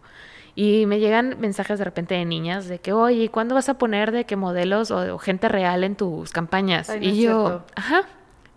Y 0.57 0.85
me 0.87 0.99
llegan 0.99 1.37
mensajes 1.39 1.79
de 1.79 1.85
repente 1.85 2.17
de 2.17 2.25
niñas 2.25 2.67
de 2.67 2.81
que, 2.81 2.93
oye, 2.93 3.29
¿cuándo 3.29 3.55
vas 3.55 3.69
a 3.69 3.79
poner 3.79 4.11
de 4.11 4.25
qué 4.25 4.35
modelos 4.35 4.91
o, 4.91 5.17
gente 5.19 5.49
real 5.49 5.85
en 5.85 5.95
tus 5.95 6.33
campañas? 6.33 6.91
y 7.01 7.23
yo, 7.23 7.65
ajá. 7.77 8.03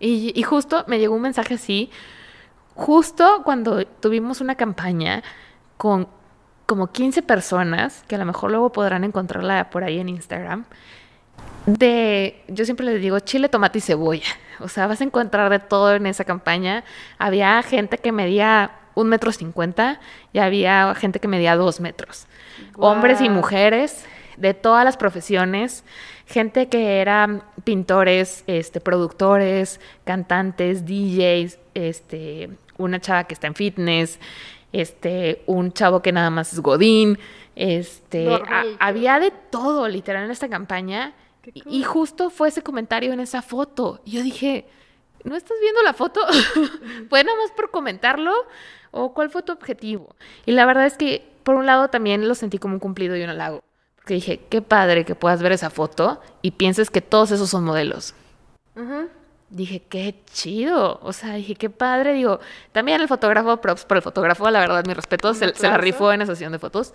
Y, 0.00 0.32
y 0.34 0.42
justo 0.42 0.84
me 0.88 0.98
llegó 0.98 1.14
un 1.14 1.22
mensaje 1.22 1.54
así, 1.54 1.90
justo 2.74 3.42
cuando 3.44 3.86
tuvimos 3.86 4.40
una 4.40 4.56
campaña 4.56 5.22
con 5.76 6.08
como 6.68 6.88
15 6.88 7.22
personas, 7.22 8.04
que 8.08 8.16
a 8.16 8.18
lo 8.18 8.26
mejor 8.26 8.50
luego 8.50 8.70
podrán 8.70 9.02
encontrarla 9.02 9.70
por 9.70 9.84
ahí 9.84 10.00
en 10.00 10.10
Instagram, 10.10 10.66
de, 11.64 12.44
yo 12.46 12.66
siempre 12.66 12.84
les 12.84 13.00
digo, 13.00 13.18
chile, 13.20 13.48
tomate 13.48 13.78
y 13.78 13.80
cebolla. 13.80 14.28
O 14.60 14.68
sea, 14.68 14.86
vas 14.86 15.00
a 15.00 15.04
encontrar 15.04 15.48
de 15.48 15.60
todo 15.60 15.94
en 15.94 16.04
esa 16.04 16.24
campaña. 16.24 16.84
Había 17.16 17.62
gente 17.62 17.96
que 17.96 18.12
medía 18.12 18.72
un 18.94 19.08
metro 19.08 19.32
cincuenta 19.32 19.98
y 20.34 20.40
había 20.40 20.94
gente 20.94 21.20
que 21.20 21.28
medía 21.28 21.56
dos 21.56 21.80
metros. 21.80 22.26
Hombres 22.76 23.22
y 23.22 23.30
mujeres 23.30 24.04
de 24.36 24.52
todas 24.52 24.84
las 24.84 24.98
profesiones, 24.98 25.84
gente 26.26 26.68
que 26.68 27.00
eran 27.00 27.44
pintores, 27.64 28.44
este, 28.46 28.82
productores, 28.82 29.80
cantantes, 30.04 30.84
DJs, 30.84 31.58
este, 31.72 32.50
una 32.76 33.00
chava 33.00 33.24
que 33.24 33.32
está 33.32 33.46
en 33.46 33.54
fitness, 33.54 34.18
este, 34.72 35.42
un 35.46 35.72
chavo 35.72 36.02
que 36.02 36.12
nada 36.12 36.30
más 36.30 36.52
es 36.52 36.60
Godín, 36.60 37.18
este, 37.56 38.28
había 38.78 39.18
de 39.18 39.32
todo 39.32 39.88
literal 39.88 40.24
en 40.24 40.30
esta 40.30 40.48
campaña 40.48 41.14
y, 41.54 41.82
justo 41.82 42.30
fue 42.30 42.48
ese 42.48 42.62
comentario 42.62 43.12
en 43.12 43.20
esa 43.20 43.42
foto. 43.42 44.00
Yo 44.04 44.22
dije, 44.22 44.66
¿no 45.24 45.34
estás 45.34 45.56
viendo 45.60 45.82
la 45.82 45.94
foto? 45.94 46.20
¿Fue 47.08 47.24
nada 47.24 47.36
más 47.38 47.50
por 47.52 47.70
comentarlo? 47.70 48.32
¿O 48.90 49.12
cuál 49.14 49.30
fue 49.30 49.42
tu 49.42 49.52
objetivo? 49.52 50.14
Y 50.46 50.52
la 50.52 50.66
verdad 50.66 50.86
es 50.86 50.96
que, 50.96 51.26
por 51.42 51.54
un 51.54 51.66
lado, 51.66 51.88
también 51.88 52.28
lo 52.28 52.34
sentí 52.34 52.58
como 52.58 52.74
un 52.74 52.80
cumplido 52.80 53.16
y 53.16 53.22
un 53.22 53.30
halago. 53.30 53.64
Porque 53.96 54.14
dije, 54.14 54.40
qué 54.48 54.62
padre 54.62 55.04
que 55.04 55.14
puedas 55.14 55.42
ver 55.42 55.52
esa 55.52 55.70
foto 55.70 56.20
y 56.42 56.52
pienses 56.52 56.90
que 56.90 57.00
todos 57.00 57.30
esos 57.30 57.50
son 57.50 57.64
modelos. 57.64 58.14
Ajá 58.76 59.08
dije, 59.50 59.82
qué 59.88 60.14
chido. 60.32 61.00
O 61.02 61.12
sea, 61.12 61.34
dije, 61.34 61.54
qué 61.54 61.70
padre. 61.70 62.14
Digo, 62.14 62.40
también 62.72 63.00
el 63.00 63.08
fotógrafo, 63.08 63.60
props 63.60 63.84
por 63.84 63.96
el 63.96 64.02
fotógrafo, 64.02 64.50
la 64.50 64.60
verdad, 64.60 64.84
mi 64.86 64.94
respeto, 64.94 65.34
se, 65.34 65.54
se, 65.54 65.68
la 65.68 65.78
rifó 65.78 66.12
en 66.12 66.22
esa 66.22 66.32
sesión 66.32 66.52
de 66.52 66.58
fotos. 66.58 66.92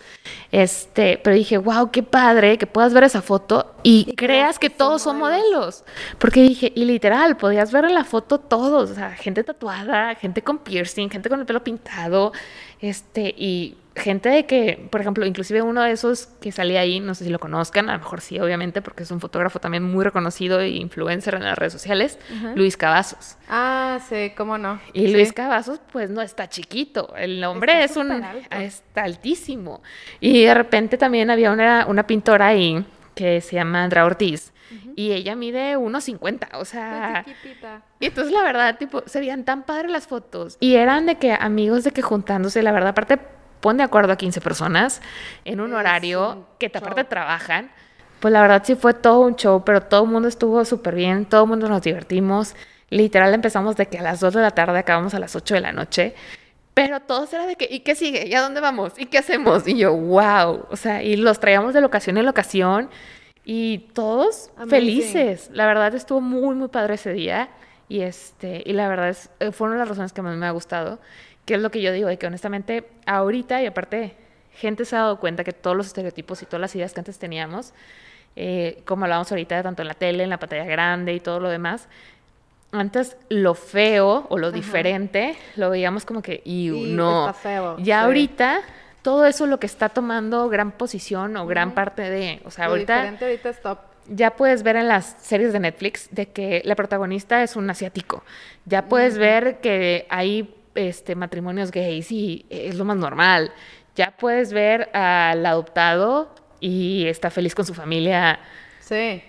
Este, 0.52 1.20
pero 1.24 1.36
dije, 1.36 1.58
wow, 1.58 1.92
qué 1.92 2.04
padre 2.04 2.58
que 2.58 2.68
puedas 2.68 2.94
ver 2.94 3.04
esa 3.04 3.22
foto 3.22 3.74
y, 3.84 4.14
creas 4.16 4.60
que, 4.60 4.70
todos 4.70 5.02
son 5.02 5.18
modelos. 5.18 5.84
Porque 6.20 6.42
dije, 6.42 6.72
y 6.76 6.86
literal, 6.86 7.38
podías 7.38 7.72
ver 7.72 7.86
en 7.86 7.94
la 7.94 8.04
foto 8.04 8.40
todos, 8.40 8.92
o 8.92 8.96
sea, 8.96 9.12
gente 9.12 9.44
tatuada, 9.44 10.16
gente 10.16 10.42
con 10.42 10.60
piercing, 10.60 11.10
gente 11.10 11.30
con 11.30 11.40
el 11.40 11.46
pelo 11.46 11.64
pintado, 11.64 12.34
este, 12.80 13.34
y 13.38 13.78
gente 13.96 14.30
de 14.30 14.46
que, 14.46 14.88
por 14.90 15.02
ejemplo, 15.02 15.26
inclusive 15.26 15.62
uno 15.62 15.82
de 15.82 15.92
esos 15.92 16.28
que 16.42 16.52
salía 16.52 16.82
ahí, 16.82 17.00
no 17.00 17.14
sé 17.16 17.26
si 17.26 17.30
lo 17.30 17.40
conozcan, 17.40 17.90
a 17.90 17.94
lo 17.94 18.00
mejor 18.00 18.22
sí, 18.22 18.40
obviamente, 18.40 18.82
porque 18.82 19.04
es 19.04 19.12
un 19.12 19.20
fotógrafo 19.20 19.60
también 19.60 19.84
muy 19.84 20.04
reconocido 20.04 20.60
e 20.60 20.70
influencer 20.70 21.36
en 21.36 21.44
las 21.44 21.58
redes 21.58 21.74
sociales, 21.74 22.18
Luis 22.56 22.76
Cavazos. 22.78 23.38
Ah, 23.48 24.00
sí, 24.08 24.32
cómo 24.36 24.58
no. 24.58 24.80
Y 24.94 25.10
Luis 25.10 25.34
Cavazos, 25.34 25.80
pues 25.92 26.10
no 26.10 26.22
está 26.22 26.50
chiquito, 26.50 27.14
el 27.16 27.44
hombre 27.44 27.84
es 27.84 27.96
un... 27.96 28.24
está 28.52 29.04
altísimo. 29.04 29.84
Y 30.20 30.44
de 30.46 30.54
repente 30.54 30.98
también 30.98 31.30
había 31.30 31.52
una, 31.52 31.86
una 31.88 32.08
pintora 32.08 32.48
ahí 32.48 32.86
que 33.16 33.42
se 33.42 33.56
llama 33.56 33.84
Andra 33.84 34.06
Ortiz. 34.06 34.52
Y 34.96 35.12
ella 35.12 35.36
mide 35.36 35.78
1.50, 35.78 36.50
o 36.54 36.66
sea... 36.66 37.26
Y 38.00 38.08
entonces 38.08 38.34
la 38.34 38.42
verdad, 38.42 38.78
tipo, 38.78 39.04
se 39.06 39.20
veían 39.20 39.44
tan 39.46 39.64
padres 39.64 39.92
las 39.92 40.08
fotos. 40.08 40.58
Y 40.60 40.76
eran 40.76 41.06
de 41.06 41.16
que 41.16 41.32
amigos 41.32 41.84
de 41.84 41.92
que 41.92 42.02
juntándose, 42.02 42.64
la 42.64 42.72
verdad, 42.72 42.90
aparte 42.90 43.20
pon 43.64 43.78
de 43.78 43.84
acuerdo 43.84 44.12
a 44.12 44.18
15 44.18 44.42
personas 44.42 45.02
en 45.46 45.62
un 45.62 45.74
horario 45.74 46.46
que 46.60 46.68
aparte 46.68 47.06
trabajan. 47.06 47.72
Pues 48.20 48.32
la 48.32 48.42
verdad 48.42 48.62
sí 48.66 48.76
fue 48.76 48.94
todo 48.94 49.22
un 49.22 49.38
show, 49.38 49.64
pero 49.66 49.82
todo 49.82 50.04
el 50.04 50.10
mundo 50.10 50.28
estuvo 50.28 50.64
súper 50.66 50.96
bien, 50.96 51.26
todo 51.26 51.44
el 51.44 51.50
mundo 51.50 51.70
nos 51.70 51.82
divertimos. 51.82 52.56
Literal 52.90 53.34
empezamos 53.34 53.78
de 53.78 53.88
que 53.88 53.98
a 53.98 54.02
las 54.02 54.20
2 54.20 54.34
de 54.34 54.42
la 54.42 54.52
tarde 54.52 54.78
acabamos 54.78 55.14
a 55.14 55.20
las 55.20 55.36
8 55.36 55.56
de 55.56 55.62
la 55.62 55.72
noche. 55.72 56.14
Pero 56.74 57.00
todos 57.00 57.32
era 57.34 57.46
de 57.48 57.56
que, 57.56 57.68
¿y 57.72 57.80
qué 57.80 57.96
sigue? 57.96 58.28
¿Y 58.28 58.34
a 58.34 58.42
dónde 58.42 58.60
vamos? 58.60 58.94
¿Y 58.98 59.06
qué 59.06 59.20
hacemos? 59.20 59.66
Y 59.68 59.78
yo, 59.78 59.96
wow. 59.96 60.66
O 60.70 60.76
sea, 60.76 61.02
y 61.02 61.16
los 61.16 61.40
traíamos 61.40 61.74
de 61.74 61.80
locación 61.80 62.18
en 62.18 62.26
locación 62.26 62.90
y 63.46 63.90
todos 63.94 64.52
felices. 64.68 65.50
La 65.54 65.66
verdad 65.68 65.96
estuvo 65.96 66.20
muy, 66.20 66.54
muy 66.56 66.68
padre 66.68 66.96
ese 66.96 67.14
día. 67.14 67.50
Y, 67.88 68.02
este, 68.02 68.64
y 68.66 68.74
la 68.74 68.88
verdad 68.90 69.10
es, 69.10 69.30
eh, 69.40 69.52
fueron 69.52 69.78
las 69.78 69.88
razones 69.88 70.12
que 70.12 70.22
más 70.22 70.36
me 70.36 70.48
ha 70.48 70.52
gustado 70.52 71.00
que 71.46 71.56
es 71.56 71.62
lo 71.62 71.72
que 71.72 71.82
yo 71.82 71.92
digo, 71.92 72.08
de 72.08 72.18
que 72.18 72.28
honestamente 72.28 72.90
ahorita, 73.06 73.62
y 73.62 73.66
aparte, 73.66 74.16
gente 74.54 74.86
se 74.86 74.96
ha 74.96 75.00
dado 75.00 75.20
cuenta 75.20 75.44
que 75.44 75.52
todos 75.52 75.76
los 75.76 75.88
estereotipos 75.88 76.42
y 76.42 76.46
todas 76.46 76.62
las 76.62 76.76
ideas 76.76 76.94
que 76.94 77.00
antes 77.00 77.20
teníamos, 77.20 77.74
eh, 78.36 78.82
como 78.86 79.06
hablábamos 79.06 79.32
ahorita, 79.32 79.62
tanto 79.64 79.82
en 79.82 79.88
la 79.88 79.94
tele, 79.94 80.24
en 80.24 80.30
la 80.30 80.38
pantalla 80.38 80.66
grande 80.66 81.14
y 81.14 81.20
todo 81.20 81.40
lo 81.40 81.50
demás, 81.50 81.88
antes 82.72 83.18
lo 83.30 83.54
feo 83.54 84.26
o 84.30 84.38
lo 84.40 84.52
diferente 84.52 85.36
lo 85.58 85.70
veíamos 85.70 86.06
como 86.06 86.24
que, 86.24 86.42
y 86.44 86.70
no, 86.88 87.32
feo, 87.34 87.78
ya 87.78 88.02
ahorita 88.02 88.62
todo 89.04 89.26
eso 89.26 89.46
lo 89.46 89.60
que 89.60 89.68
está 89.68 89.90
tomando 89.90 90.50
gran 90.50 90.72
posición 90.72 91.38
o 91.38 91.46
gran 91.46 91.74
parte 91.74 92.10
de, 92.10 92.42
o 92.46 92.52
sea, 92.52 92.66
ahorita... 92.66 93.10
ahorita 93.10 93.50
es 93.50 93.62
top. 93.62 93.78
ya 94.08 94.32
puedes 94.32 94.64
ver 94.64 94.78
en 94.78 94.88
las 94.88 95.18
series 95.20 95.54
de 95.54 95.60
Netflix 95.60 96.08
de 96.10 96.30
que 96.30 96.62
la 96.66 96.76
protagonista 96.76 97.44
es 97.44 97.56
un 97.56 97.70
asiático. 97.70 98.24
Ya 98.66 98.86
puedes 98.86 99.18
ver 99.18 99.60
que 99.60 100.08
hay 100.10 100.56
este, 100.76 101.16
matrimonios 101.16 101.72
gays 101.72 102.12
y 102.12 102.46
es 102.50 102.76
lo 102.76 102.86
más 102.86 102.98
normal. 102.98 103.52
Ya 103.96 104.12
puedes 104.12 104.54
ver 104.54 104.90
al 104.96 105.46
adoptado 105.46 106.34
y 106.60 107.06
está 107.08 107.30
feliz 107.30 107.54
con 107.56 107.66
su 107.66 107.74
familia 107.74 108.40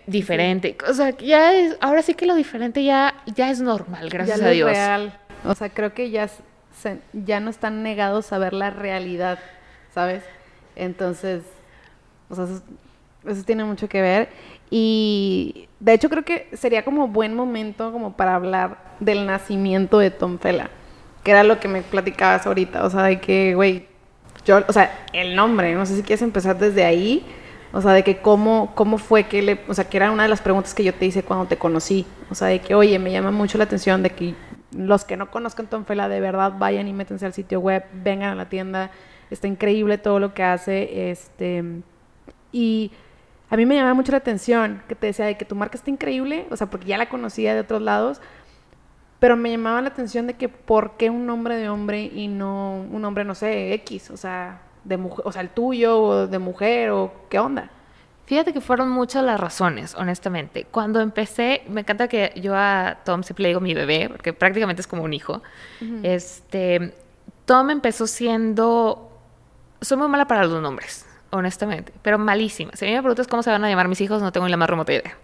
diferente. 0.07 0.77
O 0.89 0.95
sea, 0.95 1.11
ya 1.17 1.55
es, 1.55 1.77
ahora 1.81 2.03
sí 2.03 2.15
que 2.15 2.27
lo 2.27 2.35
diferente 2.35 2.85
ya, 2.85 3.15
ya 3.35 3.51
es 3.51 3.61
normal, 3.61 4.09
gracias 4.11 4.41
a 4.41 4.51
Dios. 4.51 4.71
real. 4.71 5.19
O 5.45 5.55
sea, 5.55 5.69
creo 5.69 5.95
que 5.95 6.11
ya, 6.11 6.29
ya 7.13 7.41
no 7.41 7.51
están 7.51 7.83
negados 7.83 8.33
a 8.33 8.39
ver 8.39 8.53
la 8.53 8.71
realidad, 8.71 9.39
¿sabes? 9.95 10.23
Entonces, 10.77 11.43
o 12.29 12.35
sea, 12.35 12.45
eso, 12.45 12.63
eso 13.27 13.43
tiene 13.45 13.65
mucho 13.65 13.89
que 13.89 14.01
ver. 14.01 14.29
Y 14.71 15.69
de 15.81 15.93
hecho 15.93 16.09
creo 16.09 16.25
que 16.25 16.49
sería 16.55 16.85
como 16.85 17.09
buen 17.09 17.35
momento 17.35 17.93
como 17.93 18.17
para 18.17 18.35
hablar 18.35 18.79
del 19.01 19.27
nacimiento 19.27 19.99
de 19.99 20.11
Tom 20.11 20.39
Fela 20.39 20.71
que 21.25 21.33
era 21.33 21.43
lo 21.43 21.59
que 21.59 21.67
me 21.69 21.83
platicabas 21.83 22.47
ahorita, 22.47 22.85
o 22.85 22.91
sea, 22.91 23.03
de 23.05 23.21
que, 23.21 23.55
güey, 23.55 23.87
yo, 24.45 24.61
o 24.69 24.73
sea, 24.73 25.07
el 25.13 25.35
nombre, 25.35 25.75
no 25.75 25.87
sé 25.87 25.97
si 25.97 26.03
quieres 26.03 26.23
empezar 26.23 26.59
desde 26.59 26.85
ahí, 26.85 27.27
O 27.75 27.83
sea, 27.83 27.91
de 27.91 28.05
que 28.05 28.19
cómo, 28.19 28.73
cómo 28.77 28.99
fue 28.99 29.25
que 29.25 29.43
le, 29.43 29.61
o 29.67 29.75
sea, 29.75 29.89
que 29.89 29.97
era 29.97 30.13
una 30.13 30.23
de 30.23 30.29
las 30.29 30.41
preguntas 30.41 30.75
que 30.75 30.85
yo 30.85 30.95
te 30.95 31.07
hice 31.07 31.25
cuando 31.25 31.47
te 31.47 31.57
conocí. 31.57 32.07
O 32.31 32.35
sea, 32.37 32.47
de 32.47 32.61
que, 32.61 32.77
oye, 32.77 33.01
me 33.01 33.11
llama 33.11 33.33
mucho 33.33 33.59
la 33.59 33.65
atención 33.65 34.01
de 34.01 34.11
que 34.11 34.35
los 34.71 35.05
que 35.05 35.17
no 35.17 35.29
conozcan 35.33 35.67
Tom 35.67 35.85
Fela, 35.85 36.09
de 36.09 36.21
verdad 36.21 36.53
vayan 36.57 36.87
y 36.87 36.93
métanse 36.93 37.27
al 37.27 37.33
sitio 37.33 37.59
web, 37.59 37.85
vengan 37.93 38.31
a 38.31 38.35
la 38.37 38.49
tienda. 38.49 38.93
Está 39.29 39.49
increíble 39.49 39.99
todo 39.99 40.21
lo 40.21 40.35
que 40.35 40.45
hace. 40.45 41.11
Este, 41.11 41.65
y 42.53 42.93
a 43.51 43.57
mí 43.57 43.67
me 43.67 43.75
llamaba 43.75 43.95
mucho 43.95 44.13
la 44.13 44.19
atención 44.19 44.81
que 44.89 44.95
te 44.95 45.09
decía 45.09 45.25
de 45.25 45.37
que 45.37 45.45
tu 45.45 45.57
marca 45.57 45.77
está 45.77 45.91
increíble, 45.91 46.47
o 46.53 46.57
sea, 46.57 46.71
porque 46.71 46.87
ya 46.87 46.97
la 46.97 47.09
conocía 47.09 47.55
de 47.55 47.61
otros 47.61 47.83
lados, 47.83 48.21
pero 49.25 49.39
me 49.39 49.51
llamaba 49.51 49.81
la 49.81 49.89
atención 49.89 50.27
de 50.27 50.35
que 50.35 50.51
por 50.51 50.99
qué 50.99 51.09
un 51.09 51.25
nombre 51.25 51.57
de 51.57 51.71
hombre 51.71 52.11
y 52.15 52.29
no 52.29 52.87
un 52.91 53.01
nombre, 53.01 53.25
no 53.25 53.35
sé, 53.35 53.73
X, 53.73 54.11
o 54.11 54.19
sea, 54.19 54.61
de 54.85 54.99
mujer, 54.99 55.27
o 55.27 55.33
sea, 55.33 55.41
el 55.41 55.49
tuyo 55.49 55.99
o 55.99 56.27
de 56.27 56.39
mujer 56.39 56.91
o 56.91 57.11
qué 57.31 57.39
onda. 57.39 57.71
Fíjate 58.27 58.53
que 58.53 58.61
fueron 58.61 58.91
muchas 58.91 59.25
las 59.25 59.41
razones, 59.41 59.95
honestamente. 59.95 60.67
Cuando 60.71 61.01
empecé, 61.01 61.63
me 61.69 61.81
encanta 61.81 62.07
que 62.07 62.35
yo 62.37 62.55
a 62.55 62.99
Tom 63.03 63.23
siempre 63.23 63.45
le 63.45 63.49
digo 63.49 63.61
mi 63.63 63.73
bebé, 63.73 64.11
porque 64.11 64.35
prácticamente 64.35 64.83
es 64.83 64.87
como 64.87 65.03
un 65.05 65.15
hijo. 65.15 65.43
Este, 66.03 66.93
Tom 67.47 67.71
empezó 67.71 68.07
siendo, 68.07 69.11
soy 69.81 69.97
muy 69.97 70.09
mala 70.09 70.27
para 70.27 70.45
los 70.45 70.61
nombres 70.61 71.07
honestamente, 71.35 71.93
pero 72.03 72.19
malísima. 72.19 72.73
Si 72.75 72.85
a 72.85 72.89
mí 72.89 72.95
me 72.95 73.01
preguntas 73.01 73.27
cómo 73.27 73.43
se 73.43 73.51
van 73.51 73.65
a 73.65 73.69
llamar 73.69 73.89
mis 73.89 74.01
hijos, 74.01 74.23
no 74.23 74.31
tengo 74.31 74.47
ni 74.47 74.51
la 74.53 74.57
más 74.57 74.71
remota 74.71 74.93
idea. 74.93 75.17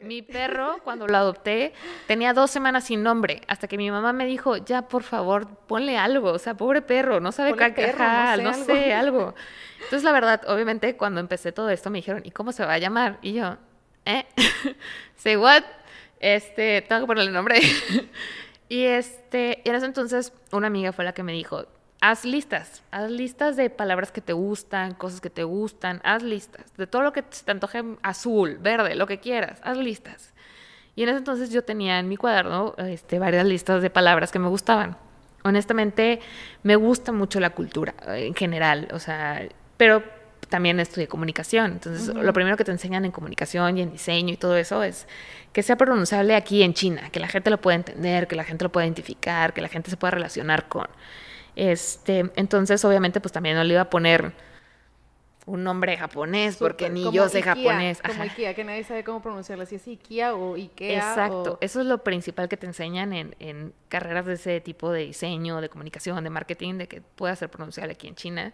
Mi 0.00 0.22
perro, 0.22 0.78
cuando 0.84 1.06
lo 1.08 1.16
adopté, 1.16 1.72
tenía 2.06 2.32
dos 2.32 2.50
semanas 2.50 2.84
sin 2.84 3.02
nombre, 3.02 3.42
hasta 3.48 3.66
que 3.66 3.76
mi 3.76 3.90
mamá 3.90 4.12
me 4.12 4.26
dijo, 4.26 4.56
ya, 4.56 4.82
por 4.82 5.02
favor, 5.02 5.48
ponle 5.66 5.98
algo, 5.98 6.30
o 6.32 6.38
sea, 6.38 6.54
pobre 6.54 6.82
perro, 6.82 7.20
no 7.20 7.32
sabe 7.32 7.56
cacajar, 7.56 8.40
no, 8.42 8.54
sé, 8.54 8.94
algo. 8.94 9.34
Entonces, 9.76 10.04
la 10.04 10.12
verdad, 10.12 10.42
obviamente, 10.46 10.96
cuando 10.96 11.20
empecé 11.20 11.50
todo 11.52 11.68
esto, 11.70 11.90
me 11.90 11.98
dijeron, 11.98 12.22
¿y 12.24 12.30
cómo 12.30 12.52
se 12.52 12.64
va 12.64 12.74
a 12.74 12.78
llamar? 12.78 13.18
Y 13.22 13.32
yo, 13.32 13.56
¿eh? 14.04 14.24
Say 15.16 15.36
what? 15.36 15.64
Este, 16.20 16.82
tengo 16.82 17.02
que 17.02 17.06
ponerle 17.08 17.32
nombre. 17.32 17.60
y 18.68 18.84
este, 18.84 19.62
y 19.64 19.68
en 19.68 19.74
ese 19.74 19.86
entonces, 19.86 20.32
una 20.52 20.68
amiga 20.68 20.92
fue 20.92 21.04
la 21.04 21.12
que 21.12 21.24
me 21.24 21.32
dijo, 21.32 21.66
haz 22.00 22.24
listas, 22.24 22.82
haz 22.90 23.10
listas 23.10 23.56
de 23.56 23.70
palabras 23.70 24.12
que 24.12 24.20
te 24.20 24.32
gustan, 24.32 24.94
cosas 24.94 25.20
que 25.20 25.30
te 25.30 25.44
gustan, 25.44 26.00
haz 26.04 26.22
listas, 26.22 26.76
de 26.76 26.86
todo 26.86 27.02
lo 27.02 27.12
que 27.12 27.22
te 27.22 27.50
antoje 27.50 27.82
azul, 28.02 28.58
verde, 28.58 28.94
lo 28.94 29.06
que 29.06 29.18
quieras, 29.18 29.60
haz 29.62 29.76
listas. 29.76 30.34
Y 30.94 31.02
en 31.02 31.10
ese 31.10 31.18
entonces 31.18 31.50
yo 31.50 31.62
tenía 31.62 31.98
en 31.98 32.08
mi 32.08 32.16
cuaderno 32.16 32.74
este, 32.78 33.18
varias 33.18 33.46
listas 33.46 33.82
de 33.82 33.90
palabras 33.90 34.32
que 34.32 34.38
me 34.38 34.48
gustaban. 34.48 34.96
Honestamente, 35.44 36.20
me 36.62 36.76
gusta 36.76 37.12
mucho 37.12 37.38
la 37.38 37.50
cultura 37.50 37.94
en 38.08 38.34
general, 38.34 38.88
o 38.92 38.98
sea, 38.98 39.46
pero 39.76 40.02
también 40.48 40.80
estudié 40.80 41.06
comunicación. 41.06 41.72
Entonces, 41.72 42.14
lo 42.14 42.32
primero 42.32 42.56
que 42.56 42.64
te 42.64 42.72
enseñan 42.72 43.04
en 43.04 43.12
comunicación 43.12 43.78
y 43.78 43.82
en 43.82 43.90
diseño 43.90 44.32
y 44.32 44.36
todo 44.36 44.56
eso 44.56 44.82
es 44.82 45.06
que 45.52 45.62
sea 45.62 45.76
pronunciable 45.76 46.34
aquí 46.34 46.62
en 46.62 46.74
China, 46.74 47.10
que 47.10 47.20
la 47.20 47.28
gente 47.28 47.50
lo 47.50 47.60
pueda 47.60 47.76
entender, 47.76 48.26
que 48.26 48.36
la 48.36 48.44
gente 48.44 48.64
lo 48.64 48.72
pueda 48.72 48.86
identificar, 48.86 49.52
que 49.52 49.60
la 49.60 49.68
gente 49.68 49.90
se 49.90 49.96
pueda 49.96 50.12
relacionar 50.12 50.68
con. 50.68 50.86
Este, 51.56 52.30
entonces, 52.36 52.84
obviamente, 52.84 53.20
pues 53.20 53.32
también 53.32 53.56
no 53.56 53.64
le 53.64 53.72
iba 53.72 53.82
a 53.82 53.90
poner 53.90 54.32
un 55.46 55.62
nombre 55.62 55.96
japonés, 55.96 56.56
porque 56.56 56.90
ni 56.90 57.10
yo 57.12 57.28
sé 57.28 57.40
japonés. 57.40 58.02
Como 58.02 58.22
Ikea, 58.22 58.54
que 58.54 58.64
nadie 58.64 58.84
sabe 58.84 59.04
cómo 59.04 59.22
pronunciarlo, 59.22 59.64
si 59.64 59.76
es 59.76 59.86
Ikea 59.86 60.34
o 60.34 60.56
Ikea. 60.56 60.98
Exacto, 60.98 61.56
eso 61.60 61.80
es 61.80 61.86
lo 61.86 61.98
principal 61.98 62.48
que 62.48 62.56
te 62.56 62.66
enseñan 62.66 63.12
en, 63.12 63.34
en, 63.38 63.72
carreras 63.88 64.26
de 64.26 64.34
ese 64.34 64.60
tipo 64.60 64.90
de 64.90 65.06
diseño, 65.06 65.60
de 65.60 65.68
comunicación, 65.68 66.22
de 66.22 66.30
marketing, 66.30 66.74
de 66.74 66.88
que 66.88 67.00
pueda 67.00 67.34
ser 67.36 67.48
pronunciable 67.48 67.92
aquí 67.92 68.08
en 68.08 68.16
China. 68.16 68.52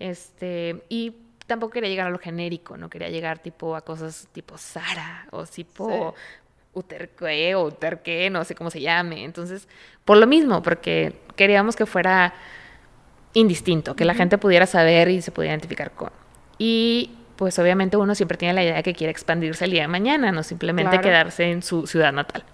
Este, 0.00 0.82
y 0.88 1.14
tampoco 1.46 1.74
quería 1.74 1.88
llegar 1.88 2.08
a 2.08 2.10
lo 2.10 2.18
genérico, 2.18 2.76
no 2.76 2.90
quería 2.90 3.08
llegar 3.08 3.38
tipo 3.38 3.76
a 3.76 3.82
cosas 3.82 4.28
tipo 4.32 4.58
Sara 4.58 5.28
o 5.30 5.46
tipo 5.46 6.14
Uterque 6.74 7.54
o 7.54 7.66
Uterque, 7.66 8.30
no 8.30 8.44
sé 8.44 8.54
cómo 8.54 8.70
se 8.70 8.80
llame. 8.80 9.24
Entonces, 9.24 9.68
por 10.04 10.16
lo 10.16 10.26
mismo, 10.26 10.62
porque 10.62 11.20
queríamos 11.36 11.76
que 11.76 11.86
fuera 11.86 12.34
indistinto, 13.34 13.94
que 13.96 14.04
la 14.04 14.14
gente 14.14 14.38
pudiera 14.38 14.66
saber 14.66 15.08
y 15.08 15.22
se 15.22 15.30
pudiera 15.30 15.54
identificar 15.54 15.92
con. 15.92 16.10
Y 16.58 17.10
pues 17.36 17.58
obviamente 17.58 17.96
uno 17.96 18.14
siempre 18.14 18.36
tiene 18.36 18.54
la 18.54 18.62
idea 18.62 18.76
de 18.76 18.82
que 18.82 18.94
quiere 18.94 19.10
expandirse 19.10 19.64
el 19.64 19.72
día 19.72 19.82
de 19.82 19.88
mañana, 19.88 20.32
no 20.32 20.42
simplemente 20.42 21.00
quedarse 21.00 21.50
en 21.50 21.62
su 21.62 21.86
ciudad 21.86 22.12
natal. 22.12 22.44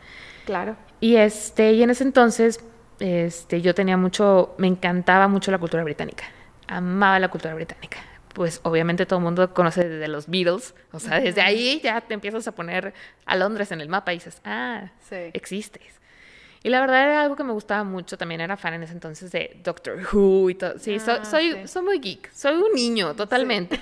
Claro. 0.47 0.77
Y 1.01 1.17
este, 1.17 1.73
y 1.73 1.83
en 1.83 1.91
ese 1.91 2.05
entonces, 2.05 2.65
este, 3.01 3.61
yo 3.61 3.75
tenía 3.75 3.97
mucho, 3.97 4.55
me 4.59 4.67
encantaba 4.67 5.29
mucho 5.29 5.51
la 5.51 5.59
cultura 5.59 5.85
británica. 5.85 6.25
Amaba 6.67 7.19
la 7.19 7.29
cultura 7.29 7.55
británica 7.55 7.99
pues 8.39 8.61
obviamente 8.63 9.05
todo 9.05 9.19
el 9.19 9.25
mundo 9.25 9.53
conoce 9.53 9.89
desde 9.89 10.07
los 10.07 10.29
Beatles, 10.29 10.73
o 10.93 11.01
sea, 11.01 11.19
desde 11.19 11.41
ahí 11.41 11.81
ya 11.83 12.01
te 12.01 12.15
empiezas 12.15 12.47
a 12.47 12.53
poner 12.53 12.95
a 13.27 13.35
Londres 13.35 13.73
en 13.73 13.81
el 13.81 13.89
mapa 13.89 14.13
y 14.13 14.19
dices, 14.19 14.41
ah, 14.45 14.93
existes. 15.33 15.99
Y 16.63 16.69
la 16.69 16.81
verdad 16.81 17.03
era 17.03 17.23
algo 17.23 17.35
que 17.35 17.43
me 17.43 17.51
gustaba 17.53 17.83
mucho, 17.83 18.17
también 18.17 18.41
era 18.41 18.57
fan 18.57 18.75
en 18.75 18.85
ese 18.85 18.93
entonces 18.93 19.33
de 19.33 19.61
Doctor 19.65 19.99
Who 20.13 20.51
y 20.51 20.55
todo. 20.55 20.79
Sí, 20.79 20.99
ah, 21.05 21.25
soy, 21.25 21.67
soy, 21.67 21.83
muy 21.83 21.99
geek, 21.99 22.33
soy 22.33 22.55
un 22.55 22.73
niño 22.75 23.17
totalmente. 23.17 23.81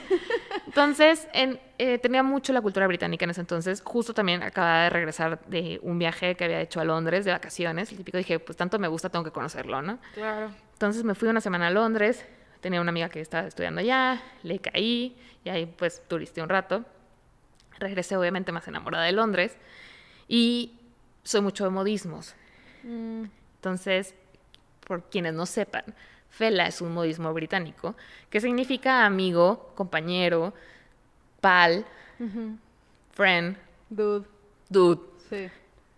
Entonces, 0.67 1.29
en, 1.35 1.61
eh, 1.77 1.99
tenía 1.99 2.23
mucho 2.23 2.55
la 2.55 2.63
cultura 2.63 2.87
británica 2.87 3.27
en 3.27 3.33
ese 3.33 3.43
entonces. 3.43 3.83
Justo 3.85 4.15
también 4.15 4.43
acababa 4.43 4.85
de 4.85 4.91
regresar 4.91 5.39
de 5.49 5.81
un 5.83 5.99
viaje 5.99 6.35
que 6.35 6.45
había 6.45 6.63
hecho 6.63 6.81
a 6.81 6.85
Londres 6.85 7.27
de 7.27 7.33
vacaciones. 7.33 7.91
El 7.91 7.99
típico 7.99 8.17
dije, 8.17 8.39
pues 8.39 8.57
tanto 8.57 8.79
me 8.79 8.89
gusta, 8.89 9.11
tengo 9.11 9.25
que 9.25 9.33
conocerlo, 9.33 9.83
¿no? 9.83 9.99
Claro. 10.15 10.51
Entonces 10.73 11.05
me 11.05 11.15
fui 11.15 11.29
una 11.29 11.43
semana 11.43 11.67
a 11.67 11.71
Londres, 11.71 12.25
tenía 12.67 12.81
una 12.81 12.91
amiga 12.91 13.09
que 13.09 13.21
estaba 13.21 13.47
estudiando 13.47 13.81
allá, 13.81 14.21
le 14.43 14.59
caí 14.59 15.17
y 15.45 15.49
ahí 15.49 15.67
pues 15.67 16.03
turisté 16.09 16.43
un 16.43 16.49
rato. 16.49 16.85
Regresé 17.79 18.17
obviamente 18.17 18.51
más 18.51 18.67
enamorada 18.67 19.05
de 19.05 19.13
Londres 19.13 19.57
y 20.27 20.73
soy 21.23 21.43
mucho 21.43 21.63
de 21.63 21.71
modismos. 21.71 22.35
Mm. 22.83 23.27
Entonces, 23.55 24.17
por 24.85 25.05
quienes 25.05 25.33
no 25.33 25.47
sepan, 25.47 25.85
Fela 26.29 26.67
es 26.67 26.81
un 26.81 26.93
modismo 26.93 27.33
británico 27.33 27.95
que 28.31 28.41
significa 28.41 29.07
amigo, 29.07 29.73
compañero, 29.77 30.53
pal, 31.41 31.87
friend, 33.13 33.57
dude. 33.91 34.27
Dude. 34.69 35.03
Sí. 35.31 35.49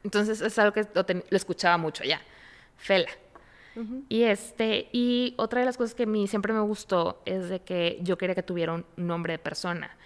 Entonces 0.05 0.43
es 0.43 0.59
algo 0.59 0.75
que 0.75 0.83
lo, 0.83 1.07
lo 1.31 1.37
escuchaba 1.39 1.79
mucho 1.79 2.03
allá. 2.05 2.21
Fela. 2.77 3.09
Y 4.09 4.25
este, 4.25 4.89
y 4.93 5.35
otra 5.37 5.61
de 5.61 5.67
las 5.67 5.77
cosas 5.77 5.95
que 5.95 6.03
a 6.03 6.07
mí 6.07 6.27
siempre 6.27 6.53
me 6.53 6.61
gustó 6.61 7.23
es 7.25 7.49
de 7.49 7.61
que 7.61 7.99
yo 8.03 8.19
quería 8.19 8.35
que 8.35 8.43
tuviera 8.43 8.73
un 8.75 8.85
nombre 8.97 9.35
de 9.35 9.39
persona. 9.39 9.97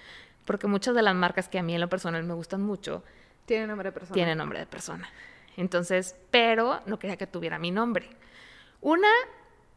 Porque 0.45 0.67
muchas 0.67 0.95
de 0.95 1.03
las 1.03 1.15
marcas 1.15 1.49
que 1.49 1.59
a 1.59 1.63
mí 1.63 1.75
en 1.75 1.81
lo 1.81 1.89
personal 1.89 2.23
me 2.25 2.35
gustan 2.35 2.63
mucho 2.63 3.03
tienen 3.47 3.69
nombre 3.69 3.89
de 3.89 3.93
persona. 3.93 4.15
Tienen 4.15 4.39
nombre 4.39 4.59
de 4.59 4.67
persona. 4.67 5.09
Entonces, 5.57 6.17
pero 6.31 6.81
no 6.87 6.99
quería 6.99 7.17
que 7.17 7.27
tuviera 7.27 7.59
mi 7.59 7.71
nombre. 7.71 8.09
Una, 8.81 9.09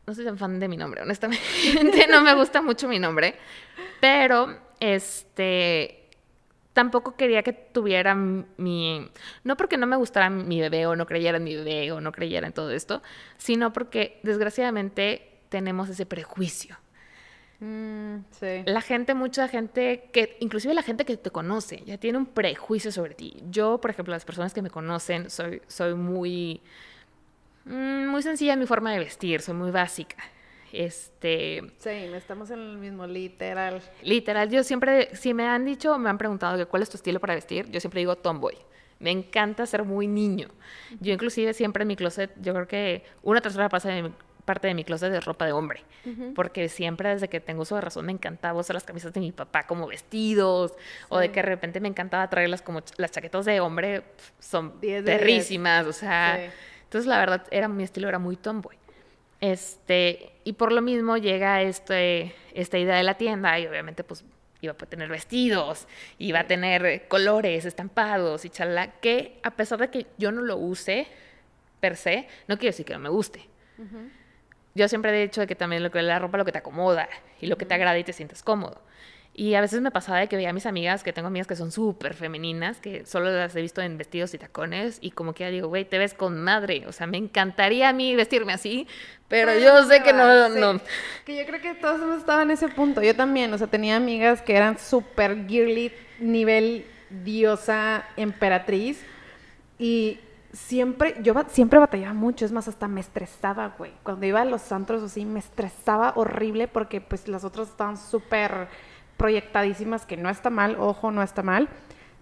no 0.06 0.14
soy 0.14 0.26
tan 0.26 0.38
fan 0.38 0.60
de 0.60 0.68
mi 0.68 0.78
nombre, 0.78 1.02
honestamente, 1.02 2.08
no 2.10 2.22
me 2.22 2.34
gusta 2.34 2.62
mucho 2.62 2.88
mi 2.88 3.00
nombre, 3.00 3.36
pero 4.00 4.58
este 4.80 6.05
tampoco 6.76 7.16
quería 7.16 7.42
que 7.42 7.54
tuviera 7.54 8.14
mi... 8.16 9.10
No 9.46 9.56
porque 9.56 9.78
no 9.78 9.88
me 9.88 9.96
gustara 9.96 10.30
mi 10.30 10.60
bebé 10.60 10.86
o 10.86 10.98
no 10.98 11.06
creyera 11.06 11.38
en 11.38 11.46
mi 11.46 11.56
bebé 11.56 11.94
o 11.94 12.02
no 12.02 12.12
creyera 12.12 12.48
en 12.48 12.54
todo 12.54 12.70
esto, 12.70 13.02
sino 13.38 13.72
porque 13.72 14.20
desgraciadamente 14.24 15.40
tenemos 15.48 15.88
ese 15.88 16.06
prejuicio. 16.06 16.78
Mm, 17.62 18.26
sí. 18.30 18.64
La 18.66 18.82
gente, 18.82 19.14
mucha 19.14 19.48
gente, 19.48 20.10
que 20.12 20.36
inclusive 20.42 20.74
la 20.74 20.84
gente 20.84 21.06
que 21.06 21.16
te 21.16 21.32
conoce, 21.32 21.82
ya 21.86 21.98
tiene 21.98 22.18
un 22.18 22.26
prejuicio 22.26 22.92
sobre 22.92 23.14
ti. 23.16 23.42
Yo, 23.50 23.80
por 23.80 23.90
ejemplo, 23.90 24.14
las 24.14 24.26
personas 24.26 24.54
que 24.54 24.62
me 24.62 24.70
conocen, 24.70 25.30
soy, 25.30 25.62
soy 25.68 25.94
muy, 25.94 26.62
mm, 27.64 28.08
muy 28.08 28.22
sencilla 28.22 28.52
en 28.52 28.60
mi 28.60 28.66
forma 28.66 28.92
de 28.92 29.00
vestir, 29.00 29.42
soy 29.42 29.56
muy 29.56 29.72
básica. 29.72 30.18
Este. 30.76 31.62
Sí, 31.78 31.90
estamos 31.90 32.52
en 32.52 32.60
el 32.60 32.78
mismo, 32.78 33.08
literal. 33.08 33.82
Literal, 34.04 34.50
yo 34.50 34.64
siempre, 34.64 35.16
si 35.16 35.34
me 35.34 35.48
han 35.48 35.64
dicho, 35.64 35.98
me 35.98 36.10
han 36.10 36.18
preguntado 36.18 36.68
cuál 36.68 36.84
es 36.84 36.90
tu 36.90 36.98
estilo 36.98 37.20
para 37.22 37.34
vestir, 37.34 37.70
yo 37.72 37.80
siempre 37.80 38.00
digo 38.00 38.18
tomboy. 38.18 38.58
Me 39.00 39.12
encanta 39.12 39.66
ser 39.66 39.84
muy 39.84 40.08
niño. 40.08 40.50
Yo 41.00 41.14
inclusive 41.14 41.54
siempre 41.54 41.84
en 41.84 41.88
mi 41.88 41.96
closet, 41.96 42.32
yo 42.42 42.54
creo 42.54 42.68
que 42.68 43.04
una 43.24 43.42
tercera 43.42 43.70
parte 43.70 44.68
de 44.68 44.74
mi 44.74 44.84
closet 44.84 45.14
es 45.14 45.24
ropa 45.24 45.46
de 45.46 45.52
hombre, 45.54 45.84
porque 46.34 46.70
siempre 46.70 47.10
desde 47.10 47.30
que 47.30 47.40
tengo 47.40 47.62
uso 47.62 47.76
de 47.76 47.82
razón 47.82 48.06
me 48.06 48.12
encantaba 48.12 48.60
usar 48.60 48.74
las 48.74 48.84
camisas 48.84 49.14
de 49.14 49.20
mi 49.20 49.32
papá 49.32 49.68
como 49.68 49.88
vestidos, 49.88 50.74
o 51.10 51.20
de 51.20 51.30
que 51.32 51.42
de 51.42 51.48
repente 51.48 51.80
me 51.80 51.88
encantaba 51.88 52.30
traerlas 52.30 52.62
como 52.62 52.82
las 52.98 53.12
chaquetas 53.12 53.46
de 53.46 53.60
hombre, 53.60 54.04
son 54.40 54.80
perrísimas, 54.80 55.86
o 55.88 55.94
sea, 55.94 56.52
entonces 56.84 57.08
la 57.08 57.18
verdad 57.20 57.46
era 57.52 57.68
mi 57.68 57.84
estilo 57.84 58.08
era 58.08 58.20
muy 58.20 58.38
tomboy. 58.38 58.78
Este, 59.52 60.32
y 60.43 60.54
por 60.54 60.72
lo 60.72 60.82
mismo 60.82 61.18
llega 61.18 61.62
este, 61.62 62.34
esta 62.54 62.78
idea 62.78 62.96
de 62.96 63.04
la 63.04 63.16
tienda 63.16 63.60
y 63.60 63.68
obviamente 63.68 64.04
pues 64.04 64.24
iba 64.62 64.74
a 64.74 64.76
tener 64.76 65.10
vestidos, 65.10 65.88
iba 66.18 66.39
a 66.39 66.48
tener 66.48 67.08
colores, 67.08 67.66
estampados 67.66 68.46
y 68.46 68.50
chalá, 68.50 68.93
que 69.02 69.39
a 69.43 69.52
pesar 69.52 69.80
de 69.80 69.89
que 69.89 70.08
yo 70.18 70.32
no 70.32 70.41
lo 70.41 70.58
use 70.58 71.08
per 71.80 71.96
se, 71.96 72.28
no 72.48 72.58
quiere 72.58 72.72
decir 72.72 72.86
que 72.86 72.93
no 72.93 73.00
me 73.00 73.10
guste. 73.10 73.48
Yo 74.74 74.88
siempre 74.88 75.12
he 75.12 75.22
dicho 75.22 75.46
que 75.46 75.56
también 75.56 75.84
lo 75.84 75.91
que 75.91 76.02
la 76.02 76.18
ropa 76.18 76.38
lo 76.38 76.46
que 76.46 76.52
te 76.52 76.58
acomoda 76.58 77.08
y 77.39 77.48
lo 77.48 77.58
que 77.58 77.66
te 77.66 77.76
agrada 77.76 78.00
y 78.00 78.04
te 78.04 78.14
sientes 78.14 78.41
cómodo. 78.41 78.82
Y 79.38 79.56
a 79.56 79.62
veces 79.62 79.82
me 79.82 79.92
pasaba 79.92 80.20
de 80.20 80.30
que 80.30 80.38
veía 80.38 80.52
a 80.52 80.54
mis 80.54 80.66
amigas, 80.66 81.04
que 81.04 81.12
tengo 81.12 81.28
amigas 81.28 81.46
que 81.46 81.58
son 81.58 81.70
súper 81.70 82.14
femeninas, 82.14 82.80
que 82.80 83.06
solo 83.06 83.30
las 83.30 83.54
he 83.54 83.62
visto 83.62 83.82
en 83.82 83.98
vestidos 83.98 84.34
y 84.34 84.38
tacones, 84.38 84.98
y 85.02 85.12
como 85.12 85.34
que 85.34 85.44
ya 85.44 85.50
digo, 85.50 85.68
güey, 85.68 85.84
te 85.84 85.98
ves 85.98 86.14
con 86.14 86.42
madre. 86.42 86.86
O 86.88 86.94
sea, 86.94 87.06
me 87.06 87.18
encantaría 87.18 87.90
a 87.90 87.94
mí 87.94 88.16
vestirme 88.16 88.54
así, 88.54 88.88
pero 89.28 89.54
yo 89.60 89.84
sé 89.88 90.02
que 90.04 90.14
no, 90.14 90.48
no. 90.48 90.80
Que 91.26 91.36
yo 91.36 91.46
creo 91.46 91.62
que 91.62 91.74
todos 91.74 92.02
hemos 92.02 92.20
estado 92.20 92.44
en 92.44 92.52
ese 92.52 92.70
punto. 92.70 93.02
Yo 93.02 93.14
también, 93.14 93.54
o 93.54 93.58
sea, 93.58 93.68
tenía 93.68 93.98
amigas 93.98 94.42
que 94.42 94.56
eran 94.56 94.80
súper 94.80 95.46
girly, 95.50 95.92
nivel 96.20 96.86
diosa, 97.10 98.06
emperatriz, 98.16 99.04
y 99.78 100.18
siempre, 100.54 101.16
yo 101.22 101.34
siempre 101.50 101.78
batallaba 101.80 102.14
mucho, 102.14 102.46
es 102.46 102.54
más, 102.54 102.70
hasta 102.70 102.88
me 102.88 103.02
estresaba, 103.02 103.76
güey. 103.78 103.92
Cuando 104.04 104.26
iba 104.26 104.42
a 104.42 104.46
los 104.46 104.72
antros 104.72 105.04
así, 105.04 105.26
me 105.26 105.40
estresaba 105.40 106.14
horrible 106.16 106.70
porque 106.70 107.02
pues 107.02 107.28
las 107.28 107.44
otras 107.44 107.68
estaban 107.68 107.98
súper 107.98 108.70
proyectadísimas, 109.18 110.05
que 110.05 110.18
no 110.18 110.30
está 110.30 110.49
mal, 110.49 110.76
ojo, 110.80 111.11
no 111.11 111.24
está 111.24 111.43
mal. 111.43 111.70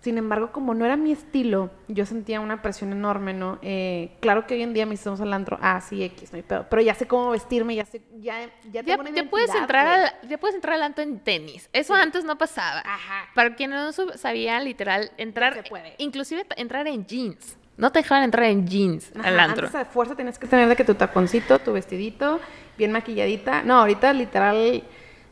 Sin 0.03 0.17
embargo, 0.17 0.51
como 0.51 0.73
no 0.73 0.83
era 0.83 0.97
mi 0.97 1.13
estilo, 1.13 1.71
yo 1.87 2.05
sentía 2.05 2.41
una 2.41 2.61
presión 2.61 2.91
enorme, 2.91 3.33
¿no? 3.33 3.57
Eh, 3.61 4.17
claro 4.19 4.45
que 4.45 4.55
hoy 4.55 4.61
en 4.61 4.73
día 4.73 4.85
me 4.85 4.95
estamos 4.95 5.21
al 5.21 5.31
antro, 5.31 5.57
ah, 5.61 5.79
sí, 5.79 6.03
X, 6.03 6.33
no 6.33 6.35
hay 6.35 6.43
pedo, 6.43 6.65
pero 6.69 6.81
ya 6.81 6.93
sé 6.93 7.07
cómo 7.07 7.29
vestirme, 7.29 7.73
ya 7.73 7.85
sé, 7.85 8.01
ya, 8.19 8.49
ya 8.69 8.83
tengo 8.83 9.01
ya, 9.05 9.29
puedes 9.29 9.55
entrar 9.55 9.87
al, 9.87 10.27
ya 10.27 10.37
puedes 10.37 10.55
entrar 10.55 10.75
al 10.75 10.83
antro 10.83 11.05
en 11.05 11.19
tenis, 11.19 11.69
eso 11.71 11.93
antes 11.93 12.25
no 12.25 12.37
pasaba. 12.37 12.81
Ajá. 12.81 13.29
Para 13.33 13.55
quienes 13.55 13.97
no 13.97 14.11
sabían, 14.17 14.65
literal, 14.65 15.09
entrar, 15.15 15.53
se 15.53 15.63
puede. 15.63 15.95
inclusive 15.99 16.45
entrar 16.57 16.85
en 16.85 17.05
jeans. 17.05 17.57
No 17.77 17.93
te 17.93 17.99
dejaban 17.99 18.25
entrar 18.25 18.45
en 18.47 18.67
jeans 18.67 19.09
al 19.23 19.39
antro. 19.39 19.67
Antes 19.67 19.81
a 19.81 19.85
fuerza 19.85 20.15
tienes 20.15 20.37
que 20.37 20.47
tener 20.47 20.67
de 20.67 20.75
que 20.75 20.83
tu 20.83 20.95
taconcito, 20.95 21.59
tu 21.59 21.71
vestidito, 21.71 22.41
bien 22.77 22.91
maquilladita. 22.91 23.63
No, 23.63 23.79
ahorita 23.79 24.11
literal 24.11 24.83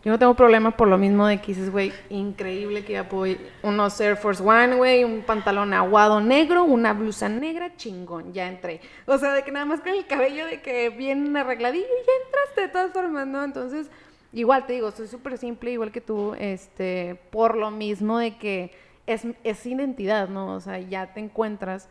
yo 0.03 0.11
no 0.11 0.19
tengo 0.19 0.33
problema 0.33 0.71
por 0.71 0.87
lo 0.87 0.97
mismo 0.97 1.27
de 1.27 1.39
que 1.39 1.47
dices, 1.47 1.71
güey, 1.71 1.93
increíble 2.09 2.83
que 2.83 2.93
ya 2.93 3.07
puedo. 3.07 3.35
Unos 3.61 3.99
Air 4.01 4.17
Force 4.17 4.41
One, 4.41 4.75
güey, 4.75 5.03
un 5.03 5.21
pantalón 5.21 5.73
aguado 5.73 6.19
negro, 6.19 6.63
una 6.63 6.93
blusa 6.93 7.29
negra, 7.29 7.75
chingón, 7.75 8.33
ya 8.33 8.47
entré. 8.47 8.81
O 9.05 9.17
sea, 9.17 9.33
de 9.33 9.43
que 9.43 9.51
nada 9.51 9.65
más 9.65 9.81
con 9.81 9.89
el 9.89 10.05
cabello 10.07 10.45
de 10.47 10.61
que 10.61 10.89
bien 10.89 11.35
arregladillo, 11.37 11.85
ya 11.85 12.25
entraste 12.25 12.61
de 12.61 12.67
todas 12.69 12.91
formas, 12.91 13.27
¿no? 13.27 13.43
Entonces, 13.43 13.89
igual 14.33 14.65
te 14.65 14.73
digo, 14.73 14.91
soy 14.91 15.07
súper 15.07 15.37
simple, 15.37 15.71
igual 15.71 15.91
que 15.91 16.01
tú, 16.01 16.35
este, 16.39 17.19
por 17.29 17.55
lo 17.55 17.69
mismo 17.69 18.17
de 18.17 18.37
que 18.37 18.71
es, 19.05 19.25
es 19.43 19.65
identidad, 19.65 20.29
¿no? 20.29 20.55
O 20.55 20.59
sea, 20.59 20.79
ya 20.79 21.13
te 21.13 21.19
encuentras 21.19 21.89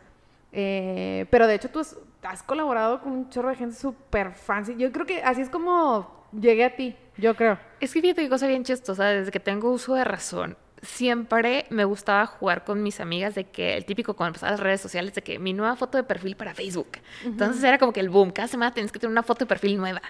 eh, 0.53 1.25
pero 1.29 1.47
de 1.47 1.55
hecho 1.55 1.69
tú 1.69 1.79
has, 2.23 2.43
colaborado 2.43 3.01
con 3.01 3.13
un 3.13 3.29
chorro 3.29 3.49
de 3.49 3.55
gente 3.55 3.75
súper 3.75 4.33
fancy. 4.33 4.75
Yo 4.75 4.91
creo 4.91 5.05
que 5.05 5.23
así 5.23 5.41
es 5.41 5.49
como 5.49 6.25
llegué 6.31 6.65
a 6.65 6.75
ti, 6.75 6.95
yo 7.21 7.35
creo. 7.35 7.59
Es 7.79 7.93
que 7.93 8.01
fíjate 8.01 8.27
cosa 8.27 8.47
bien 8.47 8.63
chistosa, 8.63 9.05
desde 9.05 9.31
que 9.31 9.39
tengo 9.39 9.71
uso 9.71 9.93
de 9.93 10.03
razón, 10.03 10.57
siempre 10.81 11.65
me 11.69 11.85
gustaba 11.85 12.25
jugar 12.25 12.63
con 12.63 12.81
mis 12.81 12.99
amigas 12.99 13.35
de 13.35 13.45
que 13.45 13.77
el 13.77 13.85
típico 13.85 14.15
cuando 14.15 14.29
empezaba 14.29 14.51
las 14.53 14.59
redes 14.59 14.81
sociales 14.81 15.13
de 15.13 15.21
que 15.21 15.37
mi 15.37 15.53
nueva 15.53 15.75
foto 15.75 15.97
de 15.97 16.03
perfil 16.03 16.35
para 16.35 16.53
Facebook. 16.53 16.97
Entonces 17.23 17.63
era 17.63 17.77
como 17.77 17.93
que 17.93 17.99
el 17.99 18.09
boom, 18.09 18.31
cada 18.31 18.47
semana 18.47 18.73
tienes 18.73 18.91
que 18.91 18.99
tener 18.99 19.11
una 19.11 19.23
foto 19.23 19.45
de 19.45 19.45
perfil 19.45 19.77
nueva 19.77 20.01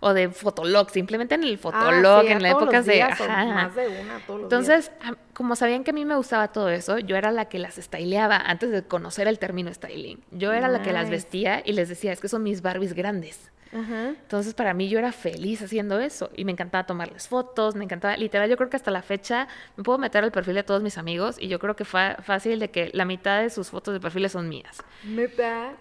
o 0.00 0.12
de 0.12 0.28
Fotolog, 0.28 0.90
simplemente 0.90 1.34
en 1.34 1.44
el 1.44 1.54
ah, 1.54 1.58
Fotolog, 1.58 2.26
en 2.26 2.42
la 2.42 2.50
época 2.50 2.82
de... 2.82 3.04
Más 3.04 3.74
de 3.74 3.88
una, 3.88 4.18
todos 4.26 4.40
los 4.40 4.44
Entonces, 4.44 4.92
como 5.32 5.56
sabían 5.56 5.84
que 5.84 5.90
a 5.90 5.94
mí 5.94 6.04
me 6.04 6.16
gustaba 6.16 6.48
todo 6.48 6.68
eso, 6.68 6.98
yo 6.98 7.16
era 7.16 7.32
la 7.32 7.46
que 7.46 7.58
las 7.58 7.76
styleaba 7.76 8.36
antes 8.36 8.70
de 8.70 8.82
conocer 8.82 9.28
el 9.28 9.38
término 9.38 9.72
styling. 9.72 10.22
Yo 10.30 10.52
era 10.52 10.68
la 10.68 10.82
que 10.82 10.92
las 10.92 11.10
vestía 11.10 11.62
y 11.64 11.72
les 11.72 11.88
decía, 11.88 12.12
es 12.12 12.20
que 12.20 12.28
son 12.28 12.42
mis 12.42 12.62
Barbies 12.62 12.94
grandes. 12.94 13.50
Entonces, 13.72 14.54
para 14.54 14.74
mí 14.74 14.88
yo 14.88 14.98
era 14.98 15.12
feliz 15.12 15.62
haciendo 15.62 16.00
eso 16.00 16.30
y 16.36 16.44
me 16.44 16.52
encantaba 16.52 16.86
tomarles 16.86 17.28
fotos, 17.28 17.74
me 17.74 17.84
encantaba, 17.84 18.16
literal, 18.16 18.48
yo 18.48 18.56
creo 18.56 18.70
que 18.70 18.76
hasta 18.76 18.90
la 18.90 19.02
fecha 19.02 19.48
me 19.76 19.84
puedo 19.84 19.98
meter 19.98 20.24
al 20.24 20.32
perfil 20.32 20.54
de 20.54 20.62
todos 20.62 20.82
mis 20.82 20.98
amigos 20.98 21.36
y 21.38 21.48
yo 21.48 21.58
creo 21.58 21.76
que 21.76 21.84
fue 21.84 22.16
fácil 22.22 22.58
de 22.58 22.70
que 22.70 22.90
la 22.94 23.04
mitad 23.04 23.42
de 23.42 23.50
sus 23.50 23.70
fotos 23.70 23.94
de 23.94 24.00
perfiles 24.00 24.32
son 24.32 24.48
mías. 24.48 24.82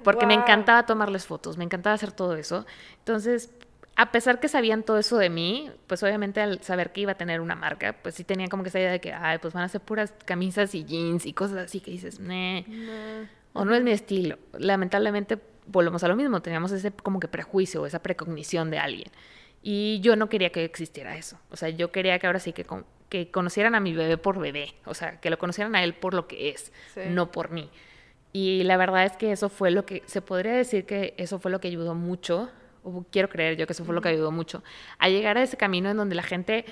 Porque 0.03 0.25
me 0.25 0.33
encantaba 0.33 0.85
tomarles 0.85 1.25
fotos, 1.25 1.57
me 1.57 1.63
encantaba 1.63 1.93
hacer 1.93 2.11
todo 2.11 2.35
eso. 2.35 2.65
Entonces, 2.99 3.51
a 3.95 4.11
pesar 4.11 4.39
que 4.39 4.47
sabían 4.47 4.83
todo 4.83 4.99
eso 4.99 5.17
de 5.17 5.29
mí, 5.29 5.71
pues 5.87 6.03
obviamente 6.03 6.39
al 6.39 6.61
saber 6.61 6.91
que 6.91 7.01
iba 7.01 7.13
a 7.13 7.15
tener 7.15 7.41
una 7.41 7.55
marca, 7.55 7.95
pues 8.01 8.13
sí 8.15 8.23
tenían 8.23 8.47
como 8.47 8.61
que 8.61 8.69
esa 8.69 8.79
idea 8.79 8.91
de 8.91 9.01
que, 9.01 9.11
ay, 9.11 9.39
pues 9.39 9.53
van 9.53 9.63
a 9.63 9.69
ser 9.69 9.81
puras 9.81 10.13
camisas 10.25 10.75
y 10.75 10.85
jeans 10.85 11.25
y 11.25 11.33
cosas 11.33 11.57
así 11.57 11.79
que 11.79 11.91
dices, 11.91 12.19
nah, 12.19 12.61
o 13.53 13.65
no 13.65 13.73
es 13.73 13.81
mi 13.81 13.91
estilo. 13.91 14.37
Lamentablemente 14.59 15.39
volvemos 15.67 16.03
a 16.03 16.07
lo 16.07 16.15
mismo, 16.15 16.41
teníamos 16.41 16.71
ese 16.71 16.91
como 16.91 17.19
que 17.19 17.27
prejuicio 17.27 17.81
o 17.81 17.85
esa 17.85 18.01
precognición 18.01 18.69
de 18.71 18.79
alguien. 18.79 19.11
Y 19.61 19.99
yo 20.01 20.15
no 20.15 20.29
quería 20.29 20.51
que 20.51 20.63
existiera 20.63 21.17
eso. 21.17 21.39
O 21.51 21.55
sea, 21.55 21.69
yo 21.69 21.91
quería 21.91 22.17
que 22.19 22.27
ahora 22.27 22.39
sí 22.39 22.53
que, 22.53 22.65
que 23.09 23.31
conocieran 23.31 23.75
a 23.75 23.79
mi 23.79 23.93
bebé 23.93 24.17
por 24.17 24.39
bebé. 24.39 24.75
O 24.85 24.93
sea, 24.93 25.19
que 25.19 25.29
lo 25.29 25.37
conocieran 25.37 25.75
a 25.75 25.83
él 25.83 25.93
por 25.93 26.13
lo 26.13 26.27
que 26.27 26.49
es, 26.49 26.71
no 27.09 27.31
por 27.31 27.51
mí. 27.51 27.69
Y 28.33 28.63
la 28.63 28.77
verdad 28.77 29.05
es 29.05 29.13
que 29.13 29.31
eso 29.31 29.49
fue 29.49 29.71
lo 29.71 29.85
que, 29.85 30.03
se 30.05 30.21
podría 30.21 30.53
decir 30.53 30.85
que 30.85 31.15
eso 31.17 31.39
fue 31.39 31.51
lo 31.51 31.59
que 31.59 31.67
ayudó 31.67 31.95
mucho 31.95 32.49
quiero 33.11 33.29
creer 33.29 33.57
yo 33.57 33.67
que 33.67 33.73
eso 33.73 33.85
fue 33.85 33.95
lo 33.95 34.01
que 34.01 34.09
ayudó 34.09 34.31
mucho, 34.31 34.63
a 34.97 35.09
llegar 35.09 35.37
a 35.37 35.43
ese 35.43 35.57
camino 35.57 35.89
en 35.89 35.97
donde 35.97 36.15
la 36.15 36.23
gente 36.23 36.65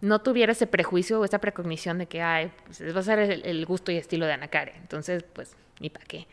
no 0.00 0.20
tuviera 0.20 0.52
ese 0.52 0.66
prejuicio 0.66 1.20
o 1.20 1.24
esa 1.24 1.40
precognición 1.40 1.98
de 1.98 2.06
que, 2.06 2.22
ay, 2.22 2.52
pues 2.66 2.94
va 2.94 3.00
a 3.00 3.02
ser 3.02 3.18
el, 3.18 3.66
gusto 3.66 3.90
y 3.90 3.96
estilo 3.96 4.26
de 4.26 4.32
Ana 4.32 4.46
Karen. 4.46 4.76
Entonces, 4.76 5.24
pues, 5.24 5.56
ni 5.80 5.90
para 5.90 6.04
qué. 6.04 6.28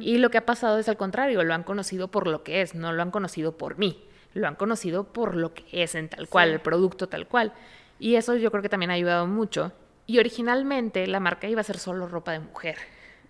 Y 0.00 0.18
lo 0.18 0.30
que 0.30 0.38
ha 0.38 0.46
pasado 0.46 0.78
es 0.78 0.88
al 0.88 0.96
contrario, 0.96 1.42
lo 1.42 1.54
han 1.54 1.64
conocido 1.64 2.08
por 2.08 2.26
lo 2.26 2.42
que 2.42 2.60
es, 2.60 2.74
no 2.74 2.92
lo 2.92 3.02
han 3.02 3.10
conocido 3.10 3.56
por 3.56 3.78
mí, 3.78 4.04
lo 4.34 4.46
han 4.46 4.54
conocido 4.54 5.12
por 5.12 5.34
lo 5.34 5.54
que 5.54 5.64
es 5.72 5.94
en 5.94 6.08
tal 6.08 6.28
cual, 6.28 6.50
el 6.50 6.60
producto 6.60 7.08
tal 7.08 7.26
cual. 7.26 7.52
Y 7.98 8.14
eso 8.16 8.36
yo 8.36 8.50
creo 8.50 8.62
que 8.62 8.68
también 8.68 8.90
ha 8.90 8.94
ayudado 8.94 9.26
mucho. 9.26 9.72
Y 10.06 10.18
originalmente 10.18 11.06
la 11.06 11.20
marca 11.20 11.48
iba 11.48 11.60
a 11.60 11.64
ser 11.64 11.78
solo 11.78 12.06
ropa 12.06 12.32
de 12.32 12.40
mujer. 12.40 12.76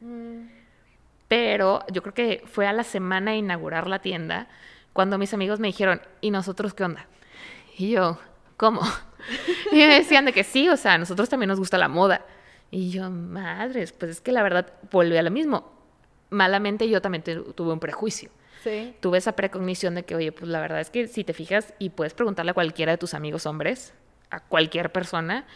Mm. 0.01 0.49
Pero 1.29 1.85
yo 1.91 2.03
creo 2.03 2.15
que 2.15 2.43
fue 2.47 2.67
a 2.67 2.73
la 2.73 2.85
semana 2.85 3.33
de 3.33 3.39
inaugurar 3.39 3.89
la 3.89 4.01
tienda 4.01 4.49
cuando 4.93 5.19
mis 5.19 5.35
amigos 5.35 5.61
me 5.61 5.69
dijeron, 5.69 6.01
¿y 6.21 6.31
nosotros 6.31 6.75
qué 6.75 6.85
onda? 6.85 7.07
Y 7.77 7.91
yo, 7.91 8.19
¿cómo? 8.57 8.81
Y 9.73 9.77
me 9.77 9.97
decían 9.97 10.25
de 10.25 10.33
que 10.33 10.45
sí, 10.45 10.69
o 10.69 10.77
sea, 10.77 10.93
a 10.93 10.99
nosotros 10.99 11.29
también 11.29 11.49
nos 11.49 11.59
gusta 11.59 11.79
la 11.79 11.89
moda. 11.89 12.25
Y 12.71 12.91
yo, 12.91 13.11
madres, 13.11 13.93
pues 13.93 14.13
es 14.13 14.21
que 14.21 14.31
la 14.31 14.43
verdad 14.45 14.73
vuelve 14.93 15.19
a 15.19 15.23
lo 15.23 15.33
mismo. 15.33 15.76
Malamente 16.31 16.89
yo 16.89 17.01
también 17.01 17.23
tuve 17.23 17.73
un 17.73 17.81
prejuicio. 17.81 18.31
Sí. 18.63 18.95
Tuve 19.01 19.19
esa 19.19 19.33
precognición 19.33 19.95
de 19.95 20.05
que, 20.05 20.17
oye, 20.17 20.33
pues 20.33 20.49
la 20.49 20.61
verdad 20.61 20.81
es 20.81 20.91
que 20.91 21.07
si 21.07 21.25
te 21.25 21.33
fijas 21.33 21.75
y 21.79 21.91
puedes 21.91 22.15
preguntarle 22.15 22.51
a 22.51 22.55
cualquiera 22.55 22.93
de 22.93 22.99
tus 22.99 23.15
amigos 23.15 23.47
hombres, 23.47 23.95
a 24.31 24.41
cualquier 24.41 24.91
persona, 24.91 25.47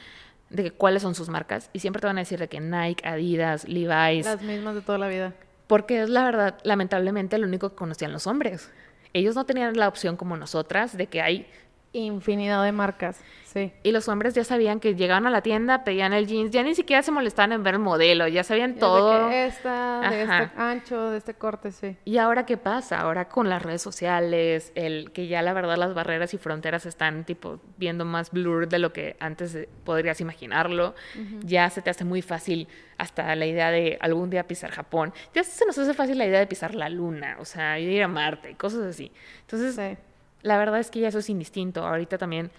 de 0.48 0.64
que 0.64 0.70
cuáles 0.70 1.02
son 1.02 1.14
sus 1.14 1.28
marcas, 1.28 1.70
y 1.72 1.80
siempre 1.80 2.00
te 2.00 2.06
van 2.06 2.18
a 2.18 2.20
decir 2.20 2.38
de 2.38 2.48
que 2.48 2.60
Nike, 2.60 3.06
Adidas, 3.06 3.68
Levi's. 3.68 4.26
Las 4.26 4.42
mismas 4.42 4.74
de 4.74 4.82
toda 4.82 4.98
la 4.98 5.08
vida. 5.08 5.34
Porque 5.66 6.02
es 6.02 6.08
la 6.08 6.24
verdad, 6.24 6.58
lamentablemente, 6.62 7.38
lo 7.38 7.46
único 7.46 7.70
que 7.70 7.76
conocían 7.76 8.12
los 8.12 8.26
hombres 8.26 8.70
ellos 9.12 9.34
no 9.34 9.44
tenían 9.44 9.76
la 9.76 9.88
opción 9.88 10.16
como 10.16 10.36
nosotras 10.36 10.96
de 10.96 11.06
que 11.06 11.20
hay 11.20 11.46
infinidad 11.92 12.62
de 12.64 12.72
marcas, 12.72 13.20
sí. 13.44 13.72
Y 13.82 13.90
los 13.90 14.08
hombres 14.08 14.34
ya 14.34 14.44
sabían 14.44 14.78
que 14.78 14.94
llegaban 14.94 15.26
a 15.26 15.30
la 15.30 15.42
tienda, 15.42 15.82
pedían 15.82 16.12
el 16.12 16.26
jeans, 16.26 16.50
ya 16.50 16.62
ni 16.62 16.74
siquiera 16.74 17.02
se 17.02 17.10
molestaban 17.10 17.52
en 17.52 17.62
ver 17.62 17.74
el 17.74 17.80
modelo, 17.80 18.28
ya 18.28 18.44
sabían 18.44 18.76
todo. 18.76 19.24
De 19.24 19.30
que 19.30 19.46
esta, 19.46 20.00
de 20.08 20.22
este 20.22 20.50
ancho, 20.56 21.10
de 21.10 21.18
este 21.18 21.34
corte, 21.34 21.72
sí. 21.72 21.96
Y 22.04 22.18
ahora 22.18 22.46
qué 22.46 22.56
pasa? 22.56 23.00
Ahora 23.00 23.28
con 23.28 23.48
las 23.48 23.62
redes 23.62 23.82
sociales, 23.82 24.72
el 24.74 25.10
que 25.12 25.26
ya 25.26 25.42
la 25.42 25.52
verdad 25.52 25.76
las 25.76 25.94
barreras 25.94 26.32
y 26.34 26.38
fronteras 26.38 26.86
están 26.86 27.24
tipo 27.24 27.60
viendo 27.76 28.04
más 28.04 28.30
blur 28.30 28.68
de 28.68 28.78
lo 28.78 28.92
que 28.92 29.16
antes 29.18 29.66
podrías 29.84 30.20
imaginarlo. 30.20 30.94
Ya 31.42 31.68
se 31.70 31.82
te 31.82 31.90
hace 31.90 32.04
muy 32.04 32.22
fácil 32.22 32.68
hasta 32.98 33.34
la 33.34 33.46
idea 33.46 33.70
de 33.70 33.98
algún 34.00 34.30
día 34.30 34.46
pisar 34.46 34.70
Japón. 34.70 35.12
Ya 35.34 35.42
se 35.42 35.66
nos 35.66 35.76
hace 35.76 35.94
fácil 35.94 36.18
la 36.18 36.26
idea 36.26 36.38
de 36.38 36.46
pisar 36.46 36.74
la 36.74 36.88
luna, 36.88 37.36
o 37.40 37.44
sea, 37.44 37.78
ir 37.78 38.02
a 38.02 38.08
Marte, 38.08 38.54
cosas 38.56 38.82
así. 38.82 39.10
Entonces, 39.42 39.74
sí 39.74 40.09
la 40.42 40.58
verdad 40.58 40.80
es 40.80 40.90
que 40.90 41.00
ya 41.00 41.08
eso 41.08 41.18
es 41.18 41.28
indistinto. 41.28 41.86
Ahorita 41.86 42.18
también, 42.18 42.50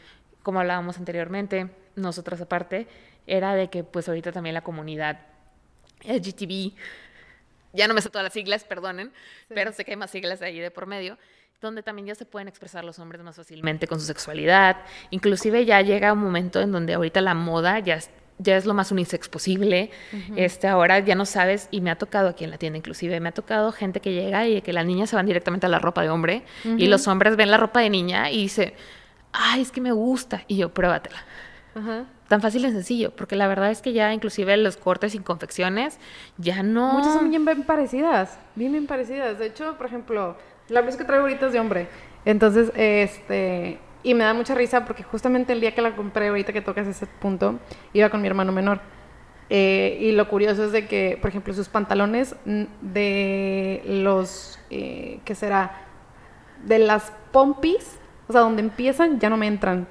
como 0.43 0.59
hablábamos 0.59 0.97
anteriormente, 0.97 1.69
nosotras 1.95 2.41
aparte, 2.41 2.87
era 3.27 3.53
de 3.55 3.69
que 3.69 3.83
pues 3.83 4.07
ahorita 4.07 4.31
también 4.31 4.53
la 4.53 4.61
comunidad 4.61 5.19
LGTB, 6.03 6.73
ya 7.73 7.87
no 7.87 7.93
me 7.93 8.01
sé 8.01 8.09
todas 8.09 8.23
las 8.23 8.33
siglas, 8.33 8.63
perdonen, 8.63 9.11
pero 9.47 9.71
sé 9.71 9.85
que 9.85 9.91
hay 9.91 9.97
más 9.97 10.11
siglas 10.11 10.41
ahí 10.41 10.59
de 10.59 10.71
por 10.71 10.87
medio, 10.87 11.17
donde 11.61 11.83
también 11.83 12.07
ya 12.07 12.15
se 12.15 12.25
pueden 12.25 12.47
expresar 12.47 12.83
los 12.83 12.99
hombres 12.99 13.21
más 13.21 13.35
fácilmente 13.35 13.87
con 13.87 13.99
su 13.99 14.05
sexualidad. 14.05 14.77
Inclusive 15.11 15.63
ya 15.65 15.81
llega 15.81 16.11
un 16.11 16.19
momento 16.19 16.59
en 16.59 16.71
donde 16.71 16.93
ahorita 16.95 17.21
la 17.21 17.33
moda 17.33 17.79
ya 17.79 17.99
ya 18.41 18.57
es 18.57 18.65
lo 18.65 18.73
más 18.73 18.91
unisex 18.91 19.29
posible. 19.29 19.91
este, 20.35 20.67
ahora 20.67 20.99
ya 20.99 21.15
no 21.15 21.25
sabes, 21.25 21.67
y 21.71 21.81
me 21.81 21.91
ha 21.91 21.97
tocado 21.97 22.29
aquí 22.29 22.43
en 22.43 22.51
la 22.51 22.57
tienda 22.57 22.77
inclusive, 22.77 23.19
me 23.19 23.29
ha 23.29 23.33
tocado 23.33 23.71
gente 23.71 23.99
que 23.99 24.13
llega 24.13 24.47
y 24.47 24.61
que 24.61 24.73
las 24.73 24.85
niñas 24.85 25.09
se 25.09 25.15
van 25.15 25.25
directamente 25.25 25.65
a 25.65 25.69
la 25.69 25.79
ropa 25.79 26.01
de 26.01 26.09
hombre 26.09 26.43
y 26.63 26.87
los 26.87 27.07
hombres 27.07 27.35
ven 27.35 27.51
la 27.51 27.57
ropa 27.57 27.81
de 27.81 27.89
niña 27.89 28.31
y 28.31 28.43
dice, 28.43 28.73
ay, 29.31 29.61
es 29.61 29.71
que 29.71 29.81
me 29.81 29.91
gusta. 29.91 30.43
Y 30.47 30.57
yo, 30.57 30.73
pruébatela. 30.73 31.23
Tan 32.27 32.41
fácil 32.41 32.65
y 32.65 32.71
sencillo, 32.71 33.11
porque 33.11 33.35
la 33.35 33.47
verdad 33.47 33.71
es 33.71 33.81
que 33.81 33.93
ya 33.93 34.13
inclusive 34.13 34.55
los 34.57 34.77
cortes 34.77 35.15
y 35.15 35.19
confecciones 35.19 35.99
ya 36.37 36.63
no... 36.63 36.93
Muchas 36.93 37.13
son 37.13 37.29
bien, 37.29 37.45
bien 37.45 37.63
parecidas, 37.63 38.37
bien, 38.55 38.71
bien 38.71 38.87
parecidas. 38.87 39.39
De 39.39 39.47
hecho, 39.47 39.77
por 39.77 39.85
ejemplo, 39.85 40.37
la 40.69 40.81
blusa 40.81 40.97
que 40.97 41.03
traigo 41.05 41.23
ahorita 41.23 41.47
es 41.47 41.53
de 41.53 41.59
hombre. 41.59 41.87
Entonces, 42.25 42.71
este 42.75 43.79
Y 44.03 44.13
me 44.13 44.23
da 44.23 44.33
mucha 44.33 44.55
risa 44.55 44.85
porque 44.85 45.03
justamente 45.03 45.53
el 45.53 45.61
día 45.61 45.75
que 45.75 45.81
la 45.81 45.95
compré, 45.95 46.29
ahorita 46.29 46.53
que 46.53 46.61
tocas 46.61 46.87
ese 46.87 47.05
punto, 47.05 47.59
iba 47.93 48.09
con 48.09 48.21
mi 48.21 48.27
hermano 48.27 48.51
menor. 48.51 48.81
Eh, 49.49 49.97
y 49.99 50.13
lo 50.13 50.29
curioso 50.29 50.63
es 50.63 50.71
de 50.71 50.87
que, 50.87 51.17
por 51.21 51.29
ejemplo, 51.29 51.53
sus 51.53 51.67
pantalones 51.67 52.35
de 52.45 53.81
los, 53.85 54.57
eh, 54.69 55.19
¿qué 55.25 55.35
será? 55.35 55.87
De 56.63 56.79
las 56.79 57.11
pompis, 57.31 57.99
o 58.27 58.31
sea, 58.31 58.41
donde 58.41 58.61
empiezan, 58.61 59.19
ya 59.19 59.29
no 59.29 59.37
me 59.37 59.47
entran. 59.47 59.87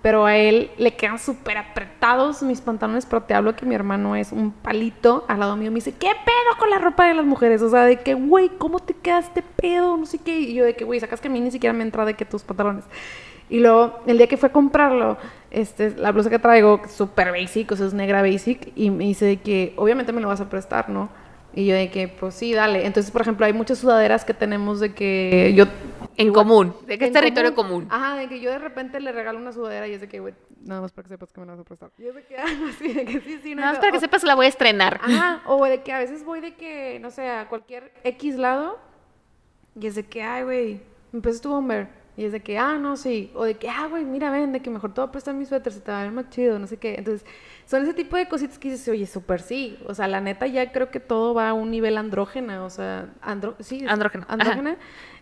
Pero 0.00 0.24
a 0.24 0.34
él 0.34 0.70
le 0.78 0.96
quedan 0.96 1.18
súper 1.18 1.58
apretados 1.58 2.42
mis 2.42 2.60
pantalones, 2.60 3.06
pero 3.06 3.22
te 3.22 3.34
hablo 3.34 3.54
que 3.54 3.66
mi 3.66 3.74
hermano 3.74 4.16
es 4.16 4.32
un 4.32 4.50
palito 4.50 5.24
al 5.28 5.38
lado 5.38 5.56
mío. 5.56 5.70
Me 5.70 5.76
dice, 5.76 5.92
¿qué 5.92 6.08
pedo 6.08 6.58
con 6.58 6.70
la 6.70 6.78
ropa 6.78 7.06
de 7.06 7.14
las 7.14 7.24
mujeres? 7.24 7.62
O 7.62 7.68
sea, 7.68 7.84
de 7.84 7.98
que, 7.98 8.14
güey, 8.14 8.48
¿cómo 8.58 8.80
te 8.80 8.94
quedas 8.94 9.26
este 9.26 9.42
pedo? 9.42 9.96
No 9.96 10.06
sé 10.06 10.18
qué. 10.18 10.40
Y 10.40 10.54
yo 10.54 10.64
de 10.64 10.74
que, 10.74 10.84
güey, 10.84 10.98
sacas 10.98 11.20
que 11.20 11.28
a 11.28 11.30
mí 11.30 11.38
ni 11.38 11.52
siquiera 11.52 11.72
me 11.72 11.84
entra 11.84 12.04
de 12.04 12.14
que 12.14 12.24
tus 12.24 12.42
pantalones. 12.42 12.84
Y 13.52 13.60
luego, 13.60 14.00
el 14.06 14.16
día 14.16 14.28
que 14.28 14.38
fue 14.38 14.48
a 14.48 14.52
comprarlo, 14.52 15.18
este, 15.50 15.90
la 15.96 16.10
blusa 16.10 16.30
que 16.30 16.38
traigo, 16.38 16.80
súper 16.88 17.32
basic, 17.32 17.70
o 17.72 17.76
sea, 17.76 17.84
es 17.84 17.92
negra 17.92 18.22
basic, 18.22 18.72
y 18.74 18.88
me 18.88 19.04
dice 19.04 19.26
de 19.26 19.36
que, 19.42 19.74
obviamente 19.76 20.10
me 20.10 20.22
lo 20.22 20.28
vas 20.28 20.40
a 20.40 20.48
prestar, 20.48 20.88
¿no? 20.88 21.10
Y 21.52 21.66
yo 21.66 21.74
de 21.74 21.90
que, 21.90 22.08
pues 22.08 22.34
sí, 22.34 22.54
dale. 22.54 22.86
Entonces, 22.86 23.12
por 23.12 23.20
ejemplo, 23.20 23.44
hay 23.44 23.52
muchas 23.52 23.76
sudaderas 23.76 24.24
que 24.24 24.32
tenemos 24.32 24.80
de 24.80 24.94
que 24.94 25.52
yo... 25.54 25.66
En 26.16 26.32
común, 26.32 26.74
de 26.86 26.98
que 26.98 27.04
es 27.04 27.12
territorio 27.12 27.54
común. 27.54 27.88
Ajá, 27.90 28.16
de 28.16 28.26
que 28.26 28.40
yo 28.40 28.50
de 28.50 28.58
repente 28.58 29.00
le 29.00 29.12
regalo 29.12 29.38
una 29.38 29.52
sudadera 29.52 29.86
y 29.86 29.92
es 29.92 30.00
de 30.00 30.08
que, 30.08 30.20
güey, 30.20 30.32
nada 30.64 30.80
más 30.80 30.92
para 30.92 31.04
que 31.04 31.10
sepas 31.10 31.30
que 31.30 31.40
me 31.40 31.46
la 31.46 31.52
vas 31.52 31.60
a 31.60 31.64
prestar. 31.64 31.90
Y 31.98 32.06
es 32.06 32.14
de 32.14 32.24
que, 32.24 32.36
ah, 32.38 32.46
sí, 32.78 32.90
de 32.90 33.04
que 33.04 33.20
sí, 33.20 33.38
sí. 33.42 33.54
No, 33.54 33.60
nada 33.60 33.72
más 33.72 33.80
para 33.80 33.92
que 33.92 34.00
sepas 34.00 34.22
que 34.22 34.28
la 34.28 34.34
voy 34.34 34.46
a 34.46 34.48
estrenar. 34.48 34.98
Ajá, 35.02 35.42
o 35.46 35.62
de 35.66 35.82
que 35.82 35.92
a 35.92 35.98
veces 35.98 36.24
voy 36.24 36.40
de 36.40 36.54
que, 36.54 36.98
no 37.00 37.10
sé, 37.10 37.28
a 37.28 37.48
cualquier 37.50 37.92
X 38.02 38.36
lado 38.36 38.78
y 39.78 39.86
es 39.86 39.94
de 39.94 40.04
que, 40.04 40.22
ay, 40.22 40.44
güey, 40.44 40.80
me 41.12 41.20
tu 41.20 41.50
bomber 41.50 42.01
y 42.16 42.26
es 42.26 42.32
de 42.32 42.40
que, 42.40 42.58
ah, 42.58 42.76
no, 42.78 42.96
sí. 42.96 43.30
O 43.34 43.44
de 43.44 43.54
que, 43.54 43.70
ah, 43.70 43.86
güey, 43.88 44.04
mira, 44.04 44.30
ven, 44.30 44.52
de 44.52 44.60
que 44.60 44.68
mejor 44.68 44.92
te 44.92 45.00
voy 45.00 45.08
a 45.08 45.12
prestar 45.12 45.34
mi 45.34 45.46
suéter, 45.46 45.72
se 45.72 45.80
te 45.80 45.90
va 45.90 46.00
a 46.00 46.02
ver 46.02 46.12
más 46.12 46.28
chido, 46.28 46.58
no 46.58 46.66
sé 46.66 46.76
qué. 46.76 46.96
Entonces, 46.98 47.26
son 47.64 47.82
ese 47.82 47.94
tipo 47.94 48.16
de 48.16 48.28
cositas 48.28 48.58
que 48.58 48.70
dices, 48.70 48.86
oye, 48.88 49.06
súper 49.06 49.40
sí. 49.40 49.78
O 49.86 49.94
sea, 49.94 50.08
la 50.08 50.20
neta 50.20 50.46
ya 50.46 50.72
creo 50.72 50.90
que 50.90 51.00
todo 51.00 51.32
va 51.32 51.48
a 51.48 51.52
un 51.54 51.70
nivel 51.70 51.96
andrógena, 51.96 52.64
o 52.64 52.70
sea, 52.70 53.08
andro 53.22 53.56
sí, 53.60 53.86
andrógena. 53.88 54.26
Andrógena. 54.28 54.76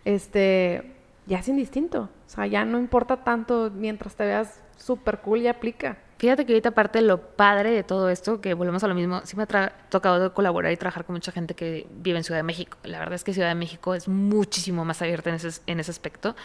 Este, 0.05 0.93
ya 1.26 1.38
es 1.38 1.49
indistinto. 1.49 2.09
O 2.26 2.28
sea, 2.28 2.47
ya 2.47 2.64
no 2.64 2.78
importa 2.78 3.22
tanto 3.22 3.70
mientras 3.72 4.16
te 4.16 4.24
veas 4.24 4.61
súper 4.76 5.18
cool 5.18 5.43
y 5.43 5.47
aplica. 5.47 5.97
Fíjate 6.20 6.45
que 6.45 6.53
ahorita 6.53 6.70
aparte 6.70 7.01
lo 7.01 7.18
padre 7.18 7.70
de 7.70 7.82
todo 7.82 8.11
esto, 8.11 8.43
que 8.43 8.53
volvemos 8.53 8.84
a 8.84 8.88
lo 8.88 8.95
mismo, 8.95 9.22
sí 9.24 9.38
me 9.38 9.45
ha 9.45 9.72
tocado 9.88 10.34
colaborar 10.34 10.70
y 10.70 10.76
trabajar 10.76 11.07
con 11.07 11.14
mucha 11.14 11.32
gente 11.32 11.55
que 11.55 11.86
vive 11.91 12.18
en 12.18 12.24
Ciudad 12.24 12.38
de 12.38 12.43
México. 12.43 12.76
La 12.82 12.99
verdad 12.99 13.14
es 13.14 13.24
que 13.24 13.32
Ciudad 13.32 13.49
de 13.49 13.55
México 13.55 13.95
es 13.95 14.07
muchísimo 14.07 14.84
más 14.84 15.01
abierta 15.01 15.30
en 15.30 15.36
ese, 15.36 15.62
en 15.66 15.80
ese 15.80 15.91
aspecto 15.91 16.36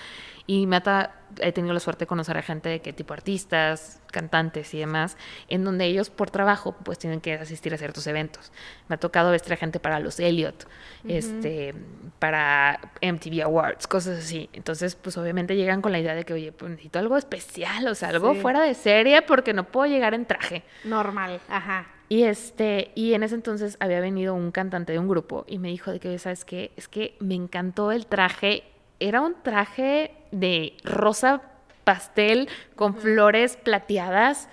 y 0.48 0.68
me 0.68 0.78
ha 0.78 1.12
he 1.42 1.52
tenido 1.52 1.74
la 1.74 1.80
suerte 1.80 2.06
de 2.06 2.08
conocer 2.08 2.38
a 2.38 2.42
gente 2.42 2.70
de 2.70 2.82
qué 2.82 2.94
tipo 2.94 3.14
artistas, 3.14 4.02
cantantes 4.12 4.74
y 4.74 4.80
demás, 4.80 5.18
en 5.50 5.64
donde 5.64 5.86
ellos 5.86 6.10
por 6.10 6.30
trabajo 6.30 6.76
pues 6.84 7.00
tienen 7.00 7.22
que 7.22 7.34
asistir 7.34 7.74
a 7.74 7.78
ciertos 7.78 8.08
eventos. 8.08 8.52
Me 8.88 8.96
ha 8.96 8.98
tocado 8.98 9.32
vestir 9.32 9.54
a 9.54 9.58
gente 9.58 9.80
para 9.80 10.00
los 10.00 10.20
Elliot, 10.20 10.68
este, 11.08 11.74
para 12.20 12.80
MTV 13.02 13.44
Awards, 13.44 13.88
cosas 13.88 14.20
así. 14.20 14.50
Entonces, 14.54 14.96
pues 14.96 15.18
obviamente 15.18 15.56
llegan 15.56 15.82
con 15.82 15.92
la 15.92 16.00
idea 16.00 16.16
de 16.16 16.24
que, 16.24 16.34
oye, 16.34 16.52
pues 16.52 16.72
necesito 16.72 17.00
algo 17.00 17.18
especial, 17.18 17.88
o 17.88 17.96
sea, 17.96 18.10
algo 18.10 18.36
fuera 18.36 18.62
de 18.62 18.74
serie 18.74 19.22
porque 19.22 19.54
no 19.54 19.66
puedo 19.66 19.88
llegar 19.88 20.14
en 20.14 20.26
traje. 20.26 20.64
Normal, 20.84 21.42
ajá. 21.50 21.88
Y 22.08 22.24
este, 22.24 22.92
y 22.94 23.14
en 23.14 23.24
ese 23.24 23.36
entonces 23.36 23.78
había 23.80 24.00
venido 24.00 24.36
un 24.36 24.52
cantante 24.52 24.94
de 24.94 25.00
un 25.00 25.08
grupo 25.08 25.44
y 25.48 25.58
me 25.58 25.70
dijo 25.70 25.92
de 25.92 26.00
que, 26.00 26.18
¿sabes 26.20 26.46
qué? 26.46 26.72
Es 26.78 26.88
que 26.88 27.16
me 27.20 27.34
encantó 27.34 27.92
el 27.92 28.06
traje. 28.06 28.64
Era 29.00 29.22
un 29.22 29.36
traje 29.42 30.14
de 30.32 30.78
rosa 30.84 31.42
pastel 31.84 32.50
con 32.76 32.96
flores 32.96 33.58
plateadas. 33.58 34.50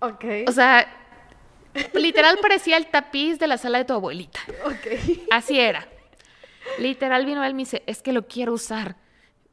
Ok. 0.00 0.24
O 0.46 0.52
sea, 0.52 0.86
literal 1.94 2.38
parecía 2.40 2.76
el 2.76 2.86
tapiz 2.86 3.38
de 3.38 3.46
la 3.46 3.58
sala 3.58 3.78
de 3.78 3.84
tu 3.84 3.94
abuelita. 3.94 4.40
Ok. 4.64 5.26
Así 5.30 5.58
era. 5.58 5.88
Literal 6.78 7.26
vino 7.26 7.44
él 7.44 7.50
y 7.50 7.54
me 7.54 7.62
dice, 7.62 7.82
es 7.86 8.02
que 8.02 8.12
lo 8.12 8.26
quiero 8.26 8.52
usar. 8.52 8.96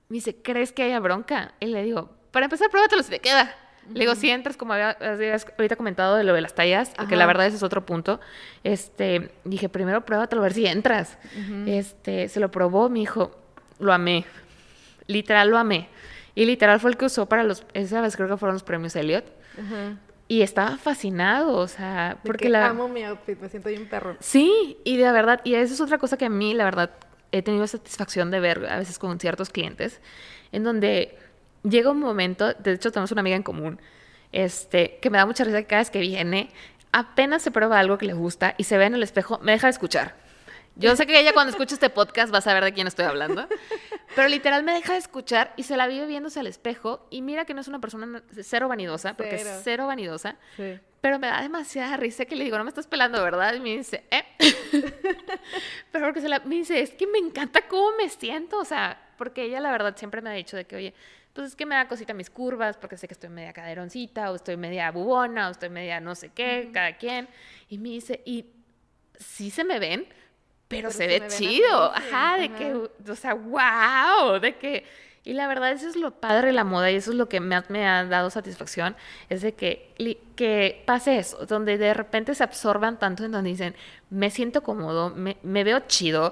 Me 0.09 0.15
dice, 0.15 0.35
¿crees 0.35 0.71
que 0.71 0.83
haya 0.83 0.99
bronca? 0.99 1.53
Y 1.59 1.67
le 1.67 1.83
digo, 1.83 2.09
para 2.31 2.45
empezar, 2.45 2.69
pruébatelo 2.69 3.03
si 3.03 3.09
te 3.09 3.19
queda. 3.19 3.55
Le 3.93 4.01
digo, 4.01 4.15
si 4.15 4.29
entras, 4.29 4.57
como 4.57 4.73
había, 4.73 4.91
ahorita 4.91 5.75
comentado 5.75 6.15
de 6.15 6.23
lo 6.23 6.33
de 6.33 6.41
las 6.41 6.53
tallas, 6.53 6.93
que 7.09 7.15
la 7.15 7.25
verdad 7.25 7.47
ese 7.47 7.57
es 7.57 7.63
otro 7.63 7.85
punto. 7.85 8.19
Este, 8.63 9.31
dije, 9.43 9.69
primero 9.69 10.05
pruébatelo 10.05 10.41
a 10.41 10.43
ver 10.43 10.53
si 10.53 10.65
entras. 10.67 11.17
Este, 11.65 12.29
se 12.29 12.39
lo 12.39 12.51
probó, 12.51 12.89
mi 12.89 13.01
hijo, 13.01 13.40
lo 13.81 13.93
amé. 13.93 14.25
Literal 15.07 15.49
lo 15.49 15.57
amé. 15.57 15.89
Y 16.35 16.45
literal 16.45 16.79
fue 16.79 16.91
el 16.91 16.97
que 16.97 17.05
usó 17.05 17.27
para 17.27 17.43
los, 17.43 17.65
esa 17.73 18.01
vez 18.01 18.15
creo 18.15 18.29
que 18.29 18.37
fueron 18.37 18.55
los 18.55 18.63
premios 18.63 18.95
Elliot. 18.95 19.25
Y 20.27 20.43
estaba 20.43 20.77
fascinado, 20.77 21.57
o 21.57 21.67
sea, 21.67 22.17
porque 22.23 22.47
la... 22.47 22.67
Amo 22.67 22.87
mi 22.87 23.03
outfit, 23.03 23.37
me 23.39 23.49
siento 23.49 23.67
bien 23.67 23.89
perro. 23.89 24.15
Sí, 24.21 24.77
y 24.85 24.95
de 24.95 25.11
verdad, 25.11 25.41
y 25.43 25.55
eso 25.55 25.73
es 25.73 25.81
otra 25.81 25.97
cosa 25.97 26.15
que 26.15 26.23
a 26.23 26.29
mí, 26.29 26.53
la 26.53 26.63
verdad, 26.63 26.91
he 27.33 27.41
tenido 27.41 27.67
satisfacción 27.67 28.31
de 28.31 28.39
ver 28.39 28.65
a 28.69 28.77
veces 28.77 28.97
con 28.97 29.19
ciertos 29.19 29.49
clientes, 29.49 29.99
en 30.53 30.63
donde 30.63 31.17
llega 31.63 31.91
un 31.91 31.99
momento, 31.99 32.53
de 32.53 32.73
hecho 32.73 32.91
tenemos 32.91 33.11
una 33.11 33.19
amiga 33.19 33.35
en 33.35 33.43
común, 33.43 33.81
este, 34.31 34.99
que 35.01 35.09
me 35.09 35.17
da 35.17 35.25
mucha 35.25 35.43
risa 35.43 35.57
que 35.57 35.67
cada 35.67 35.81
vez 35.81 35.91
que 35.91 35.99
viene, 35.99 36.49
apenas 36.93 37.41
se 37.41 37.51
prueba 37.51 37.79
algo 37.79 37.97
que 37.97 38.05
le 38.05 38.13
gusta 38.13 38.55
y 38.57 38.63
se 38.63 38.77
ve 38.77 38.85
en 38.85 38.95
el 38.95 39.03
espejo, 39.03 39.39
me 39.41 39.51
deja 39.51 39.67
de 39.67 39.71
escuchar. 39.71 40.15
Yo 40.75 40.95
sé 40.95 41.05
que 41.05 41.19
ella 41.19 41.33
cuando 41.33 41.51
escucha 41.51 41.75
este 41.75 41.89
podcast 41.89 42.33
va 42.33 42.39
a 42.39 42.41
saber 42.41 42.63
de 42.63 42.73
quién 42.73 42.87
estoy 42.87 43.05
hablando, 43.05 43.47
pero 44.15 44.27
literal 44.29 44.63
me 44.63 44.73
deja 44.73 44.93
de 44.93 44.99
escuchar 44.99 45.53
y 45.57 45.63
se 45.63 45.77
la 45.77 45.87
vive 45.87 46.05
viéndose 46.05 46.39
al 46.39 46.47
espejo 46.47 47.07
y 47.09 47.21
mira 47.21 47.45
que 47.45 47.53
no 47.53 47.61
es 47.61 47.67
una 47.67 47.79
persona 47.79 48.23
cero 48.41 48.67
vanidosa, 48.67 49.15
porque 49.15 49.35
es 49.35 49.61
cero 49.63 49.87
vanidosa, 49.87 50.37
pero 51.01 51.19
me 51.19 51.27
da 51.27 51.41
demasiada 51.41 51.97
risa 51.97 52.25
que 52.25 52.35
le 52.35 52.43
digo, 52.43 52.57
no 52.57 52.63
me 52.63 52.69
estás 52.69 52.87
pelando, 52.87 53.21
¿verdad? 53.23 53.53
Y 53.55 53.59
me 53.59 53.77
dice, 53.77 54.05
¿eh? 54.11 54.23
pero 55.91 56.05
porque 56.05 56.21
se 56.21 56.29
la, 56.29 56.39
me 56.39 56.55
dice, 56.55 56.79
es 56.79 56.91
que 56.91 57.07
me 57.07 57.17
encanta 57.17 57.67
cómo 57.67 57.97
me 57.97 58.07
siento, 58.09 58.59
o 58.59 58.65
sea, 58.65 59.09
porque 59.17 59.43
ella 59.43 59.59
la 59.59 59.71
verdad 59.71 59.95
siempre 59.97 60.21
me 60.21 60.29
ha 60.29 60.33
dicho 60.33 60.55
de 60.55 60.65
que, 60.65 60.75
oye, 60.75 60.93
pues 61.33 61.47
es 61.47 61.55
que 61.55 61.65
me 61.65 61.75
da 61.75 61.87
cosita 61.87 62.13
mis 62.13 62.29
curvas 62.29 62.77
porque 62.77 62.97
sé 62.97 63.07
que 63.07 63.13
estoy 63.13 63.29
media 63.29 63.53
caderoncita 63.53 64.31
o 64.31 64.35
estoy 64.35 64.57
media 64.57 64.91
bubona 64.91 65.47
o 65.47 65.51
estoy 65.51 65.69
media 65.69 65.99
no 65.99 66.15
sé 66.15 66.29
qué, 66.29 66.69
cada 66.73 66.97
quien. 66.97 67.27
Y 67.69 67.77
me 67.77 67.89
dice, 67.89 68.21
y 68.25 68.45
sí 69.17 69.49
se 69.49 69.63
me 69.63 69.79
ven, 69.79 70.07
pero, 70.71 70.91
se, 70.91 71.05
ve 71.05 71.27
chido, 71.27 71.93
ajá, 71.93 72.37
de 72.37 72.49
que, 72.49 72.73
o 72.73 73.15
sea, 73.15 73.35
wow, 73.35 74.39
de 74.39 74.55
que, 74.55 74.85
y 75.23 75.33
la 75.33 75.47
verdad 75.47 75.71
eso 75.71 75.87
es 75.87 75.95
lo 75.95 76.11
padre 76.11 76.47
de 76.47 76.53
la 76.53 76.63
moda 76.63 76.89
y 76.89 76.95
eso 76.95 77.11
es 77.11 77.17
lo 77.17 77.29
que 77.29 77.39
me 77.39 77.55
ha, 77.55 77.63
me 77.69 77.87
ha 77.87 78.05
dado 78.05 78.29
satisfacción, 78.29 78.95
es 79.29 79.41
de 79.41 79.53
que, 79.53 79.93
que 80.35 80.81
pase 80.87 81.19
eso, 81.19 81.45
donde 81.45 81.77
de 81.77 81.93
repente 81.93 82.33
se 82.33 82.43
absorban 82.43 82.97
tanto 82.97 83.23
en 83.23 83.31
donde 83.31 83.51
dicen, 83.51 83.75
me 84.09 84.31
siento 84.31 84.63
cómodo, 84.63 85.11
me, 85.11 85.37
me 85.43 85.63
veo 85.63 85.81
chido 85.81 86.31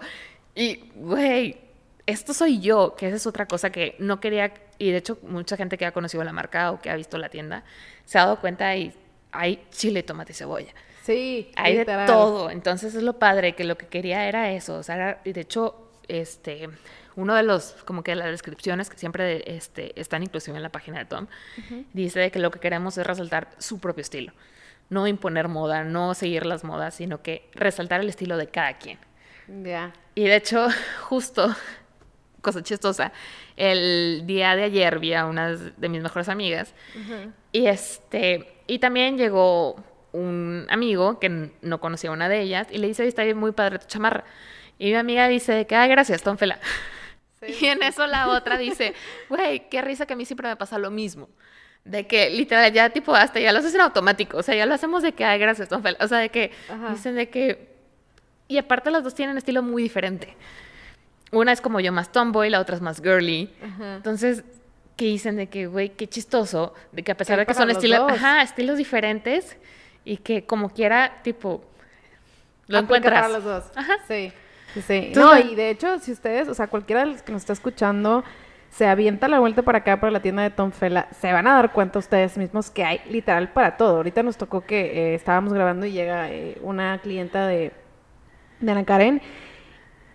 y, 0.55 0.91
güey, 0.95 1.57
esto 2.05 2.33
soy 2.33 2.59
yo, 2.59 2.95
que 2.95 3.07
esa 3.07 3.17
es 3.17 3.27
otra 3.27 3.45
cosa 3.45 3.69
que 3.69 3.95
no 3.99 4.19
quería, 4.19 4.53
y 4.79 4.89
de 4.89 4.97
hecho 4.97 5.19
mucha 5.21 5.55
gente 5.57 5.77
que 5.77 5.85
ha 5.85 5.91
conocido 5.91 6.23
la 6.23 6.33
marca 6.33 6.71
o 6.71 6.81
que 6.81 6.89
ha 6.89 6.95
visto 6.95 7.17
la 7.17 7.29
tienda, 7.29 7.63
se 8.05 8.17
ha 8.17 8.23
dado 8.23 8.39
cuenta 8.39 8.75
y 8.75 8.91
hay 9.31 9.63
chile, 9.69 10.01
tomate 10.01 10.31
y 10.31 10.35
cebolla. 10.35 10.73
Sí, 11.09 11.51
hay 11.55 11.75
de 11.75 11.85
todo. 11.85 12.51
Entonces 12.51 12.93
es 12.93 13.01
lo 13.01 13.17
padre, 13.17 13.55
que 13.55 13.63
lo 13.63 13.79
que 13.79 13.87
quería 13.87 14.27
era 14.27 14.51
eso. 14.51 14.75
O 14.75 14.83
sea, 14.83 15.19
de 15.25 15.41
hecho, 15.41 15.89
este, 16.07 16.69
uno 17.15 17.33
de 17.33 17.41
los, 17.41 17.71
como 17.83 18.03
que 18.03 18.15
las 18.15 18.27
descripciones 18.29 18.91
que 18.91 18.97
siempre 18.97 19.43
este, 19.47 19.99
están 19.99 20.21
inclusive 20.21 20.57
en 20.57 20.61
la 20.61 20.69
página 20.69 20.99
de 20.99 21.05
Tom, 21.05 21.25
dice 21.93 22.29
que 22.29 22.37
lo 22.37 22.51
que 22.51 22.59
queremos 22.59 22.95
es 22.99 23.07
resaltar 23.07 23.49
su 23.57 23.79
propio 23.79 24.03
estilo. 24.03 24.33
No 24.89 25.07
imponer 25.07 25.47
moda, 25.47 25.83
no 25.83 26.13
seguir 26.13 26.45
las 26.45 26.63
modas, 26.63 26.93
sino 26.93 27.23
que 27.23 27.49
resaltar 27.53 28.01
el 28.01 28.09
estilo 28.09 28.37
de 28.37 28.45
cada 28.45 28.77
quien. 28.77 28.99
Ya. 29.63 29.93
Y 30.13 30.25
de 30.25 30.35
hecho, 30.35 30.67
justo, 31.01 31.55
cosa 32.43 32.61
chistosa, 32.61 33.11
el 33.57 34.27
día 34.27 34.55
de 34.55 34.65
ayer 34.65 34.99
vi 34.99 35.15
a 35.15 35.25
una 35.25 35.55
de 35.55 35.89
mis 35.89 36.03
mejores 36.03 36.29
amigas 36.29 36.75
y 37.51 37.65
este, 37.65 38.47
y 38.67 38.77
también 38.77 39.17
llegó 39.17 39.88
un 40.11 40.65
amigo 40.69 41.19
que 41.19 41.51
no 41.61 41.79
conocía 41.79 42.09
a 42.09 42.13
una 42.13 42.29
de 42.29 42.41
ellas 42.41 42.67
y 42.71 42.77
le 42.77 42.87
dice, 42.87 43.07
está 43.07 43.23
muy 43.35 43.51
padre 43.51 43.79
tu 43.79 43.87
chamarra. 43.87 44.23
Y 44.77 44.85
mi 44.87 44.95
amiga 44.95 45.27
dice 45.27 45.67
que, 45.67 45.75
ay, 45.75 45.89
gracias, 45.89 46.23
Tonfela. 46.23 46.59
Y 47.47 47.67
en 47.67 47.81
eso 47.83 48.05
la 48.05 48.27
otra 48.27 48.57
dice, 48.57 48.93
güey, 49.29 49.69
qué 49.69 49.81
risa 49.81 50.05
que 50.05 50.11
a 50.11 50.15
mí 50.17 50.25
siempre 50.25 50.49
me 50.49 50.57
pasa 50.57 50.77
lo 50.77 50.91
mismo. 50.91 51.29
De 51.85 52.05
que 52.05 52.29
literal 52.29 52.69
ya 52.73 52.89
tipo 52.89 53.15
hasta 53.15 53.39
ya 53.39 53.53
lo 53.53 53.59
haces 53.59 53.73
en 53.73 53.79
automático. 53.79 54.37
O 54.37 54.43
sea, 54.43 54.55
ya 54.55 54.65
lo 54.65 54.73
hacemos 54.73 55.03
de 55.03 55.13
que, 55.13 55.23
ay, 55.23 55.39
gracias, 55.39 55.69
Tonfela. 55.69 55.97
O 56.01 56.07
sea, 56.09 56.17
de 56.17 56.29
que 56.29 56.51
dicen 56.91 57.15
de 57.15 57.29
que... 57.29 57.69
Y 58.49 58.57
aparte 58.57 58.91
las 58.91 59.05
dos 59.05 59.15
tienen 59.15 59.37
estilo 59.37 59.63
muy 59.63 59.83
diferente. 59.83 60.35
Una 61.31 61.53
es 61.53 61.61
como 61.61 61.79
yo 61.79 61.93
más 61.93 62.11
tomboy, 62.11 62.49
la 62.49 62.59
otra 62.59 62.75
es 62.75 62.81
más 62.81 63.01
girly. 63.01 63.49
Entonces, 63.95 64.43
que 64.95 65.05
dicen 65.05 65.37
de 65.37 65.47
que, 65.47 65.67
güey, 65.67 65.89
qué 65.89 66.07
chistoso, 66.07 66.73
de 66.91 67.03
que 67.03 67.11
a 67.13 67.15
pesar 67.15 67.39
de 67.39 67.45
que 67.45 67.53
son 67.53 67.69
estilos, 67.69 68.11
ajá, 68.11 68.41
estilos 68.41 68.77
diferentes, 68.77 69.55
y 70.05 70.17
que 70.17 70.45
como 70.45 70.69
quiera, 70.69 71.21
tipo, 71.23 71.63
lo 72.67 72.79
encuentras. 72.79 73.21
Para 73.21 73.33
los 73.33 73.43
dos. 73.43 73.63
Ajá. 73.75 73.93
Sí. 74.07 74.31
Sí. 74.85 75.11
no, 75.15 75.35
y 75.37 75.55
de 75.55 75.71
hecho, 75.71 75.97
si 75.97 76.11
ustedes, 76.11 76.47
o 76.47 76.53
sea, 76.53 76.67
cualquiera 76.67 77.01
de 77.01 77.07
los 77.07 77.23
que 77.23 77.31
nos 77.31 77.41
está 77.41 77.53
escuchando, 77.53 78.23
se 78.69 78.85
avienta 78.85 79.27
la 79.27 79.39
vuelta 79.39 79.63
para 79.63 79.79
acá, 79.79 79.99
para 79.99 80.11
la 80.11 80.21
tienda 80.21 80.43
de 80.43 80.51
Tom 80.51 80.71
Fela, 80.71 81.07
se 81.19 81.33
van 81.33 81.47
a 81.47 81.55
dar 81.55 81.73
cuenta 81.73 81.97
ustedes 81.97 82.37
mismos 82.37 82.69
que 82.69 82.83
hay 82.83 83.01
literal 83.09 83.51
para 83.51 83.77
todo. 83.77 83.97
Ahorita 83.97 84.21
nos 84.21 84.37
tocó 84.37 84.61
que 84.61 84.79
eh, 84.79 85.15
estábamos 85.15 85.53
grabando 85.53 85.87
y 85.87 85.91
llega 85.91 86.29
eh, 86.31 86.59
una 86.61 86.99
clienta 86.99 87.47
de, 87.47 87.71
de 88.59 88.71
Ana 88.71 88.85
Karen 88.85 89.21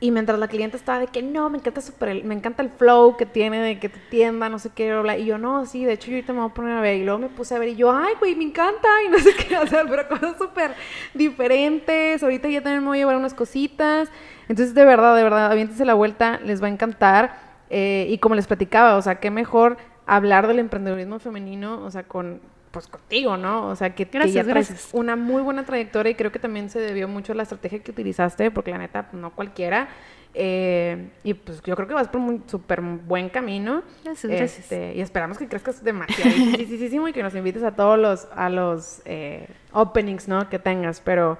y 0.00 0.10
mientras 0.10 0.38
la 0.38 0.48
cliente 0.48 0.76
estaba 0.76 0.98
de 0.98 1.06
que 1.06 1.22
no, 1.22 1.48
me 1.48 1.58
encanta 1.58 1.80
super, 1.80 2.24
me 2.24 2.34
encanta 2.34 2.62
el 2.62 2.70
flow 2.70 3.16
que 3.16 3.26
tiene 3.26 3.60
de 3.60 3.78
que 3.78 3.88
tu 3.88 3.98
tienda, 4.10 4.48
no 4.48 4.58
sé 4.58 4.70
qué, 4.74 4.94
y 5.18 5.24
yo 5.24 5.38
no, 5.38 5.64
sí, 5.66 5.84
de 5.84 5.92
hecho 5.92 6.08
yo 6.08 6.16
ahorita 6.16 6.32
me 6.32 6.40
voy 6.40 6.50
a 6.50 6.54
poner 6.54 6.76
a 6.76 6.80
ver, 6.80 6.96
y 6.96 7.04
luego 7.04 7.20
me 7.20 7.28
puse 7.28 7.54
a 7.54 7.58
ver 7.58 7.70
y 7.70 7.76
yo, 7.76 7.92
ay, 7.92 8.14
güey, 8.18 8.34
me 8.34 8.44
encanta, 8.44 8.88
y 9.06 9.08
no 9.08 9.18
sé 9.20 9.30
qué, 9.34 9.56
hacer, 9.56 9.86
pero 9.88 10.08
cosas 10.08 10.36
súper 10.36 10.74
diferentes, 11.14 12.22
ahorita 12.22 12.48
ya 12.48 12.62
también 12.62 12.82
me 12.82 12.88
voy 12.88 12.98
a 12.98 13.00
llevar 13.02 13.16
unas 13.16 13.34
cositas, 13.34 14.10
entonces 14.48 14.74
de 14.74 14.84
verdad, 14.84 15.16
de 15.16 15.22
verdad, 15.22 15.50
aviéntense 15.50 15.84
la 15.84 15.94
vuelta, 15.94 16.38
les 16.44 16.62
va 16.62 16.66
a 16.66 16.70
encantar, 16.70 17.38
eh, 17.70 18.06
y 18.10 18.18
como 18.18 18.34
les 18.34 18.46
platicaba, 18.46 18.96
o 18.96 19.02
sea, 19.02 19.16
qué 19.16 19.30
mejor 19.30 19.78
hablar 20.06 20.48
del 20.48 20.58
emprendedurismo 20.58 21.18
femenino, 21.18 21.82
o 21.82 21.90
sea, 21.90 22.02
con 22.02 22.40
pues 22.74 22.88
contigo, 22.88 23.36
¿no? 23.36 23.68
O 23.68 23.76
sea, 23.76 23.94
que, 23.94 24.04
ya 24.04 24.42
traes 24.42 24.90
una 24.92 25.14
muy 25.14 25.42
buena 25.42 25.64
trayectoria 25.64 26.10
y 26.10 26.14
creo 26.16 26.32
que 26.32 26.40
también 26.40 26.68
se 26.68 26.80
debió 26.80 27.06
mucho 27.06 27.32
a 27.32 27.36
la 27.36 27.44
estrategia 27.44 27.78
que 27.78 27.92
utilizaste, 27.92 28.50
porque 28.50 28.72
la 28.72 28.78
neta, 28.78 29.08
no 29.12 29.30
cualquiera. 29.30 29.88
Eh, 30.34 31.10
y 31.22 31.34
pues 31.34 31.62
yo 31.62 31.76
creo 31.76 31.86
que 31.86 31.94
vas 31.94 32.08
por 32.08 32.20
un 32.20 32.42
súper 32.48 32.80
buen 32.80 33.28
camino. 33.28 33.84
Gracias, 34.02 34.58
este, 34.58 34.96
Y 34.96 35.00
esperamos 35.00 35.38
que 35.38 35.46
crezcas 35.46 35.84
demasiado 35.84 36.28
y 37.08 37.12
que 37.12 37.22
nos 37.22 37.34
invites 37.36 37.62
a 37.62 37.76
todos 37.76 37.96
los, 37.96 38.26
a 38.34 38.50
los 38.50 39.00
eh, 39.04 39.46
openings, 39.72 40.26
¿no? 40.26 40.50
Que 40.50 40.58
tengas. 40.58 41.00
Pero 41.00 41.38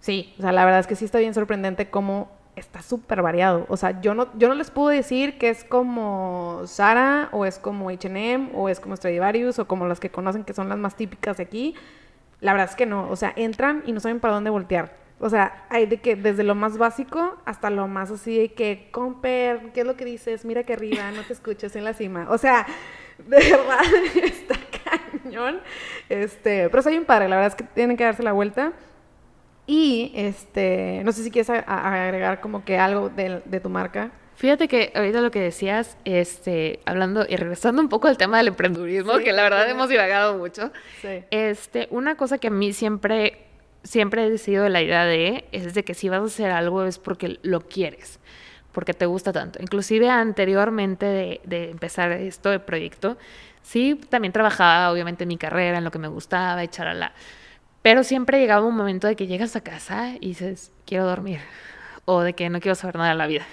sí, 0.00 0.34
o 0.40 0.42
sea, 0.42 0.50
la 0.50 0.64
verdad 0.64 0.80
es 0.80 0.88
que 0.88 0.96
sí 0.96 1.04
está 1.04 1.20
bien 1.20 1.34
sorprendente 1.34 1.88
cómo 1.88 2.28
está 2.56 2.82
súper 2.82 3.22
variado. 3.22 3.66
O 3.68 3.76
sea, 3.76 4.00
yo 4.00 4.14
no, 4.14 4.28
yo 4.38 4.48
no 4.48 4.54
les 4.54 4.70
puedo 4.70 4.88
decir 4.88 5.38
que 5.38 5.48
es 5.50 5.64
como 5.64 6.62
Sara 6.66 7.28
o 7.32 7.44
es 7.44 7.58
como 7.58 7.90
H&M 7.90 8.50
o 8.54 8.68
es 8.68 8.80
como 8.80 8.96
Stradivarius 8.96 9.58
o 9.58 9.66
como 9.66 9.86
las 9.86 10.00
que 10.00 10.10
conocen 10.10 10.44
que 10.44 10.52
son 10.52 10.68
las 10.68 10.78
más 10.78 10.96
típicas 10.96 11.36
de 11.36 11.44
aquí. 11.44 11.74
La 12.40 12.52
verdad 12.52 12.68
es 12.70 12.76
que 12.76 12.86
no. 12.86 13.08
O 13.10 13.16
sea, 13.16 13.32
entran 13.36 13.82
y 13.86 13.92
no 13.92 14.00
saben 14.00 14.20
para 14.20 14.34
dónde 14.34 14.50
voltear. 14.50 15.04
O 15.20 15.30
sea, 15.30 15.64
hay 15.70 15.86
de 15.86 15.98
que 15.98 16.16
desde 16.16 16.42
lo 16.42 16.54
más 16.54 16.76
básico 16.76 17.36
hasta 17.44 17.70
lo 17.70 17.88
más 17.88 18.10
así 18.10 18.36
de 18.36 18.52
que, 18.52 18.88
comper, 18.90 19.72
¿qué 19.72 19.80
es 19.80 19.86
lo 19.86 19.96
que 19.96 20.04
dices? 20.04 20.44
Mira 20.44 20.64
que 20.64 20.72
arriba, 20.74 21.10
no 21.12 21.22
te 21.22 21.32
escuches 21.32 21.74
en 21.76 21.84
la 21.84 21.94
cima. 21.94 22.26
O 22.30 22.36
sea, 22.36 22.66
de 23.18 23.36
verdad 23.36 23.80
está 24.22 24.56
cañón. 24.84 25.60
Este, 26.08 26.68
pero 26.68 26.82
soy 26.82 26.98
un 26.98 27.04
padre, 27.04 27.28
la 27.28 27.36
verdad 27.36 27.52
es 27.52 27.54
que 27.54 27.64
tienen 27.64 27.96
que 27.96 28.04
darse 28.04 28.22
la 28.22 28.32
vuelta. 28.32 28.72
Y 29.66 30.12
este, 30.14 31.00
no 31.04 31.12
sé 31.12 31.24
si 31.24 31.30
quieres 31.30 31.48
agregar 31.50 32.40
como 32.40 32.64
que 32.64 32.78
algo 32.78 33.08
de, 33.08 33.60
tu 33.62 33.70
marca. 33.70 34.10
Fíjate 34.36 34.68
que 34.68 34.92
ahorita 34.94 35.20
lo 35.20 35.30
que 35.30 35.40
decías, 35.40 35.96
este, 36.04 36.80
hablando 36.84 37.24
y 37.26 37.36
regresando 37.36 37.80
un 37.80 37.88
poco 37.88 38.08
al 38.08 38.18
tema 38.18 38.36
del 38.38 38.48
emprendedurismo, 38.48 39.18
que 39.18 39.32
la 39.32 39.42
verdad 39.42 39.68
hemos 39.70 39.88
divagado 39.88 40.36
mucho. 40.36 40.70
Este, 41.30 41.86
una 41.90 42.16
cosa 42.16 42.38
que 42.38 42.48
a 42.48 42.50
mí 42.50 42.72
siempre, 42.72 43.46
siempre 43.84 44.26
he 44.26 44.30
decidido 44.30 44.68
la 44.68 44.82
idea 44.82 45.04
de 45.04 45.46
es 45.52 45.72
de 45.72 45.84
que 45.84 45.94
si 45.94 46.08
vas 46.08 46.20
a 46.20 46.24
hacer 46.24 46.50
algo 46.50 46.84
es 46.84 46.98
porque 46.98 47.38
lo 47.42 47.60
quieres, 47.60 48.18
porque 48.72 48.92
te 48.92 49.06
gusta 49.06 49.32
tanto. 49.32 49.62
Inclusive 49.62 50.10
anteriormente 50.10 51.06
de, 51.06 51.40
de 51.44 51.70
empezar 51.70 52.12
esto 52.12 52.50
de 52.50 52.58
proyecto, 52.58 53.16
sí, 53.62 53.98
también 54.10 54.32
trabajaba 54.32 54.92
obviamente 54.92 55.22
en 55.22 55.28
mi 55.28 55.38
carrera, 55.38 55.78
en 55.78 55.84
lo 55.84 55.92
que 55.92 56.00
me 56.00 56.08
gustaba, 56.08 56.62
echar 56.62 56.88
a 56.88 56.94
la 56.94 57.12
pero 57.84 58.02
siempre 58.02 58.40
llegaba 58.40 58.66
un 58.66 58.74
momento 58.74 59.06
de 59.06 59.14
que 59.14 59.26
llegas 59.26 59.56
a 59.56 59.60
casa 59.60 60.14
y 60.18 60.28
dices, 60.28 60.72
quiero 60.86 61.04
dormir. 61.04 61.40
O 62.06 62.22
de 62.22 62.32
que 62.32 62.48
no 62.48 62.58
quiero 62.58 62.74
saber 62.74 62.96
nada 62.96 63.10
de 63.10 63.14
la 63.14 63.26
vida. 63.26 63.44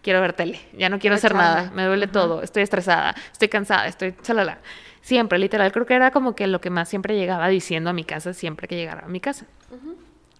Quiero 0.00 0.22
ver 0.22 0.32
tele. 0.32 0.58
Ya 0.72 0.88
no 0.88 0.98
quiero 0.98 1.16
hacer 1.16 1.34
nada. 1.34 1.70
Me 1.74 1.84
duele 1.84 2.06
todo. 2.06 2.40
Estoy 2.42 2.62
estresada. 2.62 3.14
Estoy 3.30 3.48
cansada. 3.48 3.86
Estoy 3.86 4.14
chalala. 4.22 4.60
Siempre, 5.02 5.38
literal. 5.38 5.72
Creo 5.72 5.84
que 5.84 5.92
era 5.92 6.10
como 6.10 6.34
que 6.34 6.46
lo 6.46 6.58
que 6.58 6.70
más 6.70 6.88
siempre 6.88 7.18
llegaba 7.18 7.48
diciendo 7.48 7.90
a 7.90 7.92
mi 7.92 8.04
casa 8.04 8.32
siempre 8.32 8.66
que 8.66 8.76
llegara 8.76 9.04
a 9.04 9.08
mi 9.08 9.20
casa. 9.20 9.44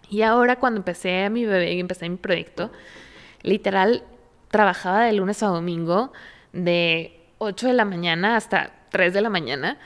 Y 0.08 0.22
ahora 0.22 0.56
cuando 0.56 0.78
empecé 0.78 1.24
a 1.24 1.28
mi 1.28 1.44
bebé 1.44 1.74
y 1.74 1.80
empecé 1.80 2.08
mi 2.08 2.16
proyecto, 2.16 2.72
literal, 3.42 4.02
trabajaba 4.50 5.02
de 5.02 5.12
lunes 5.12 5.42
a 5.42 5.48
domingo 5.48 6.10
de 6.54 7.20
8 7.36 7.66
de 7.66 7.74
la 7.74 7.84
mañana 7.84 8.36
hasta 8.36 8.72
3 8.92 9.12
de 9.12 9.20
la 9.20 9.28
mañana 9.28 9.76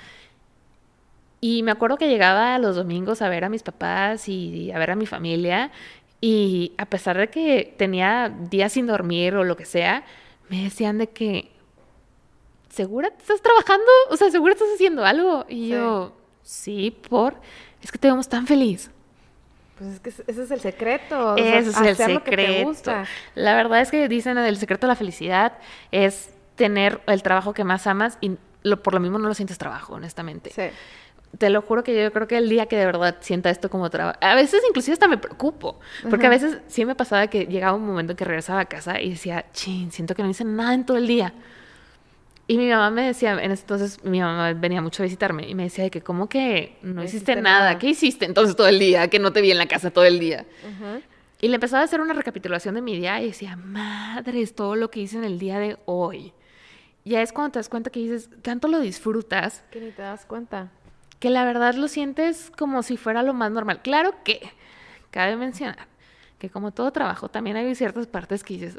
y 1.40 1.62
me 1.62 1.70
acuerdo 1.70 1.96
que 1.96 2.08
llegaba 2.08 2.58
los 2.58 2.76
domingos 2.76 3.22
a 3.22 3.28
ver 3.28 3.44
a 3.44 3.48
mis 3.48 3.62
papás 3.62 4.28
y 4.28 4.70
a 4.72 4.78
ver 4.78 4.90
a 4.90 4.96
mi 4.96 5.06
familia 5.06 5.70
y 6.20 6.72
a 6.76 6.84
pesar 6.84 7.16
de 7.16 7.28
que 7.28 7.74
tenía 7.78 8.28
días 8.28 8.72
sin 8.72 8.86
dormir 8.86 9.34
o 9.36 9.44
lo 9.44 9.56
que 9.56 9.64
sea, 9.64 10.04
me 10.50 10.62
decían 10.64 10.98
de 10.98 11.08
que, 11.08 11.50
¿segura 12.68 13.08
estás 13.08 13.40
trabajando? 13.40 13.90
O 14.10 14.16
sea, 14.16 14.30
¿segura 14.30 14.52
estás 14.52 14.68
haciendo 14.74 15.04
algo? 15.04 15.46
Y 15.48 15.68
yo, 15.68 16.12
sí, 16.42 16.90
por, 17.08 17.34
es 17.82 17.90
que 17.90 17.98
te 17.98 18.08
vemos 18.08 18.28
tan 18.28 18.46
feliz. 18.46 18.90
Pues 19.78 19.94
es 19.94 20.00
que 20.00 20.10
ese 20.10 20.42
es 20.42 20.50
el 20.50 20.60
secreto. 20.60 21.36
ese 21.38 21.70
es 21.70 21.80
el 21.80 21.96
secreto. 21.96 22.92
La 23.34 23.54
verdad 23.54 23.80
es 23.80 23.90
que 23.90 24.06
dicen 24.08 24.36
el 24.36 24.58
secreto 24.58 24.86
de 24.86 24.88
la 24.88 24.96
felicidad 24.96 25.54
es 25.90 26.34
tener 26.56 27.00
el 27.06 27.22
trabajo 27.22 27.54
que 27.54 27.64
más 27.64 27.86
amas 27.86 28.18
y 28.20 28.36
lo, 28.62 28.82
por 28.82 28.92
lo 28.92 29.00
mismo 29.00 29.18
no 29.18 29.26
lo 29.26 29.32
sientes 29.32 29.56
trabajo, 29.56 29.94
honestamente. 29.94 30.50
Sí 30.50 30.64
te 31.38 31.48
lo 31.48 31.62
juro 31.62 31.84
que 31.84 32.02
yo 32.02 32.12
creo 32.12 32.26
que 32.26 32.36
el 32.36 32.48
día 32.48 32.66
que 32.66 32.76
de 32.76 32.86
verdad 32.86 33.16
sienta 33.20 33.50
esto 33.50 33.70
como 33.70 33.88
trabajo, 33.88 34.18
a 34.20 34.34
veces 34.34 34.62
inclusive 34.68 34.94
hasta 34.94 35.08
me 35.08 35.18
preocupo, 35.18 35.78
porque 36.08 36.26
a 36.26 36.30
veces 36.30 36.58
sí 36.66 36.84
me 36.84 36.94
pasaba 36.94 37.28
que 37.28 37.46
llegaba 37.46 37.74
un 37.74 37.86
momento 37.86 38.12
en 38.12 38.16
que 38.16 38.24
regresaba 38.24 38.60
a 38.60 38.64
casa 38.64 39.00
y 39.00 39.10
decía, 39.10 39.46
chin, 39.52 39.92
siento 39.92 40.14
que 40.14 40.22
no 40.22 40.28
hice 40.28 40.44
nada 40.44 40.74
en 40.74 40.84
todo 40.84 40.96
el 40.96 41.06
día. 41.06 41.32
Y 42.46 42.58
mi 42.58 42.68
mamá 42.68 42.90
me 42.90 43.06
decía, 43.06 43.40
en 43.40 43.52
ese 43.52 43.62
entonces 43.62 44.02
mi 44.02 44.18
mamá 44.18 44.52
venía 44.54 44.82
mucho 44.82 45.02
a 45.02 45.04
visitarme 45.04 45.48
y 45.48 45.54
me 45.54 45.62
decía 45.62 45.84
de 45.84 45.90
que, 45.90 46.00
¿cómo 46.00 46.28
que 46.28 46.78
no, 46.82 47.04
hiciste, 47.04 47.36
nada? 47.36 47.78
¿Qué 47.78 47.90
hiciste 47.90 48.24
entonces 48.24 48.56
todo 48.56 48.66
el 48.66 48.80
día? 48.80 49.08
Que 49.08 49.20
no 49.20 49.32
te 49.32 49.40
vi 49.40 49.52
en 49.52 49.58
la 49.58 49.66
casa 49.66 49.92
todo 49.92 50.04
el 50.04 50.18
día. 50.18 50.44
Y 51.40 51.46
le 51.46 51.54
empezaba 51.54 51.82
a 51.82 51.84
hacer 51.84 52.00
una 52.00 52.12
recapitulación 52.12 52.74
de 52.74 52.82
mi 52.82 52.96
día 52.96 53.22
y 53.22 53.26
decía, 53.26 53.54
madre, 53.54 54.42
es 54.42 54.54
todo 54.56 54.74
lo 54.74 54.90
que 54.90 54.98
hice 54.98 55.16
en 55.16 55.24
el 55.24 55.38
día 55.38 55.60
de 55.60 55.78
hoy. 55.84 56.32
Ya 57.04 57.22
es 57.22 57.32
cuando 57.32 57.52
te 57.52 57.60
das 57.60 57.68
cuenta 57.68 57.90
que 57.90 58.00
dices, 58.00 58.28
tanto 58.42 58.66
lo 58.66 58.80
disfrutas. 58.80 59.62
Que 59.70 59.80
ni 59.80 59.92
te 59.92 60.02
das 60.02 60.26
cuenta 60.26 60.72
que 61.20 61.30
la 61.30 61.44
verdad 61.44 61.74
lo 61.74 61.86
sientes 61.86 62.50
como 62.58 62.82
si 62.82 62.96
fuera 62.96 63.22
lo 63.22 63.34
más 63.34 63.52
normal. 63.52 63.82
Claro 63.82 64.14
que, 64.24 64.50
cabe 65.12 65.36
mencionar, 65.36 65.86
que 66.38 66.50
como 66.50 66.72
todo 66.72 66.90
trabajo, 66.90 67.28
también 67.28 67.56
hay 67.56 67.72
ciertas 67.76 68.08
partes 68.08 68.42
que 68.42 68.54
dices, 68.54 68.76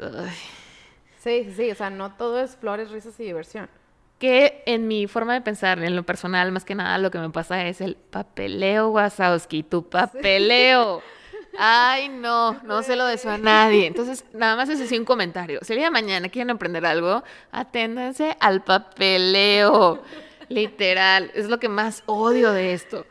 Sí, 1.20 1.44
sí, 1.44 1.54
sí, 1.56 1.70
o 1.70 1.74
sea, 1.76 1.88
no 1.88 2.12
todo 2.14 2.40
es 2.40 2.56
flores, 2.56 2.90
risas 2.90 3.18
y 3.20 3.22
diversión. 3.22 3.70
Que 4.18 4.64
en 4.66 4.88
mi 4.88 5.06
forma 5.06 5.34
de 5.34 5.40
pensar, 5.40 5.82
en 5.82 5.94
lo 5.94 6.02
personal, 6.02 6.50
más 6.50 6.64
que 6.64 6.74
nada, 6.74 6.98
lo 6.98 7.12
que 7.12 7.18
me 7.18 7.30
pasa 7.30 7.64
es 7.66 7.80
el 7.80 7.94
papeleo, 7.94 8.88
Wazowski, 8.90 9.62
tu 9.62 9.88
papeleo. 9.88 11.00
Ay, 11.58 12.08
no, 12.08 12.54
no 12.64 12.82
se 12.82 12.96
lo 12.96 13.06
deseo 13.06 13.32
a 13.32 13.38
nadie. 13.38 13.86
Entonces, 13.86 14.24
nada 14.32 14.56
más 14.56 14.68
es 14.68 14.80
así 14.80 14.98
un 14.98 15.04
comentario. 15.04 15.60
Si 15.62 15.72
el 15.72 15.78
día 15.78 15.86
de 15.86 15.92
mañana 15.92 16.28
quieren 16.28 16.50
aprender 16.50 16.84
algo, 16.86 17.22
aténdanse 17.52 18.36
al 18.40 18.62
papeleo. 18.62 20.02
Literal, 20.52 21.30
es 21.34 21.48
lo 21.48 21.58
que 21.58 21.68
más 21.68 22.02
odio 22.06 22.52
de 22.52 22.72
esto. 22.72 23.06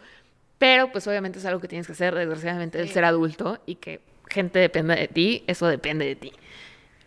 Pero 0.58 0.92
pues 0.92 1.08
obviamente 1.08 1.39
es 1.39 1.46
algo 1.46 1.60
que 1.60 1.68
tienes 1.68 1.88
que 1.88 1.94
hacer, 1.94 2.14
desgraciadamente, 2.14 2.80
el 2.80 2.89
ser 2.89 3.04
adulto 3.04 3.60
y 3.66 3.76
que 3.76 4.02
gente 4.30 4.60
dependa 4.60 4.96
de 4.96 5.08
ti, 5.08 5.44
eso 5.48 5.68
depende 5.68 6.06
de 6.06 6.16
ti. 6.16 6.34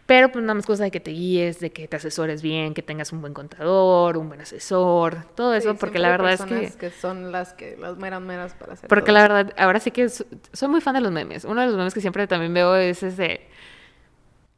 Pero 0.06 0.30
pues 0.30 0.42
nada 0.42 0.54
más 0.54 0.66
cosa 0.66 0.84
de 0.84 0.90
que 0.90 1.00
te 1.00 1.12
guíes, 1.12 1.60
de 1.60 1.70
que 1.70 1.88
te 1.88 1.96
asesores 1.96 2.42
bien, 2.42 2.74
que 2.74 2.82
tengas 2.82 3.12
un 3.12 3.22
buen 3.22 3.32
contador, 3.32 4.18
un 4.18 4.28
buen 4.28 4.40
asesor, 4.40 5.24
todo 5.34 5.54
eso, 5.54 5.76
porque 5.76 5.98
la 5.98 6.10
verdad 6.10 6.32
es 6.32 6.42
que... 6.42 6.78
que 6.78 6.90
son 6.90 7.32
las 7.32 7.54
que, 7.54 7.76
las 7.78 7.96
meras 7.96 8.20
meras 8.20 8.52
para 8.54 8.74
hacer 8.74 8.88
Porque 8.88 9.12
la 9.12 9.22
verdad, 9.22 9.54
ahora 9.56 9.80
sí 9.80 9.92
que 9.92 10.08
soy 10.08 10.68
muy 10.68 10.82
fan 10.82 10.94
de 10.94 11.00
los 11.00 11.10
memes. 11.10 11.44
Uno 11.44 11.62
de 11.62 11.68
los 11.68 11.76
memes 11.76 11.94
que 11.94 12.02
siempre 12.02 12.26
también 12.26 12.52
veo 12.52 12.76
es 12.76 13.02
ese 13.02 13.46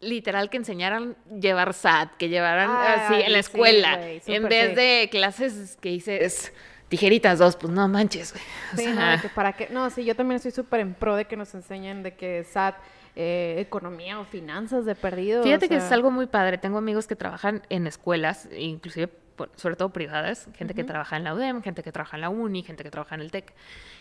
literal 0.00 0.50
que 0.50 0.58
enseñaran 0.58 1.16
llevar 1.40 1.72
SAT, 1.72 2.16
que 2.16 2.28
llevaran 2.28 2.70
así 2.70 3.14
en 3.22 3.32
la 3.32 3.38
escuela, 3.38 4.00
en 4.02 4.48
vez 4.48 4.76
de 4.76 5.08
clases 5.10 5.76
que 5.80 5.90
dices 5.90 6.52
tijeritas 6.88 7.38
dos, 7.38 7.56
pues 7.56 7.72
no 7.72 7.88
manches, 7.88 8.32
güey. 8.32 8.44
sí, 8.76 8.92
no, 8.92 9.20
que 9.20 9.28
para 9.28 9.54
qué, 9.54 9.68
no, 9.70 9.90
sí, 9.90 10.04
yo 10.04 10.14
también 10.14 10.36
estoy 10.36 10.52
súper 10.52 10.80
en 10.80 10.94
pro 10.94 11.16
de 11.16 11.24
que 11.24 11.36
nos 11.36 11.54
enseñen 11.54 12.02
de 12.02 12.14
que 12.14 12.44
SAT, 12.44 12.76
eh, 13.18 13.56
economía 13.58 14.20
o 14.20 14.24
finanzas 14.24 14.84
de 14.84 14.94
perdido. 14.94 15.42
Fíjate 15.42 15.70
que 15.70 15.76
es 15.76 15.90
algo 15.90 16.10
muy 16.10 16.26
padre. 16.26 16.58
Tengo 16.58 16.76
amigos 16.76 17.06
que 17.06 17.16
trabajan 17.16 17.62
en 17.70 17.86
escuelas, 17.86 18.46
inclusive 18.54 19.10
sobre 19.56 19.76
todo 19.76 19.90
privadas, 19.90 20.48
gente 20.54 20.74
que 20.74 20.84
trabaja 20.84 21.16
en 21.16 21.24
la 21.24 21.34
UDEM, 21.34 21.62
gente 21.62 21.82
que 21.82 21.92
trabaja 21.92 22.16
en 22.16 22.22
la 22.22 22.28
UNI, 22.28 22.62
gente 22.62 22.82
que 22.84 22.90
trabaja 22.90 23.14
en 23.14 23.22
el 23.22 23.30
TEC. 23.30 23.54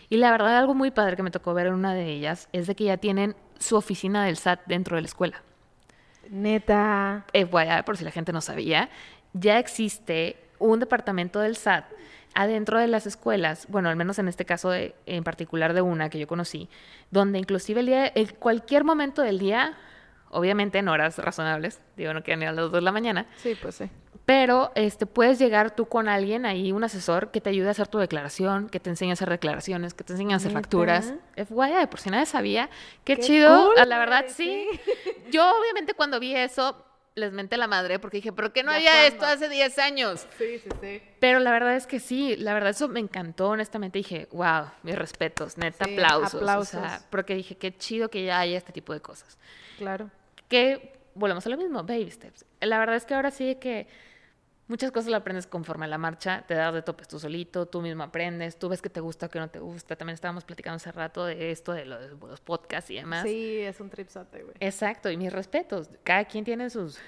Y 0.08 0.16
la 0.16 0.30
verdad, 0.30 0.56
algo 0.56 0.74
muy 0.74 0.90
padre 0.90 1.16
que 1.16 1.22
me 1.22 1.30
tocó 1.30 1.54
ver 1.54 1.66
en 1.66 1.74
una 1.74 1.94
de 1.94 2.08
ellas 2.08 2.48
es 2.52 2.66
de 2.66 2.74
que 2.74 2.84
ya 2.84 2.96
tienen 2.98 3.36
su 3.58 3.76
oficina 3.76 4.24
del 4.24 4.36
SAT 4.36 4.66
dentro 4.66 4.96
de 4.96 5.02
la 5.02 5.08
escuela. 5.08 5.42
Neta. 6.30 7.24
Eh, 7.32 7.46
por 7.46 7.96
si 7.96 8.04
la 8.04 8.10
gente 8.10 8.32
no 8.32 8.40
sabía, 8.40 8.90
ya 9.32 9.58
existe 9.58 10.36
un 10.58 10.80
departamento 10.80 11.40
del 11.40 11.56
SAT 11.56 11.84
adentro 12.36 12.78
de 12.78 12.86
las 12.86 13.06
escuelas, 13.06 13.66
bueno, 13.70 13.88
al 13.88 13.96
menos 13.96 14.18
en 14.18 14.28
este 14.28 14.44
caso 14.44 14.68
de, 14.68 14.94
en 15.06 15.24
particular 15.24 15.72
de 15.72 15.80
una 15.80 16.10
que 16.10 16.18
yo 16.18 16.26
conocí, 16.26 16.68
donde 17.10 17.38
inclusive 17.38 17.80
el 17.80 17.86
día, 17.86 18.06
el, 18.08 18.34
cualquier 18.34 18.84
momento 18.84 19.22
del 19.22 19.38
día, 19.38 19.72
obviamente 20.30 20.78
en 20.78 20.88
horas 20.88 21.18
razonables, 21.18 21.80
digo, 21.96 22.12
no 22.12 22.22
quedan 22.22 22.40
ni 22.40 22.46
a 22.46 22.52
las 22.52 22.64
2 22.66 22.72
de 22.72 22.80
la 22.82 22.92
mañana. 22.92 23.26
Sí, 23.38 23.56
pues 23.60 23.76
sí. 23.76 23.90
Pero 24.24 24.72
este, 24.74 25.06
puedes 25.06 25.38
llegar 25.38 25.74
tú 25.74 25.86
con 25.86 26.08
alguien 26.08 26.46
ahí, 26.46 26.72
un 26.72 26.84
asesor, 26.84 27.30
que 27.30 27.40
te 27.40 27.50
ayude 27.50 27.68
a 27.68 27.70
hacer 27.72 27.88
tu 27.88 27.98
declaración, 27.98 28.68
que 28.68 28.80
te 28.80 28.90
enseñe 28.90 29.10
a 29.10 29.12
hacer 29.14 29.30
declaraciones, 29.30 29.94
que 29.94 30.04
te 30.04 30.12
enseñe 30.12 30.32
a 30.32 30.36
hacer 30.36 30.52
facturas. 30.52 31.12
FYI, 31.34 31.74
de 31.80 31.86
por 31.86 32.00
si 32.00 32.10
nadie 32.10 32.26
sabía. 32.26 32.70
Qué, 33.04 33.18
chido. 33.18 33.74
la 33.74 33.98
verdad, 33.98 34.26
sí. 34.28 34.68
Yo, 35.30 35.48
obviamente, 35.60 35.94
cuando 35.94 36.20
vi 36.20 36.34
eso, 36.34 36.86
les 37.16 37.32
menté 37.32 37.56
la 37.56 37.66
madre 37.66 37.98
porque 37.98 38.18
dije, 38.18 38.32
¿pero 38.32 38.52
qué 38.52 38.62
no 38.62 38.70
había 38.70 39.06
esto 39.06 39.24
hace 39.24 39.48
10 39.48 39.78
años? 39.78 40.26
Sí, 40.38 40.58
sí, 40.58 40.68
sí. 40.80 41.02
Pero 41.18 41.38
la 41.38 41.50
verdad 41.50 41.74
es 41.74 41.86
que 41.86 41.98
sí, 41.98 42.36
la 42.36 42.52
verdad 42.54 42.70
eso 42.70 42.88
me 42.88 43.00
encantó, 43.00 43.48
honestamente 43.48 43.98
dije, 43.98 44.28
wow, 44.32 44.66
mis 44.82 44.96
respetos, 44.96 45.56
neta, 45.56 45.86
aplausos. 45.86 46.34
aplausos. 46.34 46.74
O 46.74 46.80
sea, 46.80 47.00
porque 47.10 47.34
dije, 47.34 47.56
qué 47.56 47.76
chido 47.76 48.10
que 48.10 48.24
ya 48.24 48.38
haya 48.38 48.58
este 48.58 48.72
tipo 48.72 48.92
de 48.92 49.00
cosas. 49.00 49.38
Claro. 49.78 50.10
Que 50.48 50.92
volvemos 51.16 51.46
a 51.46 51.50
lo 51.50 51.56
mismo, 51.56 51.82
baby 51.82 52.10
steps. 52.10 52.44
La 52.60 52.78
verdad 52.78 52.96
es 52.96 53.04
que 53.04 53.14
ahora 53.14 53.30
sí 53.30 53.56
que 53.56 53.86
Muchas 54.68 54.90
cosas 54.90 55.10
lo 55.10 55.16
aprendes 55.16 55.46
conforme 55.46 55.84
a 55.84 55.88
la 55.88 55.96
marcha, 55.96 56.42
te 56.48 56.54
das 56.54 56.74
de 56.74 56.82
topes 56.82 57.06
tú 57.06 57.20
solito, 57.20 57.66
tú 57.66 57.80
mismo 57.80 58.02
aprendes, 58.02 58.58
tú 58.58 58.68
ves 58.68 58.82
que 58.82 58.90
te 58.90 58.98
gusta 58.98 59.26
o 59.26 59.28
que 59.28 59.38
no 59.38 59.48
te 59.48 59.60
gusta. 59.60 59.94
También 59.94 60.14
estábamos 60.14 60.42
platicando 60.42 60.76
hace 60.76 60.90
rato 60.90 61.24
de 61.24 61.52
esto, 61.52 61.72
de 61.72 61.84
los, 61.84 62.40
podcasts 62.40 62.90
y 62.90 62.96
demás. 62.96 63.22
Sí, 63.22 63.58
es 63.60 63.80
un 63.80 63.90
tripsote, 63.90 64.42
güey. 64.42 64.56
Exacto, 64.58 65.08
y 65.08 65.16
mis 65.16 65.32
respetos. 65.32 65.88
Cada 66.02 66.24
quien 66.24 66.44
tiene 66.44 66.68
sus, 66.68 66.98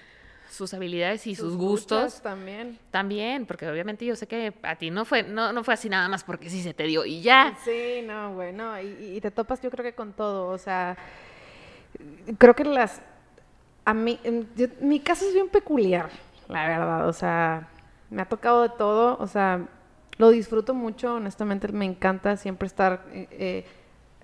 sus 0.48 0.72
habilidades 0.72 1.26
y 1.26 1.34
sus, 1.34 1.56
gustos. 1.56 2.22
También. 2.22 2.78
También, 2.92 3.44
porque 3.44 3.66
obviamente 3.66 4.06
yo 4.06 4.14
sé 4.14 4.28
que 4.28 4.54
a 4.62 4.76
ti 4.76 4.92
no 4.92 5.04
fue, 5.04 5.24
no, 5.24 5.52
no 5.52 5.64
fue 5.64 5.74
así 5.74 5.88
nada 5.88 6.08
más 6.08 6.22
porque 6.22 6.50
sí 6.50 6.62
se 6.62 6.74
te 6.74 6.84
dio 6.84 7.04
y 7.04 7.22
ya. 7.22 7.58
Sí, 7.64 8.02
no, 8.04 8.34
güey, 8.34 8.52
no. 8.52 8.80
Y, 8.80 9.16
y 9.16 9.20
te 9.20 9.32
topas 9.32 9.60
yo 9.62 9.70
creo 9.72 9.82
que 9.82 9.94
con 9.94 10.12
todo. 10.12 10.48
O 10.50 10.58
sea, 10.58 10.96
creo 12.38 12.54
que 12.54 12.62
las... 12.62 13.02
A 13.88 13.94
mí, 13.94 14.20
mi 14.80 15.00
caso 15.00 15.24
es 15.26 15.32
bien 15.32 15.48
peculiar 15.48 16.10
la 16.48 16.66
verdad. 16.66 17.08
O 17.08 17.12
sea, 17.12 17.68
me 18.10 18.22
ha 18.22 18.24
tocado 18.28 18.62
de 18.62 18.70
todo. 18.70 19.16
O 19.20 19.26
sea, 19.26 19.68
lo 20.16 20.30
disfruto 20.30 20.74
mucho, 20.74 21.14
honestamente 21.14 21.68
me 21.68 21.84
encanta 21.84 22.36
siempre 22.36 22.66
estar... 22.66 23.04
Eh, 23.12 23.28
eh, 23.30 23.64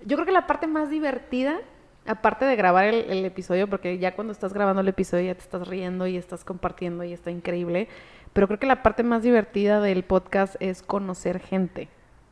yo 0.04 0.16
creo 0.16 0.26
que 0.26 0.32
la 0.32 0.46
parte 0.46 0.66
más 0.66 0.90
divertida, 0.90 1.60
aparte 2.06 2.44
de 2.44 2.56
grabar 2.56 2.86
el, 2.86 3.24
episodio, 3.24 3.68
porque 3.70 3.98
ya 3.98 4.14
cuando 4.14 4.32
estás 4.32 4.52
grabando 4.52 4.82
el 4.82 4.88
episodio 4.88 5.26
ya 5.26 5.34
te 5.34 5.42
estás 5.42 5.66
riendo 5.68 6.06
y 6.06 6.16
estás 6.16 6.44
compartiendo 6.44 7.04
y 7.04 7.12
está 7.12 7.30
increíble, 7.30 7.88
pero 8.34 8.48
creo 8.48 8.58
que 8.58 8.66
la 8.66 8.82
parte 8.82 9.02
más 9.02 9.22
divertida 9.22 9.80
del 9.80 10.02
podcast 10.02 10.56
es 10.60 10.82
conocer 10.82 11.38
gente. 11.40 11.88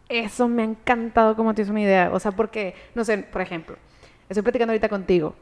Eso 0.09 0.49
me 0.49 0.63
ha 0.63 0.67
encantado 0.67 1.37
como 1.37 1.55
tienes 1.55 1.71
una 1.71 1.81
idea. 1.81 2.11
O 2.13 2.21
sea, 2.21 2.33
porque, 2.33 2.75
no 2.95 3.05
sé, 3.05 3.19
por 3.19 3.41
ejemplo, 3.41 3.77
estoy 4.29 4.43
platicando 4.43 4.73
ahorita 4.73 4.91
contigo 4.91 5.35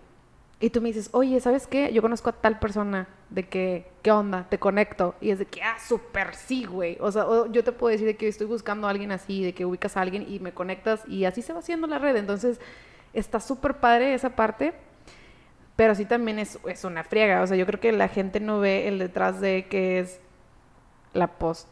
y 0.62 0.68
tú 0.68 0.82
me 0.82 0.88
dices, 0.88 1.08
oye, 1.12 1.40
¿sabes 1.40 1.66
qué? 1.66 1.90
Yo 1.90 2.02
conozco 2.02 2.28
a 2.28 2.34
tal 2.34 2.58
persona 2.58 3.08
de 3.30 3.48
que, 3.48 3.86
¿qué 4.02 4.12
onda? 4.12 4.46
Te 4.50 4.58
conecto. 4.58 5.14
Y 5.18 5.30
es 5.30 5.38
de 5.38 5.46
que, 5.46 5.62
ah, 5.62 5.78
súper 5.78 6.34
sí, 6.34 6.66
güey. 6.66 6.98
O 7.00 7.10
sea, 7.10 7.24
yo 7.50 7.64
te 7.64 7.72
puedo 7.72 7.90
decir 7.90 8.06
de 8.06 8.16
que 8.16 8.28
estoy 8.28 8.46
buscando 8.46 8.86
a 8.86 8.90
alguien 8.90 9.10
así, 9.10 9.42
de 9.42 9.54
que 9.54 9.64
ubicas 9.64 9.96
a 9.96 10.02
alguien 10.02 10.26
y 10.28 10.38
me 10.38 10.52
conectas 10.52 11.02
y 11.08 11.24
así 11.24 11.40
se 11.40 11.54
va 11.54 11.60
haciendo 11.60 11.86
la 11.86 11.98
red. 11.98 12.14
Entonces, 12.14 12.60
está 13.14 13.40
súper 13.40 13.76
padre 13.76 14.12
esa 14.12 14.36
parte, 14.36 14.74
pero 15.76 15.94
sí 15.94 16.04
también 16.04 16.38
es, 16.38 16.58
es 16.66 16.84
una 16.84 17.04
friega. 17.04 17.40
O 17.40 17.46
sea, 17.46 17.56
yo 17.56 17.64
creo 17.64 17.80
que 17.80 17.92
la 17.92 18.08
gente 18.08 18.38
no 18.38 18.60
ve 18.60 18.86
el 18.86 18.98
detrás 18.98 19.40
de 19.40 19.66
que 19.66 19.98
es 19.98 20.20
la 21.14 21.38
post 21.38 21.68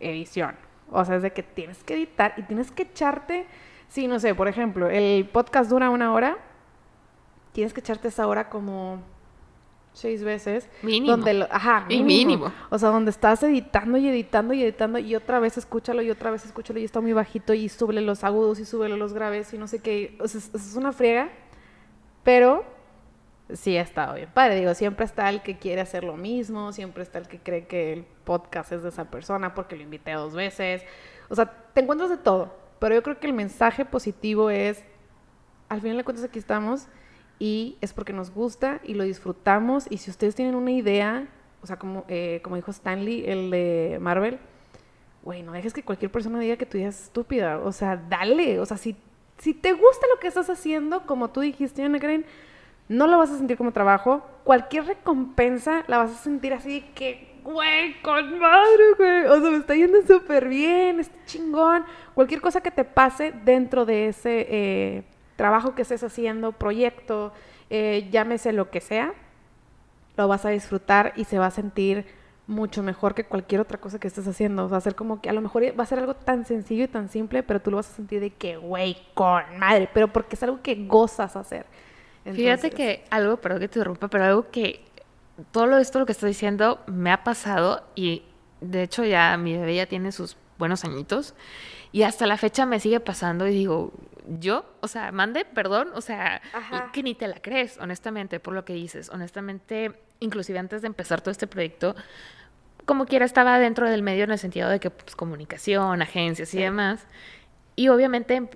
edición. 0.00 0.56
O 0.90 1.04
sea, 1.04 1.14
es 1.14 1.22
de 1.22 1.32
que 1.32 1.44
tienes 1.44 1.84
que 1.84 1.94
editar 1.94 2.34
y 2.36 2.42
tienes 2.42 2.72
que 2.72 2.82
echarte, 2.82 3.46
sí, 3.88 4.08
no 4.08 4.18
sé, 4.18 4.34
por 4.34 4.48
ejemplo, 4.48 4.90
el 4.90 5.28
podcast 5.28 5.70
dura 5.70 5.90
una 5.90 6.12
hora 6.12 6.38
tienes 7.60 7.74
que 7.74 7.80
echarte 7.80 8.08
esa 8.08 8.26
hora 8.26 8.48
como 8.48 9.02
seis 9.92 10.24
veces. 10.24 10.66
Mínimo. 10.80 11.14
Donde 11.14 11.46
ajá, 11.50 11.84
mínimo. 11.90 12.50
O 12.70 12.78
sea, 12.78 12.88
donde 12.88 13.10
estás 13.10 13.42
editando 13.42 13.98
y 13.98 14.08
editando 14.08 14.54
y 14.54 14.62
editando 14.62 14.98
y 14.98 15.14
otra 15.14 15.40
vez 15.40 15.58
escúchalo 15.58 16.00
y 16.00 16.10
otra 16.10 16.30
vez 16.30 16.46
escúchalo 16.46 16.80
y 16.80 16.84
está 16.84 17.02
muy 17.02 17.12
bajito 17.12 17.52
y 17.52 17.68
súbele 17.68 18.00
los 18.00 18.24
agudos 18.24 18.60
y 18.60 18.64
súbele 18.64 18.96
los 18.96 19.12
graves 19.12 19.52
y 19.52 19.58
no 19.58 19.66
sé 19.66 19.80
qué. 19.80 20.16
O 20.20 20.26
sea, 20.26 20.40
es, 20.40 20.74
una 20.74 20.92
friega, 20.92 21.28
pero 22.22 22.64
sí 23.52 23.76
ha 23.76 23.82
estado 23.82 24.14
bien 24.14 24.30
padre. 24.32 24.54
Digo, 24.54 24.72
siempre 24.72 25.04
está 25.04 25.28
el 25.28 25.42
que 25.42 25.58
quiere 25.58 25.82
hacer 25.82 26.02
lo 26.02 26.16
mismo, 26.16 26.72
siempre 26.72 27.02
está 27.02 27.18
el 27.18 27.28
que 27.28 27.40
cree 27.40 27.66
que 27.66 27.92
el 27.92 28.04
podcast 28.24 28.72
es 28.72 28.82
de 28.82 28.88
esa 28.88 29.10
persona 29.10 29.52
porque 29.52 29.76
lo 29.76 29.82
invité 29.82 30.12
dos 30.12 30.34
veces. 30.34 30.82
O 31.28 31.34
sea, 31.34 31.44
te 31.74 31.82
encuentras 31.82 32.08
de 32.08 32.16
todo, 32.16 32.56
pero 32.78 32.94
yo 32.94 33.02
creo 33.02 33.20
que 33.20 33.26
el 33.26 33.34
mensaje 33.34 33.84
positivo 33.84 34.48
es, 34.48 34.82
al 35.68 35.82
final 35.82 35.98
de 35.98 36.04
cuentas 36.04 36.24
aquí 36.24 36.38
estamos 36.38 36.88
y 37.40 37.78
es 37.80 37.94
porque 37.94 38.12
nos 38.12 38.30
gusta 38.30 38.80
y 38.84 38.94
lo 38.94 39.02
disfrutamos. 39.02 39.86
Y 39.88 39.96
si 39.96 40.10
ustedes 40.10 40.34
tienen 40.34 40.54
una 40.54 40.70
idea, 40.70 41.26
o 41.62 41.66
sea, 41.66 41.78
como, 41.78 42.04
eh, 42.06 42.40
como 42.44 42.56
dijo 42.56 42.70
Stanley, 42.70 43.24
el 43.26 43.50
de 43.50 43.96
Marvel, 43.98 44.38
güey, 45.22 45.42
no 45.42 45.52
dejes 45.52 45.72
que 45.72 45.82
cualquier 45.82 46.12
persona 46.12 46.38
diga 46.38 46.56
que 46.56 46.66
tu 46.66 46.76
idea 46.76 46.90
es 46.90 47.04
estúpida. 47.04 47.58
O 47.58 47.72
sea, 47.72 47.96
dale. 47.96 48.60
O 48.60 48.66
sea, 48.66 48.76
si, 48.76 48.94
si 49.38 49.54
te 49.54 49.72
gusta 49.72 50.06
lo 50.14 50.20
que 50.20 50.28
estás 50.28 50.50
haciendo, 50.50 51.06
como 51.06 51.30
tú 51.30 51.40
dijiste, 51.40 51.82
Ana 51.82 51.98
Karen, 51.98 52.26
no 52.88 53.06
lo 53.06 53.16
vas 53.16 53.30
a 53.30 53.38
sentir 53.38 53.56
como 53.56 53.72
trabajo. 53.72 54.22
Cualquier 54.44 54.84
recompensa 54.84 55.82
la 55.86 55.96
vas 55.96 56.10
a 56.10 56.22
sentir 56.22 56.52
así 56.52 56.82
que, 56.94 57.40
güey, 57.42 58.02
con 58.02 58.38
madre, 58.38 58.84
güey. 58.98 59.24
O 59.24 59.40
sea, 59.40 59.50
me 59.50 59.56
está 59.56 59.74
yendo 59.74 60.02
súper 60.06 60.46
bien, 60.46 61.00
está 61.00 61.16
chingón. 61.24 61.86
Cualquier 62.14 62.42
cosa 62.42 62.60
que 62.60 62.70
te 62.70 62.84
pase 62.84 63.32
dentro 63.32 63.86
de 63.86 64.08
ese 64.08 64.46
eh, 64.50 65.04
trabajo 65.40 65.74
que 65.74 65.80
estés 65.80 66.04
haciendo, 66.04 66.52
proyecto, 66.52 67.32
eh, 67.70 68.10
llámese 68.12 68.52
lo 68.52 68.70
que 68.70 68.82
sea, 68.82 69.14
lo 70.18 70.28
vas 70.28 70.44
a 70.44 70.50
disfrutar 70.50 71.14
y 71.16 71.24
se 71.24 71.38
va 71.38 71.46
a 71.46 71.50
sentir 71.50 72.04
mucho 72.46 72.82
mejor 72.82 73.14
que 73.14 73.24
cualquier 73.24 73.62
otra 73.62 73.78
cosa 73.78 73.98
que 73.98 74.06
estés 74.06 74.28
haciendo. 74.28 74.68
Va 74.68 74.76
a 74.76 74.82
ser 74.82 74.94
como 74.94 75.22
que 75.22 75.30
a 75.30 75.32
lo 75.32 75.40
mejor 75.40 75.62
va 75.80 75.84
a 75.84 75.86
ser 75.86 75.98
algo 75.98 76.12
tan 76.12 76.44
sencillo 76.44 76.84
y 76.84 76.88
tan 76.88 77.08
simple, 77.08 77.42
pero 77.42 77.58
tú 77.58 77.70
lo 77.70 77.78
vas 77.78 77.88
a 77.88 77.94
sentir 77.94 78.20
de 78.20 78.28
que, 78.28 78.58
güey, 78.58 78.98
con 79.14 79.42
madre, 79.58 79.88
pero 79.94 80.08
porque 80.12 80.36
es 80.36 80.42
algo 80.42 80.60
que 80.60 80.74
gozas 80.86 81.36
hacer. 81.36 81.64
Fíjate 82.22 82.70
que 82.70 83.04
algo, 83.08 83.38
perdón 83.38 83.60
que 83.60 83.68
te 83.68 83.78
interrumpa, 83.78 84.08
pero 84.08 84.24
algo 84.24 84.50
que 84.50 84.84
todo 85.52 85.78
esto 85.78 86.00
lo 86.00 86.04
que 86.04 86.12
estoy 86.12 86.28
diciendo 86.28 86.80
me 86.86 87.10
ha 87.10 87.24
pasado 87.24 87.82
y 87.94 88.24
de 88.60 88.82
hecho 88.82 89.06
ya 89.06 89.38
mi 89.38 89.56
bebé 89.56 89.76
ya 89.76 89.86
tiene 89.86 90.12
sus 90.12 90.36
buenos 90.58 90.84
añitos 90.84 91.34
y 91.92 92.02
hasta 92.02 92.26
la 92.26 92.36
fecha 92.36 92.66
me 92.66 92.80
sigue 92.80 93.00
pasando 93.00 93.46
y 93.46 93.52
digo, 93.52 93.92
yo, 94.38 94.64
o 94.80 94.88
sea, 94.88 95.10
mande, 95.12 95.44
perdón, 95.44 95.88
o 95.94 96.00
sea, 96.00 96.40
que 96.92 97.02
ni 97.02 97.14
te 97.14 97.26
la 97.26 97.40
crees, 97.40 97.78
honestamente, 97.78 98.38
por 98.38 98.54
lo 98.54 98.64
que 98.64 98.74
dices. 98.74 99.10
Honestamente, 99.10 99.92
inclusive 100.20 100.58
antes 100.58 100.82
de 100.82 100.86
empezar 100.86 101.20
todo 101.20 101.32
este 101.32 101.46
proyecto, 101.46 101.96
como 102.84 103.06
quiera 103.06 103.24
estaba 103.24 103.58
dentro 103.58 103.88
del 103.90 104.02
medio 104.02 104.24
en 104.24 104.30
el 104.30 104.38
sentido 104.38 104.68
de 104.68 104.78
que 104.78 104.90
pues, 104.90 105.16
comunicación, 105.16 106.02
agencias 106.02 106.54
y 106.54 106.58
demás. 106.58 107.06
Y 107.74 107.88
obviamente 107.88 108.36
em, 108.36 108.48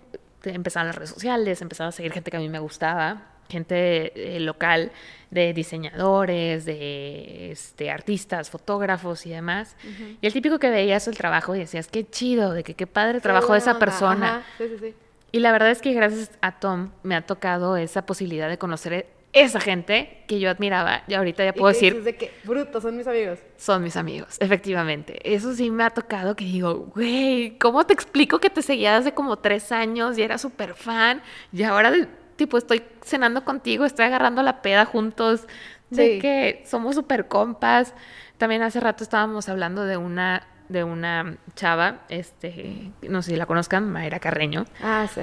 empezaron 0.44 0.88
las 0.88 0.96
redes 0.96 1.10
sociales, 1.10 1.60
empezaba 1.60 1.88
a 1.88 1.92
seguir 1.92 2.12
gente 2.12 2.30
que 2.30 2.36
a 2.36 2.40
mí 2.40 2.48
me 2.48 2.58
gustaba, 2.58 3.33
gente 3.48 4.36
eh, 4.36 4.40
local, 4.40 4.92
de 5.30 5.52
diseñadores, 5.52 6.64
de 6.64 7.50
este, 7.50 7.90
artistas, 7.90 8.50
fotógrafos 8.50 9.26
y 9.26 9.30
demás. 9.30 9.76
Y 10.20 10.26
el 10.26 10.32
típico 10.32 10.58
que 10.58 10.70
veías 10.70 11.08
el 11.08 11.16
trabajo 11.16 11.56
y 11.56 11.58
decías, 11.58 11.88
qué 11.88 12.08
chido, 12.08 12.52
de 12.52 12.62
que 12.62 12.74
qué 12.74 12.86
padre 12.86 13.16
el 13.16 13.22
trabajo 13.22 13.52
de 13.52 13.58
esa 13.58 13.78
persona. 13.78 14.44
Sí, 14.58 14.64
sí, 14.68 14.76
sí. 14.80 14.94
Y 15.32 15.40
la 15.40 15.50
verdad 15.50 15.70
es 15.70 15.82
que 15.82 15.92
gracias 15.92 16.30
a 16.40 16.60
Tom 16.60 16.90
me 17.02 17.16
ha 17.16 17.22
tocado 17.22 17.76
esa 17.76 18.06
posibilidad 18.06 18.48
de 18.48 18.58
conocer 18.58 19.06
esa 19.34 19.60
gente 19.60 20.22
que 20.28 20.38
yo 20.38 20.48
admiraba. 20.48 21.02
Y 21.08 21.14
ahorita 21.14 21.44
ya 21.44 21.52
puedo 21.52 21.66
decir... 21.66 22.02
de 22.04 22.16
que, 22.16 22.32
brutos, 22.44 22.82
son 22.82 22.96
mis 22.96 23.06
amigos. 23.08 23.40
Son 23.56 23.82
mis 23.82 23.96
amigos, 23.96 24.36
efectivamente. 24.38 25.18
Eso 25.24 25.52
sí 25.54 25.70
me 25.72 25.82
ha 25.82 25.90
tocado 25.90 26.36
que 26.36 26.44
digo, 26.44 26.90
güey, 26.94 27.58
¿cómo 27.58 27.84
te 27.84 27.92
explico 27.92 28.38
que 28.38 28.48
te 28.48 28.62
seguía 28.62 28.96
hace 28.96 29.12
como 29.12 29.36
tres 29.36 29.72
años 29.72 30.16
y 30.16 30.22
era 30.22 30.38
súper 30.38 30.74
fan? 30.74 31.20
Y 31.52 31.64
ahora, 31.64 31.92
tipo, 32.36 32.58
estoy 32.58 32.82
cenando 33.02 33.44
contigo, 33.44 33.84
estoy 33.84 34.06
agarrando 34.06 34.42
la 34.42 34.62
peda 34.62 34.84
juntos. 34.84 35.46
De 35.90 36.18
que 36.18 36.64
somos 36.66 36.96
súper 36.96 37.28
compas. 37.28 37.94
También 38.36 38.62
hace 38.62 38.80
rato 38.80 39.04
estábamos 39.04 39.48
hablando 39.48 39.84
de 39.84 39.96
una 39.96 40.44
de 40.68 40.82
una 40.84 41.36
chava, 41.54 42.00
este, 42.08 42.90
no 43.02 43.22
sé 43.22 43.32
si 43.32 43.36
la 43.36 43.46
conozcan, 43.46 43.90
Mayra 43.90 44.18
Carreño. 44.18 44.64
Ah, 44.82 45.06
sí. 45.12 45.22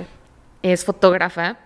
Es 0.61 0.85
fotógrafa. 0.85 1.57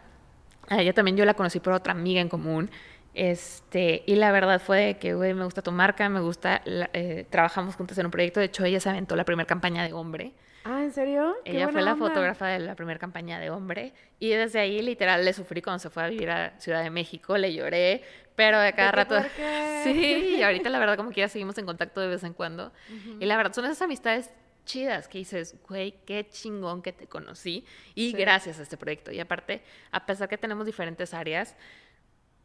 A 0.69 0.81
ella 0.81 0.93
también 0.93 1.17
yo 1.17 1.25
la 1.25 1.33
conocí 1.33 1.59
por 1.59 1.73
otra 1.73 1.91
amiga 1.91 2.21
en 2.21 2.29
común. 2.29 2.71
Este, 3.13 4.03
y 4.05 4.15
la 4.15 4.31
verdad 4.31 4.61
fue 4.61 4.97
que, 4.99 5.13
güey, 5.13 5.33
me 5.33 5.45
gusta 5.45 5.61
tu 5.61 5.71
marca, 5.71 6.09
me 6.09 6.19
gusta, 6.19 6.61
eh, 6.65 7.25
trabajamos 7.29 7.75
juntas 7.75 7.97
en 7.97 8.05
un 8.05 8.11
proyecto. 8.11 8.39
De 8.39 8.47
hecho, 8.47 8.65
ella 8.65 8.79
se 8.79 8.89
aventó 8.89 9.15
la 9.15 9.23
primera 9.23 9.47
campaña 9.47 9.83
de 9.83 9.93
hombre. 9.93 10.33
Ah, 10.67 10.81
¿en 10.81 10.91
serio? 10.91 11.35
Ella 11.45 11.69
fue 11.69 11.83
la 11.83 11.95
fotógrafa 11.95 12.47
de 12.47 12.59
la 12.59 12.75
primera 12.75 12.99
campaña 12.99 13.39
de 13.39 13.51
hombre. 13.51 13.93
Y 14.19 14.29
desde 14.29 14.59
ahí, 14.59 14.81
literal, 14.81 15.23
le 15.23 15.31
sufrí 15.31 15.61
cuando 15.61 15.77
se 15.77 15.91
fue 15.91 16.03
a 16.03 16.07
vivir 16.07 16.31
a 16.31 16.59
Ciudad 16.59 16.81
de 16.81 16.89
México, 16.89 17.37
le 17.37 17.53
lloré, 17.53 18.01
pero 18.35 18.59
de 18.59 18.73
cada 18.73 18.91
rato. 18.91 19.15
Sí, 19.83 20.37
y 20.39 20.41
ahorita 20.41 20.67
la 20.71 20.79
verdad, 20.79 20.97
como 20.97 21.11
que 21.11 21.21
ya 21.21 21.29
seguimos 21.29 21.55
en 21.59 21.67
contacto 21.67 22.01
de 22.01 22.07
vez 22.07 22.23
en 22.23 22.33
cuando. 22.33 22.73
Y 23.19 23.25
la 23.25 23.37
verdad, 23.37 23.53
son 23.53 23.65
esas 23.65 23.83
amistades 23.83 24.31
chidas 24.65 25.07
que 25.07 25.19
dices, 25.19 25.55
güey, 25.69 25.93
qué 26.07 26.27
chingón 26.27 26.81
que 26.81 26.91
te 26.91 27.05
conocí 27.05 27.63
y 27.93 28.11
gracias 28.13 28.57
a 28.59 28.63
este 28.63 28.77
proyecto. 28.77 29.11
Y 29.11 29.19
aparte, 29.19 29.61
a 29.91 30.07
pesar 30.07 30.27
que 30.27 30.39
tenemos 30.39 30.65
diferentes 30.65 31.13
áreas, 31.13 31.55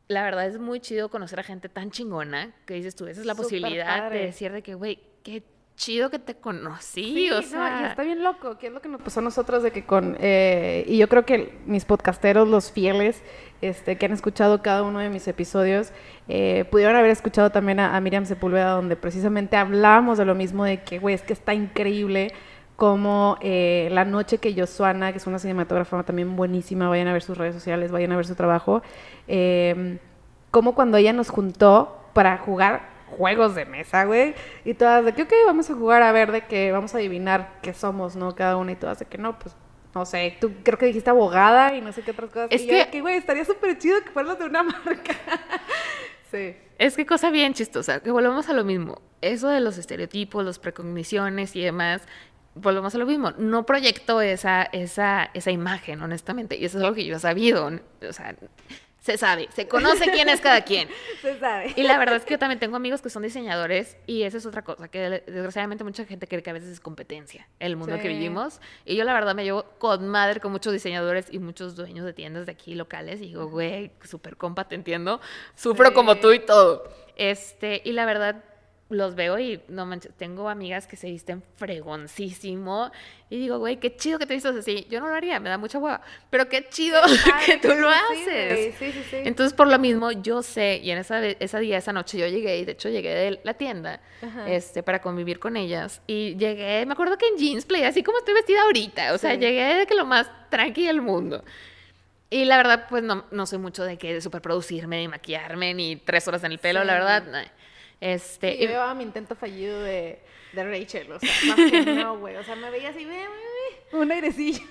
la 0.09 0.23
verdad 0.23 0.47
es 0.47 0.59
muy 0.59 0.81
chido 0.81 1.09
conocer 1.09 1.41
a 1.41 1.43
gente 1.43 1.71
tan 1.71 1.91
chingona 1.91 2.53
que 2.67 2.75
dices 2.75 2.95
tú, 2.95 3.07
esa 3.07 3.21
es 3.21 3.27
la 3.27 3.33
Súper 3.35 3.45
posibilidad 3.45 3.99
padre. 4.01 4.19
de 4.19 4.25
decir 4.27 4.53
de 4.53 4.61
que, 4.63 4.75
güey, 4.75 5.01
qué 5.23 5.43
chido 5.81 6.11
que 6.11 6.19
te 6.19 6.35
conocí, 6.35 7.15
Sí, 7.15 7.31
o 7.31 7.37
no, 7.37 7.43
sea, 7.43 7.81
y 7.81 7.85
está 7.87 8.03
bien 8.03 8.23
loco, 8.23 8.59
que 8.59 8.67
es 8.67 8.73
lo 8.73 8.83
que 8.83 8.89
nos 8.89 9.01
pasó 9.01 9.21
a 9.21 9.23
nosotros 9.23 9.63
de 9.63 9.71
que 9.71 9.87
con, 9.87 10.15
eh, 10.21 10.85
y 10.87 10.99
yo 10.99 11.09
creo 11.09 11.25
que 11.25 11.59
mis 11.65 11.87
podcasteros, 11.87 12.47
los 12.47 12.71
fieles, 12.71 13.23
este, 13.63 13.97
que 13.97 14.05
han 14.05 14.13
escuchado 14.13 14.61
cada 14.61 14.83
uno 14.83 14.99
de 14.99 15.09
mis 15.09 15.27
episodios, 15.27 15.93
eh, 16.29 16.67
pudieron 16.71 16.97
haber 16.97 17.11
escuchado 17.11 17.49
también 17.49 17.81
a, 17.81 17.97
a 17.97 18.01
Miriam 18.03 18.27
Sepúlveda, 18.27 18.73
donde 18.73 18.95
precisamente 18.95 19.57
hablábamos 19.57 20.19
de 20.19 20.27
lo 20.27 20.35
mismo, 20.35 20.65
de 20.65 20.83
que, 20.83 20.99
güey, 20.99 21.15
es 21.15 21.23
que 21.23 21.33
está 21.33 21.55
increíble 21.55 22.35
como 22.77 23.39
eh, 23.41 23.89
la 23.91 24.05
noche 24.05 24.37
que 24.37 24.55
Josuana, 24.55 25.13
que 25.13 25.19
es 25.19 25.27
una 25.27 25.39
cinematógrafa 25.39 26.03
también 26.03 26.37
buenísima, 26.37 26.91
vayan 26.91 27.09
a 27.09 27.15
ver 27.15 27.23
sus 27.23 27.39
redes 27.39 27.55
sociales, 27.55 27.91
vayan 27.91 28.13
a 28.13 28.17
ver 28.17 28.27
su 28.27 28.35
trabajo, 28.35 28.83
como 30.51 30.75
cuando 30.75 30.99
ella 30.99 31.15
nos 31.15 31.31
juntó 31.31 31.97
para 32.13 32.37
jugar 32.37 33.00
juegos 33.11 33.55
de 33.55 33.65
mesa, 33.67 34.05
güey, 34.05 34.35
y 34.65 34.75
todas 34.75 35.05
de 35.05 35.13
que, 35.15 35.23
ok, 35.23 35.33
vamos 35.47 35.71
a 35.71 35.75
jugar 35.75 36.03
a 36.03 36.13
ver 36.13 36.33
de 36.33 36.43
que 36.47 36.73
vamos 36.73 36.95
a 36.95 36.99
adivinar 36.99 37.59
qué 37.63 37.75
somos, 37.75 38.17
¿no? 38.17 38.35
Cada 38.35 38.57
una 38.57 38.73
y 38.73 38.77
todas 38.77 38.99
de 39.01 39.07
que 39.07 39.19
no, 39.19 39.39
pues, 39.39 39.55
no 39.95 40.07
sé, 40.07 40.37
tú 40.41 40.53
creo 40.63 40.79
que 40.79 40.87
dijiste 40.87 41.11
abogada 41.11 41.75
y 41.75 41.81
no 41.81 41.93
sé 41.93 42.03
qué 42.03 42.13
otras 42.13 42.31
cosas. 42.31 42.49
Es 42.51 42.63
y 42.63 42.67
yo 42.69 42.91
que- 42.91 43.01
güey, 43.01 43.17
estaría 43.17 43.45
súper 43.45 43.77
chido 43.79 44.03
que 44.05 44.11
fueras 44.11 44.39
de 44.39 44.45
una 44.47 44.63
marca. 44.63 45.15
sí. 46.31 46.57
Es 46.79 46.97
que 46.97 47.05
cosa 47.05 47.31
bien 47.31 47.53
chistosa, 47.55 48.01
que 48.01 48.11
volvemos 48.11 48.49
a 48.49 48.53
lo 48.55 48.65
mismo. 48.65 49.03
Eso 49.21 49.49
de 49.49 49.61
los 49.61 49.77
estereotipos, 49.77 50.45
las 50.45 50.59
precogniciones 50.59 51.55
y 51.55 51.61
demás, 51.61 52.01
volvemos 52.55 52.95
a 52.95 52.99
lo 52.99 53.05
mismo. 53.05 53.33
No 53.33 53.67
proyecto 53.67 54.23
esa, 54.23 54.63
esa, 54.63 55.29
esa 55.35 55.51
imagen, 55.51 56.01
honestamente. 56.01 56.57
Y 56.57 56.65
eso 56.65 56.79
es 56.79 56.85
algo 56.85 56.95
que 56.97 57.05
yo 57.05 57.17
he 57.17 57.19
sabido. 57.21 57.67
O 58.09 58.13
sea, 58.15 58.35
se 59.01 59.17
sabe, 59.17 59.49
se 59.55 59.67
conoce 59.67 60.11
quién 60.11 60.29
es 60.29 60.41
cada 60.41 60.61
quien. 60.63 60.89
Se 61.23 61.39
sabe. 61.39 61.73
Y 61.77 61.83
la 61.83 61.99
verdad 61.99 62.17
es 62.17 62.25
que 62.25 62.33
yo 62.35 62.39
también 62.39 62.59
tengo 62.59 62.77
amigos 62.77 63.03
que 63.03 63.11
son 63.11 63.23
diseñadores 63.23 63.97
y 64.07 64.23
esa 64.23 64.39
es 64.39 64.47
otra 64.47 64.63
cosa, 64.63 64.89
que 64.89 65.23
desgraciadamente 65.27 65.85
mucha 65.85 66.05
gente 66.05 66.27
cree 66.27 66.43
que 66.43 66.51
a 66.51 66.53
veces 66.55 66.69
es 66.71 66.81
competencia 66.81 67.47
el 67.59 67.77
mundo 67.77 67.99
que 68.01 68.09
vivimos. 68.09 68.61
Y 68.85 68.97
yo 68.97 69.05
la 69.05 69.13
verdad 69.15 69.35
me 69.35 69.45
llevo 69.45 69.65
con 69.79 70.09
madre 70.09 70.41
con 70.41 70.53
muchos 70.53 70.73
diseñadores 70.73 71.27
y 71.31 71.39
muchos 71.39 71.77
dueños 71.77 72.05
de 72.05 72.13
tiendas 72.13 72.47
de 72.47 72.53
aquí 72.53 72.75
locales 72.75 73.21
y 73.21 73.27
digo, 73.29 73.49
güey, 73.49 73.91
súper 74.05 74.37
compa, 74.37 74.69
te 74.69 74.75
entiendo, 74.75 75.21
sufro 75.55 75.89
Sí. 75.89 75.95
como 75.95 76.17
tú 76.17 76.33
y 76.33 76.41
todo. 76.41 76.85
Este, 77.17 77.83
y 77.85 77.93
la 77.93 78.07
verdad 78.07 78.45
los 78.91 79.15
veo 79.15 79.39
y 79.39 79.61
no 79.69 79.87
manches, 79.87 80.13
tengo 80.17 80.49
amigas 80.49 80.87
que 80.87 80.97
se 80.97 81.09
visten 81.11 81.43
fregoncísimo 81.57 82.91
y 83.29 83.39
digo, 83.39 83.59
güey, 83.59 83.79
qué 83.79 83.95
chido 83.97 84.19
que 84.19 84.27
te 84.27 84.35
vistas 84.35 84.57
así. 84.57 84.87
Yo 84.91 85.01
no 85.01 85.09
lo 85.09 85.15
haría, 85.15 85.39
me 85.39 85.49
da 85.49 85.59
mucha 85.59 85.79
hueva, 85.79 86.01
pero 86.29 86.49
qué 86.49 86.69
chido 86.69 87.01
que 87.47 87.57
tú 87.59 87.69
lo 87.69 87.89
Sí, 87.91 87.97
haces. 88.27 88.75
Sí, 88.79 88.93
sí, 88.93 89.03
sí. 89.11 89.17
Entonces, 89.25 89.55
por 89.55 89.69
lo 89.69 89.79
mismo, 89.79 90.11
yo 90.11 90.43
sé, 90.43 90.81
y 90.83 90.91
en 90.91 90.99
esa, 90.99 91.21
día, 91.21 91.79
esa 91.79 91.93
noche, 91.93 92.19
yo 92.19 92.27
llegué, 92.27 92.59
y 92.59 92.65
de 92.65 92.73
hecho 92.73 92.89
llegué 92.89 93.15
de 93.15 93.41
la 93.45 93.55
tienda 93.55 94.01
Ajá. 94.23 94.51
este, 94.51 94.83
para 94.83 95.01
convivir 95.01 95.39
con 95.39 95.57
ellas. 95.57 96.03
Y 96.09 96.37
llegué, 96.37 96.85
me 96.87 96.93
acuerdo 96.93 97.17
que 97.17 97.27
en 97.29 97.37
jeans 97.37 97.65
play, 97.67 97.85
así 97.85 98.03
como 98.03 98.19
estoy 98.19 98.35
vestida 98.35 98.63
ahorita. 98.63 99.15
O 99.15 99.19
sea, 99.19 99.35
llegué 99.35 99.75
de 99.77 99.87
que 99.87 99.95
lo 99.95 100.05
más 100.07 100.29
tranqui 100.51 100.85
del 100.87 101.01
mundo. 101.01 101.45
Y 102.33 102.45
la 102.45 102.57
verdad, 102.57 102.87
pues 102.89 103.03
no, 103.03 103.25
no 103.31 103.47
soy 103.47 103.59
mucho 103.59 103.85
de 103.85 103.99
que 103.99 104.15
de 104.15 104.21
superproducirme, 104.21 104.99
ni 104.99 105.09
maquillarme, 105.09 105.75
ni 105.75 105.97
tres 105.97 106.27
horas 106.29 106.45
en 106.45 106.53
el 106.53 106.59
pelo, 106.59 106.83
la 106.85 106.95
verdad. 106.95 107.25
no. 107.25 107.39
Este, 108.01 108.53
Sí, 108.53 108.59
yo 108.63 108.69
llevaba 108.69 108.95
mi 108.95 109.05
intento 109.05 109.35
fallido 109.37 109.81
de, 109.83 110.19
de 110.53 110.65
Rachel, 110.65 111.13
o 111.13 111.19
sea, 111.21 111.31
más 111.57 111.71
que 111.71 111.83
no, 111.85 112.19
güey. 112.19 112.37
O 112.37 112.45
sea, 112.45 112.57
me 112.57 112.71
veía 112.71 112.89
así, 112.91 113.05
ve, 113.05 113.11
ve, 113.15 113.27
ve, 113.93 113.99
un 113.99 114.11
airecillo. 114.11 114.63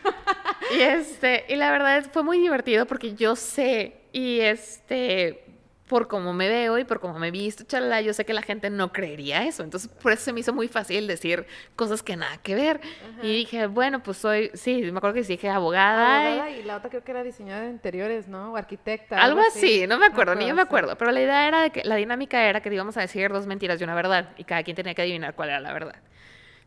Y 0.75 0.81
este, 0.81 1.45
y 1.47 1.55
la 1.55 1.71
verdad 1.71 1.97
es- 1.99 2.07
fue 2.09 2.23
muy 2.23 2.39
divertido 2.39 2.85
porque 2.85 3.13
yo 3.15 3.35
sé, 3.35 3.93
y 4.11 4.39
este, 4.39 5.43
por 5.89 6.07
cómo 6.07 6.31
me 6.31 6.47
veo 6.47 6.77
y 6.77 6.85
por 6.85 7.01
cómo 7.01 7.19
me 7.19 7.27
he 7.27 7.31
visto, 7.31 7.65
chalala, 7.65 7.99
yo 7.99 8.13
sé 8.13 8.23
que 8.23 8.33
la 8.33 8.43
gente 8.43 8.69
no 8.69 8.93
creería 8.93 9.43
eso. 9.43 9.63
Entonces, 9.63 9.89
por 10.01 10.13
eso 10.13 10.23
se 10.23 10.31
me 10.33 10.39
hizo 10.39 10.53
muy 10.53 10.69
fácil 10.69 11.07
decir 11.07 11.45
cosas 11.75 12.01
que 12.03 12.15
nada 12.15 12.37
que 12.37 12.55
ver. 12.55 12.79
Y 13.21 13.33
dije, 13.33 13.65
bueno, 13.67 14.01
pues 14.01 14.17
soy, 14.17 14.51
sí, 14.53 14.81
me 14.91 14.99
acuerdo 14.99 15.15
que 15.15 15.23
dije 15.23 15.49
abogada. 15.49 16.23
y- 16.23 16.27
Abogada, 16.27 16.49
y 16.51 16.63
la 16.63 16.77
otra 16.77 16.89
creo 16.89 17.03
que 17.03 17.11
era 17.11 17.23
diseñadora 17.23 17.65
de 17.65 17.71
interiores, 17.71 18.27
¿no? 18.29 18.53
O 18.53 18.55
arquitecta. 18.55 19.21
algo 19.21 19.41
así, 19.41 19.85
no 19.87 19.97
me 19.97 20.05
acuerdo, 20.05 20.35
ni 20.35 20.47
yo 20.47 20.55
me 20.55 20.61
acuerdo. 20.61 20.95
Pero 20.97 21.11
la 21.11 21.21
idea 21.21 21.47
era 21.47 21.61
de 21.63 21.71
que 21.71 21.83
la 21.83 21.95
dinámica 21.95 22.43
era 22.47 22.61
que 22.61 22.73
íbamos 22.73 22.95
a 22.95 23.01
decir 23.01 23.31
dos 23.31 23.47
mentiras 23.47 23.81
y 23.81 23.83
una 23.83 23.95
verdad. 23.95 24.29
Y 24.37 24.43
cada 24.45 24.63
quien 24.63 24.75
tenía 24.75 24.93
que 24.93 25.01
adivinar 25.01 25.33
cuál 25.33 25.49
era 25.49 25.59
la 25.59 25.73
verdad. 25.73 25.95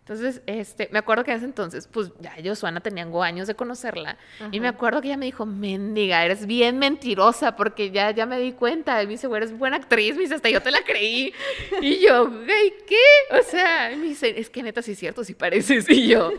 Entonces, 0.05 0.43
este, 0.47 0.89
me 0.91 0.99
acuerdo 0.99 1.23
que 1.23 1.31
en 1.31 1.37
ese 1.37 1.47
entonces, 1.47 1.87
pues 1.87 2.11
ya 2.19 2.37
yo, 2.41 2.57
Suana, 2.57 2.81
tengo 2.81 3.23
años 3.23 3.47
de 3.47 3.55
conocerla. 3.55 4.19
Y 4.51 4.59
me 4.59 4.67
acuerdo 4.67 5.01
que 5.01 5.07
ella 5.07 5.17
me 5.17 5.27
dijo, 5.27 5.47
mendiga, 5.47 6.25
eres 6.25 6.45
bien 6.45 6.79
mentirosa, 6.79 7.55
porque 7.55 7.93
ya, 7.93 8.11
ya 8.11 8.27
me 8.27 8.41
di 8.41 8.51
cuenta. 8.51 9.01
Y 9.01 9.07
me 9.07 9.13
dice, 9.13 9.29
eres 9.33 9.57
buena 9.57 9.77
actriz. 9.77 10.17
Me 10.17 10.23
dice, 10.23 10.35
hasta 10.35 10.51
yo 10.51 10.61
te 10.61 10.73
la 10.73 10.83
creí. 10.83 11.33
Y 11.81 12.01
yo, 12.01 12.29
güey, 12.29 12.75
¿qué? 12.85 13.39
O 13.39 13.45
sea, 13.45 13.93
y 13.93 13.97
me 13.97 14.09
dice, 14.09 14.35
es 14.41 14.51
que 14.51 14.65
neta, 14.65 14.83
sí 14.83 14.93
es 14.93 14.99
cierto, 14.99 15.23
sí 15.23 15.35
pareces. 15.35 15.89
Y 15.89 16.09
yo, 16.09 16.33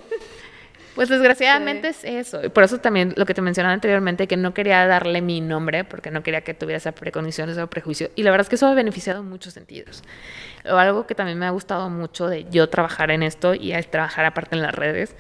pues 0.96 1.10
desgraciadamente 1.10 1.90
es 1.90 2.04
eso. 2.04 2.44
Y 2.44 2.50
por 2.50 2.64
eso 2.64 2.78
también 2.78 3.14
lo 3.16 3.26
que 3.26 3.34
te 3.34 3.42
mencionaba 3.42 3.74
anteriormente, 3.74 4.28
que 4.28 4.38
no 4.38 4.54
quería 4.54 4.86
darle 4.86 5.22
mi 5.22 5.42
nombre, 5.42 5.84
porque 5.84 6.12
no 6.12 6.24
quería 6.24 6.42
que 6.42 6.54
tuviera 6.54 6.78
esa 6.78 6.92
precondición, 6.92 7.50
ese 7.50 7.66
prejuicio. 7.68 8.12
Y 8.16 8.24
la 8.24 8.32
verdad 8.32 8.46
es 8.46 8.50
que 8.50 8.56
eso 8.56 8.68
ha 8.68 8.74
beneficiado 8.74 9.22
en 9.22 9.30
muchos 9.30 9.54
sentidos. 9.54 10.04
O 10.70 10.76
algo 10.76 11.08
que 11.08 11.16
también 11.16 11.40
me 11.40 11.46
ha 11.46 11.50
gustado 11.50 11.90
mucho 11.90 12.28
de 12.28 12.46
yo 12.50 12.70
trabajar 12.70 13.12
en 13.12 13.24
esto 13.24 13.54
y 13.56 13.74
al 13.74 13.88
trabajar 13.88 14.26
aparte 14.26 14.56
en 14.56 14.62
las 14.62 14.74
redes, 14.74 15.16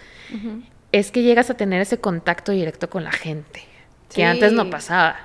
es 0.91 1.11
que 1.11 1.23
llegas 1.23 1.49
a 1.49 1.55
tener 1.55 1.81
ese 1.81 1.99
contacto 1.99 2.51
directo 2.51 2.89
con 2.89 3.03
la 3.03 3.11
gente, 3.11 3.63
que 4.13 4.23
antes 4.23 4.51
no 4.51 4.69
pasaba. 4.69 5.17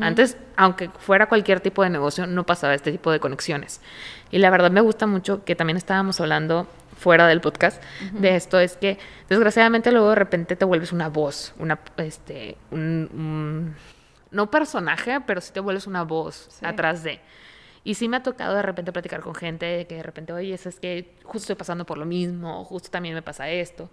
Antes, 0.00 0.36
aunque 0.56 0.90
fuera 0.90 1.26
cualquier 1.26 1.60
tipo 1.60 1.82
de 1.82 1.90
negocio, 1.90 2.26
no 2.26 2.46
pasaba 2.46 2.74
este 2.74 2.92
tipo 2.92 3.10
de 3.10 3.18
conexiones. 3.18 3.80
Y 4.30 4.38
la 4.38 4.48
verdad 4.48 4.70
me 4.70 4.80
gusta 4.80 5.06
mucho 5.06 5.44
que 5.44 5.56
también 5.56 5.76
estábamos 5.76 6.20
hablando 6.20 6.68
fuera 7.02 7.26
del 7.26 7.40
podcast 7.40 7.82
de 8.12 8.36
esto, 8.36 8.58
es 8.58 8.76
que 8.76 8.98
desgraciadamente 9.28 9.90
luego 9.92 10.10
de 10.10 10.14
repente 10.14 10.56
te 10.56 10.64
vuelves 10.64 10.92
una 10.92 11.08
voz, 11.08 11.52
una, 11.58 11.78
este, 11.98 12.56
un, 12.70 13.10
un- 13.12 13.74
no 14.30 14.50
personaje, 14.50 15.20
pero 15.26 15.40
sí 15.40 15.52
te 15.52 15.60
vuelves 15.60 15.86
una 15.86 16.04
voz 16.04 16.46
Sí. 16.50 16.64
atrás 16.64 17.02
de. 17.02 17.20
Y 17.84 17.94
sí 17.94 18.08
me 18.08 18.16
ha 18.18 18.22
tocado 18.22 18.54
de 18.54 18.62
repente 18.62 18.92
platicar 18.92 19.20
con 19.20 19.34
gente 19.34 19.66
de 19.66 19.86
que 19.86 19.96
de 19.96 20.02
repente, 20.04 20.32
oye, 20.32 20.54
es 20.54 20.78
que 20.80 21.14
justo 21.24 21.38
estoy 21.38 21.56
pasando 21.56 21.84
por 21.84 21.98
lo 21.98 22.06
mismo, 22.06 22.64
justo 22.64 22.90
también 22.90 23.14
me 23.14 23.22
pasa 23.22 23.50
esto. 23.50 23.90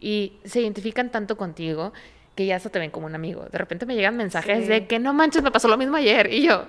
Y 0.00 0.38
se 0.44 0.60
identifican 0.60 1.10
tanto 1.10 1.36
contigo 1.36 1.92
que 2.34 2.46
ya 2.46 2.58
se 2.58 2.68
te 2.70 2.78
ven 2.78 2.90
como 2.90 3.06
un 3.06 3.14
amigo. 3.14 3.46
De 3.50 3.58
repente 3.58 3.86
me 3.86 3.94
llegan 3.94 4.16
mensajes 4.16 4.62
Sí. 4.62 4.68
de 4.68 4.86
que 4.86 4.98
no 4.98 5.12
manches, 5.14 5.42
me 5.42 5.50
pasó 5.52 5.68
lo 5.68 5.76
mismo 5.76 5.96
ayer. 5.96 6.32
Y 6.32 6.46
yo, 6.46 6.66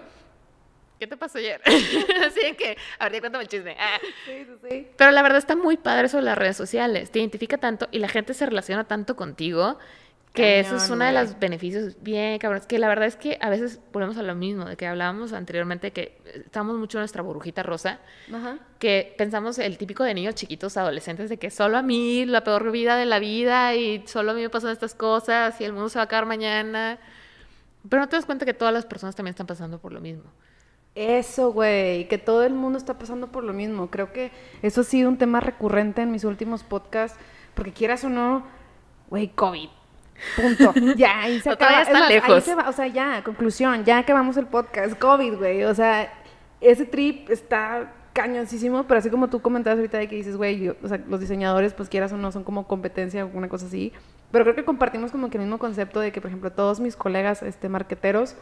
¿qué 0.99 1.07
te 1.07 1.17
pasó 1.17 1.37
ayer? 1.37 1.61
Así 1.65 2.53
que, 2.57 2.77
a 2.99 3.09
ver, 3.09 3.21
cuéntame 3.21 3.43
el 3.43 3.49
chisme. 3.49 3.75
Ah. 3.79 3.97
Sí, 4.25 4.45
sí, 4.45 4.69
sí. 4.69 4.87
Pero 4.97 5.11
la 5.11 5.21
verdad 5.21 5.37
está 5.37 5.55
muy 5.55 5.77
padre 5.77 6.07
eso 6.07 6.17
de 6.17 6.23
las 6.23 6.37
redes 6.37 6.57
sociales. 6.57 7.11
Te 7.11 7.19
identifica 7.19 7.57
tanto 7.57 7.87
y 7.91 7.99
la 7.99 8.09
gente 8.09 8.33
se 8.33 8.45
relaciona 8.45 8.83
tanto 8.83 9.15
contigo 9.15 9.79
que 10.33 10.59
eso 10.59 10.75
es 10.75 10.89
uno 10.89 11.05
de 11.05 11.11
los 11.11 11.39
beneficios 11.39 11.95
bien 12.01 12.37
cabrones. 12.37 12.67
Que 12.67 12.77
la 12.79 12.87
verdad 12.87 13.07
es 13.07 13.15
que 13.15 13.37
a 13.41 13.49
veces 13.49 13.79
volvemos 13.91 14.17
a 14.17 14.23
lo 14.23 14.35
mismo, 14.35 14.65
de 14.65 14.77
que 14.77 14.85
hablábamos 14.85 15.33
anteriormente, 15.33 15.91
que 15.91 16.17
estamos 16.45 16.77
mucho 16.77 16.97
en 16.97 17.01
nuestra 17.01 17.23
burbujita 17.23 17.63
rosa, 17.63 17.99
Ajá. 18.33 18.59
que 18.77 19.15
pensamos 19.17 19.57
el 19.57 19.77
típico 19.77 20.03
de 20.03 20.13
niños 20.13 20.35
chiquitos, 20.35 20.77
adolescentes, 20.77 21.29
de 21.29 21.37
que 21.37 21.49
solo 21.49 21.77
a 21.77 21.81
mí, 21.81 22.25
la 22.25 22.43
peor 22.43 22.71
vida 22.71 22.95
de 22.95 23.05
la 23.05 23.19
vida 23.19 23.75
y 23.75 24.03
solo 24.07 24.31
a 24.31 24.33
mí 24.33 24.41
me 24.41 24.49
pasan 24.49 24.71
estas 24.71 24.93
cosas 24.93 25.59
y 25.59 25.63
el 25.63 25.73
mundo 25.73 25.89
se 25.89 25.97
va 25.97 26.03
a 26.03 26.05
acabar 26.05 26.25
mañana. 26.25 26.99
Pero 27.89 28.01
no 28.01 28.09
te 28.09 28.15
das 28.15 28.25
cuenta 28.25 28.45
que 28.45 28.53
todas 28.53 28.73
las 28.73 28.85
personas 28.85 29.15
también 29.15 29.31
están 29.31 29.47
pasando 29.47 29.79
por 29.79 29.93
lo 29.93 29.99
mismo. 29.99 30.31
Eso, 31.01 31.53
güey, 31.53 32.09
que 32.09 32.17
todo 32.17 32.43
el 32.43 32.53
mundo 32.53 32.77
está 32.77 32.99
pasando 32.99 33.27
por 33.27 33.45
lo 33.45 33.53
mismo. 33.53 33.89
Creo 33.89 34.11
que 34.11 34.31
eso 34.61 34.81
ha 34.81 34.83
sido 34.83 35.07
un 35.07 35.17
tema 35.17 35.39
recurrente 35.39 36.01
en 36.01 36.11
mis 36.11 36.25
últimos 36.25 36.63
podcasts, 36.63 37.17
porque 37.55 37.71
quieras 37.71 38.03
o 38.03 38.09
no, 38.09 38.43
güey, 39.09 39.29
COVID. 39.29 39.69
Punto. 40.35 40.73
Ya, 40.97 41.21
ahí 41.21 41.39
se 41.39 41.49
acaba. 41.51 41.81
Es 41.83 41.87
está 41.87 41.99
más, 41.99 42.09
ahí 42.09 42.15
lejos. 42.15 42.43
se 42.43 42.53
va- 42.53 42.67
o 42.67 42.73
sea, 42.73 42.87
ya, 42.87 43.23
conclusión, 43.23 43.85
ya 43.85 43.99
acabamos 43.99 44.35
el 44.35 44.47
podcast. 44.47 44.99
COVID, 44.99 45.35
güey. 45.37 45.63
O 45.63 45.73
sea, 45.73 46.11
ese 46.59 46.83
trip 46.85 47.29
está 47.29 47.93
cañoncísimo, 48.11 48.83
pero 48.83 48.97
así 48.97 49.09
como 49.09 49.29
tú 49.29 49.41
comentabas 49.41 49.77
ahorita 49.79 49.97
de 49.99 50.09
que 50.09 50.17
dices, 50.17 50.35
güey, 50.35 50.67
o 50.67 50.87
sea, 50.89 50.99
los 51.07 51.21
diseñadores, 51.21 51.73
pues 51.73 51.87
quieras 51.87 52.11
o 52.11 52.17
no, 52.17 52.33
son 52.33 52.43
como 52.43 52.67
competencia 52.67 53.23
o 53.23 53.29
una 53.33 53.47
cosa 53.47 53.67
así. 53.67 53.93
Pero 54.33 54.43
creo 54.43 54.55
que 54.55 54.65
compartimos 54.65 55.11
como 55.13 55.29
que 55.29 55.37
el 55.37 55.43
mismo 55.45 55.59
concepto 55.59 56.01
de 56.01 56.11
que, 56.11 56.19
por 56.19 56.29
ejemplo, 56.29 56.51
todos 56.51 56.81
mis 56.81 56.97
colegas 56.97 57.41
este, 57.41 57.69
marqueteros, 57.69 58.35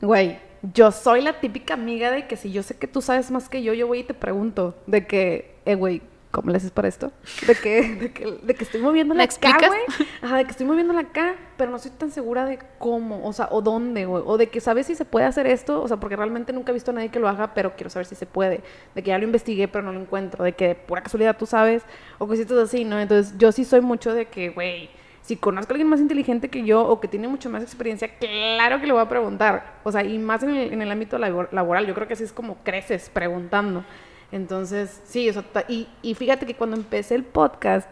Güey, 0.00 0.38
yo 0.74 0.92
soy 0.92 1.22
la 1.22 1.40
típica 1.40 1.74
amiga 1.74 2.10
de 2.10 2.26
que 2.26 2.36
si 2.36 2.52
yo 2.52 2.62
sé 2.62 2.76
que 2.76 2.86
tú 2.86 3.02
sabes 3.02 3.30
más 3.30 3.48
que 3.48 3.62
yo, 3.62 3.72
yo 3.74 3.86
voy 3.86 4.00
y 4.00 4.04
te 4.04 4.14
pregunto 4.14 4.74
de 4.86 5.06
que, 5.06 5.56
eh, 5.64 5.74
güey, 5.74 6.02
¿cómo 6.30 6.50
le 6.50 6.56
haces 6.56 6.70
para 6.70 6.88
esto? 6.88 7.12
De 7.46 7.54
que, 7.54 7.96
de 7.96 8.12
que, 8.12 8.38
de 8.42 8.54
que 8.54 8.64
estoy 8.64 8.80
moviéndola 8.80 9.18
¿Me 9.18 9.24
acá, 9.24 9.68
güey. 9.68 9.80
Ajá, 10.22 10.36
de 10.36 10.44
que 10.44 10.50
estoy 10.50 10.66
moviéndola 10.66 11.00
acá, 11.00 11.34
pero 11.56 11.70
no 11.70 11.76
estoy 11.76 11.92
tan 11.92 12.10
segura 12.10 12.44
de 12.44 12.58
cómo, 12.78 13.26
o 13.26 13.32
sea, 13.32 13.48
o 13.50 13.62
dónde, 13.62 14.06
güey. 14.06 14.22
O 14.26 14.38
de 14.38 14.48
que 14.48 14.60
sabes 14.60 14.86
si 14.86 14.94
se 14.94 15.04
puede 15.04 15.26
hacer 15.26 15.46
esto, 15.46 15.82
o 15.82 15.88
sea, 15.88 15.98
porque 15.98 16.16
realmente 16.16 16.52
nunca 16.52 16.72
he 16.72 16.74
visto 16.74 16.92
a 16.92 16.94
nadie 16.94 17.10
que 17.10 17.18
lo 17.18 17.28
haga, 17.28 17.52
pero 17.54 17.74
quiero 17.74 17.90
saber 17.90 18.06
si 18.06 18.14
se 18.14 18.26
puede. 18.26 18.62
De 18.94 19.02
que 19.02 19.08
ya 19.08 19.18
lo 19.18 19.24
investigué, 19.24 19.68
pero 19.68 19.84
no 19.84 19.92
lo 19.92 20.00
encuentro. 20.00 20.44
De 20.44 20.52
que 20.52 20.68
de 20.68 20.74
pura 20.76 21.02
casualidad 21.02 21.36
tú 21.36 21.46
sabes, 21.46 21.82
o 22.18 22.26
cositas 22.26 22.58
así, 22.58 22.84
¿no? 22.84 23.00
Entonces, 23.00 23.34
yo 23.38 23.52
sí 23.52 23.64
soy 23.64 23.80
mucho 23.80 24.14
de 24.14 24.26
que, 24.26 24.50
güey, 24.50 24.90
Si 25.22 25.36
conozco 25.36 25.72
a 25.72 25.74
alguien 25.74 25.88
más 25.88 26.00
inteligente 26.00 26.48
que 26.48 26.64
yo 26.64 26.82
o 26.82 27.00
que 27.00 27.08
tiene 27.08 27.28
mucho 27.28 27.50
más 27.50 27.62
experiencia, 27.62 28.16
claro 28.18 28.80
que 28.80 28.86
le 28.86 28.92
voy 28.92 29.02
a 29.02 29.08
preguntar. 29.08 29.78
O 29.84 29.92
sea, 29.92 30.02
y 30.02 30.18
más 30.18 30.42
en 30.42 30.80
el, 30.80 30.90
ámbito 30.90 31.18
laboral, 31.18 31.86
yo 31.86 31.94
creo 31.94 32.08
que 32.08 32.14
así 32.14 32.24
es 32.24 32.32
como 32.32 32.56
creces 32.64 33.10
preguntando. 33.10 33.84
Entonces, 34.32 35.02
sí, 35.04 35.28
o 35.28 35.32
sea, 35.32 35.44
y, 35.68 35.88
y 36.02 36.14
fíjate 36.14 36.46
que 36.46 36.54
cuando 36.54 36.76
empecé 36.76 37.14
el 37.14 37.24
podcast, 37.24 37.88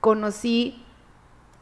conocí 0.00 0.84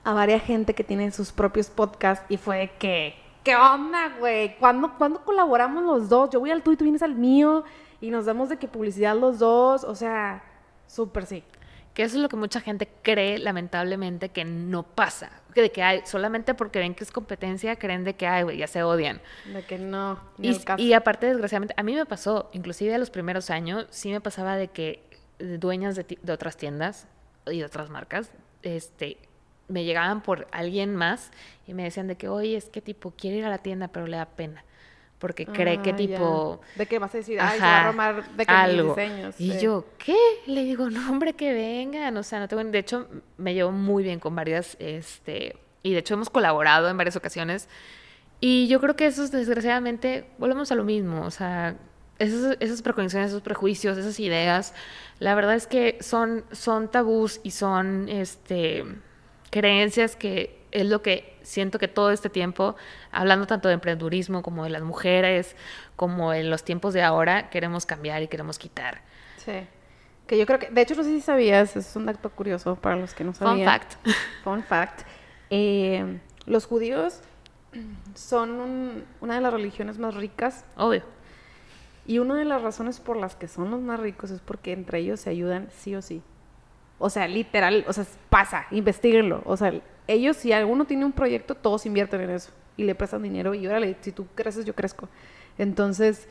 a 0.05 0.13
varias 0.13 0.43
gente 0.43 0.75
que 0.75 0.85
tiene 0.85 1.11
sus 1.11 1.33
propios 1.33 1.69
podcasts 1.69 2.25
y 2.29 2.37
fue 2.37 2.71
que, 2.79 3.17
¿qué 3.43 3.57
onda, 3.57 4.15
güey? 4.21 4.57
¿Cuándo, 4.57 4.95
¿Cuándo 4.97 5.25
colaboramos 5.25 5.83
los 5.83 6.09
dos? 6.09 6.31
Yo 6.31 6.39
voy 6.39 6.51
al 6.51 6.63
tuyo 6.63 6.75
y 6.75 6.77
tú 6.77 6.85
vienes 6.85 7.03
al 7.03 7.17
mío 7.17 7.65
y 8.01 8.11
nos 8.11 8.27
damos 8.27 8.49
de 8.49 8.57
que 8.57 8.69
publicidad 8.69 9.17
los 9.17 9.41
dos, 9.41 9.83
o 9.83 9.95
sea, 9.97 10.45
súper 10.87 11.27
sí. 11.27 11.43
Que 11.97 12.03
eso 12.03 12.17
es 12.17 12.23
lo 12.23 12.29
que 12.29 12.37
mucha 12.37 12.61
gente 12.61 12.87
cree, 13.01 13.39
lamentablemente, 13.39 14.29
que 14.29 14.45
no 14.45 14.83
pasa. 14.83 15.31
Que 15.55 15.63
de 15.63 15.73
que 15.73 15.83
hay, 15.83 16.03
solamente 16.05 16.53
porque 16.53 16.79
ven 16.79 16.95
que 16.95 17.03
es 17.03 17.11
competencia, 17.11 17.77
creen 17.77 18.05
de 18.05 18.15
que, 18.15 18.27
ay, 18.27 18.43
güey, 18.43 18.59
ya 18.59 18.67
se 18.67 18.83
odian. 18.83 19.23
De 19.51 19.65
que 19.65 19.79
no. 19.79 20.21
Y, 20.39 20.55
y, 20.77 20.93
aparte, 20.93 21.27
desgraciadamente, 21.27 21.73
a 21.75 21.83
mí 21.83 21.95
me 21.95 22.05
pasó, 22.05 22.51
inclusive 22.53 22.95
a 22.95 22.99
los 22.99 23.09
primeros 23.09 23.49
años, 23.49 23.87
sí 23.89 24.11
me 24.13 24.21
pasaba 24.21 24.59
de 24.59 24.69
que 24.69 25.03
dueñas 25.39 25.97
de, 25.97 26.19
de 26.21 26.33
otras 26.35 26.59
tiendas 26.59 27.07
y 27.47 27.61
de 27.61 27.65
otras 27.65 27.89
marcas, 27.89 28.31
este, 28.63 29.17
me 29.69 29.85
llegaban 29.85 30.21
por 30.21 30.47
alguien 30.53 30.95
más 30.95 31.31
y 31.67 31.73
me 31.73 31.85
decían 31.85 32.09
de 32.09 32.17
que, 32.17 32.29
oye, 32.29 32.59
es 32.59 32.67
que 32.67 32.83
tipo, 32.83 33.13
quiere 33.13 33.39
ir 33.39 33.47
a 33.47 33.49
la 33.49 33.59
tienda, 33.59 33.89
pero 33.89 34.07
le 34.07 34.19
da 34.19 34.27
pena. 34.27 34.67
Porque 35.19 35.47
cree 35.47 35.81
que 35.81 35.91
ah, 35.91 35.97
tipo... 35.97 36.61
De 36.75 36.87
que 36.87 36.99
vas 36.99 37.15
a 37.15 37.19
decir, 37.19 37.41
ay, 37.41 37.59
va 37.59 37.81
a 37.81 37.87
romar 37.91 38.37
de 38.37 38.45
que 38.45 38.53
algo. 38.53 38.95
diseños. 38.95 39.35
Y 39.39 39.59
yo, 39.59 39.87
¿qué? 39.97 40.17
Le 40.47 40.65
digo, 40.65 40.91
no, 40.91 41.11
hombre, 41.11 41.33
que 41.33 41.55
vengan. 41.55 42.17
O 42.17 42.23
sea, 42.23 42.39
no 42.39 42.49
tengo... 42.49 42.63
De 42.65 42.79
hecho, 42.79 43.09
me 43.39 43.55
llevo 43.55 43.73
muy 43.73 44.03
bien 44.03 44.21
con 44.21 44.35
varias, 44.35 44.77
este... 44.79 45.57
Y 45.83 45.93
de 45.93 46.01
hecho 46.01 46.15
hemos 46.15 46.29
colaborado 46.29 46.91
en 46.91 46.97
varias 46.97 47.17
ocasiones. 47.17 47.69
Y 48.41 48.69
yo 48.69 48.81
creo 48.81 48.97
que 48.97 49.07
eso, 49.07 49.27
desgraciadamente, 49.29 50.29
volvemos 50.39 50.71
a 50.71 50.75
lo 50.75 50.85
mismo. 50.85 51.25
O 51.25 51.31
sea, 51.31 51.77
esas, 52.19 52.57
esas 52.61 52.83
precondiciones, 52.83 53.29
esos 53.31 53.43
prejuicios, 53.43 53.97
esas 53.97 54.21
ideas, 54.21 54.75
la 55.19 55.35
verdad 55.35 55.55
es 55.55 55.67
que 55.67 55.97
son, 56.01 56.45
son 56.53 56.91
tabús 56.91 57.41
y 57.43 57.53
son, 57.53 58.09
este 58.09 58.85
creencias 59.51 60.17
que 60.17 60.56
es 60.73 60.87
lo 60.87 61.03
que 61.03 61.37
siento 61.43 61.79
que 61.79 61.89
todo 61.89 62.11
este 62.11 62.31
tiempo, 62.31 62.77
hablando 63.13 63.47
tanto 63.47 63.69
de 63.69 63.75
emprendurismo 63.75 64.43
como 64.43 64.65
de 64.65 64.71
las 64.71 64.83
mujeres, 64.83 65.57
como 65.97 66.33
en 66.33 66.51
los 66.51 66.65
tiempos 66.65 66.95
de 66.95 67.03
ahora, 67.03 67.51
queremos 67.51 67.87
cambiar 67.87 68.23
y 68.23 68.29
queremos 68.29 68.59
quitar. 68.59 69.03
Sí. 69.37 69.67
Que 70.27 70.39
yo 70.39 70.47
creo 70.47 70.59
que, 70.59 70.71
de 70.71 70.81
hecho, 70.81 70.95
no 70.97 71.05
sé 71.05 71.11
si 71.11 71.21
sabías, 71.21 71.77
es 71.77 71.95
un 71.95 72.07
dato 72.07 72.31
curioso 72.31 72.77
para 72.77 72.97
los 72.97 73.15
que 73.15 73.25
no 73.25 73.33
sabían. 73.33 73.57
Fun 73.59 73.65
fact. 73.65 73.95
Fun 74.45 74.63
fact. 74.63 75.01
Eh, 75.51 76.19
los 76.47 76.67
judíos 76.67 77.21
son 78.15 79.05
una 79.21 79.35
de 79.35 79.41
las 79.41 79.53
religiones 79.53 79.99
más 79.99 80.15
ricas. 80.15 80.65
Obvio. 80.77 81.03
Y 82.07 82.19
una 82.19 82.37
de 82.37 82.45
las 82.45 82.63
razones 82.63 83.01
por 83.01 83.17
las 83.17 83.35
que 83.35 83.49
son 83.49 83.71
los 83.71 83.81
más 83.81 83.99
ricos 83.99 84.31
es 84.31 84.41
porque 84.41 84.73
entre 84.73 85.01
ellos 85.01 85.21
se 85.21 85.31
ayudan 85.31 85.69
sí 85.77 85.95
o 85.95 86.03
sí. 86.03 86.23
O 86.99 87.11
sea, 87.11 87.29
literal, 87.29 87.85
o 87.89 87.93
sea, 87.93 88.05
pasa, 88.31 88.67
investiguenlo. 88.71 89.43
O 89.45 89.57
sea, 89.57 89.73
ellos, 90.09 90.37
si 90.37 90.53
alguno 90.53 90.85
tiene 90.85 91.05
un 91.05 91.13
proyecto, 91.13 91.55
todos 91.55 91.87
invierten 91.87 92.21
en 92.23 92.31
eso 92.31 92.51
y 92.77 92.85
le 92.85 92.95
prestan 92.95 93.23
dinero 93.23 93.55
y 93.55 93.67
órale, 93.67 93.97
si 94.01 94.13
tú 94.13 94.27
creces, 94.35 94.65
yo 94.65 94.75
crezco. 94.75 95.09
Entonces, 95.59 96.29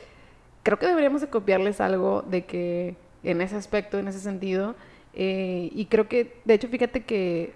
creo 0.64 0.80
que 0.80 0.88
deberíamos 0.88 1.22
de 1.22 1.27
copiarles 1.27 1.81
algo 1.81 2.23
de 2.23 2.45
que 2.45 2.95
en 3.23 3.41
ese 3.41 3.56
aspecto, 3.56 3.97
en 3.97 4.07
ese 4.07 4.19
sentido. 4.19 4.76
Eh, 5.14 5.69
y 5.73 5.85
creo 5.85 6.07
que, 6.07 6.39
de 6.45 6.53
hecho, 6.53 6.68
fíjate 6.68 7.03
que 7.03 7.53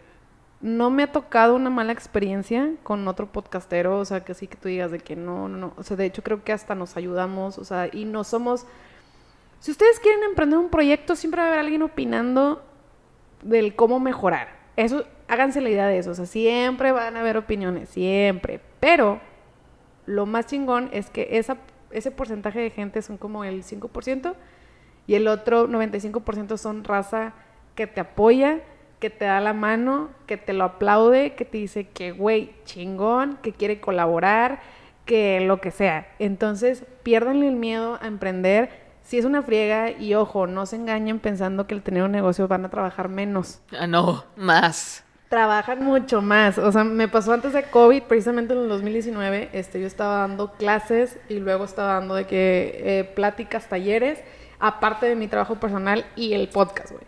no 0.61 0.89
me 0.89 1.03
ha 1.03 1.11
tocado 1.11 1.55
una 1.55 1.69
mala 1.69 1.93
experiencia 1.93 2.71
con 2.83 3.07
otro 3.07 3.31
podcastero, 3.31 3.99
o 3.99 4.05
sea, 4.05 4.25
que 4.25 4.33
sí 4.33 4.47
que 4.47 4.57
tú 4.57 4.67
digas 4.67 4.91
de 4.91 4.99
que 4.99 5.15
no, 5.15 5.47
no, 5.47 5.57
no. 5.57 5.73
O 5.77 5.83
sea, 5.83 5.95
de 5.95 6.05
hecho, 6.05 6.23
creo 6.23 6.43
que 6.43 6.51
hasta 6.51 6.75
nos 6.75 6.97
ayudamos, 6.97 7.57
o 7.57 7.63
sea, 7.63 7.89
y 7.91 8.05
no 8.05 8.23
somos... 8.23 8.65
Si 9.59 9.71
ustedes 9.71 9.99
quieren 9.99 10.23
emprender 10.23 10.57
un 10.57 10.69
proyecto, 10.69 11.15
siempre 11.15 11.41
va 11.41 11.47
a 11.47 11.49
haber 11.49 11.59
alguien 11.59 11.81
opinando 11.81 12.63
del 13.41 13.75
cómo 13.75 13.99
mejorar. 13.99 14.49
Eso, 14.75 15.05
háganse 15.29 15.61
la 15.61 15.69
idea 15.69 15.87
de 15.87 15.99
eso. 15.99 16.11
O 16.11 16.15
sea, 16.15 16.25
siempre 16.25 16.91
van 16.91 17.15
a 17.15 17.21
haber 17.21 17.37
opiniones, 17.37 17.89
siempre. 17.89 18.59
Pero 18.79 19.21
lo 20.05 20.25
más 20.25 20.47
chingón 20.47 20.89
es 20.91 21.09
que 21.09 21.29
esa, 21.31 21.57
ese 21.91 22.11
porcentaje 22.11 22.59
de 22.59 22.69
gente 22.71 23.01
son 23.01 23.17
como 23.17 23.43
el 23.43 23.63
5% 23.63 24.33
y 25.07 25.15
el 25.15 25.27
otro 25.27 25.67
95% 25.69 26.57
son 26.57 26.83
raza 26.83 27.33
que 27.75 27.87
te 27.87 28.01
apoya, 28.01 28.59
que 28.99 29.09
te 29.09 29.25
da 29.25 29.39
la 29.39 29.53
mano, 29.53 30.09
que 30.25 30.35
te 30.35 30.53
lo 30.53 30.65
aplaude, 30.65 31.35
que 31.35 31.45
te 31.45 31.57
dice 31.57 31.87
que, 31.87 32.11
güey, 32.11 32.53
chingón, 32.65 33.37
que 33.41 33.53
quiere 33.53 33.79
colaborar, 33.79 34.59
que 35.05 35.39
lo 35.39 35.61
que 35.61 35.71
sea. 35.71 36.07
Entonces, 36.19 36.83
pierdan 37.03 37.41
el 37.43 37.55
miedo 37.55 37.97
a 38.01 38.07
emprender 38.07 38.89
si 39.09 39.17
es 39.17 39.25
una 39.25 39.41
friega 39.41 39.89
y 39.89 40.13
ojo, 40.13 40.45
no 40.45 40.67
se 40.67 40.75
engañen 40.75 41.17
pensando 41.17 41.65
que 41.65 41.73
al 41.73 41.81
tener 41.81 42.03
un 42.03 42.11
negocio 42.11 42.47
van 42.47 42.65
a 42.65 42.69
trabajar 42.69 43.09
menos. 43.09 43.59
Ah, 43.75 43.87
no, 43.87 44.23
más. 44.35 45.03
Trabajan 45.29 45.83
mucho 45.83 46.23
más. 46.23 46.57
O 46.57 46.71
sea, 46.71 46.83
me 46.83 47.07
pasó 47.07 47.33
antes 47.33 47.53
de 47.53 47.63
COVID, 47.63 48.03
precisamente 48.03 48.53
en 48.53 48.61
el 48.61 48.69
2019, 48.69 49.49
este, 49.53 49.79
yo 49.79 49.85
estaba 49.85 50.17
dando 50.17 50.53
clases 50.53 51.19
y 51.29 51.35
luego 51.35 51.65
estaba 51.65 51.93
dando 51.93 52.15
de 52.15 52.25
que 52.25 52.81
eh, 52.83 53.03
pláticas, 53.03 53.69
talleres, 53.69 54.19
aparte 54.59 55.05
de 55.05 55.15
mi 55.15 55.27
trabajo 55.27 55.55
personal 55.55 56.03
y 56.15 56.33
el 56.33 56.49
podcast, 56.49 56.91
güey. 56.91 57.03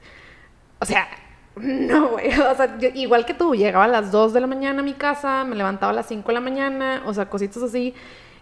O 0.80 0.86
sea, 0.86 1.08
no, 1.56 2.10
güey. 2.10 2.30
O 2.40 2.56
sea, 2.56 2.78
igual 2.94 3.26
que 3.26 3.34
tú, 3.34 3.56
llegaba 3.56 3.86
a 3.86 3.88
las 3.88 4.12
2 4.12 4.34
de 4.34 4.42
la 4.42 4.48
mañana 4.48 4.82
a 4.82 4.84
mi 4.84 4.94
casa, 4.94 5.44
me 5.44 5.56
levantaba 5.56 5.92
a 5.92 5.96
las 5.96 6.06
5 6.06 6.28
de 6.28 6.34
la 6.36 6.42
mañana, 6.42 7.02
o 7.08 7.14
sea, 7.16 7.28
cositas 7.28 7.64
así. 7.64 7.96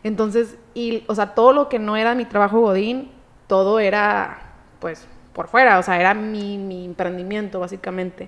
Entonces, 0.04 0.58
y, 0.74 1.06
o 1.08 1.16
sea, 1.16 1.34
todo 1.36 1.54
lo 1.54 1.70
que 1.70 1.80
no 1.80 1.96
era 1.96 2.16
mi 2.16 2.26
trabajo 2.26 2.60
Godín, 2.60 3.12
todo 3.48 3.80
era, 3.80 4.40
pues, 4.82 5.08
por 5.32 5.48
fuera, 5.48 5.80
o 5.80 5.84
sea, 5.84 5.98
era 6.00 6.14
mi, 6.14 6.58
mi 6.58 6.84
emprendimiento, 6.84 7.62
básicamente. 7.62 8.28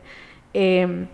Em, 0.54 1.08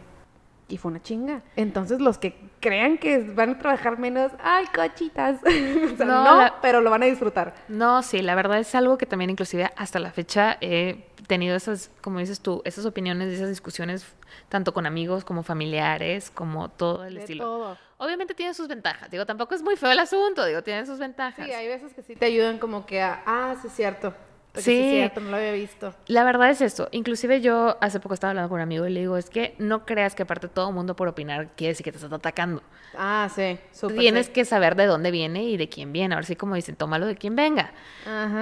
y 0.67 0.77
fue 0.77 0.91
una 0.91 1.01
chinga. 1.01 1.41
Entonces, 1.55 2.01
los 2.01 2.17
que 2.17 2.37
crean 2.59 2.97
que 2.97 3.19
van 3.19 3.51
a 3.51 3.59
trabajar 3.59 3.97
menos, 3.97 4.31
¡ay, 4.43 4.65
cochitas! 4.73 5.39
no, 5.99 6.53
pero 6.61 6.81
lo 6.81 6.89
van 6.89 7.03
a 7.03 7.05
disfrutar. 7.05 7.55
No, 7.67 8.03
sí, 8.03 8.21
la 8.21 8.35
verdad 8.35 8.59
es 8.59 8.73
algo 8.75 8.97
que 8.97 9.05
también, 9.05 9.29
inclusive, 9.29 9.71
hasta 9.75 9.99
la 9.99 10.11
fecha 10.11 10.57
he 10.61 11.07
tenido 11.27 11.55
esas, 11.55 11.91
como 12.01 12.19
dices 12.19 12.39
tú, 12.39 12.61
esas 12.65 12.85
opiniones, 12.85 13.33
esas 13.33 13.49
discusiones, 13.49 14.05
tanto 14.49 14.73
con 14.73 14.85
amigos 14.85 15.23
como 15.23 15.43
familiares, 15.43 16.29
como 16.31 16.69
todo 16.69 17.05
el 17.05 17.17
estilo. 17.17 17.43
Todo. 17.43 17.77
Obviamente 17.97 18.35
tiene 18.35 18.53
sus 18.53 18.67
ventajas, 18.67 19.09
digo, 19.09 19.25
tampoco 19.25 19.55
es 19.55 19.63
muy 19.63 19.75
feo 19.75 19.91
el 19.91 19.99
asunto, 19.99 20.45
digo, 20.45 20.61
tiene 20.61 20.85
sus 20.85 20.99
ventajas. 20.99 21.45
Sí, 21.45 21.51
hay 21.51 21.67
veces 21.67 21.93
que 21.93 22.03
sí 22.03 22.15
te 22.15 22.25
ayudan 22.25 22.59
como 22.59 22.85
que 22.85 23.01
a, 23.01 23.23
ah, 23.25 23.55
sí 23.59 23.67
es 23.67 23.73
cierto, 23.73 24.13
sí, 24.57 24.79
es 24.79 24.91
cierto, 24.91 25.19
no 25.21 25.31
lo 25.31 25.37
había 25.37 25.51
visto. 25.53 25.93
La 26.07 26.23
verdad 26.23 26.49
es 26.49 26.61
esto. 26.61 26.89
Inclusive 26.91 27.41
yo 27.41 27.77
hace 27.81 27.99
poco 27.99 28.13
estaba 28.13 28.31
hablando 28.31 28.49
con 28.49 28.57
un 28.57 28.63
amigo 28.63 28.87
y 28.87 28.91
le 28.91 29.01
digo, 29.01 29.17
es 29.17 29.29
que 29.29 29.55
no 29.57 29.85
creas 29.85 30.15
que 30.15 30.23
aparte 30.23 30.47
todo 30.47 30.69
el 30.69 30.75
mundo 30.75 30.95
por 30.95 31.07
opinar 31.07 31.49
quiere 31.55 31.71
decir 31.71 31.83
que 31.83 31.91
te 31.91 31.97
está 31.97 32.15
atacando. 32.15 32.61
Ah, 32.97 33.29
sí. 33.33 33.57
Tienes 33.97 34.29
que 34.29 34.45
saber 34.45 34.75
de 34.75 34.85
dónde 34.85 35.11
viene 35.11 35.43
y 35.43 35.57
de 35.57 35.69
quién 35.69 35.93
viene. 35.93 36.15
Ahora 36.15 36.25
sí, 36.25 36.35
como 36.35 36.55
dicen, 36.55 36.75
tómalo 36.75 37.05
de 37.05 37.15
quien 37.15 37.35
venga. 37.35 37.71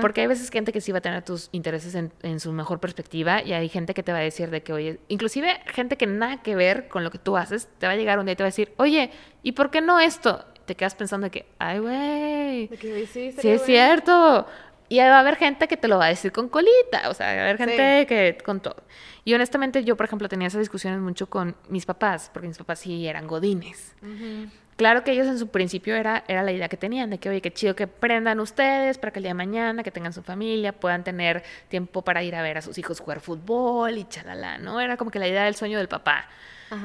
Porque 0.01 0.21
hay 0.21 0.27
veces 0.27 0.49
gente 0.49 0.71
que 0.71 0.81
sí 0.81 0.91
va 0.91 0.99
a 0.99 1.01
tener 1.01 1.23
tus 1.23 1.49
intereses 1.51 1.95
en, 1.95 2.11
en, 2.21 2.39
su 2.39 2.51
mejor 2.51 2.79
perspectiva 2.79 3.41
y 3.41 3.53
hay 3.53 3.69
gente 3.69 3.93
que 3.93 4.03
te 4.03 4.11
va 4.11 4.19
a 4.19 4.21
decir 4.21 4.49
de 4.49 4.63
que, 4.63 4.73
oye, 4.73 4.99
inclusive 5.07 5.59
gente 5.67 5.97
que 5.97 6.07
nada 6.07 6.41
que 6.41 6.55
ver 6.55 6.87
con 6.87 7.03
lo 7.03 7.11
que 7.11 7.17
tú 7.17 7.37
haces, 7.37 7.67
te 7.79 7.87
va 7.87 7.93
a 7.93 7.95
llegar 7.95 8.19
un 8.19 8.25
día 8.25 8.33
y 8.33 8.35
te 8.35 8.43
va 8.43 8.47
a 8.47 8.49
decir, 8.49 8.73
oye, 8.77 9.11
¿y 9.43 9.53
por 9.53 9.71
qué 9.71 9.81
no 9.81 9.99
esto? 9.99 10.45
Te 10.65 10.75
quedas 10.75 10.95
pensando 10.95 11.25
de 11.25 11.31
que, 11.31 11.45
ay, 11.59 11.79
güey, 11.79 12.69
sí, 13.07 13.31
sí 13.31 13.49
es 13.49 13.61
cierto. 13.63 14.47
Y 14.87 14.99
va 14.99 15.17
a 15.17 15.19
haber 15.19 15.35
gente 15.35 15.67
que 15.67 15.77
te 15.77 15.87
lo 15.87 15.97
va 15.97 16.05
a 16.05 16.09
decir 16.09 16.31
con 16.31 16.49
colita, 16.49 17.09
o 17.09 17.13
sea, 17.13 17.27
va 17.27 17.41
a 17.41 17.43
haber 17.43 17.57
gente 17.57 18.05
que 18.07 18.37
con 18.43 18.59
todo. 18.59 18.83
Y 19.23 19.33
honestamente 19.33 19.83
yo, 19.83 19.97
por 19.97 20.05
ejemplo, 20.05 20.29
tenía 20.29 20.47
esas 20.47 20.59
discusiones 20.59 20.99
mucho 20.99 21.27
con 21.27 21.55
mis 21.69 21.85
papás, 21.85 22.29
porque 22.31 22.47
mis 22.47 22.57
papás 22.57 22.79
sí 22.79 23.07
eran 23.07 23.27
godines. 23.27 23.95
Claro 24.77 25.05
que 25.05 25.13
ellos 25.13 25.27
en 25.27 25.39
su 25.39 25.47
principio 25.47 25.95
era, 25.95 26.25
era 26.27 26.43
la 26.43 26.51
idea 26.51 26.67
que 26.67 26.75
tenían, 26.75 27.09
de 27.09 27.17
que, 27.17 27.29
oye, 27.29 27.41
qué 27.41 27.51
chido 27.51 27.75
que 27.75 27.87
prendan 27.87 28.41
ustedes 28.41 28.97
para 28.97 29.11
que 29.11 29.19
el 29.19 29.23
día 29.23 29.29
de 29.29 29.35
mañana, 29.35 29.83
que 29.83 29.91
tengan 29.91 30.11
su 30.11 30.21
familia, 30.21 30.73
puedan 30.73 31.03
tener 31.03 31.43
tiempo 31.69 32.01
para 32.01 32.23
ir 32.23 32.35
a 32.35 32.41
ver 32.41 32.57
a 32.57 32.61
sus 32.61 32.77
hijos 32.77 32.99
jugar 32.99 33.21
fútbol 33.21 33.97
y 33.97 34.03
chalala, 34.03 34.57
¿no? 34.57 34.81
Era 34.81 34.97
como 34.97 35.11
que 35.11 35.19
la 35.19 35.27
idea 35.27 35.45
del 35.45 35.55
sueño 35.55 35.77
del 35.77 35.87
papá. 35.87 36.27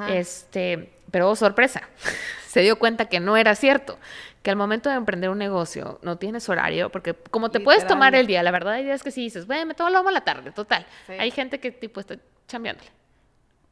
Este, 0.08 0.92
pero 1.10 1.30
oh, 1.30 1.36
sorpresa, 1.36 1.82
se 2.46 2.60
dio 2.60 2.78
cuenta 2.78 3.06
que 3.06 3.18
no 3.18 3.36
era 3.36 3.54
cierto, 3.56 3.98
que 4.42 4.50
al 4.50 4.56
momento 4.56 4.88
de 4.88 4.96
emprender 4.96 5.30
un 5.30 5.38
negocio 5.38 5.98
no 6.02 6.16
tienes 6.16 6.48
horario, 6.48 6.90
porque 6.90 7.14
como 7.14 7.50
te 7.50 7.60
puedes 7.60 7.86
tomar 7.86 8.14
el 8.14 8.26
día, 8.26 8.42
la 8.42 8.50
verdad 8.50 8.76
días 8.78 9.02
que 9.02 9.10
sí 9.10 9.22
dices, 9.22 9.46
bueno, 9.46 9.66
me 9.66 9.74
tomo 9.74 9.90
lo 9.90 10.06
a 10.06 10.12
la 10.12 10.22
tarde, 10.22 10.50
total. 10.50 10.86
Hay 11.08 11.30
gente 11.30 11.60
que 11.60 11.70
tipo 11.70 12.00
está 12.00 12.16
chambeándole. 12.48 12.90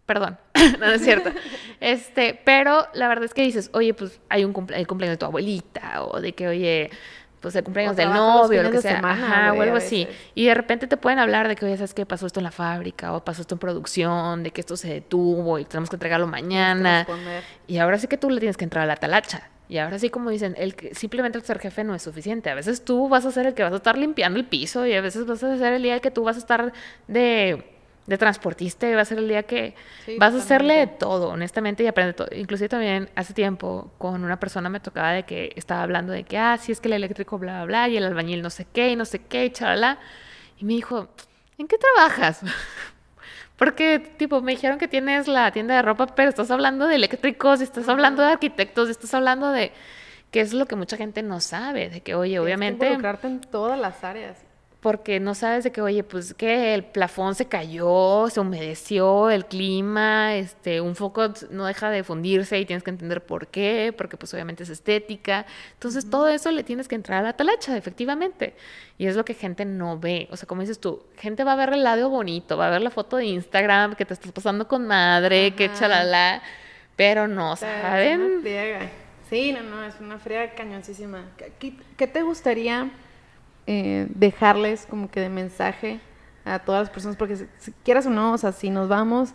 Perdón, 0.04 0.38
no, 0.80 0.86
es 0.86 1.02
cierto. 1.02 1.30
este, 1.80 2.40
pero 2.44 2.86
la 2.94 3.08
verdad 3.08 3.24
es 3.24 3.34
que 3.34 3.42
dices, 3.42 3.70
oye, 3.72 3.94
pues 3.94 4.20
hay 4.28 4.44
un 4.44 4.66
el 4.74 4.86
cumpleaños 4.86 5.14
de 5.14 5.18
tu 5.18 5.26
abuelita, 5.26 6.04
o 6.04 6.20
de 6.20 6.32
que, 6.32 6.48
oye, 6.48 6.90
pues 7.40 7.54
el 7.56 7.64
cumpleaños 7.64 7.92
O 7.92 7.96
del 7.96 8.10
novio, 8.10 8.62
lo 8.62 8.70
que 8.70 8.80
sea, 8.80 8.96
semana, 8.96 9.48
ajá, 9.48 9.52
o 9.52 9.62
algo 9.62 9.76
así. 9.76 10.08
Y 10.34 10.46
de 10.46 10.54
repente 10.54 10.86
te 10.86 10.96
pueden 10.96 11.18
hablar 11.18 11.48
de 11.48 11.56
que, 11.56 11.66
oye, 11.66 11.76
¿sabes 11.76 11.94
qué? 11.94 12.04
Pasó 12.04 12.26
esto 12.26 12.40
en 12.40 12.44
la 12.44 12.50
fábrica, 12.50 13.12
o 13.12 13.24
pasó 13.24 13.42
esto 13.42 13.54
en 13.54 13.58
producción, 13.58 14.42
de 14.42 14.50
que 14.50 14.60
esto 14.60 14.76
se 14.76 14.88
detuvo 14.88 15.58
y 15.58 15.64
tenemos 15.64 15.88
que 15.88 15.96
entregarlo 15.96 16.26
mañana. 16.26 17.06
Y 17.66 17.78
ahora 17.78 17.98
sí 17.98 18.06
que 18.06 18.16
tú 18.16 18.30
le 18.30 18.40
tienes 18.40 18.56
que 18.56 18.64
entrar 18.64 18.84
a 18.84 18.86
la 18.86 18.96
talacha. 18.96 19.50
Y 19.68 19.78
ahora 19.78 19.98
sí, 19.98 20.08
como 20.08 20.30
dicen, 20.30 20.54
el 20.56 20.74
que, 20.74 20.94
simplemente 20.94 21.36
el 21.38 21.44
ser 21.44 21.58
jefe 21.58 21.84
no 21.84 21.94
es 21.94 22.02
suficiente. 22.02 22.48
A 22.48 22.54
veces 22.54 22.84
tú 22.84 23.08
vas 23.08 23.26
a 23.26 23.32
ser 23.32 23.46
el 23.46 23.54
que 23.54 23.62
vas 23.62 23.72
a 23.72 23.76
estar 23.76 23.98
limpiando 23.98 24.38
el 24.38 24.46
piso 24.46 24.86
y 24.86 24.94
a 24.94 25.00
veces 25.00 25.26
vas 25.26 25.42
a 25.42 25.58
ser 25.58 25.74
el 25.74 25.82
día 25.82 26.00
que 26.00 26.10
tú 26.10 26.24
vas 26.24 26.36
a 26.36 26.38
estar 26.38 26.72
de, 27.06 27.64
de 28.06 28.18
transportista 28.18 28.88
y 28.88 28.94
va 28.94 29.02
a 29.02 29.04
ser 29.04 29.18
el 29.18 29.28
día 29.28 29.42
que 29.42 29.74
Sí, 30.06 30.16
vas 30.18 30.34
a 30.34 30.38
hacerle 30.38 30.74
de 30.78 30.86
todo, 30.86 31.28
honestamente, 31.28 31.84
y 31.84 31.86
aprende 31.86 32.14
todo. 32.14 32.28
Inclusive 32.34 32.70
también 32.70 33.10
hace 33.14 33.34
tiempo 33.34 33.92
con 33.98 34.24
una 34.24 34.40
persona 34.40 34.70
me 34.70 34.80
tocaba 34.80 35.12
de 35.12 35.24
que 35.24 35.52
estaba 35.54 35.82
hablando 35.82 36.14
de 36.14 36.24
que, 36.24 36.38
ah, 36.38 36.56
sí, 36.56 36.72
es 36.72 36.80
que 36.80 36.88
el 36.88 36.94
eléctrico, 36.94 37.38
bla, 37.38 37.64
bla, 37.64 37.66
bla, 37.66 37.88
y 37.88 37.98
el 37.98 38.04
albañil 38.04 38.40
no 38.40 38.50
sé 38.50 38.66
qué, 38.72 38.90
y 38.90 38.96
no 38.96 39.04
sé 39.04 39.18
qué, 39.18 39.44
y 39.44 39.50
chalala. 39.50 39.98
Y 40.56 40.64
me 40.64 40.72
dijo, 40.72 41.08
¿en 41.58 41.68
qué 41.68 41.76
trabajas? 41.76 42.40
Porque, 43.58 43.98
tipo, 43.98 44.40
me 44.40 44.52
dijeron 44.52 44.78
que 44.78 44.86
tienes 44.86 45.26
la 45.26 45.50
tienda 45.50 45.74
de 45.74 45.82
ropa, 45.82 46.06
pero 46.06 46.30
estás 46.30 46.50
hablando 46.50 46.86
de 46.86 46.94
eléctricos, 46.94 47.60
estás 47.60 47.88
hablando 47.88 48.22
de 48.22 48.28
arquitectos, 48.28 48.88
estás 48.88 49.12
hablando 49.14 49.50
de... 49.50 49.72
que 50.30 50.40
es 50.40 50.54
lo 50.54 50.66
que 50.66 50.76
mucha 50.76 50.96
gente 50.96 51.24
no 51.24 51.40
sabe, 51.40 51.90
de 51.90 52.00
que, 52.00 52.14
oye, 52.14 52.30
Tienes 52.30 52.34
que 52.34 52.44
obviamente 52.44 52.86
involucrarte 52.86 53.26
en 53.26 53.40
todas 53.40 53.78
las 53.78 54.04
áreas. 54.04 54.47
Porque 54.80 55.18
no 55.18 55.34
sabes 55.34 55.64
de 55.64 55.72
que, 55.72 55.80
oye, 55.80 56.04
pues 56.04 56.34
que 56.34 56.72
el 56.72 56.84
plafón 56.84 57.34
se 57.34 57.46
cayó, 57.46 58.28
se 58.30 58.38
humedeció, 58.38 59.28
el 59.28 59.44
clima, 59.46 60.36
este, 60.36 60.80
un 60.80 60.94
foco 60.94 61.32
no 61.50 61.66
deja 61.66 61.90
de 61.90 62.04
fundirse 62.04 62.58
y 62.60 62.64
tienes 62.64 62.84
que 62.84 62.90
entender 62.90 63.26
por 63.26 63.48
qué, 63.48 63.92
porque 63.98 64.16
pues 64.16 64.32
obviamente 64.34 64.62
es 64.62 64.68
estética. 64.70 65.46
Entonces 65.72 66.08
todo 66.08 66.28
eso 66.28 66.52
le 66.52 66.62
tienes 66.62 66.86
que 66.86 66.94
entrar 66.94 67.18
a 67.18 67.22
la 67.26 67.32
talacha, 67.32 67.76
efectivamente. 67.76 68.54
Y 68.98 69.06
es 69.06 69.16
lo 69.16 69.24
que 69.24 69.34
gente 69.34 69.64
no 69.64 69.98
ve. 69.98 70.28
O 70.30 70.36
sea, 70.36 70.46
como 70.46 70.60
dices 70.60 70.78
tú, 70.78 71.02
gente 71.16 71.42
va 71.42 71.54
a 71.54 71.56
ver 71.56 71.72
el 71.72 71.82
lado 71.82 72.08
bonito, 72.08 72.56
va 72.56 72.68
a 72.68 72.70
ver 72.70 72.82
la 72.82 72.90
foto 72.90 73.16
de 73.16 73.24
Instagram 73.26 73.96
que 73.96 74.04
te 74.04 74.14
estás 74.14 74.30
pasando 74.30 74.68
con 74.68 74.86
madre, 74.86 75.54
que 75.56 75.64
Ajá. 75.66 75.74
chalala, 75.74 76.42
pero 76.94 77.26
no 77.26 77.56
saben. 77.56 78.42
Sí, 79.28 79.52
no, 79.52 79.62
no, 79.62 79.82
es 79.84 79.94
una 80.00 80.18
friega 80.20 80.54
cañoncísima. 80.54 81.24
¿Qué- 81.36 81.52
¿Qué, 81.58 81.72
qué 81.96 82.06
te 82.06 82.22
gustaría 82.22 82.90
eh, 83.70 84.06
dejarles 84.08 84.86
como 84.86 85.10
que 85.10 85.20
de 85.20 85.28
mensaje 85.28 86.00
a 86.46 86.58
todas 86.58 86.80
las 86.80 86.90
personas? 86.90 87.16
Porque 87.16 87.36
si, 87.36 87.72
quieras 87.84 88.06
o 88.06 88.10
no, 88.10 88.32
o 88.32 88.38
sea, 88.38 88.52
si 88.52 88.70
nos 88.70 88.88
vamos 88.88 89.34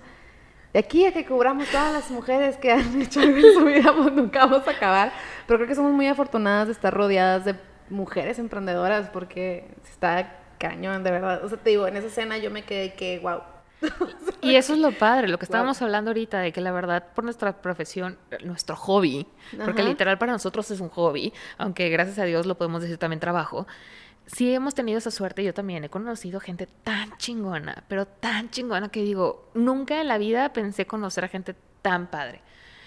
de 0.73 0.79
aquí 0.79 1.05
a 1.05 1.13
que 1.13 1.23
cubramos 1.23 1.67
todas 1.69 1.93
las 1.93 2.09
mujeres 2.09 2.57
que 2.57 2.71
han 2.71 2.99
hecho 3.03 3.19
algo 3.19 3.37
en 3.37 3.53
su 3.53 3.63
vida, 3.63 3.93
pues 3.95 4.11
nunca 4.11 4.47
vamos 4.47 4.67
a 4.67 4.71
acabar. 4.71 5.13
Pero 5.45 5.59
creo 5.59 5.67
que 5.67 5.75
somos 5.75 5.93
muy 5.93 6.07
afortunadas 6.07 6.65
de 6.65 6.73
estar 6.73 6.91
rodeadas 6.91 7.45
de 7.45 7.55
mujeres 7.91 8.39
emprendedoras 8.39 9.07
porque 9.09 9.67
está 9.83 10.39
cañón, 10.57 11.03
de 11.03 11.11
verdad. 11.11 11.45
O 11.45 11.49
sea, 11.49 11.59
te 11.59 11.69
digo, 11.69 11.85
en 11.87 11.95
esa 11.97 12.07
escena 12.07 12.39
yo 12.39 12.49
me 12.49 12.63
quedé 12.63 12.95
que, 12.95 13.19
wow. 13.19 13.41
Y 14.41 14.55
eso 14.55 14.73
es 14.73 14.79
lo 14.79 14.91
padre, 14.93 15.27
lo 15.27 15.37
que 15.37 15.45
Wow. 15.45 15.51
estábamos 15.51 15.81
hablando 15.83 16.09
ahorita, 16.09 16.39
de 16.39 16.51
que 16.51 16.61
la 16.61 16.71
verdad 16.71 17.03
por 17.13 17.23
nuestra 17.23 17.61
profesión, 17.61 18.17
nuestro 18.43 18.75
hobby, 18.75 19.27
porque 19.63 19.83
literal 19.83 20.17
para 20.17 20.31
nosotros 20.31 20.71
es 20.71 20.79
un 20.79 20.89
hobby, 20.89 21.33
aunque 21.59 21.89
gracias 21.89 22.17
a 22.17 22.23
Dios 22.23 22.45
lo 22.47 22.55
podemos 22.57 22.81
decir 22.81 22.97
también 22.97 23.19
trabajo, 23.19 23.67
sí 24.25 24.53
hemos 24.53 24.73
tenido 24.75 24.97
esa 24.97 25.11
suerte, 25.11 25.43
yo 25.43 25.53
también 25.53 25.83
he 25.83 25.89
conocido 25.89 26.39
gente 26.39 26.67
tan 26.83 27.15
chingona, 27.17 27.83
pero 27.87 28.05
tan 28.05 28.49
chingona 28.49 28.89
que 28.89 29.01
digo, 29.01 29.49
nunca 29.53 29.99
en 30.01 30.07
la 30.07 30.17
vida 30.17 30.53
pensé 30.53 30.85
conocer 30.85 31.25
a 31.25 31.27
gente 31.27 31.55
tan 31.81 32.07
padre, 32.07 32.41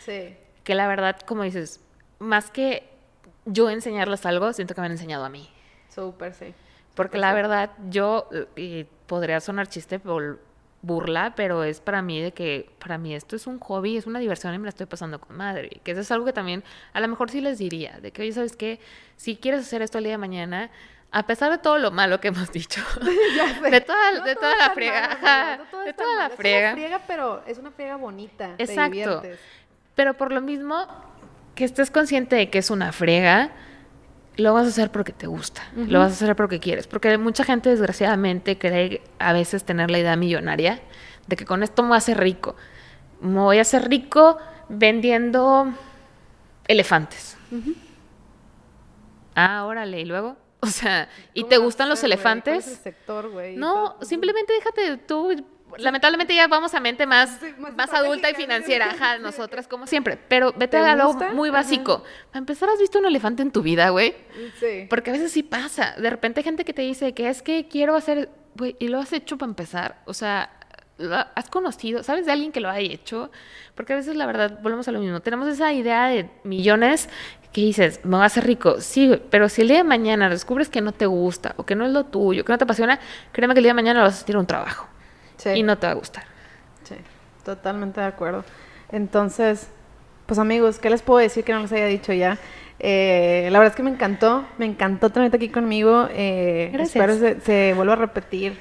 Sí. 0.05 0.37
que 0.65 0.75
la 0.75 0.89
verdad, 0.89 1.21
como 1.21 1.43
dices, 1.43 1.81
más 2.19 2.51
que 2.51 2.89
yo 3.45 3.71
enseñarles 3.71 4.25
algo, 4.27 4.53
siento 4.53 4.75
que 4.75 4.81
me 4.81 4.87
han 4.87 4.93
enseñado 4.93 5.25
a 5.25 5.29
mí. 5.29 5.49
Súper, 5.95 6.35
sí. 6.35 6.55
Porque 6.95 7.19
la 7.19 7.33
verdad, 7.35 7.71
yo, 7.91 8.29
eh, 8.33 8.47
y 8.57 8.85
podría 9.07 9.39
sonar 9.41 9.69
chiste 9.69 9.99
por 9.99 10.41
burla, 10.83 11.35
pero 11.37 11.63
es 11.65 11.81
para 11.81 12.01
mí 12.01 12.21
de 12.23 12.33
que, 12.33 12.71
para 12.79 12.97
mí 12.97 13.15
esto 13.15 13.37
es 13.37 13.47
un 13.47 13.59
hobby, 13.59 13.97
es 13.97 14.07
una 14.07 14.19
diversión 14.19 14.55
y 14.55 14.59
me 14.59 14.65
la 14.65 14.69
estoy 14.71 14.87
pasando 14.87 15.21
con 15.21 15.37
madre. 15.37 15.81
Que 15.85 15.91
eso 15.93 16.01
es 16.01 16.11
algo 16.11 16.25
que 16.25 16.33
también, 16.33 16.65
a 16.93 17.01
lo 17.01 17.09
mejor 17.09 17.31
sí 17.31 17.41
les 17.41 17.59
diría, 17.59 17.99
de 18.01 18.13
que, 18.13 18.23
oye, 18.23 18.33
¿sabes 18.33 18.57
qué? 18.57 18.81
Si 19.17 19.37
quieres 19.37 19.61
hacer 19.63 19.83
esto 19.83 19.99
el 19.99 20.05
día 20.05 20.13
de 20.15 20.19
mañana, 20.19 20.71
a 21.13 21.27
pesar 21.27 21.51
de 21.51 21.59
todo 21.59 21.79
lo 21.79 21.91
malo 21.91 22.21
que 22.21 22.29
hemos 22.29 22.51
dicho, 22.53 22.83
de 23.71 23.81
toda, 23.81 24.13
No 24.13 24.25
de 24.25 24.35
todo 24.35 24.41
toda 24.41 24.53
es 24.53 24.59
la 24.59 24.71
friega, 24.71 25.19
malo, 25.23 25.65
no 25.73 25.81
de 25.81 25.93
toda 25.93 26.09
la 26.15 26.21
malo. 26.23 26.33
Es 26.33 26.37
friega. 26.37 26.73
una 26.73 26.77
friega, 26.77 27.01
pero 27.07 27.43
es 27.47 27.59
una 27.59 27.71
friega 27.71 27.97
bonita. 27.97 28.55
Exacto. 28.59 29.23
Pero 29.95 30.15
por 30.15 30.33
lo 30.33 30.41
mismo, 30.41 30.87
que 31.55 31.65
estés 31.65 31.91
consciente 31.91 32.37
de 32.37 32.51
que 32.51 32.59
es 32.59 32.71
una 32.71 32.93
frega, 32.93 33.51
lo 34.37 34.53
vas 34.53 34.67
a 34.67 34.69
hacer 34.69 34.91
porque 34.93 35.13
te 35.13 35.27
gusta, 35.27 35.63
lo 35.75 35.99
vas 36.01 36.11
a 36.11 36.15
hacer 36.15 36.37
porque 36.37 36.61
quieres. 36.61 36.87
Porque 36.87 37.17
mucha 37.17 37.45
gente, 37.45 37.71
desgraciadamente, 37.71 38.59
cree 38.59 39.01
a 39.19 39.33
veces 39.33 39.65
tener 39.65 39.91
la 39.91 39.99
idea 39.99 40.17
millonaria 40.17 40.81
de 41.27 41.37
que 41.37 41.47
con 41.47 41.63
esto 41.63 41.83
me 41.83 41.89
voy 41.89 41.95
a 41.95 41.99
hacer 41.99 42.19
rico. 42.19 42.57
Me 43.23 43.41
voy 43.41 43.57
a 43.59 43.63
hacer 43.63 43.89
rico 43.89 44.37
vendiendo 44.69 45.73
elefantes. 46.69 47.39
Ah, 49.35 49.65
órale, 49.65 50.01
y 50.01 50.05
luego. 50.05 50.37
O 50.61 50.67
sea, 50.67 51.09
¿y 51.35 51.43
¿Cómo 51.43 51.49
te 51.51 51.59
gustan 51.59 51.89
los 51.89 52.03
elefantes? 52.03 52.67
es 52.67 52.73
el 52.79 52.83
sector, 52.83 53.29
güey? 53.31 53.55
Y 53.55 53.57
No, 53.57 53.97
simplemente 54.03 54.53
déjate 54.55 54.97
tú. 54.99 55.45
Lamentablemente 55.79 56.35
ya 56.35 56.47
vamos 56.47 56.73
a 56.75 56.81
mente 56.81 57.07
más, 57.07 57.39
Sí, 57.41 57.53
más 57.59 57.75
más 57.75 57.93
adulta 57.93 58.31
y 58.31 58.35
financiera, 58.35 58.87
ajá, 58.93 59.19
nosotras 59.19 59.67
como 59.69 59.87
siempre. 59.87 60.17
Pero 60.17 60.53
vete 60.53 60.69
¿Te 60.69 60.79
a 60.79 60.93
algo 60.93 61.13
muy 61.35 61.49
Ajá. 61.51 61.59
básico. 61.59 62.05
Para 62.31 62.39
empezar, 62.39 62.69
¿has 62.71 62.79
visto 62.79 62.99
un 62.99 63.07
elefante 63.07 63.43
en 63.43 63.51
tu 63.51 63.63
vida, 63.63 63.91
güey? 63.91 64.15
Sí. 64.61 64.87
Porque 64.89 65.11
a 65.11 65.13
veces 65.13 65.33
sí 65.33 65.43
pasa. 65.43 65.95
De 65.99 66.09
repente 66.09 66.41
hay 66.41 66.45
gente 66.45 66.65
que 66.65 66.73
te 66.73 66.83
dice 66.83 67.13
que 67.15 67.29
es 67.29 67.43
que 67.43 67.67
quiero 67.69 67.97
hacer, 67.97 68.31
güey, 68.55 68.77
y 68.79 68.89
lo 68.89 68.99
has 69.01 69.13
hecho 69.13 69.37
para 69.39 69.51
empezar. 69.51 70.01
O 70.07 70.15
sea, 70.15 70.51
has 71.35 71.51
conocido, 71.51 72.03
¿sabes 72.03 72.25
de 72.27 72.33
alguien 72.33 72.53
que 72.53 72.61
lo 72.61 72.71
haya 72.71 72.91
hecho? 72.95 73.31
Porque 73.75 73.93
a 73.93 73.97
veces 73.97 74.17
la 74.17 74.25
verdad, 74.25 74.61
volvemos 74.63 74.87
a 74.89 74.93
lo 74.93 75.01
mismo. 75.01 75.21
Tenemos 75.21 75.49
esa 75.49 75.73
idea 75.73 76.07
de 76.07 76.31
millones 76.45 77.09
que 77.57 77.63
dices, 77.63 78.01
me 78.05 78.17
voy 78.17 78.23
a 78.23 78.27
hacer 78.27 78.45
rico. 78.45 78.81
Sí, 78.83 79.19
pero 79.31 79.49
si 79.49 79.63
el 79.63 79.69
día 79.69 79.79
de 79.79 79.85
mañana 79.85 80.29
descubres 80.29 80.69
que 80.69 80.83
no 80.83 80.93
te 80.93 81.07
gusta 81.07 81.55
o 81.57 81.65
que 81.65 81.75
no 81.75 81.87
es 81.87 81.91
lo 81.93 82.05
tuyo, 82.05 82.45
que 82.45 82.53
no 82.53 82.59
te 82.59 82.65
apasiona, 82.65 83.01
créeme 83.33 83.55
que 83.55 83.61
el 83.61 83.65
día 83.65 83.71
de 83.71 83.75
mañana 83.77 84.03
vas 84.03 84.13
a 84.13 84.17
sentir 84.19 84.37
un 84.37 84.47
trabajo 84.47 84.87
Sí. 85.37 85.51
y 85.55 85.63
no 85.63 85.79
te 85.79 85.87
va 85.87 85.93
a 85.93 85.97
gustar. 85.97 86.25
Sí, 86.85 86.97
totalmente 87.45 87.99
de 88.01 88.07
acuerdo. 88.07 88.45
Entonces, 88.93 89.69
pues 90.27 90.39
amigos, 90.39 90.79
¿qué 90.79 90.91
les 90.91 91.01
puedo 91.01 91.19
decir 91.19 91.45
que 91.45 91.53
no 91.55 91.61
les 91.61 91.73
haya 91.73 91.87
dicho 91.87 92.13
ya? 92.13 92.37
Eh, 92.79 93.49
la 93.51 93.59
verdad 93.59 93.73
es 93.73 93.77
que 93.77 93.83
me 93.83 93.91
encantó, 93.91 94.45
me 94.59 94.67
encantó 94.67 95.09
tenerte 95.09 95.39
aquí 95.39 95.49
conmigo. 95.49 96.09
Eh, 96.13 96.69
Gracias. 96.75 96.95
Espero 96.95 97.17
se, 97.19 97.41
se 97.41 97.73
vuelva 97.75 97.95
a 97.95 97.97
repetir. 97.97 98.59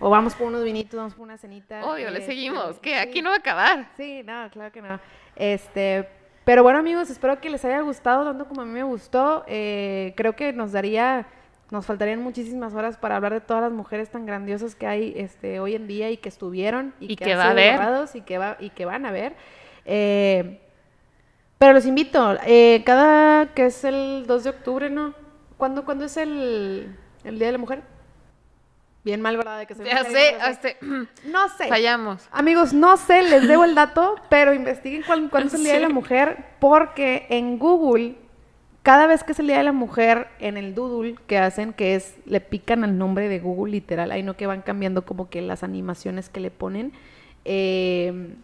O 0.00 0.10
vamos 0.10 0.36
por 0.36 0.46
unos 0.46 0.62
vinitos, 0.62 0.96
vamos 0.96 1.14
por 1.14 1.24
una 1.24 1.38
cenita. 1.38 1.84
Obvio, 1.84 2.08
le 2.10 2.20
Este, 2.20 2.26
seguimos, 2.32 2.78
que 2.78 2.90
sí. 2.90 2.94
aquí 2.96 3.20
no 3.20 3.30
va 3.30 3.36
a 3.36 3.38
acabar. 3.40 3.88
Sí, 3.96 4.22
no, 4.24 4.48
claro 4.52 4.70
que 4.70 4.80
no. 4.80 5.00
Este, 5.34 6.08
pero 6.48 6.62
bueno, 6.62 6.78
amigos, 6.78 7.10
espero 7.10 7.42
que 7.42 7.50
les 7.50 7.62
haya 7.66 7.82
gustado 7.82 8.24
tanto 8.24 8.46
como 8.46 8.62
a 8.62 8.64
mí 8.64 8.72
me 8.72 8.82
gustó. 8.82 9.44
Eh, 9.46 10.14
creo 10.16 10.34
que 10.34 10.54
nos 10.54 10.72
daría, 10.72 11.26
nos 11.70 11.84
faltarían 11.84 12.22
muchísimas 12.22 12.72
horas 12.72 12.96
para 12.96 13.16
hablar 13.16 13.34
de 13.34 13.42
todas 13.42 13.62
las 13.64 13.72
mujeres 13.72 14.08
tan 14.08 14.24
grandiosas 14.24 14.74
que 14.74 14.86
hay 14.86 15.12
este, 15.14 15.60
hoy 15.60 15.74
en 15.74 15.86
día 15.86 16.10
y 16.10 16.16
que 16.16 16.30
estuvieron 16.30 16.94
y, 17.00 17.12
Y 17.12 17.16
que, 17.16 17.26
que 17.26 17.32
han 17.34 17.38
va 17.38 17.42
a 17.42 17.50
sido 17.50 17.60
haber. 17.60 17.76
borrados 17.76 18.14
y 18.14 18.22
que 18.22 18.38
va 18.38 18.56
y 18.60 18.70
que 18.70 18.86
van 18.86 19.04
a 19.04 19.10
ver. 19.10 19.34
Eh, 19.84 20.58
pero 21.58 21.74
los 21.74 21.84
invito, 21.84 22.38
eh, 22.46 22.82
cada 22.86 23.52
que 23.52 23.66
es 23.66 23.84
el 23.84 24.24
2 24.26 24.44
de 24.44 24.48
octubre, 24.48 24.88
¿no? 24.88 25.12
¿Cuándo, 25.58 25.84
cuándo 25.84 26.06
es 26.06 26.16
el, 26.16 26.96
el 27.24 27.38
Día 27.38 27.48
de 27.48 27.52
la 27.52 27.58
Mujer? 27.58 27.82
Bien 29.04 29.20
mal, 29.22 29.36
¿verdad? 29.36 29.58
De 29.58 29.66
que 29.66 29.74
soy 29.74 29.86
Ya 29.86 30.04
sé, 30.04 30.32
no 30.38 30.44
sé. 30.44 30.50
este, 30.50 30.76
No 31.24 31.48
sé. 31.56 31.68
fallamos. 31.68 32.28
Amigos, 32.30 32.72
no 32.72 32.96
sé, 32.96 33.22
les 33.22 33.46
debo 33.48 33.64
el 33.64 33.74
dato, 33.74 34.16
pero 34.28 34.52
investiguen 34.52 35.02
cuál, 35.06 35.30
cuándo 35.30 35.48
es 35.48 35.54
el 35.54 35.64
Día 35.64 35.74
de 35.74 35.80
la. 35.80 35.88
Mujer, 35.88 36.44
porque 36.60 37.26
en 37.30 37.58
Google, 37.58 38.16
cada 38.82 39.06
vez 39.06 39.24
que 39.24 39.32
es 39.32 39.38
el 39.38 39.46
Día 39.46 39.58
de 39.58 39.64
la 39.64 39.72
Mujer, 39.72 40.28
en 40.40 40.56
el 40.56 40.74
doodle 40.74 41.16
que 41.26 41.38
hacen, 41.38 41.72
que 41.72 41.94
es, 41.94 42.16
le 42.26 42.40
pican 42.40 42.84
al 42.84 42.98
nombre 42.98 43.28
de 43.28 43.38
Google 43.38 43.72
literal, 43.72 44.10
ahí 44.10 44.22
no 44.22 44.36
que 44.36 44.46
van 44.46 44.62
cambiando 44.62 45.04
como 45.06 45.30
que 45.30 45.40
las 45.42 45.62
animaciones 45.62 46.28
que 46.28 46.40
le 46.40 46.50
ponen. 46.50 46.92
eh, 47.44 48.34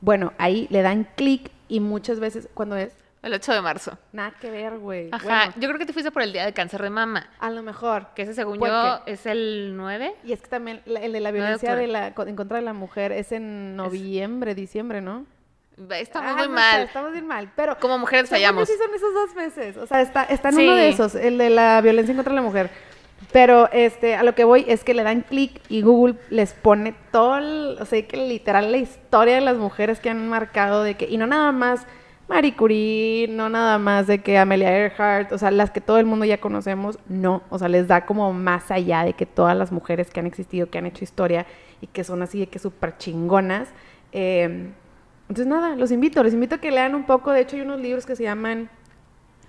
bueno, 0.00 0.32
ahí 0.38 0.66
le 0.70 0.82
dan 0.82 1.06
clic 1.16 1.50
y 1.68 1.78
muchas 1.78 2.18
veces, 2.18 2.48
cuando 2.54 2.76
es, 2.76 2.92
El 3.22 3.32
8 3.34 3.52
de 3.52 3.62
marzo. 3.62 3.96
nada 4.12 4.32
que 4.40 4.50
ver, 4.50 4.78
güey. 4.78 5.08
Ajá, 5.12 5.24
Bueno, 5.24 5.52
yo 5.56 5.68
creo 5.68 5.78
que 5.78 5.86
te 5.86 5.92
fuiste 5.92 6.10
por 6.10 6.22
el 6.22 6.32
día 6.32 6.44
de 6.44 6.52
cáncer 6.52 6.82
de 6.82 6.90
mama, 6.90 7.28
a 7.38 7.50
lo 7.50 7.62
mejor. 7.62 8.06
que 8.16 8.22
ese 8.22 8.34
según 8.34 8.58
yo 8.58 9.00
es 9.06 9.26
el 9.26 9.74
9. 9.76 10.14
Y 10.24 10.32
es 10.32 10.40
que 10.40 10.48
también 10.48 10.82
la- 10.86 11.00
el 11.00 11.12
de 11.12 11.20
la 11.20 11.30
violencia 11.30 11.76
de 11.76 11.86
la, 11.86 12.08
en 12.08 12.36
contra 12.36 12.56
de 12.56 12.62
la 12.64 12.72
mujer 12.72 13.12
es 13.12 13.30
en 13.30 13.76
noviembre, 13.76 14.54
diciembre, 14.56 15.00
¿no? 15.00 15.24
Estamos 15.90 16.32
Ah, 16.32 16.36
muy 16.36 16.48
no 16.48 16.54
mal. 16.54 16.82
estamos 16.82 17.12
bien 17.12 17.26
mal, 17.26 17.50
pero... 17.56 17.78
Como 17.78 17.96
mujeres 17.98 18.28
fallamos. 18.28 18.68
sí 18.68 18.74
son 18.76 18.94
esos 18.94 19.14
dos 19.14 19.34
meses, 19.34 19.76
o 19.76 19.86
sea, 19.86 20.00
está, 20.02 20.24
está 20.24 20.50
en 20.50 20.54
Sí. 20.56 20.64
uno 20.64 20.74
de 20.76 20.88
esos, 20.90 21.14
el 21.14 21.38
de 21.38 21.48
la 21.50 21.80
violencia 21.80 22.10
en 22.12 22.16
contra 22.18 22.32
de 22.32 22.36
la 22.40 22.42
mujer. 22.46 22.70
Pero 23.32 23.70
este, 23.72 24.16
a 24.16 24.22
lo 24.24 24.34
que 24.34 24.44
voy 24.44 24.64
es 24.68 24.82
que 24.84 24.94
le 24.94 25.02
dan 25.04 25.22
clic 25.22 25.60
y 25.68 25.80
Google 25.82 26.16
les 26.28 26.52
pone 26.54 26.94
todo, 27.12 27.38
el- 27.38 27.78
o 27.80 27.84
sea, 27.86 28.06
que 28.06 28.16
literal 28.16 28.70
la 28.72 28.78
historia 28.78 29.36
de 29.36 29.40
las 29.40 29.56
mujeres 29.56 30.00
que 30.00 30.10
han 30.10 30.28
marcado 30.28 30.82
de 30.82 30.96
que, 30.96 31.06
y 31.08 31.16
no 31.16 31.26
nada 31.26 31.52
más 31.52 31.86
Marie 32.28 32.54
Curie, 32.56 33.28
no 33.28 33.48
nada 33.48 33.78
más 33.78 34.06
de 34.06 34.20
que 34.20 34.38
Amelia 34.38 34.76
Earhart, 34.76 35.32
o 35.32 35.38
sea, 35.38 35.50
las 35.50 35.70
que 35.70 35.80
todo 35.80 35.98
el 35.98 36.06
mundo 36.06 36.24
ya 36.24 36.40
conocemos, 36.40 36.98
no, 37.08 37.42
o 37.50 37.58
sea, 37.58 37.68
les 37.68 37.88
da 37.88 38.06
como 38.06 38.32
más 38.32 38.70
allá 38.70 39.04
de 39.04 39.12
que 39.12 39.26
todas 39.26 39.56
las 39.56 39.72
mujeres 39.72 40.10
que 40.10 40.20
han 40.20 40.26
existido, 40.26 40.70
que 40.70 40.78
han 40.78 40.86
hecho 40.86 41.04
historia 41.04 41.46
y 41.80 41.88
que 41.88 42.04
son 42.04 42.22
así 42.22 42.40
de 42.40 42.46
que 42.46 42.58
súper 42.58 42.96
chingonas. 42.96 43.68
Eh, 44.12 44.70
entonces, 45.28 45.46
nada, 45.46 45.76
los 45.76 45.90
invito, 45.90 46.22
les 46.22 46.34
invito 46.34 46.54
a 46.54 46.58
que 46.58 46.70
lean 46.70 46.94
un 46.94 47.04
poco, 47.04 47.32
de 47.32 47.40
hecho 47.40 47.56
hay 47.56 47.62
unos 47.62 47.80
libros 47.80 48.06
que 48.06 48.16
se 48.16 48.22
llaman, 48.22 48.70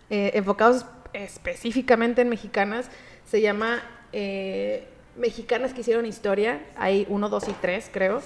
eh, 0.10 0.32
enfocados 0.34 0.86
específicamente 1.14 2.22
en 2.22 2.30
mexicanas, 2.30 2.90
se 3.26 3.42
llama... 3.42 3.82
Eh, 4.12 4.88
mexicanas 5.18 5.74
que 5.74 5.82
hicieron 5.82 6.06
historia. 6.06 6.62
Hay 6.76 7.06
uno, 7.10 7.30
dos 7.30 7.48
y 7.48 7.54
tres, 7.54 7.90
creo. 7.92 8.22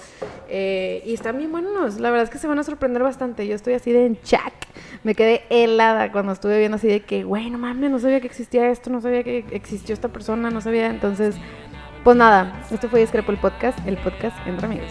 Eh, 0.48 1.02
y 1.04 1.14
están 1.14 1.38
bien 1.38 1.50
buenos. 1.52 2.00
La 2.00 2.10
verdad 2.10 2.24
es 2.24 2.30
que 2.30 2.38
se 2.38 2.46
van 2.46 2.58
a 2.58 2.64
sorprender 2.64 3.02
bastante. 3.02 3.46
Yo 3.46 3.54
estoy 3.54 3.74
así 3.74 3.92
de 3.92 4.06
en. 4.06 4.18
Me 5.04 5.14
quedé 5.14 5.42
helada 5.50 6.10
cuando 6.12 6.32
estuve 6.32 6.58
viendo 6.58 6.76
así 6.76 6.88
de 6.88 7.00
que, 7.00 7.24
güey, 7.24 7.50
no 7.50 7.58
mames, 7.58 7.90
no 7.90 7.98
sabía 7.98 8.20
que 8.20 8.26
existía 8.26 8.70
esto, 8.70 8.90
no 8.90 9.00
sabía 9.00 9.22
que 9.22 9.44
existió 9.50 9.94
esta 9.94 10.08
persona, 10.08 10.50
no 10.50 10.60
sabía. 10.60 10.86
Entonces, 10.86 11.36
pues 12.04 12.16
nada, 12.16 12.64
esto 12.70 12.88
fue 12.88 13.00
Discrepo 13.00 13.32
el 13.32 13.38
podcast, 13.38 13.78
el 13.86 13.96
podcast 13.98 14.36
entre 14.46 14.66
amigos. 14.66 14.90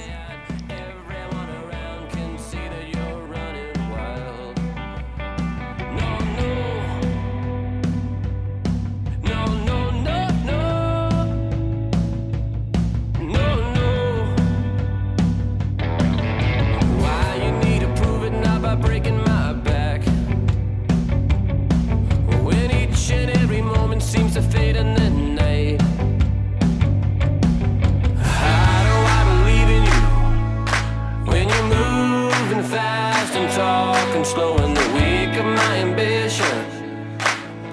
Slowing 34.27 34.73
the 34.73 34.87
weak 34.95 35.39
of 35.39 35.45
my 35.45 35.75
ambition. 35.77 36.57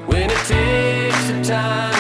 When 0.06 0.30
it 0.30 0.42
takes 0.46 1.22
the 1.30 1.42
time 1.42 1.93